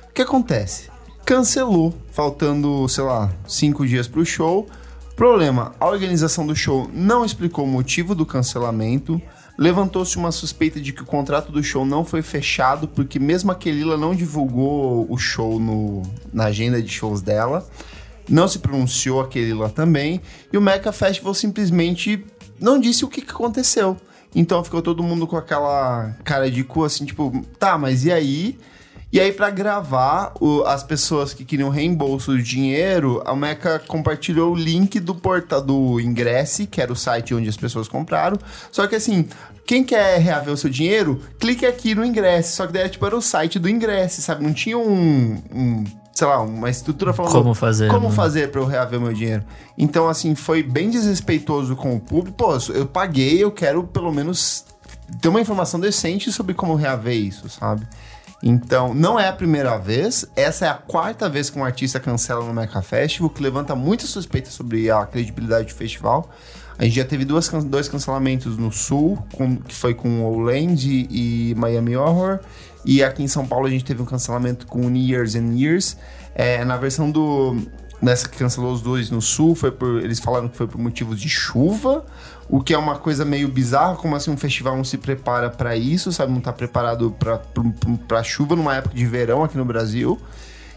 O 0.09 0.13
que 0.13 0.21
acontece? 0.21 0.89
Cancelou, 1.25 1.93
faltando, 2.11 2.89
sei 2.89 3.03
lá, 3.03 3.31
cinco 3.47 3.85
dias 3.85 4.07
pro 4.07 4.25
show. 4.25 4.67
Problema: 5.21 5.75
a 5.79 5.85
organização 5.85 6.47
do 6.47 6.55
show 6.55 6.89
não 6.91 7.23
explicou 7.23 7.63
o 7.63 7.67
motivo 7.67 8.15
do 8.15 8.25
cancelamento. 8.25 9.21
Levantou-se 9.55 10.17
uma 10.17 10.31
suspeita 10.31 10.81
de 10.81 10.91
que 10.91 11.03
o 11.03 11.05
contrato 11.05 11.51
do 11.51 11.63
show 11.63 11.85
não 11.85 12.03
foi 12.03 12.23
fechado, 12.23 12.87
porque 12.87 13.19
mesmo 13.19 13.51
a 13.51 13.55
Kelila 13.55 13.95
não 13.95 14.15
divulgou 14.15 15.05
o 15.07 15.17
show 15.19 15.59
no, 15.59 16.01
na 16.33 16.45
agenda 16.45 16.81
de 16.81 16.89
shows 16.89 17.21
dela. 17.21 17.63
Não 18.27 18.47
se 18.47 18.57
pronunciou 18.57 19.21
a 19.21 19.27
Kelila 19.27 19.69
também. 19.69 20.23
E 20.51 20.57
o 20.57 20.61
Mecha 20.61 20.91
Festival 20.91 21.35
simplesmente 21.35 22.25
não 22.59 22.79
disse 22.79 23.05
o 23.05 23.07
que, 23.07 23.21
que 23.21 23.31
aconteceu. 23.31 23.97
Então 24.33 24.63
ficou 24.63 24.81
todo 24.81 25.03
mundo 25.03 25.27
com 25.27 25.37
aquela 25.37 26.15
cara 26.23 26.49
de 26.49 26.63
cu 26.63 26.83
assim, 26.83 27.05
tipo, 27.05 27.45
tá, 27.59 27.77
mas 27.77 28.05
e 28.05 28.11
aí? 28.11 28.57
E 29.13 29.19
aí, 29.19 29.31
pra 29.33 29.49
gravar, 29.49 30.33
o- 30.39 30.63
as 30.63 30.83
pessoas 30.83 31.33
que 31.33 31.43
queriam 31.43 31.69
reembolso 31.69 32.31
do 32.31 32.41
dinheiro, 32.41 33.21
a 33.25 33.35
Meca 33.35 33.77
compartilhou 33.85 34.53
o 34.53 34.55
link 34.55 34.99
do 35.01 35.13
portal 35.13 35.61
do 35.61 35.99
Ingresse, 35.99 36.65
que 36.65 36.79
era 36.81 36.93
o 36.93 36.95
site 36.95 37.33
onde 37.35 37.49
as 37.49 37.57
pessoas 37.57 37.87
compraram. 37.89 38.37
Só 38.71 38.87
que 38.87 38.95
assim, 38.95 39.27
quem 39.65 39.83
quer 39.83 40.17
reaver 40.19 40.53
o 40.53 40.57
seu 40.57 40.69
dinheiro, 40.69 41.19
clique 41.39 41.65
aqui 41.65 41.93
no 41.93 42.05
Ingresse. 42.05 42.55
Só 42.55 42.65
que 42.65 42.71
daí, 42.73 42.87
tipo, 42.87 43.05
era 43.05 43.15
o 43.17 43.21
site 43.21 43.59
do 43.59 43.67
Ingresse, 43.67 44.21
sabe? 44.21 44.43
Não 44.45 44.53
tinha 44.53 44.77
um. 44.77 45.41
um, 45.53 45.83
sei 46.13 46.27
lá, 46.27 46.39
uma 46.41 46.69
estrutura 46.69 47.11
falando. 47.13 47.31
Como 47.33 47.53
fazer, 47.53 47.89
Como 47.89 48.09
né? 48.09 48.15
fazer 48.15 48.49
pra 48.51 48.61
eu 48.61 48.65
reaver 48.65 48.99
meu 48.99 49.13
dinheiro? 49.13 49.43
Então, 49.77 50.07
assim, 50.07 50.35
foi 50.35 50.61
bem 50.63 50.89
desrespeitoso 50.89 51.75
com 51.75 51.95
o 51.95 51.99
público. 51.99 52.37
Pô, 52.37 52.57
eu 52.73 52.85
paguei, 52.85 53.43
eu 53.43 53.51
quero 53.51 53.83
pelo 53.83 54.11
menos 54.13 54.63
ter 55.21 55.27
uma 55.29 55.41
informação 55.41 55.79
decente 55.79 56.31
sobre 56.31 56.53
como 56.53 56.75
reaver 56.75 57.13
isso, 57.15 57.49
sabe? 57.49 57.85
Então, 58.43 58.93
não 58.93 59.19
é 59.19 59.27
a 59.27 59.33
primeira 59.33 59.77
vez, 59.77 60.25
essa 60.35 60.65
é 60.65 60.69
a 60.69 60.73
quarta 60.73 61.29
vez 61.29 61.49
que 61.49 61.59
um 61.59 61.63
artista 61.63 61.99
cancela 61.99 62.43
no 62.43 62.53
Meca 62.53 62.81
Festival, 62.81 63.29
que 63.29 63.41
levanta 63.41 63.75
muita 63.75 64.05
suspeita 64.07 64.49
sobre 64.49 64.89
a 64.89 65.05
credibilidade 65.05 65.67
do 65.67 65.73
festival. 65.75 66.29
A 66.77 66.83
gente 66.85 66.95
já 66.95 67.05
teve 67.05 67.23
duas, 67.23 67.47
dois 67.65 67.87
cancelamentos 67.87 68.57
no 68.57 68.71
Sul, 68.71 69.23
com- 69.33 69.57
que 69.57 69.75
foi 69.75 69.93
com 69.93 70.23
o 70.23 70.39
Land 70.39 71.07
e 71.11 71.53
Miami 71.55 71.95
Horror. 71.95 72.39
E 72.83 73.03
aqui 73.03 73.21
em 73.21 73.27
São 73.27 73.45
Paulo 73.45 73.67
a 73.67 73.69
gente 73.69 73.85
teve 73.85 74.01
um 74.01 74.05
cancelamento 74.05 74.65
com 74.65 74.89
Years 74.89 75.35
and 75.35 75.53
Years. 75.53 75.95
É, 76.33 76.65
na 76.65 76.77
versão 76.77 77.11
do. 77.11 77.55
Nessa 78.01 78.27
que 78.27 78.35
cancelou 78.39 78.73
os 78.73 78.81
dois 78.81 79.11
no 79.11 79.21
Sul, 79.21 79.53
foi 79.53 79.69
por, 79.71 80.03
eles 80.03 80.19
falaram 80.19 80.49
que 80.49 80.57
foi 80.57 80.65
por 80.65 80.79
motivos 80.79 81.21
de 81.21 81.29
chuva, 81.29 82.03
o 82.51 82.61
que 82.61 82.73
é 82.73 82.77
uma 82.77 82.97
coisa 82.97 83.23
meio 83.23 83.47
bizarra, 83.47 83.95
como 83.95 84.13
assim 84.15 84.29
um 84.29 84.35
festival 84.37 84.75
não 84.75 84.83
se 84.83 84.97
prepara 84.97 85.49
pra 85.49 85.75
isso, 85.77 86.11
sabe? 86.11 86.33
Não 86.33 86.41
tá 86.41 86.51
preparado 86.51 87.15
pra, 87.17 87.37
pra, 87.37 87.63
pra 88.07 88.23
chuva 88.23 88.55
numa 88.57 88.75
época 88.75 88.93
de 88.93 89.05
verão 89.05 89.43
aqui 89.43 89.57
no 89.57 89.63
Brasil. 89.65 90.19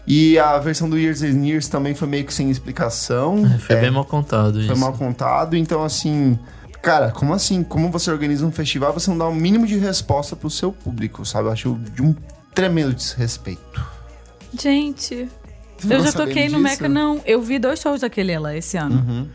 E 0.07 0.39
a 0.39 0.57
versão 0.59 0.89
do 0.89 0.97
Years 0.97 1.21
and 1.21 1.45
Years 1.45 1.67
também 1.67 1.93
foi 1.93 2.07
meio 2.07 2.23
que 2.25 2.33
sem 2.33 2.49
explicação. 2.49 3.43
Foi 3.59 3.75
É, 3.75 3.81
bem 3.81 3.91
mal 3.91 4.05
contado 4.05 4.59
isso. 4.59 4.67
foi 4.69 4.77
mal 4.77 4.93
contado, 4.93 5.55
então 5.57 5.83
assim. 5.83 6.39
Cara, 6.81 7.09
como 7.11 7.33
assim? 7.33 7.63
Como 7.63 7.91
você 7.91 8.09
organiza 8.11 8.45
um 8.45 8.51
festival 8.51 8.93
você 8.93 9.09
não 9.09 9.17
dá 9.17 9.27
o 9.27 9.33
mínimo 9.35 9.65
de 9.67 9.75
resposta 9.77 10.35
pro 10.35 10.49
seu 10.49 10.71
público, 10.71 11.25
sabe? 11.25 11.47
Eu 11.47 11.51
acho 11.51 11.79
de 11.93 12.01
um 12.03 12.15
tremendo 12.53 12.93
desrespeito. 12.93 13.83
Gente, 14.57 15.27
eu 15.89 15.99
já 16.03 16.11
toquei 16.11 16.43
no 16.45 16.51
disso? 16.51 16.59
Meca, 16.59 16.87
não. 16.87 17.19
Eu 17.25 17.41
vi 17.41 17.59
dois 17.59 17.79
shows 17.81 18.01
daquele 18.01 18.37
lá 18.37 18.55
esse 18.55 18.77
ano. 18.77 18.95
Uhum. 18.97 19.27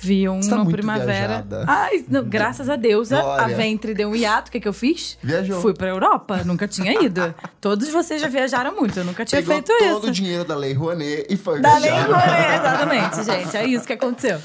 Vi 0.00 0.28
um 0.28 0.40
Você 0.40 0.50
tá 0.50 0.56
no 0.56 0.64
muito 0.64 0.76
Primavera. 0.76 1.08
viajada. 1.10 1.64
Ai, 1.66 2.04
não, 2.08 2.22
graças 2.24 2.68
a 2.68 2.76
Deus, 2.76 3.12
a. 3.12 3.46
Ventre 3.48 3.94
deu 3.94 4.08
um 4.10 4.14
hiato. 4.14 4.48
O 4.48 4.52
que, 4.52 4.60
que 4.60 4.68
eu 4.68 4.72
fiz? 4.72 5.18
Viajou. 5.22 5.60
Fui 5.60 5.74
pra 5.74 5.88
Europa. 5.88 6.42
Nunca 6.44 6.68
tinha 6.68 7.02
ido. 7.02 7.34
Todos 7.60 7.88
vocês 7.88 8.20
já 8.20 8.28
viajaram 8.28 8.74
muito. 8.76 8.98
Eu 8.98 9.04
nunca 9.04 9.24
tinha 9.24 9.40
Pegou 9.42 9.54
feito 9.54 9.72
todo 9.76 9.98
isso. 9.98 10.06
o 10.08 10.10
dinheiro 10.12 10.44
da 10.44 10.54
Lei 10.54 10.72
Rouanet 10.72 11.26
e 11.28 11.36
foi 11.36 11.60
Da 11.60 11.78
Lei. 11.78 11.90
Rouanet, 11.90 12.54
exatamente, 12.60 13.24
gente. 13.24 13.56
É 13.56 13.66
isso 13.66 13.84
que 13.86 13.92
aconteceu. 13.92 14.38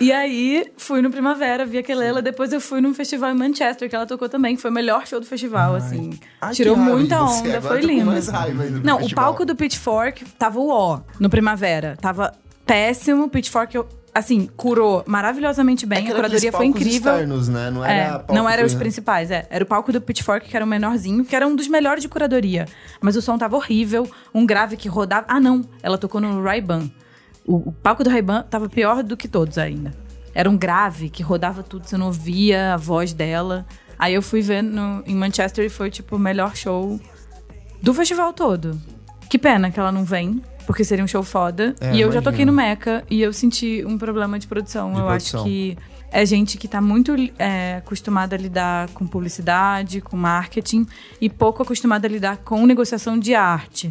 E 0.00 0.12
aí, 0.12 0.70
fui 0.76 1.00
no 1.00 1.10
Primavera, 1.10 1.64
vi 1.64 1.78
aquela 1.78 2.04
ela. 2.04 2.20
Depois 2.22 2.52
eu 2.52 2.60
fui 2.60 2.80
num 2.80 2.92
festival 2.94 3.30
em 3.30 3.34
Manchester, 3.34 3.88
que 3.88 3.96
ela 3.96 4.06
tocou 4.06 4.28
também. 4.28 4.54
que 4.56 4.60
Foi 4.62 4.70
o 4.70 4.74
melhor 4.74 5.06
show 5.06 5.18
do 5.20 5.26
festival, 5.26 5.74
assim. 5.74 6.18
Ai, 6.40 6.52
Tirou 6.54 6.76
muita 6.76 7.22
onda, 7.22 7.60
foi 7.60 7.80
lindo. 7.80 8.10
Não, 8.84 8.96
o 8.96 9.00
festival. 9.00 9.24
palco 9.24 9.44
do 9.46 9.56
Pitchfork 9.56 10.24
tava 10.38 10.58
o 10.60 10.68
ó 10.70 11.00
no 11.18 11.28
Primavera. 11.30 11.96
Tava 12.00 12.32
péssimo. 12.66 13.28
Pitchfork, 13.30 13.74
eu- 13.74 13.88
assim, 14.14 14.48
curou 14.56 15.02
maravilhosamente 15.06 15.86
bem. 15.86 15.98
É 15.98 16.02
a 16.02 16.04
era 16.04 16.14
curadoria 16.14 16.52
foi 16.52 16.66
incrível. 16.66 17.12
externos, 17.12 17.48
né? 17.48 17.70
Não 17.70 17.84
É, 17.84 17.98
era 17.98 18.18
palco 18.18 18.34
não 18.34 18.48
eram 18.48 18.64
os 18.64 18.74
principais, 18.74 19.30
é. 19.30 19.46
Era 19.50 19.64
o 19.64 19.66
palco 19.66 19.92
do 19.92 20.00
Pitchfork, 20.00 20.48
que 20.48 20.56
era 20.56 20.64
o 20.64 20.68
menorzinho, 20.68 21.24
que 21.24 21.34
era 21.34 21.46
um 21.46 21.56
dos 21.56 21.68
melhores 21.68 22.02
de 22.02 22.08
curadoria. 22.08 22.66
Mas 23.00 23.16
o 23.16 23.22
som 23.22 23.38
tava 23.38 23.56
horrível, 23.56 24.08
um 24.34 24.44
grave 24.44 24.76
que 24.76 24.88
rodava. 24.88 25.26
Ah, 25.28 25.40
não, 25.40 25.64
ela 25.82 25.96
tocou 25.96 26.20
no 26.20 26.42
Ray-Ban. 26.42 26.90
O, 27.46 27.68
o 27.68 27.72
palco 27.72 28.04
do 28.04 28.10
Ray-Ban 28.10 28.42
tava 28.42 28.68
pior 28.68 29.02
do 29.02 29.16
que 29.16 29.26
todos 29.26 29.58
ainda. 29.58 29.92
Era 30.34 30.48
um 30.48 30.56
grave 30.56 31.10
que 31.10 31.22
rodava 31.22 31.62
tudo, 31.62 31.86
você 31.86 31.96
não 31.96 32.06
ouvia 32.06 32.74
a 32.74 32.76
voz 32.76 33.12
dela. 33.12 33.66
Aí 33.98 34.14
eu 34.14 34.22
fui 34.22 34.40
ver 34.40 34.62
no, 34.62 35.02
em 35.06 35.14
Manchester 35.14 35.64
e 35.64 35.68
foi, 35.68 35.90
tipo, 35.90 36.16
o 36.16 36.18
melhor 36.18 36.56
show 36.56 36.98
do 37.80 37.92
festival 37.92 38.32
todo. 38.32 38.80
Que 39.28 39.38
pena 39.38 39.70
que 39.70 39.78
ela 39.80 39.92
não 39.92 40.04
vem, 40.04 40.42
porque 40.66 40.84
seria 40.84 41.04
um 41.04 41.08
show 41.08 41.22
foda. 41.22 41.74
É, 41.80 41.94
e 41.94 42.00
eu 42.00 42.08
já 42.08 42.14
imagino. 42.14 42.22
toquei 42.22 42.44
no 42.44 42.52
Meca 42.52 43.04
e 43.10 43.20
eu 43.20 43.32
senti 43.32 43.84
um 43.86 43.98
problema 43.98 44.38
de 44.38 44.46
produção. 44.46 44.92
De 44.92 45.00
eu 45.00 45.06
produção. 45.06 45.40
acho 45.40 45.48
que 45.48 45.76
é 46.10 46.26
gente 46.26 46.58
que 46.58 46.68
tá 46.68 46.80
muito 46.80 47.14
é, 47.38 47.76
acostumada 47.76 48.36
a 48.36 48.38
lidar 48.38 48.88
com 48.88 49.06
publicidade, 49.06 50.00
com 50.00 50.16
marketing, 50.16 50.86
e 51.20 51.30
pouco 51.30 51.62
acostumada 51.62 52.06
a 52.06 52.10
lidar 52.10 52.36
com 52.38 52.64
negociação 52.66 53.18
de 53.18 53.34
arte. 53.34 53.90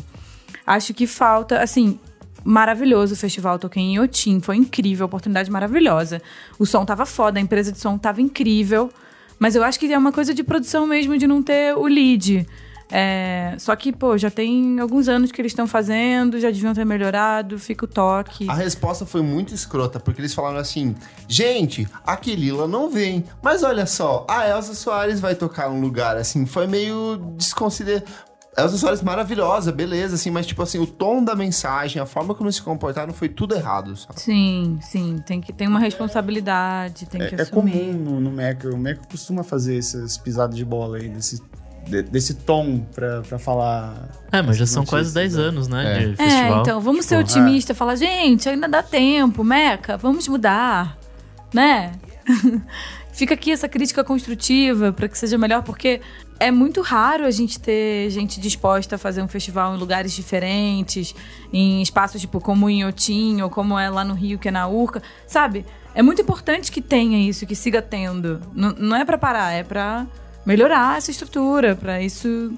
Acho 0.65 0.93
que 0.93 1.07
falta, 1.07 1.61
assim, 1.61 1.99
maravilhoso 2.43 3.13
o 3.13 3.17
festival. 3.17 3.57
Toquei 3.57 3.81
em 3.81 3.95
Iotim, 3.95 4.39
foi 4.39 4.55
incrível, 4.55 5.07
oportunidade 5.07 5.49
maravilhosa. 5.49 6.21
O 6.59 6.65
som 6.65 6.85
tava 6.85 7.05
foda, 7.05 7.39
a 7.39 7.41
empresa 7.41 7.71
de 7.71 7.79
som 7.79 7.97
tava 7.97 8.21
incrível, 8.21 8.91
mas 9.39 9.55
eu 9.55 9.63
acho 9.63 9.79
que 9.79 9.91
é 9.91 9.97
uma 9.97 10.11
coisa 10.11 10.33
de 10.33 10.43
produção 10.43 10.85
mesmo, 10.85 11.17
de 11.17 11.25
não 11.25 11.41
ter 11.41 11.75
o 11.75 11.87
lead. 11.87 12.47
É, 12.91 13.55
só 13.57 13.75
que, 13.75 13.91
pô, 13.93 14.17
já 14.17 14.29
tem 14.29 14.79
alguns 14.79 15.07
anos 15.07 15.31
que 15.31 15.41
eles 15.41 15.51
estão 15.51 15.65
fazendo, 15.65 16.39
já 16.39 16.51
deviam 16.51 16.73
ter 16.73 16.85
melhorado, 16.85 17.57
fica 17.57 17.85
o 17.85 17.87
toque. 17.87 18.49
A 18.49 18.53
resposta 18.53 19.05
foi 19.05 19.21
muito 19.21 19.53
escrota, 19.53 19.99
porque 19.99 20.19
eles 20.19 20.33
falaram 20.33 20.57
assim: 20.57 20.95
gente, 21.27 21.87
a 22.05 22.17
Kelila 22.17 22.67
não 22.67 22.89
vem, 22.89 23.23
mas 23.41 23.63
olha 23.63 23.85
só, 23.85 24.25
a 24.29 24.47
Elsa 24.49 24.73
Soares 24.73 25.19
vai 25.19 25.35
tocar 25.35 25.69
num 25.69 25.79
lugar, 25.79 26.17
assim, 26.17 26.45
foi 26.45 26.67
meio 26.67 27.17
desconsiderado. 27.37 28.05
Elsa 28.57 28.75
Soares 28.77 29.01
maravilhosa, 29.01 29.71
beleza, 29.71 30.15
assim, 30.15 30.29
mas 30.29 30.45
tipo 30.45 30.61
assim, 30.61 30.77
o 30.77 30.85
tom 30.85 31.23
da 31.23 31.33
mensagem, 31.33 32.01
a 32.01 32.05
forma 32.05 32.35
como 32.35 32.47
eles 32.47 32.57
se 32.57 32.61
comportaram 32.61 33.13
foi 33.13 33.29
tudo 33.29 33.55
errado, 33.55 33.95
sabe? 33.95 34.19
Sim, 34.19 34.77
sim, 34.81 35.23
tem 35.25 35.39
que 35.39 35.53
tem 35.53 35.69
uma 35.69 35.79
responsabilidade, 35.79 37.05
tem 37.05 37.21
que 37.27 37.35
É, 37.35 37.39
é 37.39 37.41
assumir. 37.43 37.71
comum 37.71 37.93
no, 37.93 38.19
no. 38.19 38.29
O 38.29 38.77
Meca 38.77 39.01
costuma 39.09 39.41
fazer 39.41 39.77
essas 39.77 40.17
pisadas 40.17 40.57
de 40.57 40.65
bola 40.65 40.97
aí, 40.97 41.07
desse, 41.07 41.41
de- 41.87 42.03
desse 42.03 42.33
tom 42.35 42.79
pra, 42.93 43.21
pra 43.21 43.37
falar. 43.39 44.09
É, 44.31 44.41
mas 44.41 44.57
já 44.57 44.65
são 44.65 44.85
quase 44.85 45.13
notícias, 45.13 45.33
10 45.33 45.35
né? 45.35 45.43
anos, 45.43 45.67
né, 45.67 45.95
É. 46.03 46.05
de 46.07 46.13
É, 46.13 46.15
festival. 46.15 46.61
então, 46.61 46.81
vamos 46.81 47.05
ser 47.05 47.23
Tipo, 47.23 47.39
otimistas, 47.39 47.77
falar, 47.77 47.95
gente, 47.95 48.47
ainda 48.47 48.67
dá 48.67 48.81
tempo, 48.83 49.43
Meca, 49.43 49.97
vamos 49.97 50.27
mudar, 50.27 50.97
né? 51.53 51.93
Fica 53.13 53.33
aqui 53.33 53.51
essa 53.51 53.67
crítica 53.67 54.03
construtiva 54.03 54.93
para 54.93 55.07
que 55.07 55.17
seja 55.17 55.37
melhor, 55.37 55.63
porque 55.63 55.99
é 56.39 56.49
muito 56.49 56.81
raro 56.81 57.25
a 57.25 57.31
gente 57.31 57.59
ter 57.59 58.09
gente 58.09 58.39
disposta 58.39 58.95
a 58.95 58.97
fazer 58.97 59.21
um 59.21 59.27
festival 59.27 59.75
em 59.75 59.77
lugares 59.77 60.13
diferentes, 60.13 61.13
em 61.51 61.81
espaços 61.81 62.21
tipo 62.21 62.39
como 62.39 62.69
em 62.69 62.85
Otim 62.85 63.41
ou 63.41 63.49
como 63.49 63.77
é 63.77 63.89
lá 63.89 64.03
no 64.05 64.13
Rio, 64.13 64.39
que 64.39 64.47
é 64.47 64.51
na 64.51 64.65
Urca, 64.67 65.03
sabe? 65.27 65.65
É 65.93 66.01
muito 66.01 66.21
importante 66.21 66.71
que 66.71 66.81
tenha 66.81 67.17
isso, 67.29 67.45
que 67.45 67.53
siga 67.53 67.81
tendo. 67.81 68.39
N- 68.55 68.75
não 68.79 68.95
é 68.95 69.03
para 69.03 69.17
parar, 69.17 69.51
é 69.51 69.61
para 69.61 70.07
melhorar 70.45 70.97
essa 70.97 71.11
estrutura, 71.11 71.75
para 71.75 72.01
isso 72.01 72.53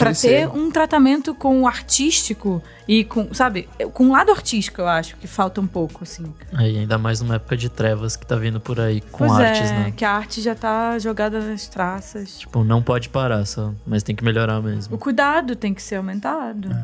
Pra 0.00 0.06
Crescer. 0.06 0.28
ter 0.28 0.48
um 0.48 0.70
tratamento 0.70 1.34
com 1.34 1.60
o 1.60 1.66
artístico 1.66 2.62
e 2.88 3.04
com, 3.04 3.34
sabe, 3.34 3.68
com 3.92 4.08
o 4.08 4.12
lado 4.12 4.32
artístico, 4.32 4.80
eu 4.80 4.88
acho 4.88 5.16
que 5.16 5.26
falta 5.26 5.60
um 5.60 5.66
pouco, 5.66 6.04
assim. 6.04 6.32
Aí, 6.54 6.78
ainda 6.78 6.96
mais 6.96 7.20
numa 7.20 7.34
época 7.34 7.56
de 7.56 7.68
trevas 7.68 8.16
que 8.16 8.24
tá 8.24 8.36
vindo 8.36 8.60
por 8.60 8.80
aí 8.80 9.00
com 9.00 9.26
pois 9.26 9.32
artes, 9.32 9.70
é, 9.70 9.74
né? 9.74 9.92
que 9.94 10.04
a 10.04 10.12
arte 10.12 10.40
já 10.40 10.54
tá 10.54 10.98
jogada 10.98 11.40
nas 11.40 11.68
traças. 11.68 12.38
Tipo, 12.38 12.64
não 12.64 12.82
pode 12.82 13.08
parar 13.08 13.44
só, 13.44 13.74
mas 13.86 14.02
tem 14.02 14.16
que 14.16 14.24
melhorar 14.24 14.62
mesmo. 14.62 14.94
O 14.94 14.98
cuidado 14.98 15.54
tem 15.54 15.74
que 15.74 15.82
ser 15.82 15.96
aumentado. 15.96 16.74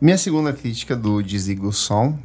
Minha 0.00 0.16
segunda 0.16 0.52
crítica 0.52 0.96
do 0.96 1.22
Desliga 1.22 1.66
o 1.66 1.72
Som. 1.72 2.18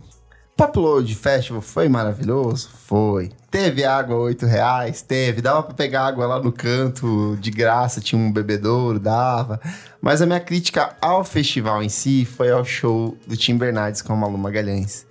Popload 0.56 1.16
Festival 1.16 1.62
foi 1.62 1.90
maravilhoso? 1.90 2.70
Foi. 2.86 3.32
Teve 3.50 3.84
água, 3.84 4.16
8 4.18 4.46
reais? 4.46 5.02
Teve. 5.02 5.42
Dava 5.42 5.64
pra 5.64 5.74
pegar 5.74 6.08
água 6.08 6.28
lá 6.28 6.40
no 6.42 6.52
canto 6.52 7.36
de 7.40 7.50
graça, 7.50 8.00
tinha 8.02 8.20
um 8.22 8.32
bebedouro, 8.32 9.00
dava. 9.00 9.60
Mas 10.02 10.22
a 10.22 10.26
minha 10.26 10.40
crítica 10.40 10.96
ao 11.02 11.24
festival 11.24 11.82
em 11.82 11.90
si 11.90 12.24
foi 12.26 12.52
ao 12.52 12.64
show 12.64 13.18
do 13.28 13.36
Tim 13.36 13.58
Bernardes 13.58 14.02
com 14.02 14.14
a 14.14 14.16
Malu 14.16 14.38
Magalhães. 14.38 15.06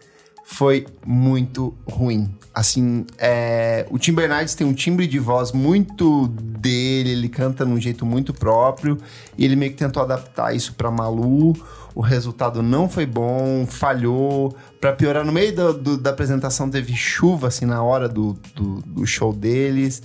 Foi 0.44 0.86
muito 1.04 1.74
ruim. 1.88 2.32
Assim, 2.54 3.06
é, 3.16 3.86
o 3.90 3.98
Tim 3.98 4.12
Bernardes 4.12 4.54
tem 4.54 4.66
um 4.66 4.74
timbre 4.74 5.06
de 5.06 5.18
voz 5.18 5.52
muito 5.52 6.28
dele, 6.28 7.10
ele 7.10 7.28
canta 7.28 7.64
num 7.64 7.80
jeito 7.80 8.04
muito 8.04 8.34
próprio, 8.34 8.98
e 9.38 9.44
ele 9.44 9.56
meio 9.56 9.72
que 9.72 9.78
tentou 9.78 10.02
adaptar 10.02 10.54
isso 10.54 10.74
pra 10.74 10.90
Malu. 10.90 11.54
O 11.94 12.00
resultado 12.00 12.62
não 12.62 12.88
foi 12.88 13.04
bom, 13.06 13.66
falhou. 13.66 14.56
Pra 14.80 14.92
piorar, 14.92 15.24
no 15.24 15.32
meio 15.32 15.54
do- 15.54 15.72
do- 15.74 15.96
da 15.98 16.10
apresentação 16.10 16.68
teve 16.70 16.94
chuva, 16.94 17.48
assim, 17.48 17.66
na 17.66 17.82
hora 17.82 18.08
do, 18.08 18.36
do, 18.54 18.76
show 19.06 19.32
deles. 19.32 20.02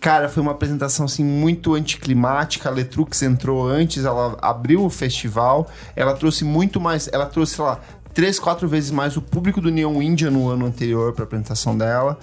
Cara, 0.00 0.28
foi 0.28 0.42
uma 0.42 0.52
apresentação 0.52 1.06
assim 1.06 1.24
muito 1.24 1.74
anticlimática. 1.74 2.68
A 2.68 2.72
Letrux 2.72 3.22
entrou 3.22 3.66
antes, 3.66 4.04
ela 4.04 4.36
abriu 4.40 4.84
o 4.84 4.90
festival, 4.90 5.68
ela 5.94 6.14
trouxe 6.14 6.44
muito 6.44 6.80
mais, 6.80 7.08
ela 7.12 7.26
trouxe, 7.26 7.56
sei 7.56 7.64
lá, 7.64 7.80
três, 8.14 8.38
quatro 8.38 8.68
vezes 8.68 8.90
mais 8.90 9.16
o 9.16 9.22
público 9.22 9.60
do 9.60 9.70
Neon 9.70 10.00
India 10.02 10.30
no 10.30 10.48
ano 10.48 10.66
anterior 10.66 11.12
para 11.12 11.24
apresentação 11.24 11.76
dela. 11.76 12.18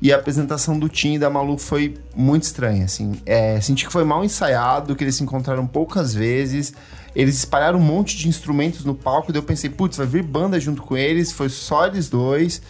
E 0.00 0.12
a 0.12 0.16
apresentação 0.16 0.78
do 0.78 0.88
Tim 0.88 1.14
e 1.14 1.18
da 1.18 1.28
Malu 1.28 1.58
foi 1.58 1.96
muito 2.14 2.44
estranha, 2.44 2.84
assim. 2.84 3.20
É, 3.26 3.60
senti 3.60 3.84
que 3.84 3.92
foi 3.92 4.04
mal 4.04 4.24
ensaiado, 4.24 4.94
que 4.94 5.02
eles 5.02 5.16
se 5.16 5.24
encontraram 5.24 5.66
poucas 5.66 6.14
vezes. 6.14 6.72
Eles 7.18 7.36
espalharam 7.36 7.80
um 7.80 7.82
monte 7.82 8.16
de 8.16 8.28
instrumentos 8.28 8.84
no 8.84 8.94
palco, 8.94 9.32
daí 9.32 9.40
eu 9.40 9.44
pensei, 9.44 9.68
putz, 9.68 9.96
vai 9.96 10.06
vir 10.06 10.22
banda 10.22 10.60
junto 10.60 10.82
com 10.82 10.96
eles, 10.96 11.32
foi 11.32 11.48
só 11.48 11.88
eles 11.88 12.08
dois. 12.08 12.62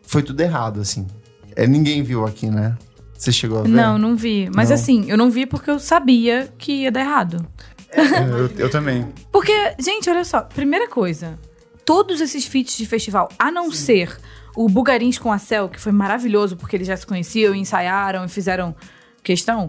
Foi 0.00 0.22
tudo 0.22 0.40
errado, 0.40 0.80
assim. 0.80 1.08
É, 1.56 1.66
ninguém 1.66 2.00
viu 2.04 2.24
aqui, 2.24 2.48
né? 2.48 2.78
Você 3.18 3.32
chegou 3.32 3.58
a 3.58 3.62
ver? 3.62 3.68
Não, 3.68 3.98
não 3.98 4.14
vi. 4.14 4.48
Mas 4.54 4.68
Não? 4.68 4.76
assim, 4.76 5.10
eu 5.10 5.16
não 5.16 5.28
vi 5.28 5.44
porque 5.44 5.68
eu 5.68 5.80
sabia 5.80 6.48
que 6.56 6.82
ia 6.82 6.92
dar 6.92 7.00
errado. 7.00 7.44
eu, 7.92 8.64
eu 8.66 8.70
também. 8.70 9.08
Porque, 9.32 9.52
gente, 9.80 10.08
olha 10.08 10.24
só. 10.24 10.42
Primeira 10.42 10.88
coisa. 10.88 11.36
Todos 11.84 12.20
esses 12.20 12.46
feats 12.46 12.76
de 12.76 12.86
festival, 12.86 13.28
a 13.36 13.50
não 13.50 13.72
ser 13.72 14.16
o 14.54 14.68
Bugarins 14.68 15.18
com 15.18 15.32
a 15.32 15.38
Cel, 15.38 15.68
que 15.68 15.80
foi 15.80 15.90
maravilhoso 15.90 16.56
porque 16.56 16.76
eles 16.76 16.86
já 16.86 16.96
se 16.96 17.04
conheciam, 17.04 17.56
ensaiaram 17.56 18.24
e 18.24 18.28
fizeram 18.28 18.72
questão, 19.20 19.68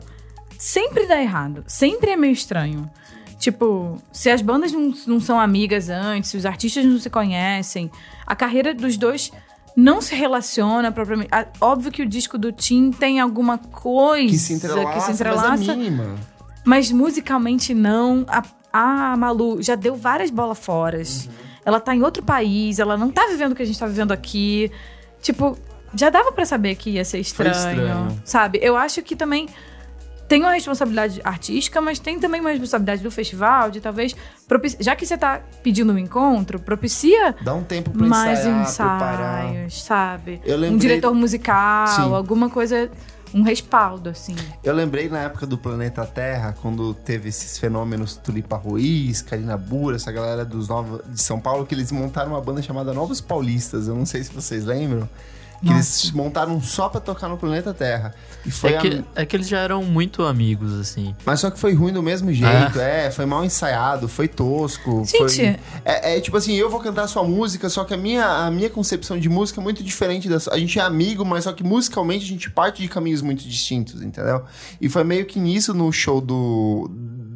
sempre 0.60 1.08
dá 1.08 1.20
errado. 1.20 1.64
Sempre 1.66 2.12
é 2.12 2.16
meio 2.16 2.34
estranho. 2.34 2.88
Tipo, 3.42 3.98
se 4.12 4.30
as 4.30 4.40
bandas 4.40 4.72
não, 4.72 4.94
não 5.08 5.20
são 5.20 5.40
amigas 5.40 5.90
antes, 5.90 6.30
se 6.30 6.38
os 6.38 6.46
artistas 6.46 6.86
não 6.86 7.00
se 7.00 7.10
conhecem, 7.10 7.90
a 8.24 8.36
carreira 8.36 8.72
dos 8.72 8.98
dois 8.98 9.32
não 9.76 10.00
se 10.00 10.14
relaciona 10.14 10.92
propriamente. 10.92 11.32
Óbvio 11.60 11.92
que 11.92 12.04
o 12.04 12.06
disco 12.06 12.38
do 12.38 12.52
Tim 12.52 12.92
tem 12.92 13.20
alguma 13.20 13.58
coisa 13.58 14.30
Que 14.30 14.38
se 14.38 14.54
entrelaça, 14.54 14.94
que 14.94 15.00
se 15.02 15.08
mas 15.08 15.16
entrelaça 15.22 15.72
é 15.72 15.76
mínima. 15.76 16.16
mas 16.64 16.92
musicalmente 16.92 17.74
não. 17.74 18.24
A, 18.28 18.44
a 18.72 19.18
Malu 19.18 19.60
já 19.60 19.74
deu 19.74 19.96
várias 19.96 20.30
bolas 20.30 20.60
foras. 20.60 21.28
Ela 21.66 21.80
tá 21.80 21.96
em 21.96 22.04
outro 22.04 22.22
país, 22.22 22.78
ela 22.78 22.96
não 22.96 23.10
tá 23.10 23.26
vivendo 23.26 23.54
o 23.54 23.56
que 23.56 23.64
a 23.64 23.66
gente 23.66 23.80
tá 23.80 23.88
vivendo 23.88 24.12
aqui. 24.12 24.72
Tipo, 25.20 25.58
já 25.96 26.12
dava 26.12 26.32
pra 26.32 26.46
saber 26.46 26.76
que 26.76 26.92
ia 26.92 27.04
ser 27.04 27.18
estranho, 27.18 27.56
estranho. 27.56 28.22
sabe? 28.24 28.60
Eu 28.62 28.78
acho 28.78 29.02
que 29.02 29.16
também 29.16 29.50
tem 30.32 30.42
uma 30.42 30.54
responsabilidade 30.54 31.20
artística, 31.26 31.82
mas 31.82 32.00
tem 32.00 32.18
também 32.18 32.40
uma 32.40 32.52
responsabilidade 32.52 33.04
do 33.04 33.12
festival, 33.12 33.70
de 33.70 33.82
talvez. 33.82 34.16
Já 34.80 34.96
que 34.96 35.06
você 35.06 35.18
tá 35.18 35.42
pedindo 35.62 35.92
um 35.92 35.98
encontro, 35.98 36.58
propicia 36.58 37.36
Dá 37.42 37.54
um 37.54 37.64
tempo 37.64 37.92
pra 37.92 38.08
mais 38.08 38.40
ensaiar, 38.46 38.98
preparar. 38.98 39.46
ensaios, 39.50 39.84
sabe? 39.84 40.42
Eu 40.46 40.56
Um 40.58 40.62
lembrei- 40.62 40.80
diretor 40.80 41.14
musical, 41.14 41.88
Sim. 41.88 42.14
alguma 42.16 42.50
coisa, 42.50 42.90
um 43.34 43.42
respaldo, 43.42 44.10
assim. 44.10 44.34
Eu 44.64 44.74
lembrei 44.74 45.10
na 45.10 45.20
época 45.20 45.46
do 45.46 45.58
Planeta 45.58 46.06
Terra, 46.06 46.56
quando 46.62 46.94
teve 46.94 47.28
esses 47.28 47.58
fenômenos 47.58 48.16
Tulipa 48.16 48.56
Ruiz, 48.56 49.22
Karina 49.22 49.58
Bura, 49.58 49.98
essa 49.98 50.14
galera 50.14 50.46
dos 50.46 50.70
Nova, 50.70 51.04
de 51.10 51.22
São 51.22 51.42
Paulo, 51.42 51.66
que 51.66 51.76
eles 51.76 51.92
montaram 51.92 52.32
uma 52.32 52.42
banda 52.42 52.62
chamada 52.62 52.94
Novos 52.94 53.20
Paulistas. 53.20 53.90
Eu 53.90 53.96
não 53.96 54.06
sei 54.06 54.24
se 54.24 54.32
vocês 54.34 54.64
lembram. 54.64 55.10
Que 55.64 55.72
eles 55.72 56.12
montaram 56.12 56.60
só 56.60 56.90
pra 56.90 57.00
tocar 57.00 57.28
no 57.30 57.38
Planeta 57.38 57.72
Terra. 57.74 58.16
E 58.44 58.50
foi 58.50 58.72
É 58.74 58.78
a- 58.78 58.82
que, 58.82 59.04
é 59.16 59.26
que 59.28 59.36
eles 59.36 59.48
já 59.48 59.60
eram 59.60 59.84
muito 59.84 60.24
amigos, 60.24 60.74
assim. 60.74 61.16
Mas 61.24 61.40
só 61.40 61.52
que 61.52 61.60
foi 61.60 61.74
ruim 61.76 61.94
do 61.94 62.02
mesmo 62.02 62.34
jeito, 62.34 62.80
é, 62.80 63.12
foi 63.12 63.28
mal 63.28 63.46
ensaiado, 63.46 64.08
foi 64.08 64.28
tosco. 64.28 65.06
Gente. 65.06 65.18
foi- 65.36 65.60
É, 65.86 66.18
é 66.18 66.20
tipo 66.22 66.36
assim, 66.36 66.56
eu 66.56 66.68
vou 66.68 66.80
cantar 66.80 67.06
sua 67.08 67.24
música, 67.24 67.70
só 67.70 67.84
que 67.84 67.94
a 67.94 67.98
minha, 67.98 68.26
a 68.26 68.50
minha 68.50 68.72
concepção 68.72 69.20
de 69.20 69.30
música 69.30 69.62
é 69.62 69.64
muito 69.64 69.84
diferente 69.84 70.28
da 70.28 70.40
sua. 70.40 70.54
A 70.56 70.58
gente 70.58 70.80
é 70.80 70.82
amigo, 70.82 71.24
mas 71.24 71.44
só 71.44 71.54
que 71.54 71.64
musicalmente 71.64 72.26
a 72.26 72.28
gente 72.28 72.50
parte 72.50 72.82
de 72.82 72.88
caminhos 72.88 73.22
muito 73.22 73.48
distintos, 73.48 74.02
entendeu? 74.02 74.44
E 74.82 74.90
foi 74.90 75.04
meio 75.04 75.26
que 75.28 75.40
nisso 75.40 75.76
no 75.76 75.92
show 75.92 76.20
do, 76.20 76.90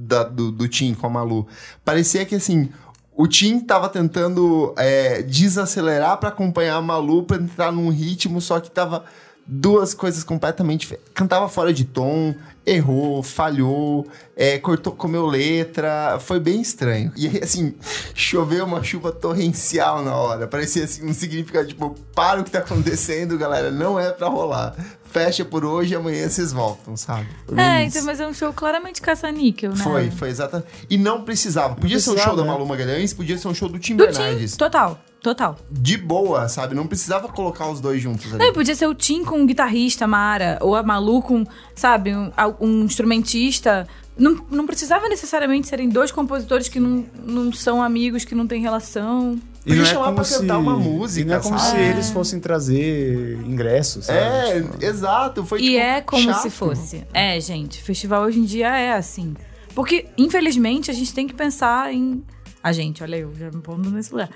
da- 0.08 0.24
do, 0.24 0.52
do 0.52 0.68
Tim 0.68 0.96
com 0.96 1.06
a 1.06 1.10
Malu. 1.12 1.46
Parecia 1.84 2.26
que 2.26 2.34
assim. 2.34 2.70
O 3.16 3.28
Tim 3.28 3.60
tava 3.60 3.88
tentando 3.88 4.74
é, 4.78 5.22
desacelerar 5.22 6.18
pra 6.18 6.30
acompanhar 6.30 6.76
a 6.76 6.82
Malu 6.82 7.24
pra 7.24 7.38
entrar 7.38 7.72
num 7.72 7.90
ritmo, 7.90 8.42
só 8.42 8.60
que 8.60 8.70
tava 8.70 9.06
duas 9.48 9.94
coisas 9.94 10.24
completamente. 10.24 10.98
Cantava 11.14 11.48
fora 11.48 11.72
de 11.72 11.86
tom, 11.86 12.36
errou, 12.66 13.22
falhou, 13.22 14.08
é, 14.36 14.58
cortou, 14.58 14.94
comeu 14.94 15.26
letra, 15.26 16.18
foi 16.20 16.40
bem 16.40 16.60
estranho. 16.62 17.12
E 17.16 17.28
aí, 17.28 17.40
assim, 17.44 17.76
choveu 18.14 18.66
uma 18.66 18.84
chuva 18.84 19.12
torrencial 19.12 20.04
na 20.04 20.16
hora. 20.16 20.48
Parecia 20.48 20.84
assim, 20.84 21.08
um 21.08 21.14
significado, 21.14 21.68
tipo, 21.68 21.96
para 22.14 22.42
o 22.42 22.44
que 22.44 22.52
tá 22.52 22.60
acontecendo, 22.60 23.38
galera, 23.38 23.72
não 23.72 24.00
é 24.00 24.12
pra 24.12 24.28
rolar. 24.28 24.76
Fecha 25.16 25.46
por 25.46 25.64
hoje 25.64 25.94
e 25.94 25.96
amanhã 25.96 26.28
vocês 26.28 26.52
voltam, 26.52 26.98
sabe? 26.98 27.26
É, 27.56 27.86
isso. 27.86 27.96
então, 27.96 28.06
mas 28.06 28.20
é 28.20 28.28
um 28.28 28.34
show 28.34 28.52
claramente 28.52 29.02
caça-níquel, 29.02 29.72
né? 29.72 29.82
Foi, 29.82 30.12
foi 30.12 30.28
exatamente. 30.28 30.68
E 30.90 30.98
não 30.98 31.22
precisava. 31.22 31.74
Podia 31.74 32.02
ser 32.02 32.10
um 32.10 32.18
show 32.18 32.36
da? 32.36 32.44
Malu 32.44 32.66
Magalhães, 32.66 33.14
podia 33.14 33.38
ser 33.38 33.48
um 33.48 33.54
show 33.54 33.70
do 33.70 33.80
Tim 33.80 33.96
Do 33.96 34.06
Bernardes. 34.06 34.52
Tim, 34.52 34.58
total, 34.58 35.00
total. 35.22 35.58
De 35.72 35.96
boa, 35.96 36.50
sabe? 36.50 36.76
Não 36.76 36.86
precisava 36.86 37.30
colocar 37.30 37.70
os 37.70 37.80
dois 37.80 38.02
juntos 38.02 38.26
ali. 38.34 38.44
Não, 38.44 38.52
podia 38.52 38.76
ser 38.76 38.88
o 38.88 38.94
Tim 38.94 39.24
com 39.24 39.40
um 39.40 39.46
guitarrista, 39.46 40.06
Mara, 40.06 40.58
ou 40.60 40.76
a 40.76 40.84
Malu 40.84 41.22
com, 41.22 41.46
sabe, 41.74 42.14
um, 42.14 42.30
um 42.60 42.84
instrumentista. 42.84 43.88
Não, 44.18 44.46
não 44.52 44.68
precisava 44.68 45.08
necessariamente 45.08 45.70
serem 45.70 45.88
dois 45.88 46.12
compositores 46.12 46.68
que 46.68 46.78
não, 46.78 47.06
não 47.24 47.54
são 47.54 47.82
amigos, 47.82 48.26
que 48.26 48.36
não 48.36 48.46
têm 48.46 48.62
relação. 48.62 49.40
Podia 49.66 49.86
chamar 49.86 50.12
pra 50.14 50.24
cantar 50.24 50.58
uma 50.60 50.78
música, 50.78 51.22
E 51.22 51.26
não 51.26 51.36
é 51.36 51.40
como 51.40 51.58
sabe? 51.60 51.78
se 51.78 51.84
eles 51.84 52.10
fossem 52.12 52.40
trazer 52.40 53.40
ingressos, 53.46 54.06
sabe? 54.06 54.20
É, 54.20 54.62
Tipo, 54.62 54.86
exato. 54.86 55.46
Foi, 55.46 55.60
e 55.60 55.64
tipo, 55.64 55.78
é 55.78 56.02
como 56.02 56.24
chato. 56.24 56.42
se 56.44 56.50
fosse. 56.50 57.04
É, 57.14 57.40
gente, 57.40 57.82
festival 57.82 58.24
hoje 58.24 58.40
em 58.40 58.46
dia 58.46 58.68
é 58.78 58.94
assim. 58.94 59.34
Porque, 59.74 60.06
infelizmente, 60.18 60.90
a 60.92 60.94
gente 60.94 61.14
tem 61.14 61.28
que 61.28 61.34
pensar 61.34 61.94
em. 61.94 62.24
A 62.64 62.72
gente, 62.72 63.02
olha 63.04 63.16
eu, 63.18 63.34
já 63.36 63.48
me 63.52 63.62
pondo 63.62 63.90
nesse 63.92 64.12
lugar. 64.12 64.30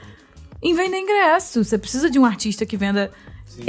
Em 0.61 0.73
vender 0.75 0.97
ingresso. 0.97 1.63
Você 1.63 1.77
precisa 1.77 2.09
de 2.09 2.19
um 2.19 2.25
artista 2.25 2.65
que 2.65 2.75
venda 2.75 3.09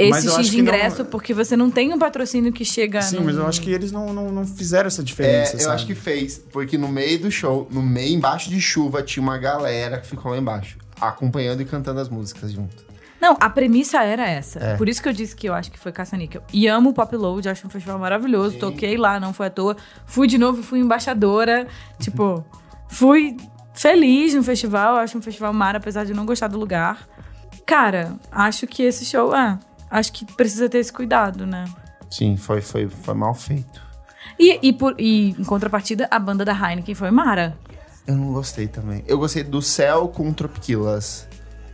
Mas 0.09 0.25
esse 0.25 0.27
eu 0.27 0.33
X 0.33 0.45
de 0.47 0.55
que 0.57 0.61
não- 0.61 0.73
ingresso, 0.73 1.05
porque 1.05 1.33
você 1.33 1.55
não 1.55 1.71
tem 1.71 1.93
um 1.93 1.97
patrocínio 1.99 2.51
que 2.51 2.65
chega 2.65 3.01
Sim, 3.01 3.17
num- 3.17 3.23
mas 3.25 3.37
eu 3.37 3.47
acho 3.47 3.61
que 3.61 3.69
eles 3.71 3.91
não, 3.91 4.11
não, 4.13 4.29
não 4.31 4.45
fizeram 4.45 4.87
essa 4.87 5.01
É, 5.01 5.05
diferença, 5.05 5.55
eu 5.55 5.59
sabe? 5.61 5.75
acho 5.75 5.85
que 5.87 5.95
fez, 5.95 6.41
porque 6.51 6.77
no 6.77 6.87
meio 6.89 7.19
do 7.19 7.31
show, 7.31 7.67
no 7.71 7.81
meio, 7.81 8.13
embaixo 8.15 8.49
de 8.49 8.59
chuva, 8.59 9.01
tinha 9.01 9.23
uma 9.23 9.37
galera 9.37 9.99
que 9.99 10.07
ficou 10.07 10.31
lá 10.31 10.37
embaixo, 10.37 10.77
acompanhando 11.01 11.61
e 11.61 11.65
cantando 11.65 11.99
as 11.99 12.09
músicas 12.09 12.51
junto. 12.51 12.91
Não, 13.21 13.37
a 13.39 13.49
premissa 13.49 14.01
era 14.03 14.27
essa. 14.27 14.59
É. 14.59 14.77
Por 14.77 14.89
isso 14.89 15.01
que 15.01 15.07
eu 15.07 15.13
disse 15.13 15.35
que 15.35 15.47
eu 15.47 15.53
acho 15.53 15.71
que 15.71 15.77
foi 15.77 15.91
caça-níquel. 15.91 16.41
E 16.51 16.67
amo 16.67 16.89
o 16.89 16.93
Pop 16.93 17.15
Load, 17.15 17.47
acho 17.47 17.67
um 17.67 17.69
festival 17.69 17.99
maravilhoso. 17.99 18.57
Toquei 18.57 18.97
lá, 18.97 19.19
não 19.19 19.31
foi 19.31 19.45
à 19.45 19.49
toa. 19.49 19.77
Fui 20.07 20.27
de 20.27 20.39
novo, 20.39 20.63
fui 20.63 20.79
embaixadora. 20.79 21.67
tipo, 21.99 22.43
fui 22.87 23.37
feliz 23.73 24.33
no 24.33 24.41
festival. 24.41 24.95
Acho 24.95 25.19
um 25.19 25.21
festival 25.21 25.53
mar, 25.53 25.75
apesar 25.75 26.03
de 26.03 26.15
não 26.15 26.25
gostar 26.25 26.47
do 26.47 26.57
lugar. 26.57 27.07
Cara, 27.63 28.15
acho 28.31 28.65
que 28.65 28.81
esse 28.81 29.05
show, 29.05 29.35
é. 29.35 29.59
Acho 29.89 30.11
que 30.13 30.25
precisa 30.25 30.67
ter 30.67 30.79
esse 30.79 30.91
cuidado, 30.91 31.45
né? 31.45 31.65
Sim, 32.09 32.35
foi, 32.35 32.59
foi, 32.59 32.89
foi 32.89 33.13
mal 33.13 33.35
feito. 33.35 33.81
E, 34.39 34.59
e, 34.63 34.73
por, 34.73 34.95
e 34.97 35.29
em 35.37 35.43
contrapartida, 35.43 36.07
a 36.09 36.17
banda 36.17 36.43
da 36.43 36.53
Heineken 36.53 36.95
foi 36.95 37.11
Mara. 37.11 37.55
Eu 38.07 38.15
não 38.15 38.33
gostei 38.33 38.67
também. 38.67 39.03
Eu 39.07 39.17
gostei 39.17 39.43
do 39.43 39.61
Céu 39.61 40.07
com 40.07 40.31
Tropiquilas. 40.33 41.27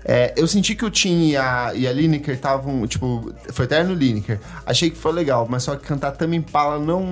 É, 0.04 0.34
eu 0.38 0.48
senti 0.48 0.74
que 0.74 0.86
o 0.86 0.90
Tim 0.90 1.30
e 1.30 1.38
a, 1.38 1.74
e 1.74 1.86
a 1.86 1.92
Lineker 1.92 2.36
estavam, 2.36 2.88
tipo, 2.88 3.34
foi 3.52 3.66
eterno 3.66 3.94
Lineker. 3.94 4.40
Achei 4.66 4.90
que 4.90 4.98
foi 4.98 5.12
legal, 5.12 5.46
mas 5.50 5.64
só 5.64 5.76
que 5.76 5.86
cantar 5.86 6.12
Tame 6.12 6.38
Impala 6.38 6.80
não. 6.80 7.06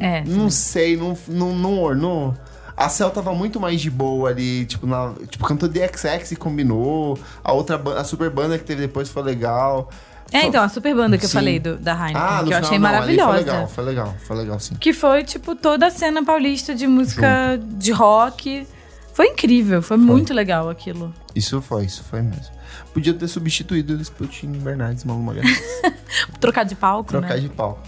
É, 0.00 0.24
não 0.24 0.48
sei, 0.48 0.96
não, 0.96 1.16
não, 1.28 1.54
não 1.54 1.78
ornou. 1.78 2.34
A 2.74 2.88
Cel 2.88 3.10
tava 3.10 3.34
muito 3.34 3.58
mais 3.58 3.80
de 3.80 3.90
boa 3.90 4.30
ali, 4.30 4.64
tipo, 4.64 4.86
na, 4.86 5.12
tipo 5.28 5.44
cantou 5.44 5.68
DXX 5.68 6.32
e 6.32 6.36
combinou. 6.36 7.18
A 7.42 7.52
outra 7.52 7.76
banda, 7.76 8.00
a 8.00 8.04
super 8.04 8.30
banda 8.30 8.56
que 8.56 8.64
teve 8.64 8.82
depois 8.82 9.08
foi 9.08 9.22
legal. 9.22 9.90
É, 10.32 10.44
então, 10.44 10.62
a 10.62 10.68
super 10.68 10.94
banda 10.94 11.16
que 11.16 11.24
eu 11.24 11.28
Sim. 11.28 11.34
falei 11.34 11.58
do, 11.58 11.76
da 11.76 11.92
Heineken, 11.92 12.16
Ah, 12.16 12.42
que 12.46 12.52
eu 12.52 12.58
achei 12.58 12.78
não, 12.78 12.82
maravilhosa. 12.82 13.32
Foi 13.32 13.38
legal, 13.44 13.68
foi 13.68 13.84
legal, 13.84 14.16
foi 14.26 14.36
legal, 14.36 14.60
sim. 14.60 14.74
Que 14.74 14.92
foi, 14.92 15.24
tipo, 15.24 15.54
toda 15.56 15.86
a 15.86 15.90
cena 15.90 16.24
paulista 16.24 16.74
de 16.74 16.86
música 16.86 17.58
de 17.62 17.92
rock. 17.92 18.66
Foi 19.14 19.28
incrível, 19.28 19.82
foi, 19.82 19.96
muito 19.96 20.34
legal 20.34 20.68
aquilo. 20.68 21.12
Isso 21.34 21.60
foi, 21.62 21.84
isso 21.86 22.04
foi 22.04 22.22
mesmo. 22.22 22.56
Podia 22.92 23.14
ter 23.14 23.26
substituído 23.26 23.94
eles 23.94 24.10
pro 24.10 24.26
Tim 24.26 24.52
Bernardes, 24.52 25.04
Malu 25.04 25.22
Magalhães. 25.22 25.60
Trocar 26.38 26.64
de 26.64 26.74
palco, 26.74 27.08
Trocar 27.10 27.34
né? 27.34 27.40
de 27.40 27.48
pau. 27.48 27.82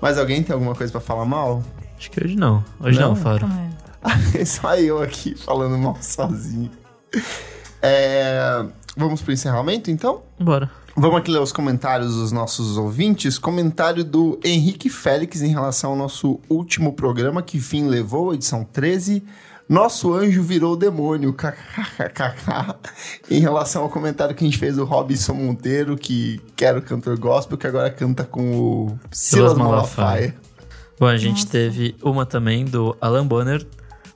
Mas 0.00 0.18
alguém 0.18 0.42
tem 0.42 0.52
alguma 0.52 0.74
coisa 0.74 0.92
pra 0.92 1.00
falar 1.00 1.24
mal? 1.24 1.62
Acho 1.98 2.10
que 2.10 2.24
hoje 2.24 2.36
não. 2.36 2.64
Hoje 2.78 3.00
não, 3.00 3.08
Não? 3.08 3.16
Faro. 3.16 3.46
É. 3.46 4.40
É 4.40 4.44
só 4.46 4.76
eu 4.76 5.02
aqui 5.02 5.34
falando 5.34 5.76
mal 5.76 5.96
sozinho. 6.00 6.70
É, 7.82 8.64
Vamos 8.96 9.22
pro 9.22 9.32
encerramento, 9.32 9.90
então? 9.90 10.22
Bora. 10.38 10.70
Vamos 11.00 11.16
aqui 11.16 11.30
ler 11.30 11.40
os 11.40 11.50
comentários 11.50 12.16
dos 12.16 12.30
nossos 12.30 12.76
ouvintes. 12.76 13.38
Comentário 13.38 14.04
do 14.04 14.38
Henrique 14.44 14.90
Félix 14.90 15.40
em 15.40 15.48
relação 15.48 15.92
ao 15.92 15.96
nosso 15.96 16.38
último 16.46 16.92
programa, 16.92 17.40
que 17.40 17.58
fim 17.58 17.86
levou, 17.88 18.34
edição 18.34 18.64
13. 18.70 19.24
Nosso 19.66 20.12
anjo 20.12 20.42
virou 20.42 20.76
demônio, 20.76 21.32
kkkk. 21.32 22.74
Em 23.30 23.40
relação 23.40 23.84
ao 23.84 23.88
comentário 23.88 24.34
que 24.34 24.44
a 24.44 24.46
gente 24.46 24.58
fez 24.58 24.76
do 24.76 24.84
Robson 24.84 25.32
Monteiro, 25.32 25.96
que, 25.96 26.38
que 26.54 26.66
era 26.66 26.78
o 26.78 26.82
cantor 26.82 27.18
gospel, 27.18 27.56
que 27.56 27.66
agora 27.66 27.88
canta 27.88 28.24
com 28.24 28.50
o 28.52 28.98
Silas 29.10 29.52
Silas 29.52 29.54
Malafaia. 29.54 29.86
Malafaia. 29.86 30.34
Bom, 30.98 31.06
a 31.06 31.16
gente 31.16 31.46
teve 31.46 31.96
uma 32.02 32.26
também 32.26 32.66
do 32.66 32.94
Alan 33.00 33.26
Bonner. 33.26 33.66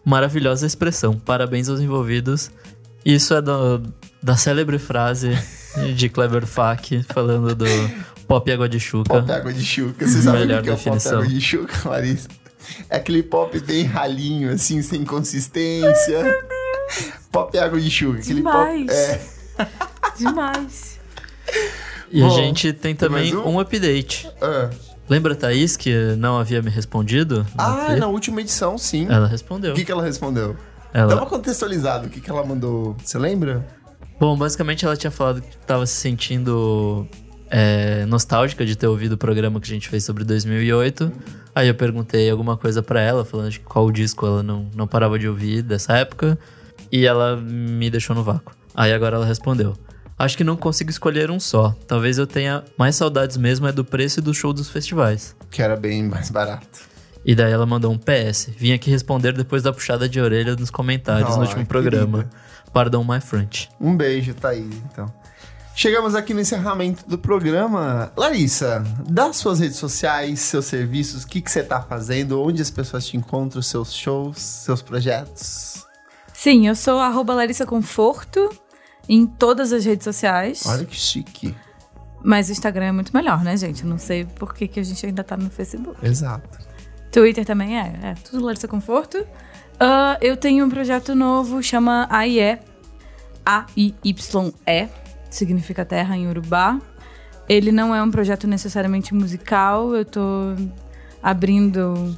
Maravilhosa 0.04 0.66
expressão. 0.66 1.18
Parabéns 1.18 1.66
aos 1.70 1.80
envolvidos. 1.80 2.50
Isso 3.06 3.32
é 3.32 3.40
do, 3.40 3.82
da 4.24 4.36
célebre 4.36 4.78
frase 4.78 5.38
de 5.94 6.08
Kleber 6.08 6.46
Fak 6.46 7.02
falando 7.12 7.54
do 7.54 7.66
pop 8.26 8.50
água 8.50 8.66
de 8.66 8.80
chuca. 8.80 9.20
Pop 9.20 9.30
água 9.30 9.52
de 9.52 9.62
chuca. 9.62 10.06
Você 10.06 10.22
sabe 10.22 10.38
o 10.38 10.40
Melhor 10.40 10.62
que 10.62 10.70
é 10.70 10.72
o 10.72 10.76
pop 10.76 10.84
definição. 10.84 11.18
água 11.18 11.28
de 11.28 11.40
chuca, 11.42 11.88
Larissa? 11.90 12.28
É 12.88 12.96
aquele 12.96 13.22
pop 13.22 13.60
bem 13.60 13.84
ralinho, 13.84 14.50
assim, 14.50 14.80
sem 14.80 15.04
consistência. 15.04 16.38
Pop 17.30 17.56
água 17.58 17.78
de 17.78 17.90
chuca. 17.90 18.20
Aquele 18.20 18.36
Demais. 18.36 18.86
pop. 18.86 18.92
É. 18.94 19.68
Demais. 20.16 20.98
E 22.10 22.22
a 22.22 22.26
Bom, 22.26 22.34
gente 22.34 22.72
tem 22.72 22.94
também 22.94 23.36
um? 23.36 23.46
um? 23.46 23.60
update. 23.60 24.26
Ah, 24.40 24.70
Lembra 25.06 25.34
a 25.34 25.36
Thaís 25.36 25.76
que 25.76 25.92
não 26.16 26.38
havia 26.38 26.62
me 26.62 26.70
respondido? 26.70 27.46
Ah, 27.58 27.94
na 27.96 28.06
última 28.06 28.40
edição, 28.40 28.78
sim. 28.78 29.06
Ela 29.10 29.26
respondeu. 29.26 29.72
O 29.72 29.74
que, 29.74 29.84
que 29.84 29.92
ela 29.92 30.02
respondeu? 30.02 30.56
Ela... 30.94 31.14
Tava 31.14 31.26
contextualizado. 31.26 32.06
O 32.06 32.10
que, 32.10 32.22
que 32.22 32.30
ela 32.30 32.42
mandou? 32.42 32.96
Você 33.04 33.18
lembra? 33.18 33.66
Bom, 34.18 34.36
basicamente 34.36 34.84
ela 34.84 34.96
tinha 34.96 35.10
falado 35.10 35.42
que 35.42 35.56
tava 35.58 35.86
se 35.86 35.94
sentindo 35.94 37.06
é, 37.50 38.06
nostálgica 38.06 38.64
de 38.64 38.76
ter 38.76 38.86
ouvido 38.86 39.12
o 39.12 39.18
programa 39.18 39.60
que 39.60 39.66
a 39.66 39.74
gente 39.74 39.88
fez 39.88 40.04
sobre 40.04 40.24
2008. 40.24 41.12
Aí 41.54 41.68
eu 41.68 41.74
perguntei 41.74 42.30
alguma 42.30 42.56
coisa 42.56 42.82
pra 42.82 43.00
ela, 43.00 43.24
falando 43.24 43.50
de 43.50 43.60
qual 43.60 43.90
disco 43.90 44.26
ela 44.26 44.42
não, 44.42 44.68
não 44.74 44.86
parava 44.86 45.18
de 45.18 45.28
ouvir 45.28 45.62
dessa 45.62 45.96
época. 45.96 46.38
E 46.90 47.06
ela 47.06 47.36
me 47.36 47.90
deixou 47.90 48.14
no 48.14 48.22
vácuo. 48.22 48.54
Aí 48.74 48.92
agora 48.92 49.16
ela 49.16 49.26
respondeu. 49.26 49.74
Acho 50.16 50.36
que 50.36 50.44
não 50.44 50.56
consigo 50.56 50.90
escolher 50.90 51.30
um 51.30 51.40
só. 51.40 51.74
Talvez 51.88 52.18
eu 52.18 52.26
tenha 52.26 52.62
mais 52.78 52.94
saudades 52.94 53.36
mesmo 53.36 53.66
é 53.66 53.72
do 53.72 53.84
preço 53.84 54.20
e 54.20 54.22
do 54.22 54.32
show 54.32 54.52
dos 54.52 54.70
festivais. 54.70 55.34
Que 55.50 55.60
era 55.60 55.76
bem 55.76 56.04
mais 56.04 56.30
barato. 56.30 56.80
E 57.24 57.34
daí 57.34 57.52
ela 57.52 57.66
mandou 57.66 57.90
um 57.92 57.98
PS. 57.98 58.50
Vim 58.56 58.72
aqui 58.72 58.90
responder 58.90 59.32
depois 59.32 59.62
da 59.62 59.72
puxada 59.72 60.08
de 60.08 60.20
orelha 60.20 60.54
nos 60.54 60.70
comentários 60.70 61.30
Ah, 61.32 61.36
no 61.36 61.42
último 61.42 61.66
programa. 61.66 62.18
querida. 62.18 62.36
Pardon 62.74 63.04
my 63.04 63.20
French. 63.20 63.70
Um 63.80 63.96
beijo, 63.96 64.34
Thaís, 64.34 64.66
então. 64.92 65.10
Chegamos 65.76 66.16
aqui 66.16 66.34
no 66.34 66.40
encerramento 66.40 67.08
do 67.08 67.16
programa. 67.16 68.12
Larissa, 68.16 68.84
dá 69.08 69.32
suas 69.32 69.60
redes 69.60 69.76
sociais, 69.76 70.40
seus 70.40 70.64
serviços, 70.64 71.22
o 71.22 71.26
que, 71.28 71.40
que 71.40 71.48
você 71.48 71.62
tá 71.62 71.80
fazendo, 71.80 72.42
onde 72.42 72.60
as 72.60 72.72
pessoas 72.72 73.06
te 73.06 73.16
encontram, 73.16 73.62
seus 73.62 73.94
shows, 73.94 74.38
seus 74.38 74.82
projetos. 74.82 75.86
Sim, 76.32 76.66
eu 76.66 76.74
sou 76.74 76.98
arroba 76.98 77.32
Larissa 77.32 77.64
Conforto 77.64 78.50
em 79.08 79.24
todas 79.24 79.72
as 79.72 79.84
redes 79.84 80.02
sociais. 80.02 80.64
Olha 80.66 80.84
que 80.84 80.96
chique. 80.96 81.54
Mas 82.24 82.48
o 82.48 82.52
Instagram 82.52 82.86
é 82.86 82.92
muito 82.92 83.14
melhor, 83.14 83.44
né, 83.44 83.56
gente? 83.56 83.86
Não 83.86 83.98
sei 83.98 84.24
por 84.24 84.52
que, 84.52 84.66
que 84.66 84.80
a 84.80 84.82
gente 84.82 85.06
ainda 85.06 85.22
tá 85.22 85.36
no 85.36 85.48
Facebook. 85.48 86.04
Exato. 86.04 86.58
Twitter 87.12 87.44
também 87.44 87.78
é. 87.78 87.92
É 88.02 88.14
tudo 88.14 88.44
Larissa 88.44 88.66
Conforto. 88.66 89.24
Ah, 89.86 90.16
eu 90.22 90.34
tenho 90.34 90.64
um 90.64 90.70
projeto 90.70 91.14
novo, 91.14 91.62
chama 91.62 92.06
AIE. 92.10 92.58
A-I-Y-E. 93.44 94.88
Significa 95.28 95.84
terra 95.84 96.16
em 96.16 96.26
Urubá. 96.26 96.80
Ele 97.46 97.70
não 97.70 97.94
é 97.94 98.02
um 98.02 98.10
projeto 98.10 98.46
necessariamente 98.46 99.12
musical. 99.12 99.94
Eu 99.94 100.04
tô 100.06 100.54
abrindo 101.22 102.16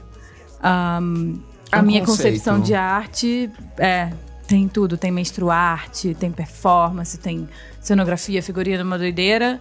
ahm, 0.63 1.35
a 1.73 1.81
Um 1.81 1.83
minha 1.83 2.01
conceito. 2.05 2.35
concepção 2.35 2.61
de 2.61 2.75
arte. 2.75 3.51
É, 3.79 4.11
tem 4.47 4.69
tudo. 4.69 4.97
Tem 4.97 5.11
menstruarte, 5.11 6.15
tem 6.15 6.31
performance, 6.31 7.19
tem 7.19 7.49
cenografia, 7.81 8.41
figurino, 8.41 8.85
uma 8.85 8.97
doideira. 8.97 9.61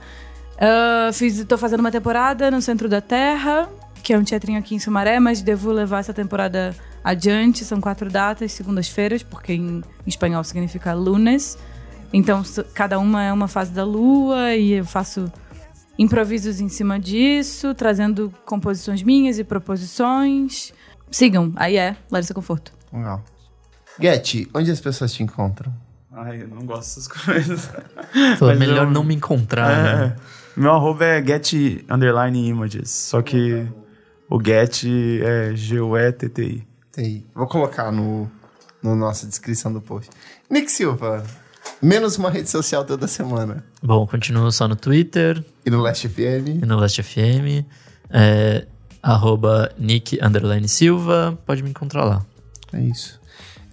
Ah, 0.60 1.10
fiz, 1.12 1.44
tô 1.46 1.58
fazendo 1.58 1.80
uma 1.80 1.92
temporada 1.92 2.52
no 2.52 2.62
Centro 2.62 2.88
da 2.88 3.02
Terra, 3.02 3.68
que 4.04 4.14
é 4.14 4.18
um 4.20 4.24
teatrinho 4.24 4.60
aqui 4.60 4.76
em 4.76 4.80
Sumaré, 4.80 5.20
mas 5.20 5.42
devo 5.42 5.72
levar 5.72 6.00
essa 6.02 6.14
temporada 6.14 6.76
adiante. 7.06 7.64
São 7.64 7.80
quatro 7.80 8.10
datas, 8.12 8.52
segundas-feiras, 8.52 9.24
porque 9.24 9.54
em 9.54 9.82
espanhol 10.06 10.44
significa 10.44 10.94
lunes. 10.94 11.58
Então, 12.12 12.44
cada 12.74 12.98
uma 13.00 13.24
é 13.24 13.32
uma 13.32 13.48
fase 13.48 13.72
da 13.72 13.86
lua 13.86 14.54
e 14.56 14.74
eu 14.74 14.86
faço 14.86 15.32
improvisos 15.98 16.60
em 16.60 16.68
cima 16.68 17.00
disso, 17.00 17.74
trazendo 17.74 18.34
composições 18.46 19.02
minhas 19.04 19.40
e 19.40 19.44
proposições. 19.44 20.74
Sigam, 21.12 21.54
aí 21.56 21.78
é 21.78 21.96
Larissa 22.12 22.34
Conforto. 22.34 22.74
Legal. 22.92 23.24
Getty, 24.00 24.50
onde 24.54 24.72
as 24.72 24.82
pessoas 24.82 25.14
te 25.14 25.24
encontram? 25.24 25.74
Ai, 26.12 26.42
eu 26.44 26.48
não 26.48 26.66
gosto 26.66 26.96
dessas 26.96 27.08
coisas. 27.08 27.70
Mas 28.42 28.60
melhor 28.60 28.86
eu- 28.88 28.92
não 28.92 29.04
me 29.04 29.16
encontrar. 29.16 29.68
né? 30.10 30.16
É, 30.58 30.60
meu 30.60 30.72
arroba 30.74 31.06
é 31.06 31.26
get 31.26 31.54
underline 31.90 32.48
images, 32.48 32.90
só 32.90 33.22
que 33.22 33.66
o 34.30 34.42
get 34.44 34.84
é 35.22 35.54
G-U-E-T-T-I. 35.56 36.66
Vou 37.34 37.48
colocar 37.48 37.92
no, 37.92 38.30
no 38.82 38.96
nossa 38.96 39.28
descrição 39.28 39.72
do 39.74 39.82
post. 39.82 40.10
Nick 40.50 40.72
Silva, 40.72 41.24
menos 41.82 42.18
uma 42.18 42.30
rede 42.30 42.50
social 42.50 42.86
toda 42.86 43.08
semana. 43.08 43.66
Bom, 43.82 44.06
continuo 44.08 44.52
só 44.52 44.68
no 44.68 44.76
Twitter 44.76 45.44
E 45.66 45.70
no 45.70 45.82
Last 45.82 46.08
FM. 46.08 46.62
e 46.64 46.66
no 46.66 46.78
Last 46.78 47.02
FM. 47.02 47.66
É, 48.10 48.68
arroba 49.02 49.72
Nick 49.78 50.18
Silva. 50.68 51.38
Pode 51.46 51.64
me 51.64 51.70
encontrar 51.70 52.06
lá. 52.06 52.26
É 52.72 52.80
isso. 52.82 53.20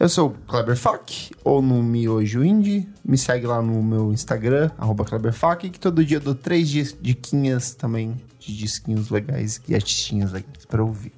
Eu 0.01 0.09
sou 0.09 0.31
o 0.31 0.31
Kleber 0.49 0.77
Fak, 0.77 1.31
ou 1.45 1.63
no 1.63 1.81
Miojo 1.81 2.43
Indie. 2.43 2.89
Me 3.05 3.17
segue 3.17 3.47
lá 3.47 3.63
no 3.63 3.81
meu 3.83 4.13
Instagram, 4.13 4.69
arroba 4.77 5.05
Kleber 5.05 5.33
Fak, 5.33 5.71
que 5.71 5.79
todo 5.79 6.05
dia 6.05 6.17
eu 6.17 6.21
dou 6.21 6.35
três 6.35 6.69
diquinhas 6.69 7.73
também, 7.75 8.17
de 8.41 8.57
disquinhos 8.57 9.11
legais 9.11 9.61
e 9.69 9.77
artistinhas 9.77 10.33
legais 10.33 10.67
pra 10.67 10.83
ouvir. 10.83 11.13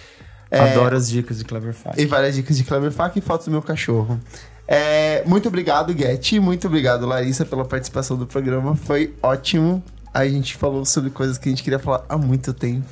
Adoro 0.60 0.96
as 0.96 1.08
dicas 1.08 1.38
de 1.38 1.44
Clever 1.44 1.72
Fact. 1.74 2.00
E 2.00 2.06
várias 2.06 2.34
dicas 2.34 2.56
de 2.56 2.64
Kleber 2.64 2.90
Fak 2.92 3.18
e 3.18 3.22
fotos 3.22 3.46
do 3.46 3.50
meu 3.50 3.62
cachorro. 3.62 4.20
É, 4.66 5.22
muito 5.26 5.48
obrigado, 5.48 5.96
Getty. 5.96 6.40
Muito 6.40 6.66
obrigado, 6.66 7.06
Larissa, 7.06 7.44
pela 7.44 7.64
participação 7.64 8.16
do 8.16 8.26
programa. 8.26 8.74
Foi 8.76 9.14
ótimo. 9.22 9.82
A 10.12 10.26
gente 10.28 10.56
falou 10.56 10.84
sobre 10.84 11.10
coisas 11.10 11.36
que 11.38 11.48
a 11.48 11.52
gente 11.52 11.62
queria 11.62 11.78
falar 11.78 12.04
há 12.08 12.16
muito 12.16 12.52
tempo. 12.54 12.86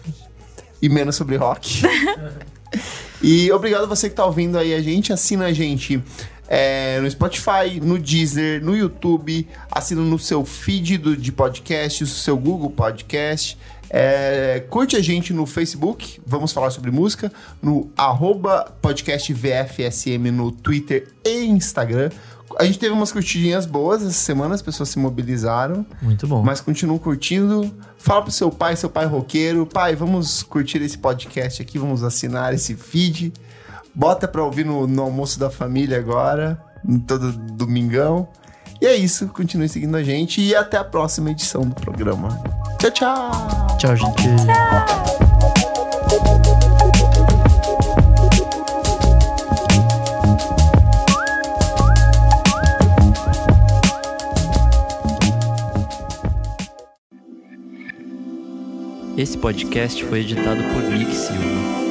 E 0.80 0.89
menos 0.89 1.14
sobre 1.16 1.36
rock. 1.36 1.82
e 3.22 3.51
obrigado 3.52 3.86
você 3.86 4.09
que 4.09 4.14
tá 4.16 4.24
ouvindo 4.24 4.59
aí 4.59 4.74
a 4.74 4.82
gente. 4.82 5.12
Assina 5.12 5.47
a 5.47 5.52
gente 5.52 6.02
é, 6.48 7.01
no 7.01 7.10
Spotify, 7.10 7.80
no 7.80 7.98
Deezer, 7.98 8.62
no 8.62 8.76
YouTube. 8.76 9.48
Assina 9.70 10.02
no 10.02 10.18
seu 10.18 10.44
feed 10.44 10.98
do- 10.98 11.16
de 11.16 11.30
podcast, 11.32 12.02
no 12.02 12.09
seu 12.10 12.36
Google 12.36 12.70
Podcast. 12.70 13.56
É, 13.94 14.64
curte 14.70 14.97
a 14.97 15.02
gente 15.02 15.35
no 15.35 15.44
Facebook, 15.44 16.19
vamos 16.27 16.51
falar 16.51 16.70
sobre 16.70 16.90
música, 16.90 17.31
no 17.60 17.90
arroba 17.94 18.74
podcast 18.81 19.31
VFSM 19.35 20.31
no 20.32 20.51
Twitter 20.51 21.09
e 21.23 21.44
Instagram. 21.44 22.10
A 22.59 22.64
gente 22.64 22.78
teve 22.78 22.93
umas 22.93 23.12
curtidinhas 23.12 23.66
boas 23.66 24.02
essa 24.02 24.12
semana, 24.12 24.55
as 24.55 24.62
pessoas 24.62 24.89
se 24.89 24.98
mobilizaram, 24.98 25.85
Muito 26.01 26.27
bom. 26.27 26.43
mas 26.43 26.60
continuam 26.60 26.98
curtindo. 26.98 27.70
Fala 27.98 28.23
pro 28.23 28.32
seu 28.32 28.51
pai, 28.51 28.77
seu 28.77 28.89
pai 28.89 29.05
roqueiro, 29.06 29.66
pai, 29.66 29.94
vamos 29.94 30.43
curtir 30.43 30.78
esse 30.82 30.97
podcast 30.97 31.60
aqui, 31.60 31.78
vamos 31.78 32.02
assinar 32.02 32.55
esse 32.55 32.74
feed. 32.74 33.32
Bota 33.94 34.27
pra 34.27 34.43
ouvir 34.43 34.64
no, 34.64 34.86
no 34.86 35.02
almoço 35.02 35.39
da 35.39 35.51
família 35.51 35.98
agora, 35.98 36.59
em 36.86 36.98
todo 36.98 37.31
domingão. 37.32 38.27
E 38.82 38.84
é 38.84 38.96
isso, 38.96 39.28
continue 39.28 39.68
seguindo 39.68 39.96
a 39.96 40.02
gente 40.02 40.40
e 40.40 40.56
até 40.56 40.76
a 40.76 40.82
próxima 40.82 41.30
edição 41.30 41.62
do 41.62 41.72
programa. 41.72 42.36
Tchau, 42.80 42.90
tchau! 42.90 43.76
Tchau, 43.78 43.96
gente. 43.96 44.24
Esse 59.16 59.38
podcast 59.38 60.04
foi 60.06 60.22
editado 60.22 60.60
por 60.74 60.82
Nick 60.82 61.14
Silva. 61.14 61.81